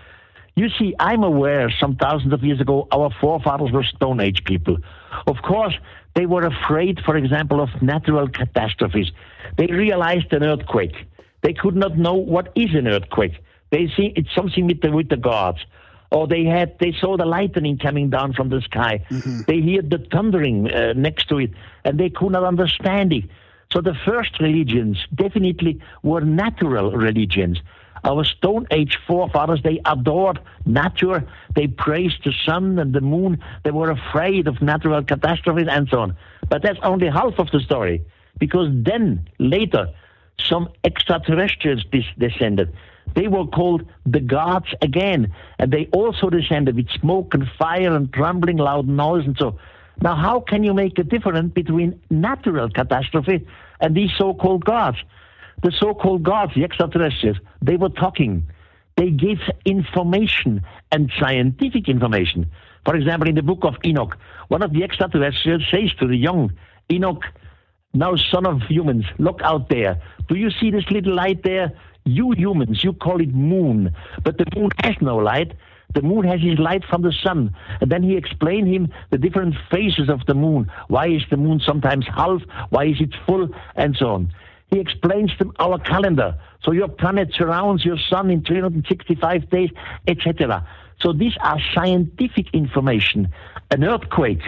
You 0.56 0.68
see, 0.78 0.94
I'm 1.08 1.22
aware 1.32 1.66
some 1.82 1.96
thousands 1.96 2.32
of 2.34 2.44
years 2.44 2.60
ago 2.60 2.76
our 2.92 3.10
forefathers 3.20 3.72
were 3.72 3.86
Stone 3.96 4.20
Age 4.20 4.44
people. 4.44 4.76
Of 5.26 5.36
course, 5.42 5.74
they 6.16 6.26
were 6.26 6.44
afraid, 6.54 7.00
for 7.06 7.16
example, 7.16 7.58
of 7.62 7.70
natural 7.80 8.28
catastrophes. 8.28 9.10
They 9.56 9.68
realized 9.84 10.32
an 10.32 10.44
earthquake. 10.44 10.96
They 11.42 11.54
could 11.54 11.76
not 11.76 11.96
know 11.96 12.14
what 12.34 12.52
is 12.54 12.74
an 12.74 12.86
earthquake. 12.86 13.36
They 13.74 13.88
see 13.96 14.12
it's 14.14 14.32
something 14.32 14.68
with 14.68 14.82
the 14.82 14.92
with 14.92 15.08
the 15.08 15.16
gods. 15.16 15.58
Or 16.12 16.28
they 16.28 16.44
had 16.44 16.78
they 16.78 16.92
saw 16.92 17.16
the 17.16 17.24
lightning 17.24 17.76
coming 17.76 18.08
down 18.08 18.32
from 18.32 18.48
the 18.48 18.60
sky. 18.60 19.04
They 19.48 19.60
heard 19.60 19.90
the 19.90 19.98
thundering 20.12 20.70
uh, 20.70 20.92
next 20.92 21.28
to 21.30 21.38
it, 21.38 21.50
and 21.84 21.98
they 21.98 22.08
could 22.08 22.30
not 22.30 22.44
understand 22.44 23.12
it. 23.12 23.24
So 23.72 23.80
the 23.80 23.96
first 24.06 24.38
religions 24.38 24.96
definitely 25.12 25.80
were 26.04 26.20
natural 26.20 26.92
religions. 26.92 27.60
Our 28.04 28.22
Stone 28.22 28.68
Age 28.70 28.96
forefathers, 29.08 29.62
they 29.64 29.80
adored 29.84 30.38
nature. 30.64 31.26
They 31.56 31.66
praised 31.66 32.22
the 32.24 32.32
sun 32.46 32.78
and 32.78 32.92
the 32.92 33.00
moon. 33.00 33.42
They 33.64 33.72
were 33.72 33.90
afraid 33.90 34.46
of 34.46 34.62
natural 34.62 35.02
catastrophes 35.02 35.66
and 35.68 35.88
so 35.88 35.98
on. 36.04 36.16
But 36.48 36.62
that's 36.62 36.78
only 36.84 37.08
half 37.08 37.40
of 37.40 37.50
the 37.50 37.58
story. 37.58 38.04
Because 38.38 38.68
then, 38.70 39.28
later, 39.40 39.88
some 40.38 40.68
extraterrestrials 40.84 41.84
dis- 41.90 42.14
descended. 42.18 42.72
They 43.14 43.28
were 43.28 43.46
called 43.46 43.86
the 44.06 44.20
gods 44.20 44.66
again. 44.82 45.32
And 45.58 45.72
they 45.72 45.88
also 45.92 46.30
descended 46.30 46.76
with 46.76 46.88
smoke 47.00 47.34
and 47.34 47.44
fire 47.58 47.94
and 47.94 48.12
trembling 48.12 48.56
loud 48.56 48.88
noise 48.88 49.24
and 49.26 49.36
so. 49.38 49.58
Now, 50.00 50.16
how 50.16 50.40
can 50.40 50.64
you 50.64 50.74
make 50.74 50.98
a 50.98 51.04
difference 51.04 51.52
between 51.52 52.00
natural 52.10 52.68
catastrophe 52.68 53.46
and 53.80 53.94
these 53.94 54.10
so-called 54.18 54.64
gods? 54.64 54.98
The 55.62 55.72
so-called 55.78 56.24
gods, 56.24 56.52
the 56.54 56.64
extraterrestrials, 56.64 57.36
they 57.62 57.76
were 57.76 57.90
talking. 57.90 58.46
They 58.96 59.10
gave 59.10 59.38
information 59.64 60.64
and 60.90 61.12
scientific 61.18 61.88
information. 61.88 62.50
For 62.84 62.96
example, 62.96 63.28
in 63.28 63.34
the 63.34 63.42
book 63.42 63.60
of 63.62 63.76
Enoch, 63.84 64.16
one 64.48 64.62
of 64.62 64.72
the 64.72 64.82
extraterrestrials 64.82 65.62
says 65.70 65.92
to 66.00 66.06
the 66.06 66.16
young 66.16 66.52
Enoch, 66.92 67.22
now 67.94 68.16
son 68.16 68.46
of 68.46 68.62
humans, 68.68 69.04
look 69.18 69.40
out 69.42 69.68
there. 69.68 70.02
Do 70.28 70.34
you 70.34 70.50
see 70.50 70.70
this 70.70 70.84
little 70.90 71.14
light 71.14 71.42
there? 71.44 71.72
You 72.04 72.32
humans, 72.32 72.84
you 72.84 72.92
call 72.92 73.20
it 73.20 73.34
moon, 73.34 73.94
but 74.22 74.36
the 74.36 74.44
moon 74.54 74.70
has 74.82 74.94
no 75.00 75.16
light. 75.16 75.52
The 75.94 76.02
moon 76.02 76.24
has 76.24 76.40
its 76.42 76.60
light 76.60 76.84
from 76.84 77.02
the 77.02 77.12
sun. 77.12 77.54
And 77.80 77.90
then 77.90 78.02
he 78.02 78.16
explained 78.16 78.68
him 78.68 78.88
the 79.10 79.18
different 79.18 79.54
phases 79.70 80.10
of 80.10 80.26
the 80.26 80.34
moon. 80.34 80.70
Why 80.88 81.08
is 81.08 81.22
the 81.30 81.36
moon 81.36 81.60
sometimes 81.60 82.06
half? 82.06 82.42
Why 82.70 82.86
is 82.86 83.00
it 83.00 83.14
full? 83.26 83.48
And 83.76 83.96
so 83.96 84.08
on. 84.08 84.32
He 84.70 84.80
explains 84.80 85.30
them 85.38 85.52
our 85.60 85.78
calendar. 85.78 86.36
So 86.62 86.72
your 86.72 86.88
planet 86.88 87.32
surrounds 87.34 87.84
your 87.84 87.98
sun 88.10 88.30
in 88.30 88.42
365 88.42 89.48
days, 89.50 89.70
etc. 90.06 90.66
So 91.00 91.12
these 91.12 91.34
are 91.40 91.58
scientific 91.74 92.52
information. 92.52 93.28
An 93.70 93.84
earthquake 93.84 94.42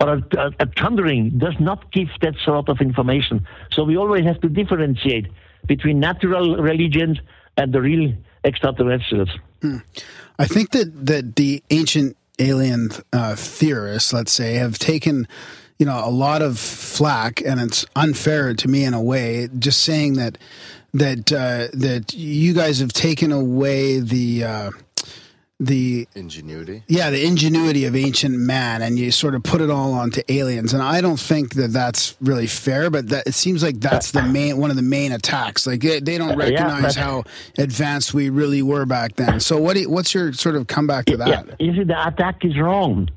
or 0.00 0.14
a, 0.14 0.22
a, 0.36 0.50
a 0.60 0.66
thundering 0.66 1.38
does 1.38 1.54
not 1.60 1.92
give 1.92 2.08
that 2.20 2.34
sort 2.44 2.68
of 2.68 2.80
information. 2.80 3.46
So 3.72 3.84
we 3.84 3.96
always 3.96 4.24
have 4.24 4.40
to 4.40 4.48
differentiate 4.48 5.28
between 5.66 6.00
natural 6.00 6.56
religions 6.56 7.18
and 7.56 7.72
the 7.72 7.80
real 7.80 8.12
extraterrestrials. 8.44 9.30
I 10.38 10.46
think 10.46 10.70
that 10.70 11.06
that 11.06 11.36
the 11.36 11.62
ancient 11.70 12.16
alien 12.38 12.90
uh, 13.12 13.36
theorists, 13.36 14.12
let's 14.12 14.32
say, 14.32 14.54
have 14.54 14.78
taken 14.78 15.28
you 15.78 15.86
know 15.86 16.00
a 16.02 16.10
lot 16.10 16.42
of 16.42 16.58
flack, 16.58 17.42
and 17.42 17.60
it's 17.60 17.84
unfair 17.94 18.54
to 18.54 18.68
me 18.68 18.84
in 18.84 18.94
a 18.94 19.02
way, 19.02 19.48
just 19.58 19.82
saying 19.82 20.14
that 20.14 20.38
that 20.94 21.32
uh, 21.32 21.68
that 21.74 22.14
you 22.14 22.54
guys 22.54 22.80
have 22.80 22.92
taken 22.92 23.32
away 23.32 24.00
the. 24.00 24.44
Uh, 24.44 24.70
the 25.62 26.08
Ingenuity. 26.14 26.82
yeah 26.88 27.10
the 27.10 27.22
ingenuity 27.24 27.84
of 27.84 27.94
ancient 27.94 28.34
man 28.34 28.80
and 28.80 28.98
you 28.98 29.10
sort 29.10 29.34
of 29.34 29.42
put 29.42 29.60
it 29.60 29.68
all 29.68 29.92
onto 29.92 30.22
aliens 30.30 30.72
and 30.72 30.82
i 30.82 31.02
don't 31.02 31.20
think 31.20 31.52
that 31.54 31.70
that's 31.70 32.16
really 32.22 32.46
fair 32.46 32.88
but 32.88 33.08
that 33.10 33.26
it 33.26 33.34
seems 33.34 33.62
like 33.62 33.78
that's 33.78 34.10
the 34.12 34.22
main 34.22 34.56
one 34.56 34.70
of 34.70 34.76
the 34.76 34.82
main 34.82 35.12
attacks 35.12 35.66
like 35.66 35.80
they, 35.82 36.00
they 36.00 36.16
don't 36.16 36.34
recognize 36.36 36.94
but- 36.94 36.96
how 36.96 37.22
advanced 37.58 38.14
we 38.14 38.30
really 38.30 38.62
were 38.62 38.86
back 38.86 39.14
then 39.16 39.38
so 39.38 39.60
what 39.60 39.74
do 39.74 39.80
you, 39.80 39.90
what's 39.90 40.14
your 40.14 40.32
sort 40.32 40.56
of 40.56 40.66
comeback 40.66 41.04
to 41.04 41.16
that 41.18 41.28
Yeah, 41.28 41.42
you 41.58 41.74
see, 41.76 41.84
the 41.84 42.06
attack 42.08 42.42
is 42.44 42.58
wrong. 42.58 43.10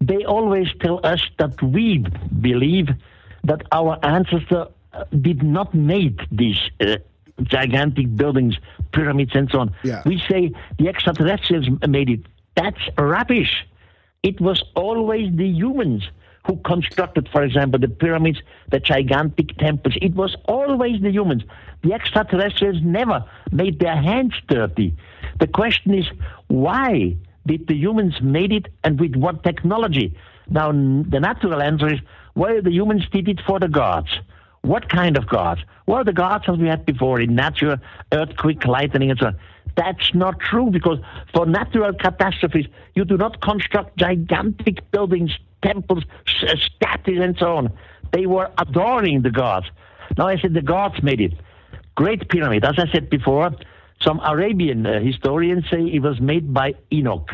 They 0.00 0.24
always 0.24 0.66
tell 0.80 0.98
us 1.04 1.22
that 1.38 1.62
we 1.62 2.04
believe 2.40 2.88
that 3.44 3.62
our 3.70 3.98
ancestor 4.04 4.66
uh, 4.92 5.04
did 5.20 5.42
not 5.42 5.72
make 5.74 6.18
these 6.32 6.58
uh, 6.80 6.96
gigantic 7.44 8.14
buildings, 8.16 8.56
pyramids, 8.96 9.32
and 9.38 9.46
so 9.52 9.58
on. 9.64 9.68
Yeah. 9.90 10.00
We 10.10 10.16
say 10.30 10.42
the 10.80 10.86
extraterrestrials 10.92 11.66
made 11.96 12.10
it. 12.16 12.22
That's 12.60 12.84
rubbish. 12.98 13.54
it 14.30 14.40
was 14.40 14.58
always 14.74 15.26
the 15.36 15.46
humans 15.62 16.02
who 16.46 16.54
constructed, 16.72 17.28
for 17.34 17.42
example, 17.48 17.78
the 17.78 17.92
pyramids, 18.02 18.38
the 18.70 18.80
gigantic 18.92 19.48
temples. 19.58 19.94
It 20.08 20.14
was 20.22 20.32
always 20.56 20.96
the 21.06 21.10
humans. 21.18 21.42
The 21.82 21.92
extraterrestrials 21.92 22.80
never 22.82 23.18
made 23.52 23.78
their 23.84 23.98
hands 24.10 24.34
dirty. 24.48 24.88
The 25.42 25.46
question 25.60 25.94
is, 25.94 26.06
why 26.48 27.16
did 27.46 27.62
the 27.70 27.74
humans 27.74 28.14
made 28.38 28.52
it 28.52 28.66
and 28.84 28.98
with 29.02 29.14
what 29.24 29.42
technology? 29.50 30.08
Now, 30.48 30.68
the 30.72 31.20
natural 31.28 31.60
answer 31.70 31.88
is, 31.96 32.00
well, 32.34 32.58
the 32.62 32.72
humans 32.72 33.04
did 33.16 33.28
it 33.28 33.40
for 33.46 33.58
the 33.64 33.68
gods. 33.68 34.12
What 34.66 34.88
kind 34.88 35.16
of 35.16 35.28
gods? 35.28 35.60
Well, 35.86 36.02
the 36.02 36.12
gods 36.12 36.46
as 36.48 36.58
we 36.58 36.66
had 36.66 36.84
before 36.84 37.20
in 37.20 37.36
nature, 37.36 37.80
earthquake, 38.12 38.64
lightning, 38.64 39.10
and 39.10 39.18
so 39.18 39.26
on. 39.26 39.38
That's 39.76 40.12
not 40.12 40.40
true 40.40 40.70
because 40.70 40.98
for 41.32 41.46
natural 41.46 41.92
catastrophes, 41.92 42.66
you 42.96 43.04
do 43.04 43.16
not 43.16 43.40
construct 43.42 43.96
gigantic 43.96 44.90
buildings, 44.90 45.30
temples, 45.62 46.02
statues, 46.26 47.20
and 47.20 47.36
so 47.38 47.56
on. 47.56 47.72
They 48.12 48.26
were 48.26 48.50
adoring 48.58 49.22
the 49.22 49.30
gods. 49.30 49.66
Now 50.18 50.26
I 50.26 50.36
said 50.36 50.54
the 50.54 50.62
gods 50.62 51.00
made 51.00 51.20
it. 51.20 51.34
Great 51.94 52.28
pyramid. 52.28 52.64
As 52.64 52.74
I 52.76 52.90
said 52.92 53.08
before, 53.08 53.52
some 54.00 54.20
Arabian 54.24 54.84
uh, 54.84 54.98
historians 55.00 55.66
say 55.70 55.82
it 55.82 56.02
was 56.02 56.20
made 56.20 56.52
by 56.52 56.74
Enoch. 56.92 57.30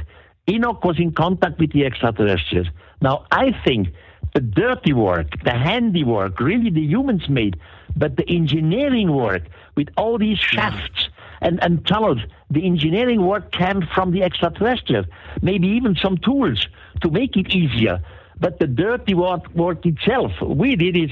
Enoch 0.50 0.84
was 0.84 0.98
in 0.98 1.12
contact 1.12 1.58
with 1.58 1.72
the 1.72 1.86
extraterrestrials. 1.86 2.68
Now 3.00 3.24
I 3.30 3.52
think 3.64 3.88
the 4.34 4.40
dirty 4.40 4.92
work, 4.92 5.42
the 5.44 5.52
handiwork, 5.52 6.40
really 6.40 6.70
the 6.70 6.80
humans 6.80 7.28
made, 7.28 7.58
but 7.96 8.16
the 8.16 8.28
engineering 8.28 9.14
work 9.14 9.42
with 9.76 9.88
all 9.96 10.18
these 10.18 10.38
shafts 10.38 11.08
and, 11.42 11.62
and 11.62 11.86
tunnels, 11.86 12.18
the 12.50 12.64
engineering 12.64 13.26
work 13.26 13.52
came 13.52 13.82
from 13.94 14.12
the 14.12 14.22
extraterrestrials. 14.22 15.06
Maybe 15.42 15.68
even 15.68 15.96
some 15.96 16.16
tools 16.18 16.66
to 17.02 17.10
make 17.10 17.36
it 17.36 17.54
easier. 17.54 18.02
But 18.38 18.58
the 18.58 18.66
dirty 18.66 19.14
work, 19.14 19.48
work 19.54 19.84
itself, 19.84 20.32
we 20.40 20.76
did 20.76 20.96
it. 20.96 21.10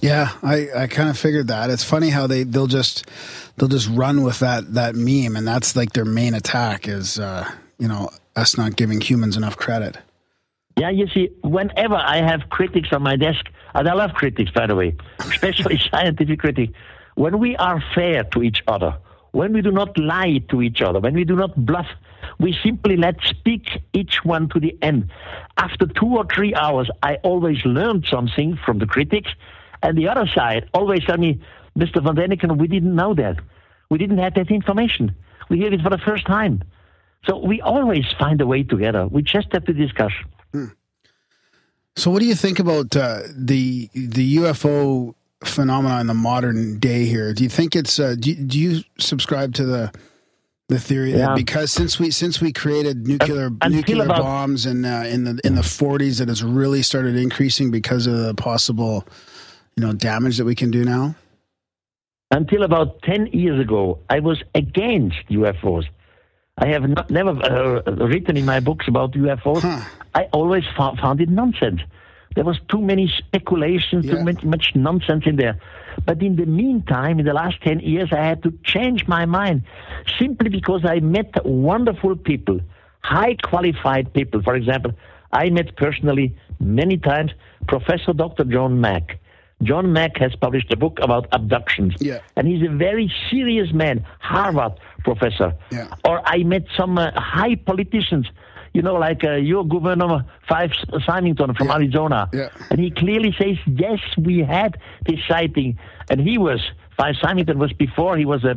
Yeah, 0.00 0.30
I, 0.42 0.68
I 0.74 0.86
kind 0.86 1.08
of 1.08 1.18
figured 1.18 1.48
that. 1.48 1.70
It's 1.70 1.84
funny 1.84 2.10
how 2.10 2.26
they 2.26 2.42
they'll 2.42 2.66
just 2.66 3.08
they'll 3.56 3.68
just 3.68 3.88
run 3.88 4.22
with 4.22 4.40
that 4.40 4.74
that 4.74 4.94
meme, 4.94 5.36
and 5.36 5.48
that's 5.48 5.74
like 5.74 5.94
their 5.94 6.04
main 6.04 6.34
attack 6.34 6.86
is 6.86 7.18
uh, 7.18 7.50
you 7.78 7.88
know 7.88 8.10
us 8.34 8.58
not 8.58 8.76
giving 8.76 9.00
humans 9.00 9.38
enough 9.38 9.56
credit. 9.56 9.96
Yeah, 10.78 10.90
you 10.90 11.06
see, 11.08 11.30
whenever 11.42 11.94
I 11.94 12.18
have 12.18 12.50
critics 12.50 12.90
on 12.92 13.02
my 13.02 13.16
desk, 13.16 13.46
and 13.74 13.88
I 13.88 13.94
love 13.94 14.12
critics, 14.12 14.50
by 14.50 14.66
the 14.66 14.74
way, 14.74 14.94
especially 15.20 15.80
scientific 15.90 16.38
critics, 16.40 16.72
when 17.14 17.38
we 17.38 17.56
are 17.56 17.82
fair 17.94 18.24
to 18.24 18.42
each 18.42 18.62
other, 18.68 18.94
when 19.32 19.54
we 19.54 19.62
do 19.62 19.70
not 19.70 19.96
lie 19.98 20.42
to 20.50 20.60
each 20.60 20.82
other, 20.82 21.00
when 21.00 21.14
we 21.14 21.24
do 21.24 21.34
not 21.34 21.64
bluff, 21.64 21.86
we 22.38 22.54
simply 22.62 22.98
let 22.98 23.16
speak 23.24 23.70
each 23.94 24.22
one 24.22 24.50
to 24.50 24.60
the 24.60 24.76
end. 24.82 25.10
After 25.56 25.86
two 25.86 26.14
or 26.14 26.26
three 26.26 26.54
hours, 26.54 26.90
I 27.02 27.14
always 27.22 27.64
learned 27.64 28.06
something 28.10 28.58
from 28.62 28.78
the 28.78 28.86
critics, 28.86 29.30
and 29.82 29.96
the 29.96 30.08
other 30.08 30.26
side 30.34 30.68
always 30.74 31.04
tell 31.06 31.16
me, 31.16 31.40
Mr. 31.78 32.02
Von 32.02 32.16
Däniken, 32.16 32.58
we 32.58 32.68
didn't 32.68 32.94
know 32.94 33.14
that. 33.14 33.36
We 33.88 33.96
didn't 33.96 34.18
have 34.18 34.34
that 34.34 34.50
information. 34.50 35.14
We 35.48 35.56
hear 35.56 35.72
it 35.72 35.80
for 35.80 35.90
the 35.90 35.98
first 35.98 36.26
time. 36.26 36.62
So 37.24 37.38
we 37.38 37.62
always 37.62 38.04
find 38.18 38.38
a 38.42 38.46
way 38.46 38.62
together. 38.62 39.06
We 39.06 39.22
just 39.22 39.48
have 39.52 39.64
to 39.64 39.72
discuss. 39.72 40.12
So, 41.96 42.10
what 42.10 42.20
do 42.20 42.26
you 42.26 42.34
think 42.34 42.58
about 42.58 42.94
uh, 42.94 43.22
the 43.34 43.88
the 43.94 44.36
UFO 44.36 45.14
phenomenon 45.44 46.02
in 46.02 46.06
the 46.06 46.14
modern 46.14 46.78
day? 46.78 47.06
Here, 47.06 47.32
do 47.32 47.42
you 47.42 47.48
think 47.48 47.74
it's? 47.74 47.98
Uh, 47.98 48.14
do, 48.18 48.30
you, 48.30 48.36
do 48.36 48.58
you 48.60 48.82
subscribe 48.98 49.54
to 49.54 49.64
the 49.64 49.92
the 50.68 50.78
theory 50.78 51.12
Yeah. 51.12 51.28
that 51.28 51.36
because 51.36 51.72
since 51.72 51.98
we 51.98 52.10
since 52.10 52.40
we 52.40 52.52
created 52.52 53.06
nuclear 53.06 53.50
nuclear 53.68 54.04
about- 54.04 54.18
bombs 54.22 54.66
in 54.66 54.84
uh, 54.84 55.04
in 55.08 55.24
the 55.24 55.40
in 55.42 55.54
the 55.54 55.62
forties, 55.62 56.18
that 56.18 56.28
has 56.28 56.42
really 56.44 56.82
started 56.82 57.16
increasing 57.16 57.70
because 57.70 58.06
of 58.06 58.18
the 58.18 58.34
possible, 58.34 59.06
you 59.76 59.84
know, 59.86 59.92
damage 59.94 60.36
that 60.36 60.44
we 60.44 60.54
can 60.54 60.70
do 60.70 60.84
now? 60.84 61.14
Until 62.32 62.64
about 62.64 63.00
10 63.02 63.28
years 63.28 63.60
ago, 63.60 64.00
I 64.10 64.18
was 64.18 64.42
against 64.56 65.16
UFOs. 65.30 65.84
I 66.58 66.68
have 66.68 66.88
not, 66.88 67.10
never 67.10 67.30
uh, 67.30 67.82
written 68.06 68.36
in 68.36 68.46
my 68.46 68.60
books 68.60 68.88
about 68.88 69.12
UFOs. 69.12 69.60
Huh. 69.60 69.80
I 70.14 70.22
always 70.32 70.64
fou- 70.76 70.96
found 70.96 71.20
it 71.20 71.28
nonsense. 71.28 71.80
There 72.34 72.44
was 72.44 72.58
too 72.70 72.80
many 72.80 73.12
speculations, 73.18 74.06
Yeah. 74.06 74.14
too 74.14 74.24
much, 74.24 74.42
much 74.42 74.72
nonsense 74.74 75.24
in 75.26 75.36
there. 75.36 75.60
But 76.06 76.22
in 76.22 76.36
the 76.36 76.46
meantime, 76.46 77.18
in 77.18 77.26
the 77.26 77.34
last 77.34 77.56
10 77.62 77.80
years, 77.80 78.08
I 78.12 78.22
had 78.24 78.42
to 78.44 78.52
change 78.64 79.06
my 79.06 79.26
mind 79.26 79.62
simply 80.18 80.48
because 80.48 80.82
I 80.84 81.00
met 81.00 81.44
wonderful 81.44 82.16
people, 82.16 82.60
high 83.02 83.36
qualified 83.42 84.12
people. 84.14 84.42
For 84.42 84.54
example, 84.54 84.92
I 85.32 85.50
met 85.50 85.76
personally 85.76 86.34
many 86.58 86.96
times 86.96 87.32
Professor 87.68 88.12
Dr. 88.14 88.44
John 88.44 88.80
Mack. 88.80 89.18
John 89.62 89.92
Mack 89.92 90.18
has 90.18 90.34
published 90.36 90.70
a 90.72 90.76
book 90.76 90.98
about 91.02 91.26
abductions. 91.32 91.94
Yeah. 91.98 92.18
And 92.36 92.46
he's 92.46 92.62
a 92.66 92.70
very 92.70 93.10
serious 93.30 93.72
man, 93.72 94.04
Harvard 94.20 94.72
professor. 95.08 95.48
Yeah. 95.70 96.08
Or 96.08 96.16
I 96.36 96.38
met 96.52 96.64
some 96.80 96.94
uh, 96.98 97.04
high 97.36 97.54
politicians, 97.70 98.26
you 98.76 98.82
know, 98.86 98.96
like 99.08 99.22
uh, 99.24 99.36
your 99.52 99.64
governor, 99.76 100.24
Fife 100.50 100.74
Symington 101.08 101.50
from 101.58 101.68
Yeah. 101.68 101.76
Arizona. 101.78 102.20
Yeah. 102.40 102.48
And 102.70 102.78
he 102.84 102.90
clearly 103.02 103.32
says, 103.40 103.56
yes, 103.84 104.00
we 104.28 104.36
had 104.56 104.72
this 105.06 105.20
sighting. 105.30 105.70
And 106.10 106.18
he 106.28 106.36
was, 106.48 106.60
Fife 106.98 107.16
Symington 107.24 107.58
was 107.64 107.72
before 107.86 108.12
he 108.22 108.26
was 108.34 108.42
a, 108.44 108.54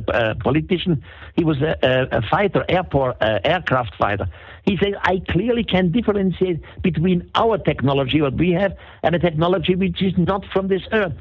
politician, 0.47 0.93
he 1.39 1.43
was 1.51 1.57
a, 1.61 1.73
a, 1.91 1.93
a 2.19 2.21
fighter, 2.33 2.61
airport, 2.77 3.13
uh, 3.21 3.39
aircraft 3.53 3.93
fighter. 4.01 4.27
He 4.69 4.73
says, 4.81 4.93
I 5.13 5.15
clearly 5.33 5.63
can 5.63 5.85
differentiate 5.97 6.59
between 6.89 7.17
our 7.43 7.55
technology, 7.69 8.19
what 8.25 8.35
we 8.43 8.49
have, 8.61 8.71
and 9.03 9.11
a 9.19 9.19
technology 9.27 9.73
which 9.83 9.99
is 10.09 10.13
not 10.17 10.41
from 10.53 10.65
this 10.73 10.85
earth. 11.01 11.15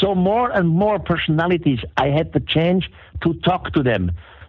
So 0.00 0.14
more 0.14 0.48
and 0.58 0.66
more 0.84 0.98
personalities 1.12 1.80
I 2.04 2.06
had 2.18 2.28
to 2.34 2.40
change 2.56 2.84
to 3.22 3.28
talk 3.48 3.62
to 3.76 3.82
them. 3.90 4.02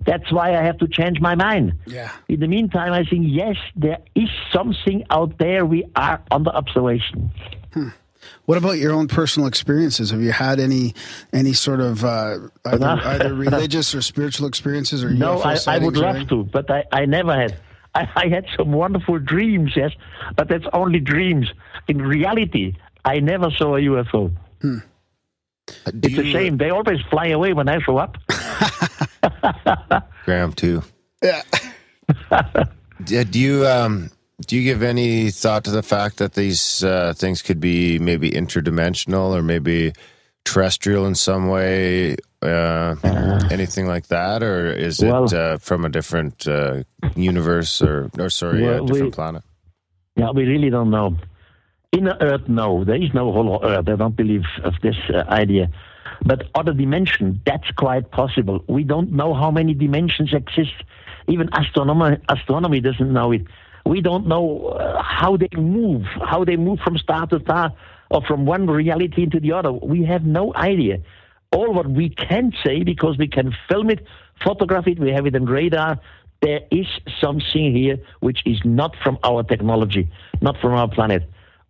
That's 0.05 0.31
why 0.31 0.55
I 0.57 0.63
have 0.63 0.77
to 0.79 0.87
change 0.87 1.19
my 1.21 1.35
mind. 1.35 1.73
Yeah. 1.85 2.11
In 2.27 2.39
the 2.39 2.47
meantime, 2.47 2.91
I 2.93 3.03
think, 3.05 3.25
yes, 3.27 3.55
there 3.75 3.99
is 4.15 4.29
something 4.51 5.05
out 5.09 5.37
there. 5.37 5.65
We 5.65 5.85
are 5.95 6.21
under 6.31 6.49
observation. 6.51 7.31
What 8.45 8.57
about 8.57 8.77
your 8.77 8.93
own 8.93 9.07
personal 9.07 9.47
experiences? 9.47 10.11
Have 10.11 10.21
you 10.21 10.31
had 10.31 10.59
any 10.59 10.93
any 11.33 11.53
sort 11.53 11.81
of 11.81 12.03
uh, 12.05 12.37
either, 12.65 12.79
No. 12.79 12.99
either 13.03 13.33
religious 13.47 13.93
or 13.93 14.01
spiritual 14.01 14.47
experiences 14.47 15.03
or 15.03 15.09
No, 15.09 15.37
UFO 15.37 15.45
I, 15.45 15.51
I 15.51 15.55
sightings 15.55 15.85
would 15.85 15.97
love 15.97 16.27
to, 16.29 16.43
but 16.45 16.69
I, 16.71 16.83
I 16.91 17.05
never 17.05 17.33
had. 17.33 17.57
I, 17.95 18.07
I 18.15 18.27
had 18.27 18.45
some 18.57 18.71
wonderful 18.71 19.19
dreams, 19.19 19.73
yes, 19.75 19.91
but 20.35 20.47
that's 20.49 20.65
only 20.73 20.99
dreams. 20.99 21.51
In 21.87 22.01
reality, 22.01 22.75
I 23.05 23.19
never 23.19 23.51
saw 23.51 23.75
a 23.75 23.81
UFO. 23.81 24.31
Do 24.61 24.81
It's 25.85 26.17
a 26.17 26.23
shame. 26.31 26.57
They 26.57 26.69
always 26.69 26.99
fly 27.09 27.27
away 27.27 27.53
when 27.53 27.67
I 27.69 27.79
show 27.79 27.97
up. 27.97 28.17
Graham 30.25 30.53
too. 30.53 30.81
Yeah. 31.21 31.41
Yeah, 33.07 33.23
Do 33.23 33.39
you 33.39 33.65
um 33.67 34.11
do 34.47 34.55
you 34.55 34.63
give 34.63 34.81
any 34.83 35.29
thought 35.31 35.63
to 35.65 35.71
the 35.71 35.83
fact 35.83 36.17
that 36.17 36.33
these 36.35 36.83
uh, 36.83 37.13
things 37.15 37.41
could 37.41 37.59
be 37.59 37.99
maybe 37.99 38.31
interdimensional 38.31 39.35
or 39.35 39.41
maybe 39.41 39.93
terrestrial 40.45 41.05
in 41.05 41.15
some 41.15 41.47
way, 41.49 42.15
uh, 42.41 42.95
anything 43.51 43.87
like 43.87 44.07
that, 44.07 44.41
or 44.43 44.71
is 44.71 45.01
Well- 45.01 45.25
it 45.25 45.33
uh, 45.33 45.57
from 45.57 45.83
a 45.85 45.89
different 45.89 46.47
uh, 46.47 46.83
universe 47.15 47.81
or 47.81 48.09
or 48.17 48.29
sorry, 48.29 48.61
Well, 48.63 48.83
a 48.83 48.87
different 48.87 49.05
we- 49.05 49.11
planet? 49.11 49.43
Yeah, 50.15 50.31
we 50.31 50.43
really 50.45 50.69
don't 50.69 50.89
know. 50.91 51.17
Inner 51.91 52.15
Earth, 52.21 52.47
no. 52.47 52.83
There 52.85 53.01
is 53.01 53.13
no 53.13 53.31
hollow 53.33 53.59
Earth. 53.63 53.87
I 53.89 53.95
don't 53.95 54.15
believe 54.15 54.43
of 54.63 54.73
this 54.81 54.95
uh, 55.13 55.23
idea. 55.29 55.67
But 56.25 56.49
other 56.55 56.73
dimension, 56.73 57.41
that's 57.45 57.69
quite 57.71 58.11
possible. 58.11 58.63
We 58.67 58.83
don't 58.83 59.11
know 59.11 59.33
how 59.33 59.51
many 59.51 59.73
dimensions 59.73 60.33
exist. 60.33 60.73
Even 61.27 61.49
astronomy, 61.53 62.17
astronomy 62.29 62.79
doesn't 62.79 63.11
know 63.11 63.31
it. 63.31 63.43
We 63.85 64.01
don't 64.01 64.27
know 64.27 64.67
uh, 64.67 65.01
how 65.03 65.35
they 65.35 65.49
move, 65.55 66.05
how 66.25 66.45
they 66.45 66.55
move 66.55 66.79
from 66.79 66.97
star 66.97 67.27
to 67.27 67.39
star 67.41 67.73
or 68.09 68.21
from 68.21 68.45
one 68.45 68.67
reality 68.67 69.23
into 69.23 69.39
the 69.39 69.51
other. 69.51 69.71
We 69.71 70.05
have 70.05 70.23
no 70.23 70.53
idea. 70.55 70.99
All 71.51 71.73
what 71.73 71.89
we 71.89 72.09
can 72.09 72.53
say, 72.65 72.83
because 72.83 73.17
we 73.17 73.27
can 73.27 73.53
film 73.69 73.89
it, 73.89 74.05
photograph 74.43 74.87
it, 74.87 74.99
we 74.99 75.11
have 75.11 75.25
it 75.25 75.35
on 75.35 75.45
radar, 75.45 75.99
there 76.41 76.61
is 76.71 76.87
something 77.21 77.75
here 77.75 77.97
which 78.19 78.41
is 78.45 78.59
not 78.63 78.95
from 79.03 79.17
our 79.23 79.43
technology, 79.43 80.09
not 80.41 80.57
from 80.59 80.73
our 80.73 80.87
planet. 80.89 81.23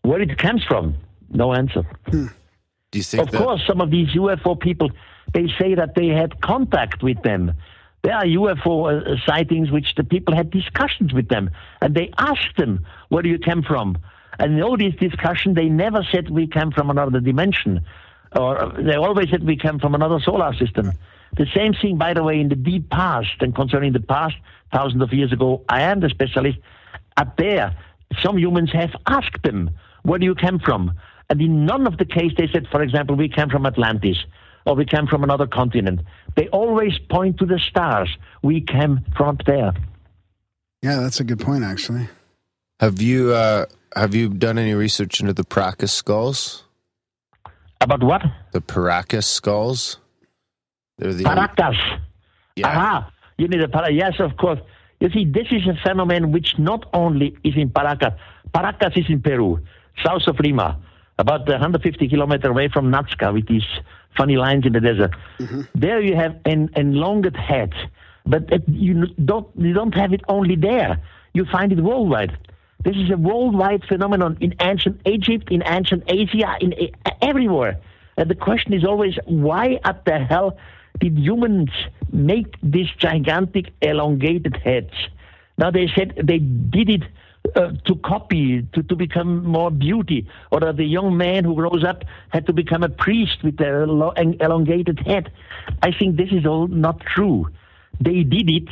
Where 0.03 0.21
it 0.21 0.37
comes 0.37 0.63
from, 0.63 0.95
no 1.29 1.53
answer. 1.53 1.83
Do 2.93 2.99
you 2.99 3.03
think 3.03 3.23
Of 3.23 3.33
course, 3.33 3.61
some 3.65 3.81
of 3.81 3.89
these 3.89 4.09
UFO 4.09 4.59
people, 4.59 4.91
they 5.33 5.47
say 5.59 5.73
that 5.73 5.95
they 5.95 6.09
had 6.09 6.39
contact 6.41 7.01
with 7.01 7.23
them. 7.23 7.53
There 8.03 8.13
are 8.13 8.23
UFO 8.23 8.75
uh, 8.85 9.15
sightings 9.25 9.71
which 9.71 9.95
the 9.95 10.03
people 10.03 10.35
had 10.35 10.51
discussions 10.51 11.11
with 11.11 11.27
them, 11.27 11.49
and 11.81 11.95
they 11.95 12.13
asked 12.19 12.55
them, 12.55 12.85
"Where 13.09 13.23
do 13.23 13.29
you 13.29 13.39
come 13.39 13.63
from?" 13.63 13.97
And 14.37 14.53
in 14.53 14.61
all 14.61 14.77
these 14.77 14.93
discussions, 14.95 15.55
they 15.55 15.69
never 15.69 16.05
said 16.11 16.29
we 16.29 16.45
come 16.45 16.71
from 16.71 16.91
another 16.91 17.19
dimension, 17.19 17.83
or 18.35 18.61
uh, 18.61 18.79
they 18.79 18.93
always 18.93 19.31
said 19.31 19.43
we 19.43 19.57
come 19.57 19.79
from 19.79 19.95
another 19.95 20.19
solar 20.19 20.53
system. 20.53 20.91
The 21.35 21.47
same 21.55 21.73
thing, 21.73 21.97
by 21.97 22.13
the 22.13 22.21
way, 22.21 22.39
in 22.39 22.49
the 22.49 22.55
deep 22.55 22.91
past 22.91 23.37
and 23.39 23.55
concerning 23.55 23.93
the 23.93 24.01
past, 24.01 24.35
thousands 24.71 25.01
of 25.01 25.11
years 25.11 25.33
ago. 25.33 25.63
I 25.67 25.81
am 25.81 25.99
the 25.99 26.09
specialist. 26.09 26.59
up 27.17 27.37
there, 27.37 27.75
some 28.21 28.37
humans 28.37 28.71
have 28.73 28.91
asked 29.07 29.41
them, 29.43 29.71
where 30.03 30.19
do 30.19 30.25
you 30.25 30.35
come 30.35 30.59
from? 30.59 30.93
And 31.29 31.41
in 31.41 31.65
none 31.65 31.87
of 31.87 31.97
the 31.97 32.05
case 32.05 32.33
they 32.37 32.47
said, 32.51 32.67
for 32.71 32.81
example, 32.81 33.15
we 33.15 33.29
came 33.29 33.49
from 33.49 33.65
Atlantis 33.65 34.17
or 34.65 34.75
we 34.75 34.85
came 34.85 35.07
from 35.07 35.23
another 35.23 35.47
continent. 35.47 36.01
They 36.35 36.47
always 36.49 36.97
point 37.09 37.37
to 37.39 37.45
the 37.45 37.59
stars. 37.59 38.09
We 38.41 38.61
came 38.61 39.01
from 39.15 39.29
up 39.29 39.45
there. 39.45 39.73
Yeah, 40.81 40.97
that's 40.97 41.19
a 41.19 41.23
good 41.23 41.39
point, 41.39 41.63
actually. 41.63 42.07
Have 42.79 43.01
you 43.01 43.33
uh, 43.33 43.65
have 43.95 44.13
you 44.13 44.29
done 44.29 44.57
any 44.57 44.73
research 44.73 45.21
into 45.21 45.33
the 45.33 45.43
Paracas 45.43 45.89
skulls? 45.91 46.63
About 47.79 48.03
what? 48.03 48.21
The 48.51 48.61
Paracas 48.61 49.25
skulls. 49.25 49.97
They're 50.97 51.13
the 51.13 51.23
Paracas. 51.23 51.77
yeah. 52.55 52.67
Aha. 52.67 53.11
You 53.37 53.47
need 53.47 53.61
a 53.61 53.67
para. 53.67 53.91
Yes, 53.91 54.15
of 54.19 54.37
course. 54.37 54.59
You 54.99 55.09
see, 55.09 55.25
this 55.25 55.47
is 55.51 55.67
a 55.67 55.75
phenomenon 55.83 56.31
which 56.31 56.57
not 56.57 56.89
only 56.93 57.37
is 57.43 57.55
in 57.55 57.69
Paracas. 57.69 58.15
Paracas 58.53 58.97
is 58.97 59.05
in 59.09 59.21
Peru, 59.21 59.59
south 60.03 60.27
of 60.27 60.39
Lima, 60.39 60.79
about 61.19 61.47
150 61.47 62.07
kilometers 62.07 62.49
away 62.49 62.69
from 62.69 62.91
Nazca, 62.91 63.33
with 63.33 63.47
these 63.47 63.65
funny 64.17 64.37
lines 64.37 64.65
in 64.65 64.73
the 64.73 64.79
desert. 64.79 65.11
Mm-hmm. 65.39 65.61
There 65.75 66.01
you 66.01 66.15
have 66.15 66.39
an 66.45 66.69
elongated 66.75 67.35
head, 67.37 67.73
but 68.25 68.43
it, 68.51 68.63
you 68.67 69.07
don't 69.25 69.47
you 69.57 69.73
don't 69.73 69.95
have 69.95 70.13
it 70.13 70.21
only 70.27 70.55
there. 70.55 71.01
You 71.33 71.45
find 71.45 71.71
it 71.71 71.81
worldwide. 71.81 72.37
This 72.83 72.95
is 72.97 73.09
a 73.11 73.17
worldwide 73.17 73.85
phenomenon 73.85 74.37
in 74.41 74.55
ancient 74.59 75.01
Egypt, 75.05 75.49
in 75.49 75.63
ancient 75.65 76.03
Asia, 76.07 76.57
in 76.59 76.73
everywhere. 77.21 77.79
And 78.17 78.29
the 78.29 78.35
question 78.35 78.73
is 78.73 78.83
always, 78.83 79.15
why 79.25 79.79
at 79.85 80.05
the 80.05 80.19
hell 80.19 80.57
did 80.99 81.17
humans 81.17 81.71
make 82.11 82.55
these 82.61 82.89
gigantic 82.97 83.71
elongated 83.81 84.57
heads? 84.57 84.93
Now 85.57 85.71
they 85.71 85.87
said 85.95 86.13
they 86.21 86.39
did 86.39 86.89
it 86.89 87.03
uh, 87.55 87.71
to 87.85 87.95
copy, 88.03 88.65
to, 88.73 88.83
to 88.83 88.95
become 88.95 89.43
more 89.45 89.69
beauty, 89.69 90.27
or 90.51 90.59
the 90.59 90.83
young 90.83 91.17
man 91.17 91.43
who 91.43 91.55
grows 91.55 91.83
up 91.83 92.03
had 92.29 92.45
to 92.47 92.53
become 92.53 92.83
a 92.83 92.89
priest 92.89 93.43
with 93.43 93.59
a 93.59 93.85
lo- 93.85 94.13
elongated 94.39 94.99
head. 94.99 95.31
I 95.81 95.91
think 95.91 96.15
this 96.15 96.29
is 96.31 96.45
all 96.45 96.67
not 96.67 97.01
true. 97.01 97.47
They 97.99 98.23
did 98.23 98.49
it, 98.49 98.69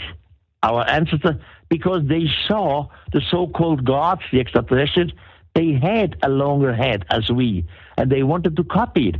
our 0.64 0.88
ancestors, 0.90 1.36
because 1.70 2.08
they 2.08 2.26
saw 2.48 2.88
the 3.14 3.22
so-called 3.30 3.86
gods, 3.86 4.22
the 4.32 4.40
extraterrestrials, 4.40 5.12
they 5.54 5.74
had 5.74 6.16
a 6.24 6.30
longer 6.30 6.74
head 6.74 7.06
as 7.10 7.30
we, 7.30 7.66
and 7.98 8.12
they 8.12 8.24
wanted 8.24 8.56
to 8.56 8.64
copy 8.64 9.10
it. 9.10 9.16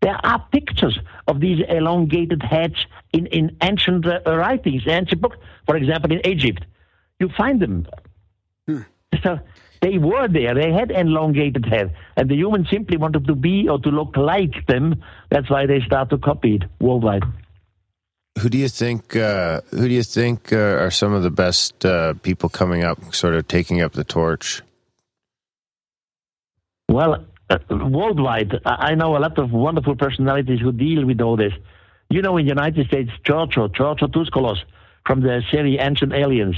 There 0.00 0.18
are 0.24 0.44
pictures 0.50 0.98
of 1.28 1.40
these 1.40 1.64
elongated 1.68 2.42
heads 2.42 2.76
in, 3.12 3.26
in 3.26 3.56
ancient 3.62 4.06
uh, 4.06 4.20
writings, 4.26 4.82
ancient 4.86 5.20
books, 5.20 5.36
for 5.66 5.76
example, 5.76 6.12
in 6.12 6.26
Egypt. 6.26 6.64
You 7.20 7.28
find 7.36 7.60
them. 7.60 7.86
So 9.22 9.38
they 9.82 9.98
were 9.98 10.28
there. 10.28 10.54
They 10.54 10.72
had 10.72 10.90
elongated 10.90 11.66
head, 11.66 11.94
and 12.16 12.30
the 12.30 12.36
humans 12.36 12.68
simply 12.70 12.96
wanted 12.96 13.26
to 13.26 13.34
be 13.34 13.68
or 13.68 13.78
to 13.80 13.90
look 13.90 14.16
like 14.16 14.66
them. 14.66 15.02
That's 15.30 15.50
why 15.50 15.66
they 15.66 15.80
start 15.80 16.10
to 16.10 16.18
copy 16.18 16.56
it 16.56 16.62
worldwide. 16.80 17.22
Who 18.38 18.48
do 18.48 18.58
you 18.58 18.68
think? 18.68 19.14
Uh, 19.14 19.60
who 19.70 19.86
do 19.88 19.94
you 19.94 20.02
think 20.02 20.52
uh, 20.52 20.56
are 20.56 20.90
some 20.90 21.12
of 21.12 21.22
the 21.22 21.30
best 21.30 21.84
uh, 21.84 22.14
people 22.14 22.48
coming 22.48 22.82
up, 22.82 23.14
sort 23.14 23.34
of 23.34 23.46
taking 23.46 23.80
up 23.80 23.92
the 23.92 24.04
torch? 24.04 24.62
Well, 26.88 27.24
uh, 27.50 27.58
worldwide, 27.70 28.60
I 28.64 28.90
I 28.90 28.94
know 28.94 29.16
a 29.16 29.18
lot 29.18 29.38
of 29.38 29.52
wonderful 29.52 29.96
personalities 29.96 30.60
who 30.60 30.72
deal 30.72 31.06
with 31.06 31.20
all 31.20 31.36
this. 31.36 31.52
You 32.10 32.22
know, 32.22 32.36
in 32.36 32.46
the 32.46 32.50
United 32.50 32.86
States, 32.86 33.10
Giorgio, 33.24 33.68
Giorgio 33.68 34.08
Tsoukalos 34.08 34.58
from 35.06 35.20
the 35.20 35.42
series 35.50 35.78
Ancient 35.80 36.12
Aliens. 36.12 36.56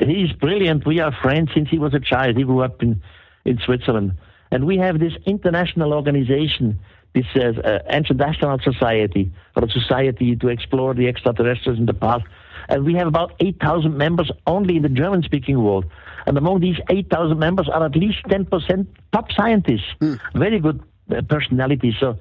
He's 0.00 0.32
brilliant. 0.32 0.86
We 0.86 1.00
are 1.00 1.12
friends 1.22 1.50
since 1.54 1.68
he 1.70 1.78
was 1.78 1.94
a 1.94 2.00
child. 2.00 2.36
He 2.36 2.44
grew 2.44 2.60
up 2.60 2.82
in, 2.82 3.02
in 3.44 3.58
Switzerland. 3.64 4.12
And 4.50 4.66
we 4.66 4.76
have 4.78 5.00
this 5.00 5.12
international 5.26 5.92
organization, 5.92 6.78
this 7.14 7.26
uh, 7.34 7.60
uh, 7.64 7.78
Ancient 7.88 8.20
Society, 8.62 9.32
or 9.56 9.64
a 9.64 9.70
society 9.70 10.36
to 10.36 10.48
explore 10.48 10.94
the 10.94 11.08
extraterrestrials 11.08 11.78
in 11.78 11.86
the 11.86 11.94
past. 11.94 12.24
And 12.68 12.84
we 12.84 12.94
have 12.94 13.06
about 13.06 13.34
8,000 13.40 13.96
members 13.96 14.30
only 14.46 14.76
in 14.76 14.82
the 14.82 14.88
German 14.88 15.22
speaking 15.22 15.62
world. 15.62 15.86
And 16.26 16.36
among 16.36 16.60
these 16.60 16.76
8,000 16.90 17.38
members 17.38 17.68
are 17.68 17.84
at 17.84 17.94
least 17.96 18.18
10% 18.24 18.86
top 19.12 19.30
scientists, 19.32 19.94
very 20.34 20.58
good 20.58 20.82
uh, 21.10 21.22
personalities. 21.22 21.94
So 22.00 22.18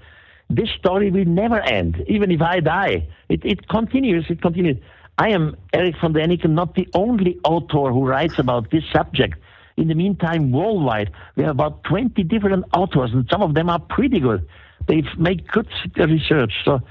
this 0.50 0.70
story 0.78 1.10
will 1.10 1.26
never 1.26 1.60
end, 1.60 2.04
even 2.08 2.30
if 2.32 2.42
I 2.42 2.60
die. 2.60 3.08
It, 3.30 3.44
it 3.44 3.68
continues, 3.68 4.26
it 4.30 4.42
continues. 4.42 4.78
I 5.18 5.30
am 5.30 5.56
Erich 5.74 5.96
von 6.02 6.14
Däniken, 6.14 6.52
not 6.52 6.76
the 6.76 6.88
only 6.94 7.40
author 7.44 7.92
who 7.92 8.06
writes 8.06 8.38
about 8.38 8.72
this 8.72 8.84
subject. 8.92 9.36
In 9.78 9.88
the 9.88 9.96
meantime, 9.96 10.52
worldwide, 10.52 11.12
we 11.36 11.44
have 11.44 11.52
about 11.52 11.84
20 11.86 12.24
different 12.24 12.66
authors, 12.74 13.12
and 13.14 13.28
some 13.30 13.42
of 13.42 13.54
them 13.54 13.70
are 13.70 13.80
pretty 13.80 14.20
good. 14.20 14.48
They 14.88 15.04
make 15.18 15.48
good 15.48 15.68
research. 15.98 16.54
So 16.64 16.82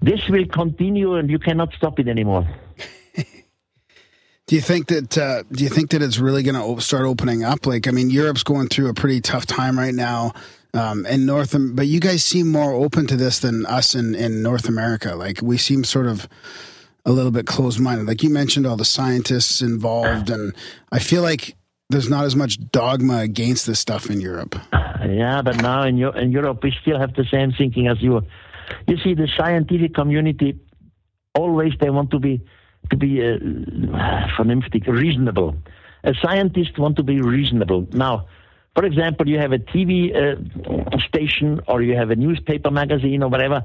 this 0.00 0.28
will 0.28 0.46
continue, 0.46 1.14
and 1.14 1.30
you 1.30 1.38
cannot 1.38 1.72
stop 1.74 1.98
it 1.98 2.08
anymore. 2.08 2.46
Do 4.46 4.56
you 4.56 4.62
think 4.62 4.88
that 4.88 5.16
uh, 5.16 5.44
do 5.52 5.64
you 5.64 5.70
think 5.70 5.90
that 5.90 6.02
it's 6.02 6.18
really 6.18 6.42
going 6.42 6.56
to 6.56 6.82
start 6.82 7.04
opening 7.06 7.42
up? 7.42 7.64
Like, 7.64 7.86
I 7.86 7.90
mean, 7.90 8.10
Europe's 8.10 8.42
going 8.42 8.68
through 8.68 8.88
a 8.90 8.92
pretty 8.92 9.20
tough 9.20 9.46
time 9.46 9.78
right 9.78 9.94
now, 9.94 10.32
um, 10.74 11.06
and 11.08 11.24
North, 11.24 11.54
but 11.56 11.86
you 11.86 12.00
guys 12.00 12.24
seem 12.24 12.50
more 12.50 12.74
open 12.74 13.06
to 13.06 13.16
this 13.16 13.38
than 13.38 13.64
us 13.66 13.94
in 13.94 14.14
in 14.14 14.42
North 14.42 14.68
America. 14.68 15.14
Like, 15.14 15.40
we 15.40 15.56
seem 15.56 15.84
sort 15.84 16.06
of 16.06 16.28
a 17.04 17.12
little 17.12 17.30
bit 17.30 17.46
closed 17.46 17.80
minded. 17.80 18.06
Like 18.06 18.22
you 18.22 18.30
mentioned, 18.30 18.66
all 18.66 18.76
the 18.76 18.84
scientists 18.84 19.60
involved, 19.60 20.30
and 20.30 20.54
I 20.90 20.98
feel 20.98 21.22
like 21.22 21.56
there's 21.90 22.08
not 22.08 22.24
as 22.24 22.36
much 22.36 22.58
dogma 22.70 23.18
against 23.18 23.66
this 23.66 23.80
stuff 23.80 24.08
in 24.08 24.20
Europe. 24.20 24.56
Yeah, 24.72 25.42
but 25.42 25.60
now 25.60 25.82
in, 25.82 25.98
in 26.16 26.30
Europe, 26.30 26.62
we 26.62 26.72
still 26.80 26.98
have 26.98 27.14
the 27.14 27.24
same 27.24 27.52
thinking 27.52 27.88
as 27.88 28.00
you. 28.00 28.22
You 28.86 28.96
see, 28.98 29.14
the 29.14 29.28
scientific 29.36 29.94
community 29.94 30.58
always 31.34 31.72
they 31.80 31.90
want 31.90 32.10
to 32.10 32.18
be 32.18 32.40
to 32.90 32.96
be 32.96 33.22
uh, 33.22 33.38
reasonable. 34.86 35.56
A 36.04 36.14
scientist 36.20 36.78
want 36.78 36.96
to 36.96 37.02
be 37.02 37.20
reasonable. 37.20 37.86
Now, 37.92 38.26
for 38.74 38.84
example, 38.84 39.28
you 39.28 39.38
have 39.38 39.52
a 39.52 39.58
TV 39.58 40.14
uh, 40.14 40.98
station 41.08 41.60
or 41.68 41.82
you 41.82 41.96
have 41.96 42.10
a 42.10 42.16
newspaper 42.16 42.70
magazine 42.70 43.22
or 43.22 43.28
whatever. 43.28 43.62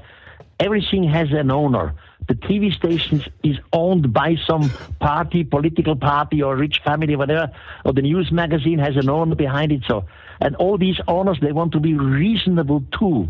Everything 0.59 1.03
has 1.03 1.31
an 1.31 1.51
owner. 1.51 1.93
The 2.27 2.33
TV 2.33 2.73
station 2.73 3.23
is 3.43 3.57
owned 3.73 4.11
by 4.11 4.35
some 4.47 4.71
party, 4.99 5.43
political 5.43 5.95
party, 5.95 6.41
or 6.41 6.55
rich 6.55 6.81
family, 6.83 7.15
whatever. 7.15 7.51
Or 7.85 7.93
the 7.93 8.01
news 8.01 8.31
magazine 8.31 8.79
has 8.79 8.95
an 8.97 9.09
owner 9.09 9.35
behind 9.35 9.71
it. 9.71 9.83
So, 9.87 10.05
and 10.41 10.55
all 10.55 10.77
these 10.77 10.99
owners 11.07 11.39
they 11.41 11.51
want 11.51 11.73
to 11.73 11.79
be 11.79 11.93
reasonable 11.93 12.83
too. 12.97 13.27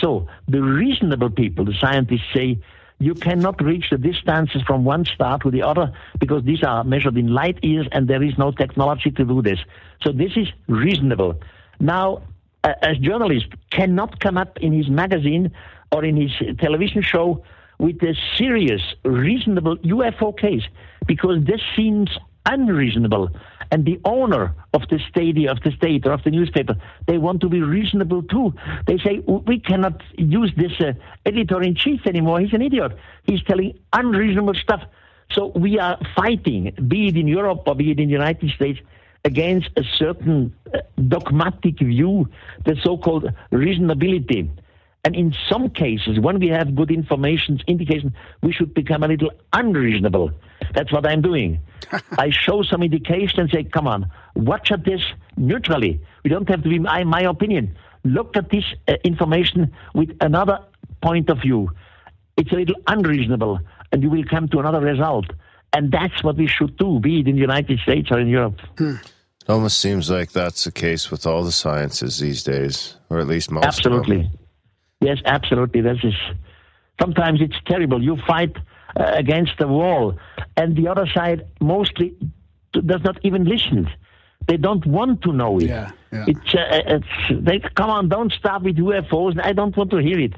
So 0.00 0.28
the 0.48 0.62
reasonable 0.62 1.30
people, 1.30 1.64
the 1.64 1.74
scientists 1.80 2.26
say, 2.34 2.58
you 2.98 3.14
cannot 3.14 3.62
reach 3.62 3.86
the 3.90 3.98
distances 3.98 4.62
from 4.62 4.84
one 4.84 5.04
star 5.04 5.38
to 5.40 5.50
the 5.50 5.62
other 5.62 5.92
because 6.18 6.44
these 6.44 6.62
are 6.62 6.84
measured 6.84 7.16
in 7.16 7.28
light 7.28 7.62
years 7.62 7.86
and 7.92 8.08
there 8.08 8.22
is 8.22 8.38
no 8.38 8.50
technology 8.50 9.10
to 9.12 9.24
do 9.24 9.42
this. 9.42 9.58
So 10.02 10.12
this 10.12 10.32
is 10.36 10.48
reasonable. 10.68 11.40
Now, 11.80 12.22
a, 12.62 12.74
a 12.82 12.94
journalist 12.94 13.46
cannot 13.70 14.20
come 14.20 14.38
up 14.38 14.58
in 14.58 14.72
his 14.72 14.88
magazine 14.88 15.52
or 15.94 16.04
in 16.04 16.16
his 16.16 16.32
television 16.58 17.02
show 17.02 17.44
with 17.78 18.02
a 18.02 18.14
serious, 18.36 18.82
reasonable 19.04 19.76
UFO 19.78 20.36
case 20.36 20.64
because 21.06 21.44
this 21.44 21.60
seems 21.76 22.10
unreasonable. 22.46 23.28
And 23.70 23.84
the 23.84 24.00
owner 24.04 24.54
of 24.72 24.82
the 24.90 24.98
state, 25.08 25.38
of 25.48 25.60
the 25.62 25.70
state 25.70 26.04
or 26.04 26.12
of 26.12 26.24
the 26.24 26.32
newspaper, 26.32 26.74
they 27.06 27.18
want 27.18 27.40
to 27.42 27.48
be 27.48 27.62
reasonable 27.62 28.24
too. 28.24 28.52
They 28.88 28.98
say 28.98 29.20
we 29.20 29.60
cannot 29.60 30.02
use 30.18 30.52
this 30.56 30.72
uh, 30.80 30.94
editor 31.24 31.62
in 31.62 31.76
chief 31.76 32.00
anymore. 32.06 32.40
He's 32.40 32.52
an 32.52 32.62
idiot. 32.62 32.92
He's 33.22 33.42
telling 33.44 33.78
unreasonable 33.92 34.54
stuff. 34.54 34.82
So 35.30 35.52
we 35.54 35.78
are 35.78 35.96
fighting, 36.16 36.72
be 36.88 37.08
it 37.08 37.16
in 37.16 37.28
Europe 37.28 37.62
or 37.66 37.76
be 37.76 37.92
it 37.92 38.00
in 38.00 38.08
the 38.08 38.12
United 38.12 38.50
States, 38.50 38.80
against 39.24 39.70
a 39.76 39.84
certain 39.96 40.54
uh, 40.74 40.78
dogmatic 41.08 41.78
view, 41.78 42.28
the 42.64 42.76
so-called 42.82 43.32
reasonability. 43.52 44.50
And 45.04 45.14
in 45.14 45.34
some 45.50 45.68
cases, 45.68 46.18
when 46.18 46.38
we 46.38 46.48
have 46.48 46.74
good 46.74 46.90
information, 46.90 47.60
indication, 47.66 48.14
we 48.42 48.52
should 48.52 48.72
become 48.72 49.02
a 49.02 49.08
little 49.08 49.30
unreasonable. 49.52 50.30
That's 50.74 50.90
what 50.90 51.06
I'm 51.06 51.20
doing. 51.20 51.60
I 52.18 52.30
show 52.30 52.62
some 52.62 52.82
indication 52.82 53.40
and 53.40 53.50
say, 53.50 53.64
come 53.64 53.86
on, 53.86 54.10
watch 54.34 54.72
at 54.72 54.86
this 54.86 55.02
neutrally. 55.36 56.00
We 56.24 56.30
don't 56.30 56.48
have 56.48 56.62
to 56.62 56.68
be 56.70 56.78
my, 56.78 57.04
my 57.04 57.20
opinion. 57.20 57.76
Look 58.04 58.36
at 58.36 58.48
this 58.50 58.64
uh, 58.88 58.94
information 59.04 59.72
with 59.94 60.16
another 60.22 60.60
point 61.02 61.28
of 61.28 61.42
view. 61.42 61.70
It's 62.38 62.50
a 62.50 62.56
little 62.56 62.76
unreasonable, 62.86 63.60
and 63.92 64.02
you 64.02 64.08
will 64.08 64.24
come 64.24 64.48
to 64.48 64.58
another 64.58 64.80
result. 64.80 65.26
And 65.74 65.92
that's 65.92 66.24
what 66.24 66.36
we 66.36 66.46
should 66.46 66.78
do, 66.78 66.98
be 66.98 67.20
it 67.20 67.28
in 67.28 67.34
the 67.34 67.40
United 67.42 67.78
States 67.80 68.08
or 68.10 68.20
in 68.20 68.28
Europe. 68.28 68.58
It 68.78 69.50
almost 69.50 69.80
seems 69.80 70.08
like 70.08 70.32
that's 70.32 70.64
the 70.64 70.72
case 70.72 71.10
with 71.10 71.26
all 71.26 71.44
the 71.44 71.52
sciences 71.52 72.18
these 72.18 72.42
days, 72.42 72.96
or 73.10 73.18
at 73.18 73.26
least 73.26 73.50
most. 73.50 73.66
of 73.92 74.06
them. 74.30 74.38
Yes, 75.04 75.18
absolutely. 75.24 75.80
This 75.80 75.98
is 76.02 76.14
sometimes 77.00 77.40
it's 77.40 77.56
terrible. 77.66 78.02
You 78.02 78.16
fight 78.26 78.56
uh, 78.96 79.04
against 79.14 79.58
the 79.58 79.68
wall, 79.68 80.18
and 80.56 80.76
the 80.76 80.88
other 80.88 81.06
side 81.06 81.46
mostly 81.60 82.16
does 82.72 83.02
not 83.04 83.18
even 83.22 83.44
listen. 83.44 83.88
They 84.46 84.56
don't 84.56 84.84
want 84.86 85.22
to 85.22 85.32
know 85.32 85.58
it. 85.58 85.68
Yeah, 85.68 85.90
yeah. 86.12 86.24
It's, 86.28 86.54
uh, 86.54 86.96
it's 86.96 87.44
they 87.46 87.60
come 87.74 87.90
on, 87.90 88.08
don't 88.08 88.32
start 88.32 88.62
with 88.62 88.76
UFOs. 88.76 89.38
I 89.42 89.52
don't 89.52 89.76
want 89.76 89.90
to 89.90 89.98
hear 89.98 90.18
it. 90.18 90.34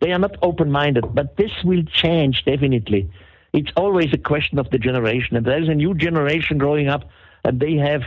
They 0.00 0.12
are 0.12 0.18
not 0.18 0.36
open-minded, 0.42 1.14
but 1.14 1.36
this 1.36 1.52
will 1.64 1.82
change 1.84 2.44
definitely. 2.44 3.10
It's 3.52 3.70
always 3.76 4.12
a 4.12 4.18
question 4.18 4.58
of 4.58 4.68
the 4.70 4.78
generation, 4.78 5.36
and 5.36 5.46
there 5.46 5.62
is 5.62 5.68
a 5.68 5.74
new 5.74 5.94
generation 5.94 6.58
growing 6.58 6.88
up, 6.88 7.08
and 7.44 7.60
they 7.60 7.74
have, 7.76 8.02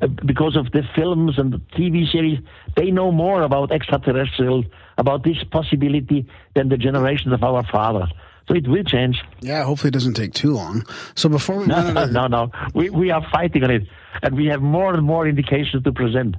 uh, 0.00 0.06
because 0.06 0.56
of 0.56 0.70
the 0.70 0.84
films 0.94 1.38
and 1.38 1.52
the 1.52 1.58
TV 1.76 2.10
series, 2.10 2.38
they 2.76 2.90
know 2.92 3.10
more 3.10 3.42
about 3.42 3.72
extraterrestrials, 3.72 4.64
about 4.98 5.24
this 5.24 5.42
possibility 5.50 6.26
than 6.54 6.68
the 6.68 6.76
generation 6.76 7.32
of 7.32 7.42
our 7.42 7.62
father. 7.64 8.06
So 8.48 8.54
it 8.54 8.66
will 8.66 8.82
change. 8.84 9.22
Yeah, 9.40 9.62
hopefully 9.64 9.88
it 9.88 9.92
doesn't 9.94 10.14
take 10.14 10.32
too 10.34 10.52
long. 10.52 10.84
So 11.14 11.28
before 11.28 11.58
we 11.58 11.66
No, 11.66 11.76
run 11.76 11.96
out 11.96 12.04
of, 12.08 12.12
no, 12.20 12.26
no. 12.26 12.50
We, 12.74 12.90
we 12.90 13.10
are 13.10 13.24
fighting 13.30 13.62
on 13.64 13.70
it, 13.70 13.82
and 14.22 14.34
we 14.36 14.46
have 14.46 14.60
more 14.60 14.92
and 14.94 15.04
more 15.06 15.26
indications 15.28 15.84
to 15.84 15.92
present. 15.92 16.36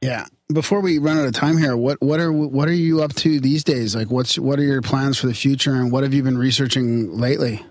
yeah, 0.00 0.26
before 0.52 0.80
we 0.80 0.98
run 0.98 1.18
out 1.18 1.26
of 1.26 1.32
time 1.34 1.56
here, 1.58 1.76
what 1.76 2.00
what 2.02 2.20
are 2.20 2.32
what 2.32 2.68
are 2.68 2.72
you 2.74 3.02
up 3.02 3.12
to 3.14 3.40
these 3.40 3.64
days? 3.64 3.96
Like, 3.96 4.10
what's 4.10 4.38
what 4.38 4.58
are 4.58 4.64
your 4.64 4.82
plans 4.82 5.18
for 5.18 5.26
the 5.26 5.34
future, 5.34 5.72
and 5.74 5.90
what 5.90 6.02
have 6.04 6.14
you 6.14 6.22
been 6.22 6.38
researching 6.38 7.16
lately? 7.18 7.64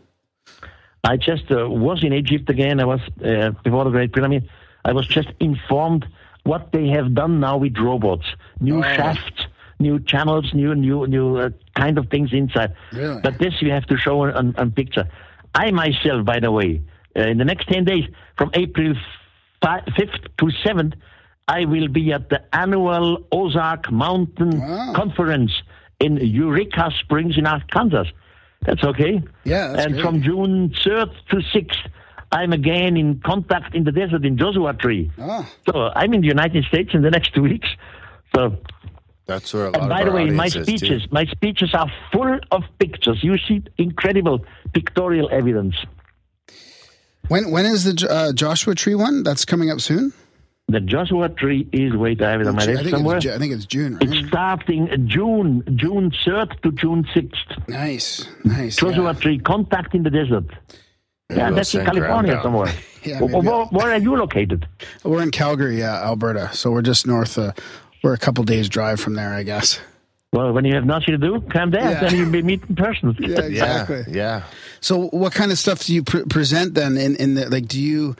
I 1.04 1.18
just 1.18 1.50
uh, 1.52 1.68
was 1.70 2.04
in 2.04 2.14
Egypt 2.14 2.50
again. 2.50 2.80
I 2.80 2.86
was 2.86 3.00
uh, 3.26 3.52
before 3.64 3.86
the 3.86 3.90
Great 3.92 4.14
Pyramid. 4.14 4.50
I 4.86 4.94
was 4.94 5.08
just 5.08 5.30
informed 5.40 6.06
what 6.44 6.72
they 6.72 6.88
have 6.90 7.14
done 7.16 7.40
now 7.40 7.58
with 7.58 7.78
robots, 7.78 8.26
new 8.60 8.80
Oh. 8.80 8.84
shafts, 8.84 9.46
new 9.82 10.00
channels, 10.00 10.54
new 10.54 10.74
new 10.76 11.06
new 11.08 11.38
uh, 11.38 11.50
kind 11.76 11.98
of 11.98 12.10
things 12.10 12.30
inside. 12.32 12.74
Really? 12.94 13.20
But 13.22 13.40
this 13.40 13.54
you 13.62 13.72
have 13.72 13.86
to 13.88 13.98
show 13.98 14.22
on, 14.24 14.56
on 14.56 14.72
picture. 14.72 15.06
I 15.56 15.72
myself, 15.72 16.26
by 16.26 16.40
the 16.40 16.52
way, 16.52 16.82
uh, 17.18 17.22
in 17.22 17.38
the 17.38 17.46
next 17.46 17.68
ten 17.68 17.84
days, 17.86 18.06
from 18.38 18.52
April 18.54 18.94
fifth 19.98 20.22
to 20.40 20.52
seventh, 20.64 20.94
I 21.48 21.66
will 21.66 21.88
be 21.88 22.12
at 22.14 22.30
the 22.30 22.42
annual 22.56 23.26
Ozark 23.32 23.92
Mountain 23.92 24.60
Wow. 24.60 24.94
Conference 24.96 25.52
in 26.00 26.18
Eureka 26.18 26.92
Springs 27.00 27.38
in 27.38 27.46
Arkansas. 27.46 28.06
That's 28.66 28.84
okay. 28.84 29.22
Yeah, 29.44 29.68
that's 29.70 29.86
and 29.86 29.94
great. 29.94 30.04
from 30.04 30.22
June 30.22 30.70
3rd 30.70 31.12
to 31.30 31.36
6th, 31.38 31.90
I'm 32.32 32.54
again 32.54 32.96
in 32.96 33.20
contact 33.20 33.76
in 33.76 33.84
the 33.84 33.92
desert 33.92 34.24
in 34.24 34.38
Joshua 34.38 34.74
Tree. 34.74 35.12
Oh, 35.20 35.48
So 35.68 35.92
I'm 35.96 36.14
in 36.14 36.22
the 36.22 36.28
United 36.28 36.64
States 36.66 36.92
in 36.94 37.02
the 37.02 37.10
next 37.12 37.34
two 37.34 37.42
weeks. 37.44 37.68
So, 38.36 38.56
That's 39.32 39.54
where 39.54 39.68
a 39.68 39.70
lot 39.72 39.82
and 39.82 39.90
by 39.90 40.04
the 40.04 40.12
way, 40.12 40.26
my 40.30 40.48
audience 40.48 40.56
is, 40.56 40.66
too. 40.66 40.78
speeches, 40.78 41.02
my 41.12 41.26
speeches 41.26 41.74
are 41.74 41.90
full 42.12 42.40
of 42.52 42.64
pictures. 42.80 43.24
You 43.24 43.38
see 43.48 43.64
incredible 43.78 44.38
pictorial 44.74 45.28
evidence. 45.32 45.76
when 47.30 47.44
when 47.52 47.66
is 47.66 47.82
the 47.88 47.96
uh, 48.10 48.34
Joshua 48.34 48.76
Tree 48.76 48.96
one? 48.96 49.24
That's 49.24 49.46
coming 49.46 49.70
up 49.72 49.80
soon. 49.80 50.12
The 50.68 50.80
Joshua 50.80 51.28
Tree 51.30 51.68
is 51.74 51.96
wait, 51.96 52.22
I 52.22 52.32
have 52.32 52.42
it 52.42 52.48
on 52.48 52.56
my 52.56 52.64
I 52.64 52.66
list 52.68 52.84
think 52.84 52.96
somewhere. 52.96 53.18
it's, 53.18 53.26
I 53.28 53.38
think 53.38 53.54
it's 53.54 53.66
June, 53.66 53.98
It's 54.02 54.28
starting 54.30 54.88
June, 55.08 55.64
June 55.76 56.12
3rd 56.12 56.62
to 56.62 56.72
June 56.72 57.04
6th. 57.14 57.68
Nice, 57.68 58.26
nice. 58.46 58.76
Joshua 58.78 59.12
yeah. 59.14 59.20
Tree, 59.20 59.40
contact 59.40 59.94
in 59.96 60.04
the 60.04 60.10
desert. 60.10 60.46
Yeah, 61.30 61.48
we'll 61.48 61.56
that's 61.56 61.76
in 61.76 61.86
California 61.86 62.40
somewhere. 62.42 62.74
Yeah, 63.04 63.20
where, 63.20 63.66
where 63.66 63.92
are 63.92 63.98
you 63.98 64.16
located? 64.16 64.68
We're 65.04 65.24
in 65.24 65.32
Calgary, 65.32 65.80
yeah, 65.80 66.06
Alberta. 66.06 66.52
So 66.54 66.70
we're 66.70 66.84
just 66.84 67.08
north. 67.08 67.36
Uh, 67.36 67.52
we're 68.04 68.14
a 68.14 68.18
couple 68.18 68.44
days 68.44 68.70
drive 68.70 69.00
from 69.00 69.14
there, 69.16 69.34
I 69.34 69.44
guess. 69.44 69.80
Well, 70.34 70.54
when 70.54 70.64
you 70.64 70.74
have 70.76 70.86
nothing 70.86 71.12
to 71.12 71.18
do, 71.18 71.42
come 71.50 71.72
there, 71.72 71.82
Yeah. 71.92 72.00
then 72.02 72.16
you'll 72.16 72.32
be 72.32 72.42
meet 72.42 72.64
in 72.70 72.76
person. 72.76 73.16
Yeah, 73.20 73.28
Yeah, 73.28 73.42
exactly. 73.46 74.04
yeah. 74.14 74.44
So, 74.80 75.08
what 75.10 75.34
kind 75.34 75.52
of 75.52 75.58
stuff 75.58 75.84
do 75.86 75.94
you 75.94 76.04
pre- 76.04 76.24
present 76.26 76.74
then? 76.74 76.98
In 76.98 77.16
in 77.18 77.34
the 77.36 77.50
like, 77.50 77.68
do 77.68 77.80
you 77.82 78.16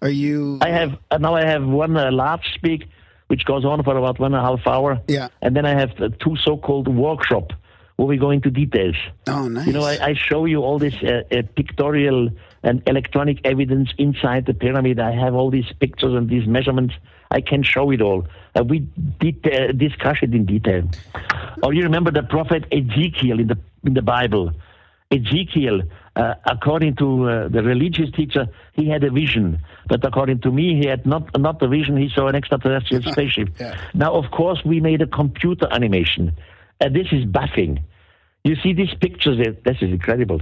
are 0.00 0.08
you? 0.08 0.58
I 0.62 0.70
have 0.70 0.92
uh, 1.10 1.18
now 1.18 1.34
I 1.34 1.44
have 1.44 1.62
one 1.64 1.96
uh, 1.96 2.10
large 2.10 2.46
speak, 2.54 2.86
which 3.28 3.44
goes 3.44 3.64
on 3.66 3.82
for 3.84 3.96
about 3.96 4.18
one 4.18 4.32
and 4.34 4.42
a 4.42 4.48
half 4.48 4.66
hour. 4.66 5.00
Yeah. 5.08 5.28
And 5.42 5.54
then 5.54 5.66
I 5.66 5.78
have 5.78 5.90
uh, 6.00 6.08
two 6.18 6.36
so-called 6.36 6.88
workshop 6.88 7.52
where 7.96 8.08
we 8.08 8.16
go 8.16 8.30
into 8.30 8.50
details. 8.50 8.96
Oh, 9.28 9.46
nice. 9.48 9.66
You 9.66 9.74
know, 9.74 9.84
I, 9.84 9.98
I 10.10 10.14
show 10.14 10.46
you 10.46 10.62
all 10.62 10.78
this 10.78 10.94
uh, 11.02 11.22
uh, 11.30 11.42
pictorial 11.54 12.30
and 12.62 12.82
electronic 12.86 13.38
evidence 13.44 13.90
inside 13.98 14.46
the 14.46 14.54
pyramid. 14.54 14.98
I 14.98 15.12
have 15.12 15.34
all 15.34 15.50
these 15.50 15.70
pictures 15.80 16.14
and 16.14 16.28
these 16.30 16.46
measurements. 16.46 16.94
I 17.32 17.40
can 17.40 17.62
show 17.62 17.90
it 17.90 18.00
all. 18.02 18.26
Uh, 18.54 18.62
we 18.62 18.80
did 19.20 19.36
uh, 19.46 19.72
discuss 19.72 20.18
it 20.22 20.32
in 20.34 20.44
detail. 20.44 20.82
Or 21.62 21.72
you 21.72 21.82
remember 21.82 22.10
the 22.10 22.22
prophet 22.22 22.64
Ezekiel 22.70 23.40
in 23.40 23.48
the 23.48 23.58
in 23.84 23.94
the 23.94 24.02
Bible? 24.02 24.52
Ezekiel, 25.10 25.82
uh, 26.16 26.34
according 26.46 26.96
to 26.96 27.28
uh, 27.28 27.48
the 27.48 27.62
religious 27.62 28.10
teacher, 28.12 28.46
he 28.72 28.88
had 28.88 29.04
a 29.04 29.10
vision, 29.10 29.62
but 29.86 30.04
according 30.06 30.40
to 30.40 30.50
me, 30.50 30.80
he 30.80 30.86
had 30.88 31.04
not 31.06 31.24
not 31.38 31.62
a 31.62 31.68
vision. 31.68 31.96
He 31.96 32.10
saw 32.14 32.28
an 32.28 32.34
extraterrestrial 32.34 33.02
spaceship. 33.12 33.48
Yeah. 33.60 33.78
Now, 33.94 34.14
of 34.14 34.30
course, 34.30 34.60
we 34.64 34.80
made 34.80 35.02
a 35.02 35.06
computer 35.06 35.66
animation, 35.70 36.32
and 36.80 36.94
this 36.94 37.08
is 37.12 37.24
baffling. 37.24 37.84
You 38.44 38.56
see 38.62 38.72
these 38.72 38.92
pictures, 39.00 39.38
this 39.64 39.76
is 39.80 39.90
incredible. 39.90 40.40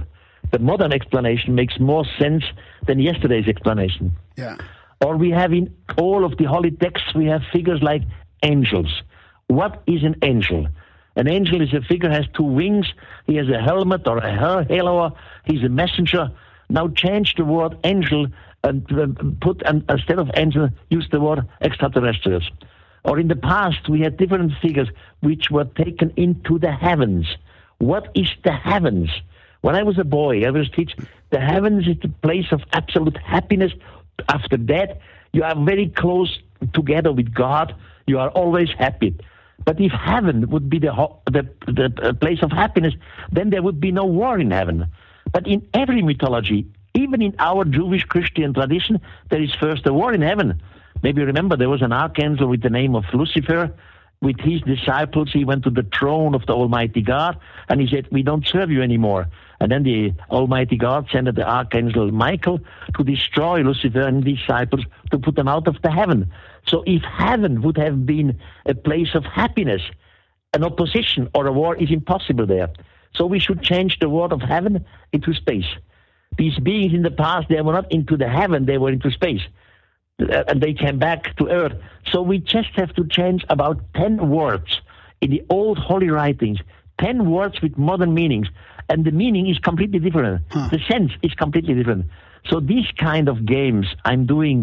The 0.51 0.59
modern 0.59 0.91
explanation 0.91 1.53
makes 1.53 1.79
more 1.79 2.03
sense 2.19 2.43
than 2.87 2.99
yesterday's 2.99 3.47
explanation. 3.47 4.13
yeah. 4.35 4.57
Or 5.03 5.17
we 5.17 5.31
have 5.31 5.51
in 5.51 5.73
all 5.97 6.23
of 6.23 6.37
the 6.37 6.45
holy 6.45 6.71
texts, 6.71 7.13
we 7.15 7.25
have 7.25 7.41
figures 7.51 7.81
like 7.81 8.03
angels. 8.43 9.01
What 9.47 9.81
is 9.87 10.03
an 10.03 10.15
angel? 10.21 10.67
An 11.15 11.27
angel 11.27 11.61
is 11.61 11.73
a 11.73 11.81
figure 11.81 12.09
has 12.09 12.25
two 12.33 12.43
wings. 12.43 12.87
He 13.27 13.35
has 13.35 13.49
a 13.49 13.59
helmet 13.59 14.07
or 14.07 14.17
a 14.17 14.65
halo. 14.65 15.15
He's 15.45 15.63
a 15.63 15.69
messenger. 15.69 16.31
Now 16.69 16.87
change 16.87 17.35
the 17.35 17.43
word 17.43 17.77
angel 17.83 18.27
and 18.63 18.85
uh, 18.93 19.07
put 19.41 19.61
and 19.65 19.83
instead 19.89 20.19
of 20.19 20.29
angel, 20.35 20.69
use 20.89 21.07
the 21.11 21.19
word 21.19 21.47
extraterrestrials. 21.61 22.49
Or 23.03 23.19
in 23.19 23.27
the 23.27 23.35
past, 23.35 23.89
we 23.89 24.01
had 24.01 24.17
different 24.17 24.53
figures 24.61 24.87
which 25.21 25.49
were 25.49 25.65
taken 25.65 26.13
into 26.15 26.59
the 26.59 26.71
heavens. 26.71 27.25
What 27.79 28.09
is 28.15 28.29
the 28.43 28.53
heavens? 28.53 29.09
When 29.61 29.75
I 29.75 29.83
was 29.83 29.97
a 29.97 30.03
boy, 30.03 30.45
I 30.45 30.51
was 30.51 30.69
teach 30.69 30.95
the 31.31 31.39
heavens 31.39 31.87
is 31.87 31.97
the 32.01 32.09
place 32.09 32.51
of 32.51 32.61
absolute 32.73 33.17
happiness. 33.17 33.71
After 34.29 34.57
that, 34.57 34.99
you 35.33 35.43
are 35.43 35.55
very 35.55 35.89
close 35.89 36.39
together 36.73 37.11
with 37.11 37.33
God. 37.33 37.75
You 38.07 38.19
are 38.19 38.29
always 38.29 38.69
happy. 38.77 39.15
But 39.65 39.79
if 39.79 39.91
heaven 39.91 40.49
would 40.49 40.69
be 40.69 40.79
the, 40.79 40.91
the, 41.25 41.47
the 41.67 42.17
place 42.19 42.39
of 42.41 42.51
happiness, 42.51 42.93
then 43.31 43.51
there 43.51 43.61
would 43.61 43.79
be 43.79 43.91
no 43.91 44.05
war 44.05 44.39
in 44.39 44.51
heaven. 44.51 44.87
But 45.31 45.47
in 45.47 45.67
every 45.73 46.01
mythology, 46.01 46.67
even 46.93 47.21
in 47.21 47.35
our 47.39 47.63
Jewish 47.63 48.03
Christian 48.05 48.53
tradition, 48.53 48.99
there 49.29 49.41
is 49.41 49.53
first 49.55 49.85
a 49.85 49.93
war 49.93 50.13
in 50.13 50.21
heaven. 50.21 50.61
Maybe 51.03 51.23
remember 51.23 51.55
there 51.55 51.69
was 51.69 51.81
an 51.81 51.93
archangel 51.93 52.47
with 52.47 52.61
the 52.61 52.69
name 52.69 52.95
of 52.95 53.05
Lucifer. 53.13 53.71
With 54.21 54.39
his 54.39 54.61
disciples, 54.61 55.31
he 55.33 55.45
went 55.45 55.63
to 55.63 55.71
the 55.71 55.85
throne 55.97 56.35
of 56.35 56.45
the 56.45 56.53
Almighty 56.53 57.01
God 57.01 57.39
and 57.69 57.81
he 57.81 57.87
said, 57.87 58.07
We 58.11 58.21
don't 58.21 58.45
serve 58.45 58.69
you 58.69 58.83
anymore. 58.83 59.27
And 59.61 59.71
then 59.71 59.83
the 59.83 60.11
Almighty 60.31 60.75
God 60.75 61.07
sent 61.11 61.33
the 61.35 61.47
archangel 61.47 62.11
Michael 62.11 62.59
to 62.97 63.03
destroy 63.03 63.61
Lucifer 63.61 64.01
and 64.01 64.25
his 64.25 64.39
disciples 64.39 64.83
to 65.11 65.19
put 65.19 65.35
them 65.35 65.47
out 65.47 65.67
of 65.67 65.79
the 65.83 65.91
heaven. 65.91 66.31
So 66.65 66.83
if 66.87 67.03
heaven 67.03 67.61
would 67.61 67.77
have 67.77 68.03
been 68.03 68.39
a 68.65 68.73
place 68.73 69.13
of 69.13 69.23
happiness, 69.23 69.83
an 70.53 70.63
opposition 70.63 71.29
or 71.35 71.45
a 71.45 71.51
war 71.51 71.75
is 71.75 71.91
impossible 71.91 72.47
there. 72.47 72.71
So 73.13 73.27
we 73.27 73.37
should 73.37 73.61
change 73.61 73.99
the 73.99 74.09
word 74.09 74.31
of 74.31 74.41
heaven 74.41 74.83
into 75.13 75.31
space. 75.35 75.67
These 76.39 76.57
beings 76.57 76.93
in 76.95 77.03
the 77.03 77.11
past, 77.11 77.47
they 77.47 77.61
were 77.61 77.73
not 77.73 77.91
into 77.91 78.17
the 78.17 78.29
heaven, 78.29 78.65
they 78.65 78.79
were 78.79 78.89
into 78.89 79.11
space. 79.11 79.41
Uh, 80.19 80.43
And 80.47 80.59
they 80.59 80.73
came 80.73 80.97
back 80.97 81.35
to 81.37 81.49
earth. 81.49 81.73
So 82.11 82.23
we 82.23 82.39
just 82.39 82.69
have 82.77 82.95
to 82.95 83.05
change 83.07 83.45
about 83.47 83.79
10 83.93 84.27
words 84.29 84.81
in 85.21 85.29
the 85.29 85.43
old 85.49 85.77
holy 85.77 86.09
writings, 86.09 86.59
10 86.99 87.29
words 87.29 87.61
with 87.61 87.77
modern 87.77 88.13
meanings. 88.13 88.47
And 88.91 89.05
the 89.05 89.11
meaning 89.11 89.45
is 89.53 89.57
completely 89.69 89.99
different. 89.99 90.47
The 90.73 90.79
sense 90.91 91.11
is 91.23 91.33
completely 91.43 91.73
different. 91.73 92.05
So 92.49 92.59
these 92.59 92.87
kind 92.97 93.29
of 93.29 93.45
games 93.45 93.85
I'm 94.09 94.25
doing 94.25 94.57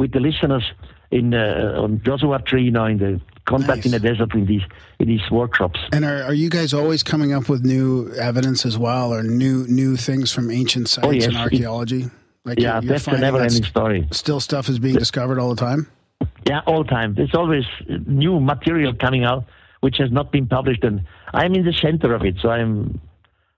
with 0.00 0.10
the 0.12 0.20
listeners 0.20 0.64
in 1.10 1.34
uh, 1.34 1.82
on 1.82 2.00
Joshua 2.06 2.38
Tree, 2.48 2.64
you 2.64 2.70
know, 2.70 2.86
in 2.86 2.98
the 2.98 3.20
contact 3.52 3.84
in 3.86 3.92
the 3.92 4.00
desert 4.00 4.32
in 4.34 4.46
these 4.46 4.62
in 5.00 5.06
these 5.08 5.26
workshops. 5.30 5.78
And 5.92 6.04
are, 6.04 6.22
are 6.28 6.32
you 6.42 6.48
guys 6.48 6.72
always 6.72 7.02
coming 7.02 7.32
up 7.34 7.48
with 7.48 7.64
new 7.64 8.10
evidence 8.30 8.64
as 8.70 8.76
well, 8.78 9.12
or 9.12 9.22
new 9.22 9.66
new 9.68 9.96
things 9.96 10.32
from 10.32 10.50
ancient 10.50 10.88
science 10.88 11.06
Oh, 11.08 11.10
yes. 11.12 11.26
and 11.26 11.36
archaeology? 11.36 12.02
Like 12.46 12.58
Yeah, 12.58 12.76
you're- 12.80 12.88
that's 12.88 13.06
a 13.06 13.10
that 13.10 13.20
never-ending 13.20 13.50
st- 13.64 13.66
story. 13.66 14.08
Still, 14.12 14.40
stuff 14.40 14.68
is 14.68 14.78
being 14.78 14.96
discovered 14.96 15.38
all 15.40 15.50
the 15.54 15.60
time. 15.68 15.86
Yeah, 16.48 16.60
all 16.66 16.84
time. 16.84 17.14
There's 17.14 17.34
always 17.34 17.64
new 18.06 18.38
material 18.40 18.92
coming 18.94 19.24
out 19.24 19.44
which 19.80 19.96
has 19.98 20.10
not 20.10 20.32
been 20.32 20.46
published, 20.46 20.82
and 20.84 21.02
I'm 21.34 21.54
in 21.54 21.64
the 21.64 21.72
center 21.86 22.14
of 22.14 22.22
it. 22.24 22.36
So 22.40 22.48
I'm 22.50 22.98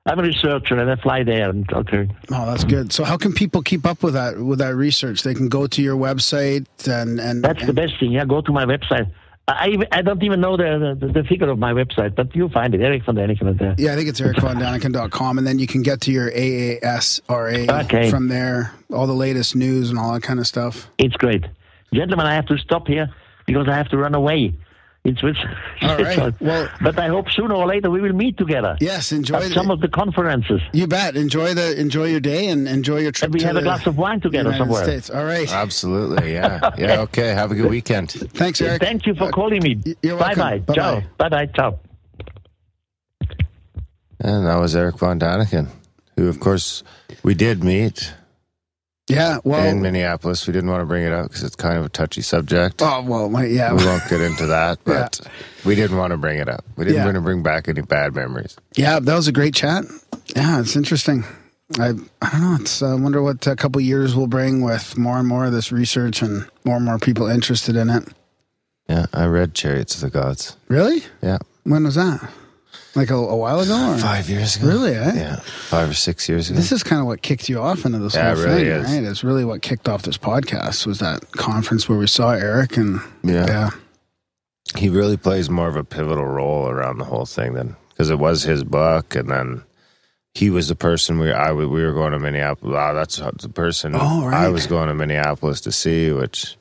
I'm 0.07 0.19
a 0.21 0.23
researcher, 0.23 0.79
and 0.79 0.89
I 0.91 0.97
fly 0.97 1.25
there. 1.25 1.51
And 1.51 1.71
okay, 1.73 2.09
Oh, 2.31 2.47
that's 2.47 2.65
good. 2.65 2.93
So, 2.93 3.03
how 3.05 3.17
can 3.17 3.33
people 3.33 3.61
keep 3.63 3.85
up 3.85 4.03
with 4.03 4.15
that 4.15 4.39
with 4.39 4.61
that 4.61 4.75
research? 4.77 5.23
They 5.23 5.35
can 5.35 5.49
go 5.49 5.67
to 5.67 5.83
your 5.83 5.97
website 5.97 6.67
and 6.87 7.19
and, 7.21 7.43
that's 7.43 7.67
the 7.67 7.73
best 7.73 7.99
thing. 7.99 8.13
Yeah, 8.13 8.25
go 8.25 8.41
to 8.41 8.53
my 8.53 8.65
website. 8.65 9.11
I 9.49 9.77
I 9.93 10.03
don't 10.03 10.23
even 10.23 10.41
know 10.41 10.57
the 10.57 10.97
the, 10.99 11.07
the 11.09 11.25
figure 11.25 11.49
of 11.49 11.59
my 11.59 11.73
website, 11.73 12.15
but 12.15 12.35
you'll 12.37 12.51
find 12.51 12.75
it. 12.75 12.81
Erich 12.81 13.05
von 13.05 13.15
Däniken 13.17 13.53
is 13.53 13.59
there. 13.59 13.75
Yeah, 13.79 13.93
I 13.93 13.97
think 13.97 14.09
it's 14.09 14.21
ericvondaniken.com, 14.21 15.39
and 15.39 15.47
then 15.47 15.59
you 15.59 15.67
can 15.67 15.83
get 15.83 16.01
to 16.03 16.13
your 16.13 16.31
AASRA 16.31 17.85
Okay. 17.85 18.11
from 18.11 18.29
there. 18.29 18.73
All 18.93 19.07
the 19.07 19.13
latest 19.15 19.55
news 19.57 19.91
and 19.91 19.99
all 19.99 20.13
that 20.13 20.23
kind 20.23 20.39
of 20.41 20.47
stuff. 20.47 20.89
It's 20.99 21.17
great. 21.17 21.45
gentlemen, 21.93 22.27
I 22.27 22.35
have 22.35 22.47
to 22.47 22.59
stop 22.59 22.87
here 22.87 23.09
because 23.47 23.69
I 23.69 23.75
have 23.77 23.89
to 23.91 23.97
run 23.97 24.15
away 24.15 24.55
in 25.09 25.17
Switzerland. 25.17 25.57
All 25.83 25.97
right. 25.99 26.41
Well- 26.41 26.69
but 26.81 26.99
I 26.99 27.09
hope 27.09 27.31
sooner 27.31 27.55
or 27.55 27.67
later 27.67 27.91
we 27.91 28.01
will 28.01 28.13
meet 28.13 28.37
together. 28.37 28.77
Yes, 28.81 29.13
enjoy 29.13 29.37
At 29.37 29.53
some 29.53 29.71
of 29.71 29.81
the 29.81 29.89
conferences. 29.89 30.61
you 30.73 30.87
bet. 30.87 31.17
Enjoy 31.17 31.55
the 31.55 31.79
enjoy 31.81 32.07
your 32.07 32.21
day 32.21 32.49
and 32.49 32.67
enjoy 32.69 32.99
your 32.99 33.13
trip 33.13 33.27
And 33.29 33.35
we 33.35 33.41
to 33.41 33.47
have 33.47 33.57
a 33.57 33.63
glass 33.63 33.87
of 33.87 33.97
wine 33.99 34.21
together 34.21 34.51
United 34.51 34.59
somewhere. 34.65 34.85
States. 34.85 35.11
All 35.11 35.25
right. 35.25 35.51
Absolutely. 35.53 36.33
Yeah. 36.35 36.71
Yeah. 36.79 37.01
Okay. 37.03 37.29
Have 37.35 37.51
a 37.53 37.55
good 37.55 37.71
weekend. 37.71 38.11
Thanks, 38.11 38.61
Eric. 38.61 38.83
Thank 38.83 39.07
you 39.07 39.15
for 39.15 39.25
Uh, 39.25 39.31
calling 39.31 39.63
me. 39.63 39.81
you're 40.03 40.17
bye 40.19 40.35
welcome. 40.37 40.65
bye. 40.67 40.75
Ciao. 40.75 41.01
Bye-bye. 41.19 41.29
Bye 41.29 41.47
bye. 41.47 41.53
Ciao. 41.55 41.79
And 44.21 44.47
that 44.47 44.57
was 44.57 44.75
Erich 44.75 44.99
Von 44.99 45.19
Däniken, 45.21 45.69
who, 46.17 46.29
of 46.29 46.41
course, 46.41 46.83
we 47.23 47.35
did 47.35 47.63
meet 47.63 48.15
Yeah. 49.09 49.39
Well. 49.45 49.65
in 49.67 49.83
Minneapolis. 49.83 50.47
We 50.47 50.53
didn't 50.53 50.71
want 50.71 50.81
to 50.83 50.87
bring 50.87 51.05
it 51.05 51.13
up 51.13 51.29
because 51.29 51.45
it's 51.45 51.55
kind 51.57 51.79
of 51.79 51.85
a 51.85 51.89
touchy 51.89 52.23
subject. 52.23 52.83
oh 52.83 53.03
well. 53.03 53.29
My, 53.29 53.45
yeah. 53.47 53.73
We 53.73 53.85
won't 53.85 54.03
get 54.09 54.21
into 54.21 54.47
that, 54.47 54.79
Yeah. 54.87 54.93
but 55.03 55.21
we 55.65 55.75
didn't 55.75 55.97
want 55.97 56.11
to 56.13 56.17
bring 56.17 56.39
it 56.39 56.49
up. 56.49 56.65
We 56.77 56.85
didn't 56.85 56.97
Yeah. 56.99 57.05
want 57.05 57.15
to 57.15 57.21
bring 57.21 57.43
back 57.43 57.69
any 57.69 57.83
bad 57.83 58.15
memories. 58.15 58.57
Yeah, 58.77 58.99
that 59.01 59.15
was 59.15 59.29
a 59.29 59.33
great 59.33 59.55
chat. 59.55 59.85
Yeah, 60.35 60.61
it's 60.61 60.75
interesting. 60.77 61.25
I 61.79 61.91
I 62.23 62.31
don't 62.31 62.41
know. 62.43 62.57
It's 62.61 62.83
I 62.83 62.95
wonder 62.95 63.23
what 63.23 63.47
a 63.47 63.57
couple 63.57 63.81
years 63.81 64.15
will 64.17 64.27
bring 64.29 64.61
with 64.61 64.97
more 64.99 65.19
and 65.19 65.27
more 65.29 65.47
of 65.47 65.53
this 65.53 65.71
research 65.73 66.23
and 66.23 66.47
more 66.65 66.77
and 66.77 66.85
more 66.85 66.99
people 66.99 67.27
interested 67.29 67.77
in 67.77 67.91
it. 67.91 68.09
Yeah, 68.89 69.07
I 69.13 69.27
read 69.27 69.55
Chariots 69.55 69.97
of 69.97 70.01
the 70.01 70.11
Gods. 70.11 70.57
Really? 70.69 71.03
Yeah, 71.23 71.39
When 71.65 71.83
was 71.85 71.97
that? 71.97 72.29
Like 72.97 73.11
a, 73.11 73.15
a 73.15 73.37
while 73.37 73.61
ago? 73.61 73.93
Or? 73.93 73.99
five 73.99 74.29
years 74.31 74.57
ago. 74.57 74.67
Really? 74.69 74.95
Eh? 74.95 75.13
Yeah, 75.15 75.37
five 75.69 75.91
or 75.91 75.95
six 75.95 76.29
years 76.29 76.49
ago. 76.51 76.57
This 76.57 76.73
is 76.73 76.83
kind 76.83 77.01
of 77.01 77.07
what 77.07 77.21
kicked 77.23 77.49
you 77.49 77.61
off 77.61 77.85
into 77.85 77.99
this 77.99 78.15
Yeah, 78.15 78.35
whole 78.35 78.45
really 78.45 78.65
thing, 78.65 78.67
is. 78.73 78.85
right? 78.91 79.05
It's 79.05 79.23
really 79.23 79.45
what 79.45 79.61
kicked 79.63 79.89
off 79.89 80.03
this 80.03 80.17
podcast 80.19 80.87
was 80.87 80.99
that 81.01 81.31
conference 81.33 81.89
where 81.89 81.99
we 81.99 82.07
saw 82.07 82.31
Eric 82.33 82.77
and 82.79 83.01
yeah. 83.23 83.47
yeah, 83.47 83.71
he 84.77 84.89
really 84.89 85.17
plays 85.17 85.49
more 85.51 85.69
of 85.69 85.77
a 85.77 85.85
pivotal 85.85 86.25
role 86.27 86.69
around 86.69 86.99
the 86.99 87.05
whole 87.05 87.27
thing 87.27 87.53
than 87.55 87.77
because 87.91 88.11
it 88.11 88.19
was 88.19 88.43
his 88.43 88.65
book, 88.65 89.15
and 89.15 89.29
then 89.31 89.63
he 90.35 90.51
was 90.51 90.69
the 90.69 90.75
person 90.75 91.19
we 91.19 91.33
I 91.33 91.53
we 91.53 91.67
were 91.67 91.93
going 91.93 92.13
to 92.13 92.19
Minneapolis. 92.19 92.73
Wow, 92.75 92.95
that's 92.95 93.17
the 93.19 93.49
person 93.51 93.93
Oh, 93.95 94.27
right. 94.27 94.45
I 94.45 94.49
was 94.49 94.67
going 94.67 94.89
to 94.89 94.95
Minneapolis 94.95 95.61
to 95.63 95.73
see. 95.73 96.13
Which 96.13 96.57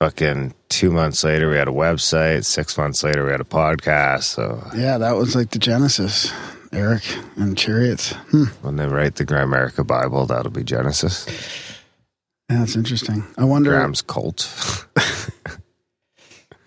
fucking 0.00 0.54
two 0.68 0.90
months 0.90 1.24
later 1.24 1.50
we 1.50 1.56
had 1.56 1.68
a 1.68 1.72
website. 1.72 2.44
Six 2.44 2.76
months 2.78 3.02
later 3.02 3.24
we 3.24 3.30
had 3.30 3.40
a 3.40 3.44
podcast. 3.44 4.24
So 4.24 4.62
yeah, 4.76 4.98
that 4.98 5.12
was 5.16 5.34
like 5.34 5.50
the 5.50 5.58
genesis. 5.58 6.32
Eric 6.70 7.02
and 7.36 7.56
chariots. 7.56 8.12
Hmm. 8.30 8.44
when 8.60 8.76
they 8.76 8.86
write 8.86 9.14
the 9.16 9.24
Grimerica 9.24 9.86
Bible, 9.86 10.26
that'll 10.26 10.52
be 10.52 10.62
Genesis. 10.62 11.26
Yeah, 12.50 12.58
that's 12.58 12.76
interesting. 12.76 13.24
I 13.38 13.44
wonder. 13.44 13.70
Graham's 13.70 14.02
cult. 14.02 14.86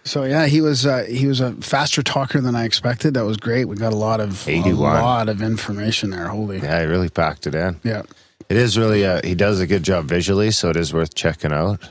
So 0.04 0.24
yeah, 0.24 0.48
he 0.48 0.62
was 0.62 0.86
uh, 0.86 1.04
he 1.04 1.28
was 1.28 1.42
a 1.42 1.54
faster 1.62 2.02
talker 2.02 2.42
than 2.42 2.56
I 2.56 2.66
expected. 2.66 3.14
That 3.14 3.24
was 3.24 3.38
great. 3.38 3.66
We 3.66 3.76
got 3.76 3.94
a 3.94 3.98
lot 3.98 4.20
of 4.20 4.48
81. 4.48 4.98
a 4.98 5.02
lot 5.02 5.30
of 5.30 5.42
information 5.44 6.10
there. 6.10 6.28
Holy 6.28 6.58
yeah, 6.58 6.82
he 6.82 6.86
really 6.88 7.10
packed 7.10 7.46
it 7.48 7.56
in. 7.56 7.80
yeah. 7.84 8.02
It 8.50 8.58
is 8.58 8.78
really 8.78 9.06
uh, 9.06 9.22
he 9.24 9.36
does 9.36 9.60
a 9.60 9.68
good 9.68 9.84
job 9.84 10.06
visually, 10.06 10.52
so 10.52 10.70
it 10.70 10.76
is 10.76 10.92
worth 10.92 11.14
checking 11.14 11.54
out. 11.54 11.88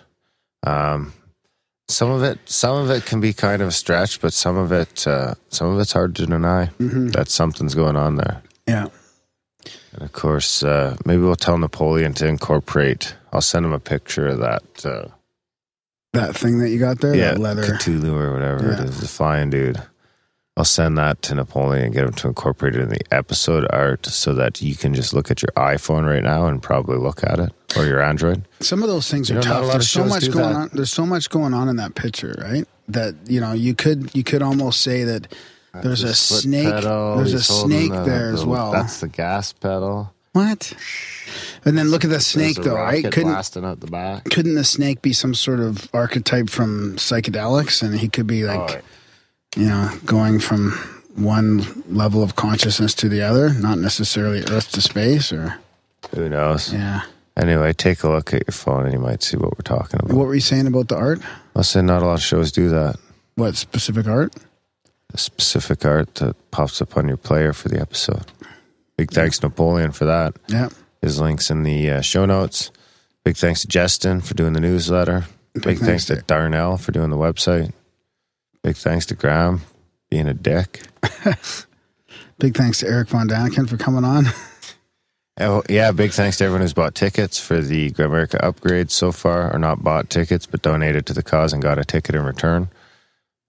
Um, 0.66 1.12
some 1.90 2.10
of 2.10 2.22
it, 2.22 2.38
some 2.46 2.76
of 2.78 2.90
it 2.90 3.04
can 3.04 3.20
be 3.20 3.32
kind 3.32 3.60
of 3.62 3.68
a 3.68 3.72
stretch, 3.72 4.20
but 4.20 4.32
some 4.32 4.56
of 4.56 4.72
it, 4.72 5.06
uh, 5.06 5.34
some 5.50 5.68
of 5.72 5.78
it's 5.80 5.92
hard 5.92 6.14
to 6.16 6.26
deny 6.26 6.70
that 6.78 7.28
something's 7.28 7.74
going 7.74 7.96
on 7.96 8.16
there. 8.16 8.42
Yeah. 8.66 8.86
And 9.92 10.02
of 10.02 10.12
course, 10.12 10.62
uh, 10.62 10.96
maybe 11.04 11.22
we'll 11.22 11.36
tell 11.36 11.58
Napoleon 11.58 12.14
to 12.14 12.26
incorporate. 12.26 13.14
I'll 13.32 13.40
send 13.40 13.66
him 13.66 13.72
a 13.72 13.80
picture 13.80 14.26
of 14.28 14.38
that. 14.38 14.62
Uh, 14.86 15.08
That 16.12 16.34
thing 16.36 16.58
that 16.60 16.70
you 16.70 16.78
got 16.78 17.00
there, 17.00 17.14
yeah, 17.14 17.32
that 17.32 17.38
leather. 17.38 17.62
Cthulhu 17.62 18.12
or 18.18 18.32
whatever 18.32 18.66
Yeah. 18.68 18.82
it 18.82 18.88
is, 18.88 19.00
the 19.00 19.08
flying 19.08 19.50
dude. 19.50 19.80
I'll 20.56 20.64
send 20.64 20.98
that 20.98 21.22
to 21.22 21.34
Napoleon 21.34 21.84
and 21.86 21.94
get 21.94 22.04
him 22.04 22.12
to 22.12 22.28
incorporate 22.28 22.74
it 22.74 22.80
in 22.82 22.88
the 22.88 23.00
episode 23.14 23.66
art 23.70 24.04
so 24.06 24.34
that 24.34 24.60
you 24.60 24.74
can 24.74 24.92
just 24.94 25.14
look 25.14 25.30
at 25.30 25.42
your 25.42 25.50
iPhone 25.56 26.06
right 26.06 26.22
now 26.24 26.46
and 26.46 26.60
probably 26.62 26.98
look 26.98 27.22
at 27.24 27.38
it 27.38 27.52
or 27.76 27.86
your 27.86 28.02
Android. 28.02 28.44
Some 28.58 28.82
of 28.82 28.88
those 28.88 29.08
things 29.10 29.30
You 29.30 29.36
are 29.36 29.42
know, 29.42 29.42
tough. 29.42 29.72
There's 29.72 29.88
so 29.90 30.04
much 30.04 30.30
going 30.30 30.52
that. 30.52 30.56
on. 30.56 30.70
There's 30.72 30.92
so 30.92 31.06
much 31.06 31.30
going 31.30 31.54
on 31.54 31.68
in 31.68 31.76
that 31.76 31.94
picture, 31.94 32.34
right? 32.38 32.66
That 32.88 33.14
you 33.26 33.40
know, 33.40 33.52
you 33.52 33.74
could 33.74 34.10
you 34.14 34.24
could 34.24 34.42
almost 34.42 34.80
say 34.82 35.04
that 35.04 35.32
there's 35.82 36.02
a 36.02 36.14
snake. 36.14 36.68
pedal, 36.68 37.16
there's 37.18 37.32
a 37.32 37.36
he's 37.36 37.48
holding 37.48 37.78
snake 37.86 37.92
the- 37.92 38.02
there 38.10 38.32
as 38.32 38.44
well. 38.44 38.72
That's 38.72 39.00
the 39.00 39.08
gas 39.08 39.52
pedal. 39.52 40.12
what? 40.32 40.72
And 41.64 41.78
then 41.78 41.88
look 41.90 42.02
at 42.04 42.10
the 42.10 42.20
snake 42.20 42.58
a 42.58 42.62
though, 42.62 42.74
right? 42.74 43.04
Couldn't 43.04 43.30
blasting 43.30 43.64
out 43.64 43.78
the 43.80 43.86
back. 43.86 44.24
couldn't 44.24 44.56
the 44.56 44.64
snake 44.64 45.00
be 45.00 45.12
some 45.12 45.32
sort 45.32 45.60
of 45.60 45.88
archetype 45.94 46.50
from 46.50 46.96
psychedelics, 46.96 47.82
and 47.82 48.00
he 48.00 48.08
could 48.08 48.26
be 48.26 48.42
like, 48.42 48.78
Oh, 48.78 48.80
you 49.56 49.66
know, 49.66 49.90
going 50.04 50.38
from 50.40 50.72
one 51.16 51.82
level 51.88 52.22
of 52.22 52.36
consciousness 52.36 52.94
to 52.94 53.08
the 53.08 53.20
other, 53.22 53.52
not 53.54 53.78
necessarily 53.78 54.40
Earth 54.50 54.70
to 54.72 54.80
space, 54.80 55.32
or 55.32 55.56
who 56.14 56.28
knows? 56.28 56.72
yeah. 56.72 57.02
Anyway, 57.36 57.72
take 57.72 58.02
a 58.02 58.08
look 58.08 58.34
at 58.34 58.42
your 58.46 58.52
phone 58.52 58.84
and 58.84 58.92
you 58.92 58.98
might 58.98 59.22
see 59.22 59.36
what 59.36 59.52
we're 59.56 59.62
talking 59.62 59.98
about. 60.02 60.12
What 60.14 60.26
were 60.26 60.34
you 60.34 60.40
saying 60.40 60.66
about 60.66 60.88
the 60.88 60.96
art? 60.96 61.20
I'll 61.56 61.62
say 61.62 61.80
not 61.80 62.02
a 62.02 62.06
lot 62.06 62.14
of 62.14 62.22
shows 62.22 62.52
do 62.52 62.68
that. 62.68 62.96
What 63.36 63.56
specific 63.56 64.06
art? 64.06 64.34
The 65.08 65.18
specific 65.18 65.84
art 65.86 66.16
that 66.16 66.36
pops 66.50 66.82
up 66.82 66.96
on 66.98 67.08
your 67.08 67.16
player 67.16 67.52
for 67.52 67.68
the 67.68 67.80
episode. 67.80 68.24
Big 68.96 69.10
thanks 69.10 69.42
Napoleon 69.42 69.92
for 69.92 70.04
that. 70.04 70.34
Yeah. 70.48 70.68
His 71.00 71.18
links 71.20 71.50
in 71.50 71.62
the 71.62 71.90
uh, 71.90 72.00
show 72.02 72.26
notes. 72.26 72.70
Big 73.24 73.36
thanks 73.36 73.62
to 73.62 73.68
Justin 73.68 74.20
for 74.20 74.34
doing 74.34 74.52
the 74.52 74.60
newsletter. 74.60 75.24
Big, 75.54 75.62
Big 75.62 75.78
thanks, 75.78 76.06
thanks 76.06 76.20
to- 76.22 76.26
Darnell 76.26 76.76
for 76.76 76.92
doing 76.92 77.08
the 77.10 77.16
website. 77.16 77.72
Big 78.62 78.76
thanks 78.76 79.06
to 79.06 79.14
Graham 79.14 79.62
being 80.10 80.28
a 80.28 80.34
dick. 80.34 80.82
Big 82.38 82.56
thanks 82.56 82.80
to 82.80 82.86
Erich 82.86 83.08
Von 83.08 83.28
Däniken 83.28 83.68
for 83.68 83.76
coming 83.76 84.04
on. 84.04 84.26
Oh, 85.42 85.62
yeah, 85.70 85.90
big 85.90 86.10
thanks 86.10 86.36
to 86.36 86.44
everyone 86.44 86.60
who's 86.60 86.74
bought 86.74 86.94
tickets 86.94 87.40
for 87.40 87.62
the 87.62 87.90
Grimerica 87.92 88.38
upgrade 88.42 88.90
so 88.90 89.10
far, 89.10 89.50
or 89.50 89.58
not 89.58 89.82
bought 89.82 90.10
tickets, 90.10 90.44
but 90.44 90.60
donated 90.60 91.06
to 91.06 91.14
the 91.14 91.22
cause 91.22 91.54
and 91.54 91.62
got 91.62 91.78
a 91.78 91.84
ticket 91.84 92.14
in 92.14 92.22
return. 92.22 92.68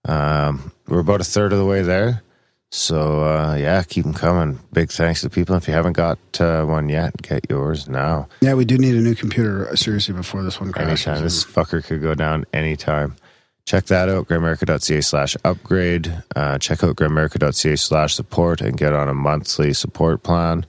Um, 0.06 0.72
we're 0.88 1.00
about 1.00 1.20
a 1.20 1.24
third 1.24 1.52
of 1.52 1.58
the 1.58 1.66
way 1.66 1.82
there. 1.82 2.22
So, 2.70 3.24
uh, 3.24 3.56
yeah, 3.56 3.82
keep 3.82 4.04
them 4.04 4.14
coming. 4.14 4.58
Big 4.72 4.90
thanks 4.90 5.20
to 5.20 5.28
people. 5.28 5.54
If 5.56 5.68
you 5.68 5.74
haven't 5.74 5.92
got 5.92 6.18
uh, 6.40 6.64
one 6.64 6.88
yet, 6.88 7.20
get 7.20 7.50
yours 7.50 7.86
now. 7.86 8.26
Yeah, 8.40 8.54
we 8.54 8.64
do 8.64 8.78
need 8.78 8.94
a 8.94 9.00
new 9.00 9.14
computer 9.14 9.68
uh, 9.68 9.76
seriously 9.76 10.14
before 10.14 10.42
this 10.42 10.58
one 10.58 10.72
crashes. 10.72 11.06
Anytime. 11.06 11.24
This 11.24 11.44
fucker 11.44 11.84
could 11.84 12.00
go 12.00 12.14
down 12.14 12.46
anytime. 12.54 13.16
Check 13.64 13.86
that 13.86 14.08
out, 14.08 14.28
grimerica.ca 14.28 15.00
slash 15.00 15.36
upgrade. 15.44 16.22
Uh, 16.34 16.58
check 16.58 16.82
out 16.82 16.96
grimerica.ca 16.96 17.76
slash 17.76 18.14
support 18.14 18.60
and 18.60 18.76
get 18.76 18.92
on 18.92 19.08
a 19.08 19.14
monthly 19.14 19.72
support 19.72 20.22
plan. 20.22 20.66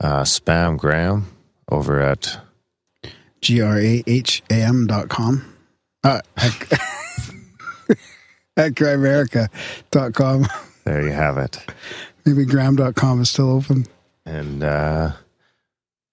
Uh, 0.00 0.22
spam 0.22 0.76
Graham 0.78 1.26
over 1.70 2.00
at 2.00 2.38
G 3.40 3.60
R 3.62 3.78
A 3.78 4.02
H 4.06 4.42
A 4.50 4.54
M 4.54 4.86
dot 4.86 5.08
com. 5.08 5.54
Uh, 6.04 6.20
at, 6.36 6.72
at. 8.56 8.74
There 10.84 11.02
you 11.02 11.12
have 11.12 11.38
it. 11.38 11.58
Maybe 12.24 12.44
Graham 12.44 12.76
dot 12.76 12.94
com 12.94 13.20
is 13.22 13.30
still 13.30 13.50
open. 13.50 13.86
And 14.26 14.62
uh, 14.62 15.12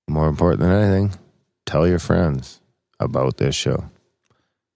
more 0.08 0.28
important 0.28 0.62
than 0.62 0.72
anything, 0.72 1.20
tell 1.66 1.88
your 1.88 2.00
friends 2.00 2.62
about 3.00 3.38
this 3.38 3.56
show. 3.56 3.84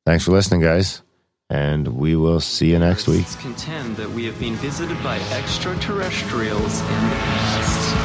Thanks 0.06 0.26
for 0.26 0.32
listening, 0.32 0.62
guys. 0.62 1.02
And 1.52 1.88
we 1.88 2.16
will 2.16 2.40
see 2.40 2.70
you 2.72 2.80
next 2.80 3.08
week. 3.08 3.26
Contend 3.40 3.98
that 3.98 4.12
we 4.12 4.26
have 4.26 4.40
been 4.40 4.54
visited 4.56 5.02
by 5.04 5.18
extraterrestrials 5.32 6.82
in 6.82 6.88
the 6.88 7.16
past. 7.16 7.96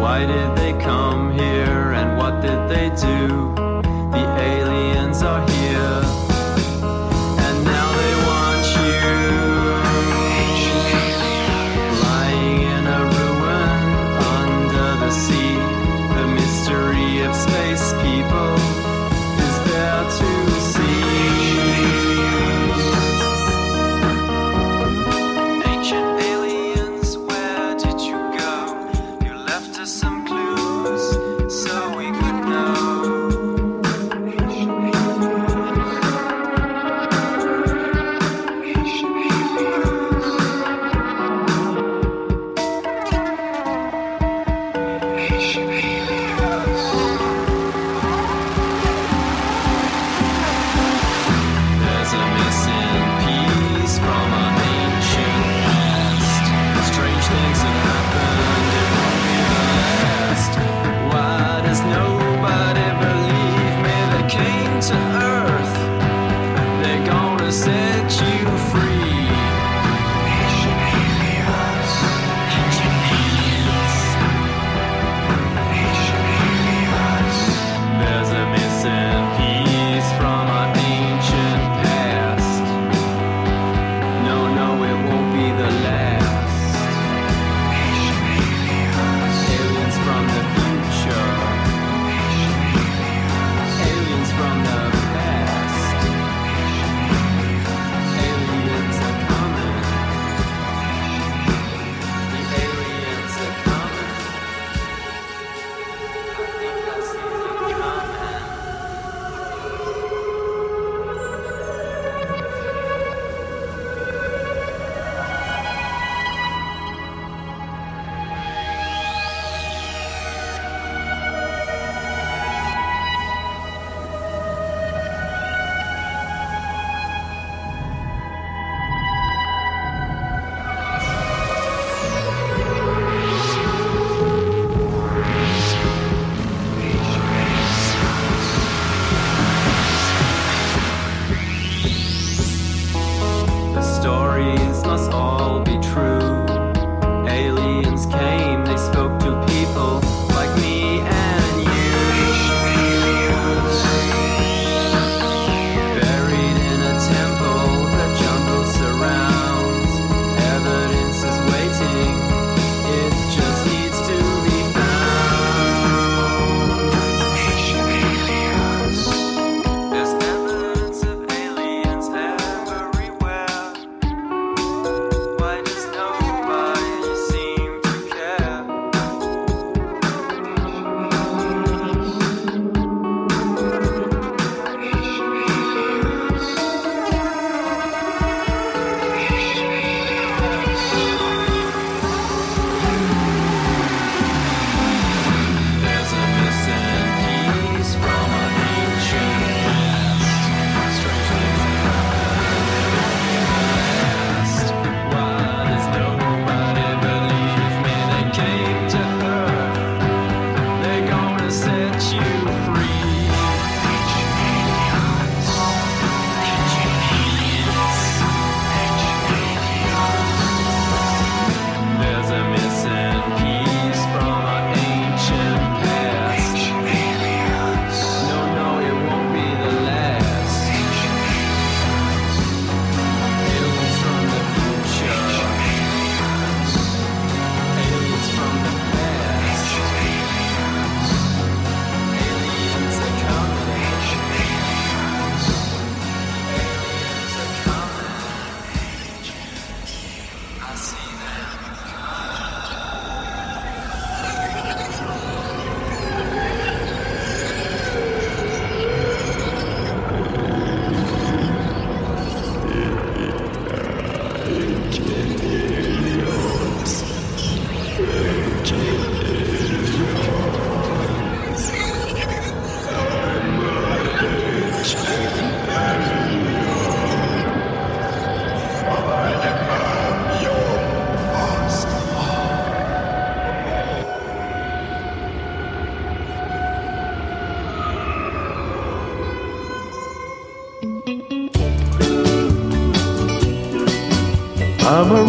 Why 0.00 0.24
did 0.24 0.56
they 0.56 0.72
come 0.82 1.32
here 1.38 1.92
and 1.92 2.16
what 2.16 2.40
did 2.40 2.68
they 2.70 2.88
do? 2.96 3.63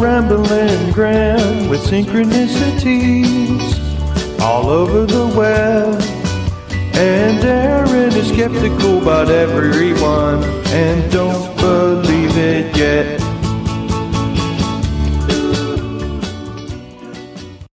Rambling 0.06 0.92
Graham 0.92 1.68
with 1.68 1.82
synchronicities 1.82 3.60
all 4.40 4.70
over 4.70 5.04
the 5.08 5.26
web. 5.36 6.00
And 6.94 7.44
Aaron 7.44 8.14
is 8.14 8.28
skeptical 8.30 9.02
about 9.02 9.30
everyone 9.30 10.44
and 10.68 11.12
don't 11.12 11.58
believe 11.58 12.38
it 12.38 12.78
yet. 12.78 13.15